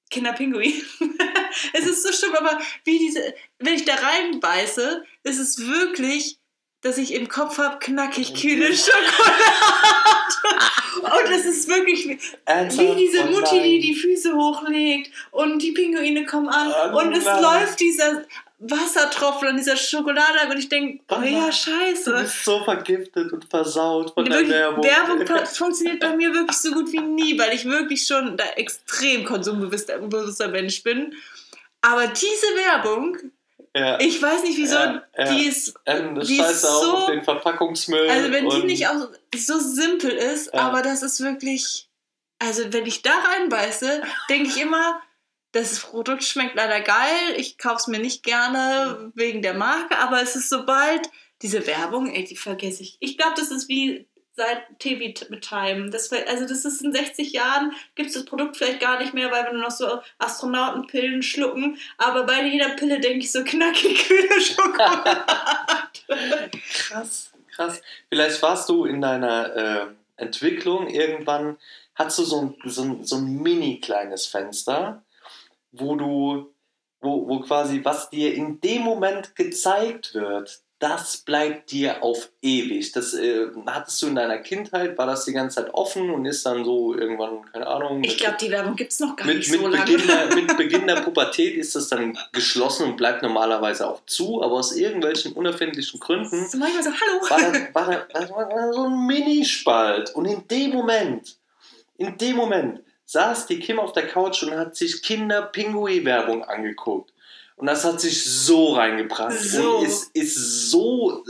Kinderpinguin. 0.09 0.73
es 1.73 1.85
ist 1.85 2.03
so 2.03 2.11
stumpf, 2.11 2.37
aber 2.37 2.59
wie 2.85 2.99
diese, 2.99 3.33
wenn 3.59 3.75
ich 3.75 3.85
da 3.85 3.95
reinbeiße, 3.95 5.03
ist 5.23 5.39
es 5.39 5.59
wirklich, 5.59 6.37
dass 6.81 6.97
ich 6.97 7.13
im 7.13 7.27
Kopf 7.27 7.57
habe, 7.57 7.79
knackig 7.79 8.33
kühle 8.33 8.73
Schokolade. 8.75 9.09
Und 11.01 11.31
es 11.31 11.45
ist 11.45 11.67
wirklich 11.67 12.07
wie, 12.07 12.95
diese 12.95 13.23
Oh 13.23 13.31
Mutti, 13.31 13.61
die 13.61 13.79
die 13.79 13.95
Füße 13.95 14.33
hochlegt 14.33 15.11
und 15.31 15.61
die 15.61 15.71
Pinguine 15.71 16.25
kommen 16.25 16.49
an 16.49 16.71
Oh 16.93 16.99
und 16.99 17.15
es 17.15 17.25
nein. 17.25 17.41
läuft 17.41 17.79
dieser 17.79 18.23
Wassertropfen 18.59 19.47
an 19.47 19.57
dieser 19.57 19.77
Schokolade 19.77 20.49
und 20.49 20.57
ich 20.57 20.67
denke, 20.67 21.01
oh 21.09 21.21
ja, 21.23 21.49
scheiße. 21.49 22.11
Du 22.11 22.21
bist 22.21 22.43
so 22.43 22.63
vergiftet 22.63 23.31
und 23.31 23.45
versaut 23.45 24.13
von 24.13 24.25
Wirklich, 24.25 24.49
der 24.49 24.75
Werbung. 24.77 24.83
Werbung 24.83 25.45
funktioniert 25.45 26.01
bei 26.01 26.15
mir 26.15 26.33
wirklich 26.33 26.57
so 26.57 26.71
gut 26.71 26.91
wie 26.91 26.99
nie, 26.99 27.39
weil 27.39 27.53
ich 27.53 27.63
wirklich 27.63 28.05
schon 28.05 28.35
da 28.35 28.43
extrem 28.57 29.23
konsumbewusster 29.23 30.49
Mensch 30.49 30.83
bin. 30.83 31.15
Aber 31.82 32.07
diese 32.07 32.47
Werbung, 32.55 33.17
Ja. 33.75 33.99
ich 33.99 34.21
weiß 34.21 34.43
nicht 34.43 34.57
wieso, 34.57 34.75
Ja, 34.75 35.03
ja. 35.17 35.34
die 35.34 35.45
ist, 35.45 35.73
Ähm, 35.86 36.15
das 36.15 36.27
die 36.27 36.38
scheiße 36.38 36.69
auch 36.69 36.84
so- 36.84 36.97
auf 36.97 37.05
den 37.07 37.23
Verpackungsmüll. 37.23 38.09
also 38.09 38.32
wenn 38.32 38.49
die 38.49 38.63
nicht 38.63 38.88
auch 38.88 39.07
so 39.36 39.59
simpel 39.59 40.11
ist, 40.11 40.53
aber 40.53 40.82
das 40.82 41.03
ist 41.03 41.21
wirklich, 41.21 41.88
also 42.39 42.63
wenn 42.73 42.86
ich 42.86 43.01
da 43.01 43.11
reinbeiße, 43.11 44.01
denke 44.30 44.49
ich 44.49 44.57
immer, 44.59 45.01
das 45.51 45.80
Produkt 45.80 46.23
schmeckt 46.23 46.55
leider 46.55 46.82
geil, 46.82 47.34
ich 47.38 47.57
kaufe 47.57 47.77
es 47.77 47.88
mir 47.88 47.99
nicht 47.99 48.23
gerne 48.23 49.11
wegen 49.15 49.41
der 49.41 49.53
Marke, 49.55 49.97
aber 49.99 50.21
es 50.21 50.36
ist 50.36 50.49
sobald 50.49 51.09
diese 51.41 51.65
Werbung, 51.65 52.13
ey, 52.13 52.25
die 52.25 52.36
vergesse 52.36 52.84
ich. 52.84 52.97
Ich 52.99 53.17
glaube, 53.17 53.34
das 53.38 53.49
ist 53.49 53.69
wie 53.69 54.07
seit 54.39 54.79
TV 54.79 55.13
mit 55.29 55.41
Time. 55.47 55.89
Das, 55.89 56.11
war- 56.11 56.25
also 56.27 56.47
das 56.47 56.65
ist 56.65 56.81
in 56.81 56.93
60 56.93 57.31
Jahren, 57.33 57.73
gibt 57.95 58.09
es 58.09 58.15
das 58.15 58.25
Produkt 58.25 58.57
vielleicht 58.57 58.79
gar 58.79 58.97
nicht 58.99 59.13
mehr, 59.13 59.29
weil 59.31 59.43
wir 59.45 59.53
nur 59.53 59.63
noch 59.63 59.71
so 59.71 59.99
Astronautenpillen 60.17 61.21
schlucken, 61.21 61.77
aber 61.97 62.23
bei 62.23 62.41
jeder 62.47 62.69
Pille 62.69 62.99
denke 62.99 63.19
ich 63.19 63.31
so 63.31 63.43
knackig 63.43 64.07
kühle 64.07 64.41
Schokolade. 64.41 65.23
Krass, 66.73 67.31
krass. 67.55 67.81
Vielleicht 68.09 68.41
warst 68.41 68.69
du 68.69 68.85
in 68.85 69.01
deiner 69.01 69.55
äh, 69.55 69.85
Entwicklung 70.17 70.87
irgendwann, 70.87 71.57
hast 71.95 72.17
du 72.19 72.23
so 72.23 72.41
ein, 72.41 72.55
so 72.65 72.83
ein, 72.83 73.03
so 73.05 73.17
ein 73.17 73.41
mini 73.41 73.79
kleines 73.79 74.25
Fenster, 74.25 75.03
wo 75.71 75.95
du, 75.95 76.53
wo, 77.01 77.27
wo 77.27 77.39
quasi, 77.41 77.81
was 77.83 78.09
dir 78.09 78.33
in 78.33 78.59
dem 78.61 78.81
Moment 78.83 79.35
gezeigt 79.35 80.13
wird, 80.13 80.61
das 80.80 81.17
bleibt 81.17 81.71
dir 81.71 82.01
auf 82.01 82.30
ewig. 82.41 82.93
Das 82.93 83.13
äh, 83.13 83.47
hattest 83.65 84.01
du 84.01 84.07
in 84.07 84.15
deiner 84.15 84.38
Kindheit, 84.38 84.97
war 84.97 85.07
das 85.07 85.25
die 85.25 85.34
ganze 85.34 85.57
Zeit 85.57 85.73
offen 85.73 86.09
und 86.09 86.25
ist 86.25 86.45
dann 86.45 86.63
so 86.63 86.95
irgendwann, 86.95 87.41
keine 87.51 87.67
Ahnung. 87.67 88.01
Ich 88.01 88.17
glaube, 88.17 88.38
die 88.39 88.49
Werbung 88.49 88.77
gibt 88.77 88.93
es 88.93 88.99
noch 89.01 89.17
gar 89.17 89.27
mit, 89.27 89.38
nicht 89.38 89.51
mit, 89.51 89.59
so 89.59 89.67
lange. 89.67 89.84
Beginn 89.84 90.07
der, 90.07 90.36
mit 90.36 90.57
Beginn 90.57 90.88
der 90.88 91.01
Pubertät 91.01 91.55
ist 91.57 91.75
das 91.75 91.89
dann 91.89 92.17
geschlossen 92.32 92.88
und 92.88 92.97
bleibt 92.97 93.21
normalerweise 93.21 93.89
auch 93.89 94.05
zu, 94.05 94.41
aber 94.41 94.53
aus 94.53 94.73
irgendwelchen 94.73 95.34
unerfindlichen 95.34 95.99
Gründen 95.99 96.47
So 96.47 96.57
manchmal 96.57 96.84
so, 96.84 96.91
hallo. 96.91 97.30
war 97.30 97.51
da, 97.51 97.73
war 97.73 97.91
da, 97.91 98.19
das 98.19 98.32
war 98.32 98.73
so 98.73 98.86
ein 98.86 99.05
Minispalt. 99.05 100.15
Und 100.15 100.25
in 100.25 100.47
dem 100.47 100.71
Moment, 100.71 101.38
in 101.97 102.17
dem 102.17 102.38
Moment 102.38 102.82
saß 103.03 103.47
die 103.47 103.59
Kim 103.59 103.80
auf 103.80 103.91
der 103.91 104.07
Couch 104.07 104.43
und 104.43 104.55
hat 104.55 104.77
sich 104.77 105.01
Kinder-Pinguin-Werbung 105.01 106.45
angeguckt. 106.45 107.11
Und 107.60 107.68
das 107.68 107.84
hat 107.84 107.99
sich 108.01 108.24
so 108.24 108.74
reingebracht 108.74 109.38
So. 109.38 109.78
und 109.80 109.86
ist, 109.86 110.10
ist 110.16 110.72
so, 110.72 111.24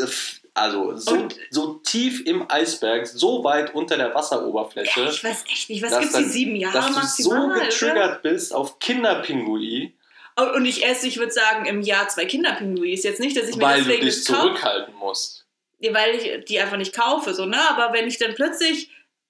also 0.54 0.96
so, 0.96 1.12
Und- 1.12 1.36
so 1.50 1.74
tief 1.84 2.26
im 2.26 2.46
Eisberg, 2.50 3.08
so 3.08 3.44
weit 3.44 3.74
unter 3.74 3.98
der 3.98 4.14
Wasseroberfläche, 4.14 5.06
Ich 5.10 5.24
weiß 5.24 5.44
echt 5.52 5.70
nicht, 5.70 5.82
was 5.82 5.90
dass 5.92 6.00
gibt 6.02 6.14
es 6.14 6.20
die 6.20 6.26
sieben 6.30 6.56
Jahre 6.56 6.74
dass 6.78 6.88
du 6.88 6.94
so 6.94 7.00
maximal? 7.32 7.52
oder? 7.58 7.66
getriggert 7.66 8.22
bist 8.22 8.54
auf 8.54 8.80
Kinderpinguin, 8.80 9.94
Oh, 10.42 10.56
Und 10.56 10.66
ich 10.66 10.86
esse, 10.86 11.06
ich 11.08 11.18
würde 11.18 11.34
sagen, 11.34 11.66
im 11.66 11.82
Jahr 11.82 12.08
zwei 12.08 12.24
Kinderpinguis. 12.24 13.04
Jetzt 13.04 13.20
nicht, 13.20 13.36
dass 13.36 13.50
ich 13.50 13.58
mir 13.58 13.62
weil 13.64 13.84
du 13.84 14.00
dich 14.00 14.24
zurückhalten 14.24 14.94
musst. 14.96 15.46
Ja, 15.80 15.94
weil 15.94 16.16
ich 16.16 16.46
die 16.46 16.60
einfach 16.62 16.78
nicht 16.78 16.96
kaufe, 16.96 17.34
so, 17.34 17.46
ne? 17.46 17.58
Aber 17.70 17.92
wenn 17.94 18.08
ich 18.08 18.20
dann 18.20 18.36
plötzlich, 18.36 18.90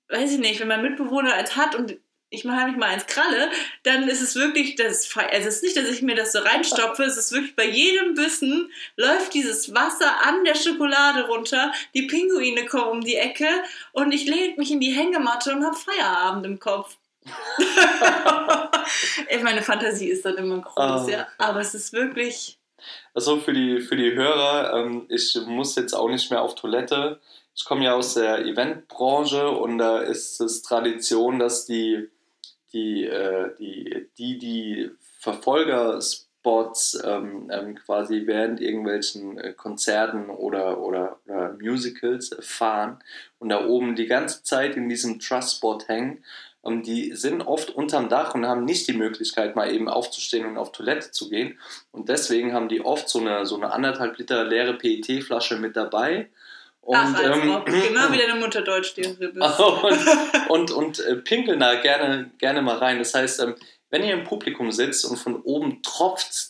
weiß 0.10 0.34
ich 0.34 0.38
nicht, 0.38 0.60
wenn 0.60 0.68
mein 0.68 0.84
Mitbewohner 0.84 1.34
eins 1.34 1.56
hat 1.56 1.74
und 1.74 1.98
ich 2.32 2.44
mache 2.44 2.68
nicht 2.68 2.78
mal 2.78 2.90
eins 2.90 3.08
kralle, 3.08 3.50
dann 3.84 4.08
ist 4.08 4.22
es 4.22 4.36
wirklich, 4.36 4.76
das, 4.76 5.10
also 5.16 5.48
es 5.48 5.56
ist 5.58 5.64
nicht, 5.64 5.78
dass 5.78 5.90
ich 5.90 6.02
mir 6.02 6.16
das 6.16 6.32
so 6.32 6.40
reinstopfe, 6.40 7.04
es 7.04 7.18
ist 7.18 7.32
wirklich 7.32 7.56
bei 7.56 7.68
jedem 7.68 8.14
Bissen 8.14 8.72
läuft 8.96 9.34
dieses 9.34 9.74
Wasser 9.74 10.22
an 10.24 10.44
der 10.44 10.56
Schokolade 10.56 11.28
runter, 11.28 11.72
die 11.96 12.04
Pinguine 12.04 12.66
kommen 12.66 12.90
um 12.90 13.02
die 13.02 13.16
Ecke 13.16 13.48
und 13.94 14.12
ich 14.12 14.28
lege 14.28 14.60
mich 14.60 14.72
in 14.72 14.80
die 14.80 14.92
Hängematte 14.92 15.54
und 15.56 15.66
habe 15.66 15.76
Feierabend 15.76 16.46
im 16.46 16.60
Kopf. 16.60 16.98
Meine 19.44 19.62
Fantasie 19.62 20.10
ist 20.10 20.26
dann 20.26 20.38
immer 20.38 20.60
groß, 20.60 21.04
Oh. 21.06 21.10
ja. 21.10 21.28
Aber 21.38 21.60
es 21.60 21.74
ist 21.74 21.94
wirklich. 21.94 22.58
Also 23.14 23.40
für 23.40 23.54
die, 23.54 23.82
für 23.82 23.96
die 23.96 24.14
Hörer, 24.14 24.74
ähm, 24.74 25.06
ich 25.10 25.38
muss 25.46 25.76
jetzt 25.76 25.94
auch 25.94 26.10
nicht 26.10 26.32
mehr 26.32 26.42
auf 26.42 26.56
Toilette. 26.56 27.20
Ich 27.56 27.66
komme 27.66 27.86
ja 27.86 27.94
aus 27.94 28.14
der 28.14 28.40
Eventbranche 28.46 29.50
und 29.50 29.78
da 29.80 30.00
ist 30.00 30.40
es 30.40 30.62
Tradition, 30.62 31.40
dass 31.40 31.66
die, 31.66 32.08
die, 32.74 33.06
äh, 33.06 33.56
die, 33.58 34.08
die, 34.18 34.38
die 34.38 34.92
Verfolgerspots 35.20 37.02
ähm, 37.04 37.50
ähm, 37.52 37.76
quasi 37.76 38.24
während 38.26 38.62
irgendwelchen 38.62 39.38
äh, 39.38 39.54
Konzerten 39.54 40.30
oder, 40.30 40.80
oder, 40.80 41.20
oder 41.26 41.58
Musicals 41.60 42.36
fahren 42.40 43.00
und 43.40 43.50
da 43.50 43.66
oben 43.66 43.96
die 43.96 44.08
ganze 44.08 44.44
Zeit 44.44 44.76
in 44.76 44.90
diesem 44.90 45.20
Trust-Spot 45.20 45.80
hängen. 45.88 46.24
Ähm, 46.64 46.84
die 46.84 47.16
sind 47.16 47.42
oft 47.42 47.72
unterm 47.72 48.10
Dach 48.10 48.36
und 48.36 48.46
haben 48.46 48.66
nicht 48.66 48.88
die 48.88 48.94
Möglichkeit, 48.94 49.56
mal 49.56 49.74
eben 49.74 49.90
aufzustehen 49.90 50.46
und 50.46 50.58
auf 50.58 50.72
Toilette 50.72 51.12
zu 51.12 51.30
gehen. 51.30 51.58
Und 51.92 52.10
deswegen 52.10 52.54
haben 52.54 52.70
die 52.70 52.82
oft 52.82 53.10
so 53.10 53.20
eine, 53.20 53.46
so 53.46 53.56
eine 53.56 53.72
anderthalb 53.72 54.18
Liter 54.18 54.44
leere 54.46 54.78
PET-Flasche 54.78 55.58
mit 55.58 55.76
dabei. 55.76 56.30
Und, 56.90 56.96
Ach, 56.98 57.14
als 57.14 57.38
ähm, 57.38 57.52
ob. 57.52 57.68
genau 57.68 57.78
wie 58.12 58.18
deine 58.18 58.40
Mutterdeutschtiefe 58.40 59.30
bist. 59.34 59.60
und, 59.60 60.50
und, 60.50 60.72
und 60.72 61.00
äh, 61.02 61.18
pinkeln 61.18 61.60
da 61.60 61.76
gerne, 61.76 62.32
gerne 62.40 62.64
mal 62.64 62.78
rein. 62.78 62.98
Das 62.98 63.14
heißt, 63.14 63.42
ähm, 63.42 63.54
wenn 63.92 64.04
ihr 64.04 64.14
im 64.14 64.24
Publikum 64.24 64.72
sitzt 64.72 65.06
und 65.06 65.18
von 65.18 65.40
oben 65.44 65.84
tropft, 65.84 66.50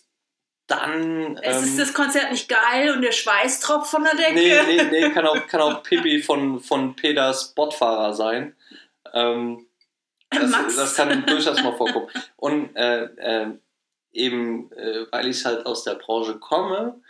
dann. 0.68 1.36
Es 1.44 1.58
ähm, 1.58 1.64
ist 1.66 1.80
das 1.80 1.94
Konzert 1.94 2.32
nicht 2.32 2.48
geil 2.48 2.92
und 2.92 3.02
der 3.02 3.12
Schweiß 3.12 3.60
tropft 3.60 3.92
von 3.92 4.06
der 4.06 4.16
Decke. 4.16 4.34
Nee, 4.34 4.62
nee, 4.64 4.84
nee, 4.84 5.10
kann 5.14 5.28
auch, 5.28 5.46
kann 5.46 5.60
auch 5.60 5.84
Pippi 5.84 6.22
von, 6.22 6.62
von 6.62 6.96
Peters 6.96 7.54
Botfahrer 7.54 8.14
sein. 8.14 8.56
Ähm, 9.14 9.68
das, 10.30 10.76
das 10.78 10.96
kann 10.96 11.26
durchaus 11.26 11.62
mal 11.62 11.76
vorkommen. 11.76 12.08
Und 12.38 12.74
äh, 12.78 13.04
äh, 13.18 13.48
eben, 14.14 14.72
äh, 14.72 15.06
weil 15.12 15.28
ich 15.28 15.44
halt 15.44 15.66
aus 15.66 15.84
der 15.84 15.96
Branche 15.96 16.40
komme, 16.40 17.02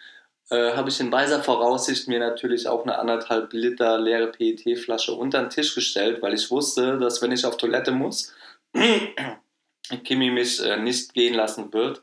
äh, 0.51 0.73
habe 0.73 0.89
ich 0.89 0.99
in 0.99 1.11
weiser 1.11 1.43
Voraussicht 1.43 2.07
mir 2.07 2.19
natürlich 2.19 2.67
auch 2.67 2.83
eine 2.83 2.97
anderthalb 2.97 3.53
Liter 3.53 3.99
leere 3.99 4.27
PET-Flasche 4.27 5.13
unter 5.13 5.41
den 5.41 5.49
Tisch 5.49 5.75
gestellt, 5.75 6.21
weil 6.21 6.33
ich 6.33 6.49
wusste, 6.49 6.97
dass 6.97 7.21
wenn 7.21 7.31
ich 7.31 7.45
auf 7.45 7.57
Toilette 7.57 7.91
muss, 7.91 8.33
Kimi 10.03 10.29
mich 10.31 10.63
äh, 10.63 10.77
nicht 10.77 11.13
gehen 11.13 11.33
lassen 11.33 11.71
wird. 11.73 12.01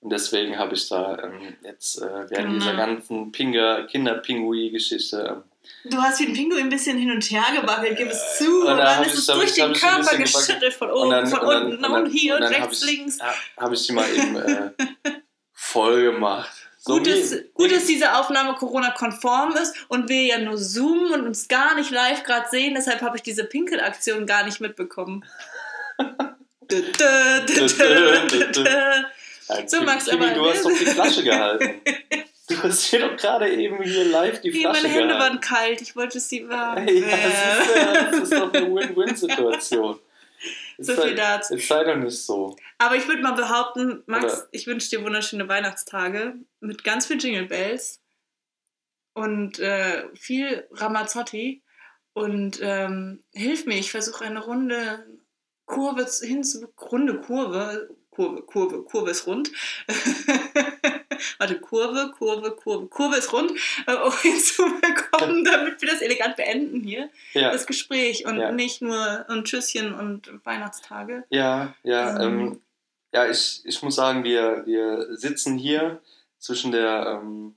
Und 0.00 0.10
deswegen 0.10 0.58
habe 0.58 0.74
ich 0.74 0.88
da 0.88 1.18
ähm, 1.22 1.56
jetzt 1.62 2.00
äh, 2.00 2.30
während 2.30 2.54
dieser 2.54 2.74
Mhm. 2.74 2.76
ganzen 2.76 3.32
Kinder-Pinguin-Geschichte 3.32 5.28
ähm, 5.28 5.42
Du 5.90 5.96
hast 6.00 6.20
wie 6.20 6.26
ein 6.26 6.32
Pinguin 6.32 6.64
ein 6.64 6.68
bisschen 6.68 6.96
hin 6.96 7.10
und 7.10 7.24
her 7.24 7.42
gewackelt, 7.60 7.96
gib 7.98 8.08
es 8.08 8.38
zu. 8.38 8.44
Und 8.60 8.72
Und, 8.72 8.76
dann 8.78 8.98
dann 8.98 9.04
ist 9.04 9.18
es 9.18 9.26
durch 9.26 9.52
den 9.54 9.72
Körper 9.72 10.16
geschüttelt, 10.16 10.72
von 10.74 10.90
oben, 10.92 11.10
dann- 11.10 11.26
von 11.26 11.40
unten 11.40 11.84
und, 11.84 11.92
dann- 11.92 12.06
hier 12.06 12.36
und 12.36 12.42
und, 12.44 12.52
dann 12.52 12.60
hab 12.62 12.68
rechts, 12.70 12.84
ich- 12.84 12.90
links. 12.98 13.18
habe 13.56 13.74
ich 13.74 13.84
die 13.86 13.92
mal 13.92 14.08
eben 14.14 14.36
äh, 14.36 14.70
voll 15.52 16.02
gemacht. 16.12 16.55
So 16.86 16.92
Gut, 16.98 17.06
dass, 17.08 17.34
gut, 17.52 17.72
dass 17.72 17.86
diese 17.86 18.14
Aufnahme 18.16 18.54
Corona-konform 18.54 19.56
ist 19.56 19.74
und 19.88 20.08
wir 20.08 20.22
ja 20.22 20.38
nur 20.38 20.56
zoomen 20.56 21.12
und 21.14 21.26
uns 21.26 21.48
gar 21.48 21.74
nicht 21.74 21.90
live 21.90 22.22
gerade 22.22 22.48
sehen. 22.48 22.74
Deshalb 22.76 23.00
habe 23.02 23.16
ich 23.16 23.24
diese 23.24 23.42
Pinkelaktion 23.42 24.24
gar 24.24 24.44
nicht 24.44 24.60
mitbekommen. 24.60 25.24
So, 29.66 29.82
Max, 29.82 30.08
aber- 30.08 30.28
du 30.30 30.48
hast 30.48 30.64
doch 30.64 30.70
die 30.70 30.86
Flasche 30.86 31.22
gehalten. 31.24 31.80
Du 32.48 32.62
hast 32.62 32.84
hier 32.84 33.00
doch 33.00 33.16
gerade 33.16 33.48
eben 33.50 33.82
hier 33.82 34.04
live 34.04 34.40
die 34.40 34.52
Flasche 34.52 34.82
meine 34.82 34.94
Hände 34.94 35.14
gehalten. 35.14 35.34
waren 35.34 35.40
kalt, 35.40 35.80
ich 35.80 35.96
wollte 35.96 36.20
sie 36.20 36.48
warm. 36.48 36.86
Ja, 36.88 37.16
das, 37.16 37.68
ist, 37.68 38.12
das 38.12 38.22
ist 38.22 38.32
doch 38.32 38.52
eine 38.52 38.74
Win-Win-Situation. 38.74 39.98
So 40.78 40.92
viel 40.94 41.02
sei- 41.02 41.14
dazu. 41.14 41.54
Jetzt 41.54 41.68
sei 41.68 41.84
doch 41.84 41.96
nicht 41.96 42.18
so. 42.18 42.56
Aber 42.78 42.96
ich 42.96 43.06
würde 43.08 43.22
mal 43.22 43.32
behaupten, 43.32 44.02
Max, 44.06 44.24
Oder- 44.24 44.48
ich 44.52 44.66
wünsche 44.66 44.90
dir 44.90 45.02
wunderschöne 45.04 45.48
Weihnachtstage 45.48 46.34
mit 46.60 46.84
ganz 46.84 47.06
viel 47.06 47.22
Jingle 47.22 47.46
Bells 47.46 48.00
und 49.14 49.58
äh, 49.58 50.04
viel 50.14 50.66
Ramazzotti. 50.72 51.62
Und 52.12 52.60
ähm, 52.62 53.22
hilf 53.32 53.66
mir, 53.66 53.78
ich 53.78 53.90
versuche 53.90 54.24
eine 54.24 54.42
runde 54.44 55.06
Kurve 55.66 56.06
zu- 56.06 56.26
hinzu, 56.26 56.66
runde 56.80 57.20
Kurve, 57.20 57.90
Kurve, 58.10 58.42
Kurve, 58.42 58.82
Kurve 58.84 59.10
ist 59.10 59.26
rund. 59.26 59.50
Warte, 61.38 61.60
Kurve, 61.60 62.12
Kurve, 62.16 62.52
Kurve, 62.52 62.86
Kurve 62.88 63.16
ist 63.16 63.32
rund, 63.32 63.52
äh, 63.86 63.94
um 63.94 64.12
hinzubekommen, 64.22 65.44
damit 65.44 65.80
wir 65.80 65.88
das 65.88 66.00
elegant 66.02 66.36
beenden 66.36 66.80
hier, 66.82 67.10
Ja, 67.32 67.50
das 67.52 67.66
Gespräch 67.66 68.26
und 68.26 68.38
Ja. 68.38 68.52
nicht 68.52 68.82
nur 68.82 69.28
ein 69.28 69.44
Tschüsschen 69.44 69.94
und 69.94 70.30
Weihnachtstage. 70.44 71.24
ja, 71.30 71.74
ja. 71.82 72.20
Ähm. 72.20 72.40
Ähm, 72.40 72.60
ja, 73.12 73.30
ich, 73.30 73.62
ich 73.64 73.82
muss 73.82 73.94
sagen, 73.94 74.24
wir, 74.24 74.64
wir 74.66 75.16
sitzen 75.16 75.56
hier 75.56 76.02
zwischen 76.38 76.70
der 76.72 77.20
ähm, 77.22 77.56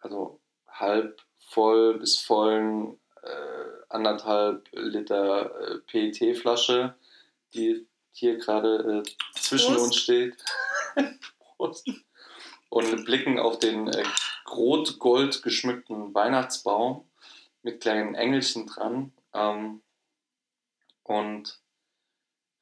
also 0.00 0.40
halb 0.68 1.20
voll 1.48 1.98
bis 1.98 2.18
vollen 2.18 2.98
äh, 3.22 3.84
anderthalb 3.88 4.66
Liter 4.72 5.52
äh, 5.60 5.78
PET-Flasche, 5.86 6.94
die 7.54 7.86
hier 8.12 8.38
gerade 8.38 9.02
äh, 9.04 9.38
zwischen 9.38 9.74
Prost. 9.74 9.84
uns 9.86 9.96
steht. 9.96 10.36
Prost. 11.56 11.88
Und 12.68 13.04
blicken 13.04 13.38
auf 13.38 13.58
den 13.58 13.88
äh, 13.88 14.04
rot-gold 14.50 15.42
geschmückten 15.42 16.14
Weihnachtsbaum 16.14 17.04
mit 17.62 17.80
kleinen 17.80 18.14
Engelchen 18.14 18.66
dran. 18.66 19.12
Ähm, 19.34 19.82
und 21.02 21.60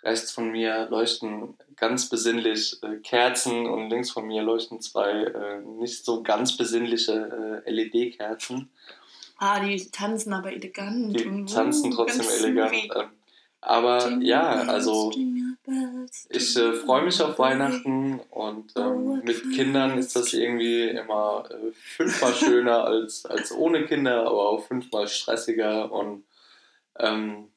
rechts 0.02 0.32
von 0.32 0.50
mir 0.50 0.88
leuchten 0.90 1.56
ganz 1.76 2.08
besinnlich 2.08 2.82
äh, 2.82 2.96
Kerzen 2.96 3.66
und 3.66 3.88
links 3.90 4.10
von 4.10 4.26
mir 4.26 4.42
leuchten 4.42 4.80
zwei 4.80 5.10
äh, 5.10 5.60
nicht 5.60 6.04
so 6.04 6.22
ganz 6.22 6.56
besinnliche 6.56 7.62
äh, 7.66 7.70
LED-Kerzen. 7.70 8.70
Ah, 9.38 9.60
die 9.60 9.90
tanzen 9.90 10.32
aber 10.32 10.52
elegant. 10.52 11.18
Die 11.18 11.44
tanzen 11.46 11.90
trotzdem 11.90 12.26
elegant. 12.28 12.74
Ähm, 12.94 13.10
aber 13.60 14.18
ja, 14.20 14.42
also 14.68 15.10
ich 16.28 16.56
äh, 16.56 16.72
freue 16.74 17.02
mich 17.02 17.20
auf 17.20 17.38
Weihnachten 17.38 18.20
und 18.30 18.72
ähm, 18.76 19.22
mit 19.24 19.42
Kindern 19.54 19.98
ist 19.98 20.16
das 20.16 20.32
irgendwie 20.32 20.88
immer 20.88 21.44
äh, 21.50 21.72
fünfmal 21.72 22.34
schöner 22.34 22.84
als, 22.84 23.26
als 23.26 23.52
ohne 23.52 23.86
Kinder, 23.86 24.22
aber 24.26 24.48
auch 24.48 24.66
fünfmal 24.66 25.08
stressiger 25.08 25.90
und 25.92 26.24
ähm, 26.98 27.50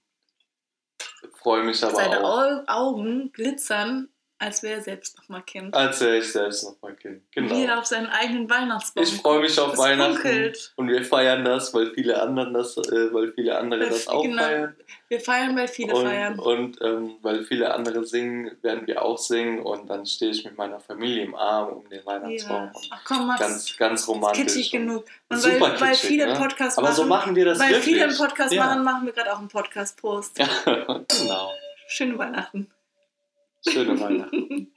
freue 1.33 1.63
mich 1.63 1.83
aber 1.83 1.95
Seine 1.95 2.23
auch. 2.23 2.39
Seine 2.39 2.67
Augen 2.67 3.31
glitzern 3.31 4.09
als 4.39 4.61
wäre 4.61 4.75
er 4.75 4.81
selbst 4.81 5.17
noch 5.17 5.29
mal 5.29 5.41
Kind. 5.41 5.73
Als 5.73 5.99
wäre 5.99 6.17
ich 6.17 6.31
selbst 6.31 6.63
noch 6.63 6.81
mal 6.81 6.95
Kind, 6.95 7.23
genau. 7.31 7.55
Wie 7.55 7.65
er 7.65 7.79
auf 7.79 7.85
seinen 7.85 8.07
eigenen 8.07 8.49
Weihnachtsbaum 8.49 9.03
Ich 9.03 9.13
freue 9.15 9.39
mich 9.39 9.59
auf 9.59 9.77
Weihnachten 9.77 10.13
funkelt. 10.13 10.73
und 10.75 10.89
wir 10.89 11.03
feiern 11.03 11.43
das, 11.43 11.73
weil 11.73 11.91
viele 11.93 12.21
andere 12.21 12.53
das, 12.53 12.77
äh, 12.77 13.13
weil 13.13 13.31
viele 13.33 13.57
andere 13.57 13.81
weil 13.81 13.89
das 13.89 14.07
auch 14.07 14.21
genau. 14.21 14.43
feiern. 14.43 14.75
Wir 15.07 15.19
feiern, 15.21 15.55
weil 15.55 15.67
viele 15.67 15.95
und, 15.95 16.05
feiern. 16.05 16.39
Und 16.39 16.81
ähm, 16.81 17.15
weil 17.21 17.43
viele 17.45 17.73
andere 17.73 18.05
singen, 18.05 18.51
werden 18.61 18.85
wir 18.85 19.01
auch 19.01 19.17
singen 19.17 19.59
und 19.59 19.89
dann 19.89 20.05
stehe 20.05 20.31
ich 20.31 20.45
mit 20.45 20.55
meiner 20.55 20.79
Familie 20.79 21.23
im 21.23 21.33
Arm 21.33 21.69
um 21.69 21.89
den 21.89 22.05
Weihnachtsbaum. 22.05 22.71
Ja. 22.73 22.81
Ach 22.91 23.01
komm, 23.05 23.27
Max, 23.27 23.39
ganz, 23.39 23.77
ganz 23.77 24.07
romantisch. 24.07 24.43
Kitschig 24.43 24.71
genug. 24.71 25.05
Und 25.29 25.37
super 25.37 25.61
weil, 25.61 25.81
weil 25.81 25.91
kitschig, 25.91 26.09
viele 26.09 26.27
ne? 26.27 26.35
Podcasts 26.35 26.77
Aber 26.77 26.89
machen, 26.89 26.95
so 26.95 27.05
machen 27.05 27.35
wir 27.35 27.45
das 27.45 27.59
Weil 27.59 27.69
wirklich. 27.69 27.85
viele 27.85 28.03
einen 28.03 28.17
Podcast 28.17 28.53
ja. 28.53 28.65
machen, 28.65 28.83
machen 28.83 29.05
wir 29.05 29.13
gerade 29.13 29.33
auch 29.33 29.39
einen 29.39 29.47
Podcast-Post. 29.47 30.37
Ja, 30.37 30.47
genau. 31.07 31.51
Schöne 31.87 32.17
Weihnachten. 32.17 32.69
Schöne 33.65 33.99
Weihnachten. 33.99 34.73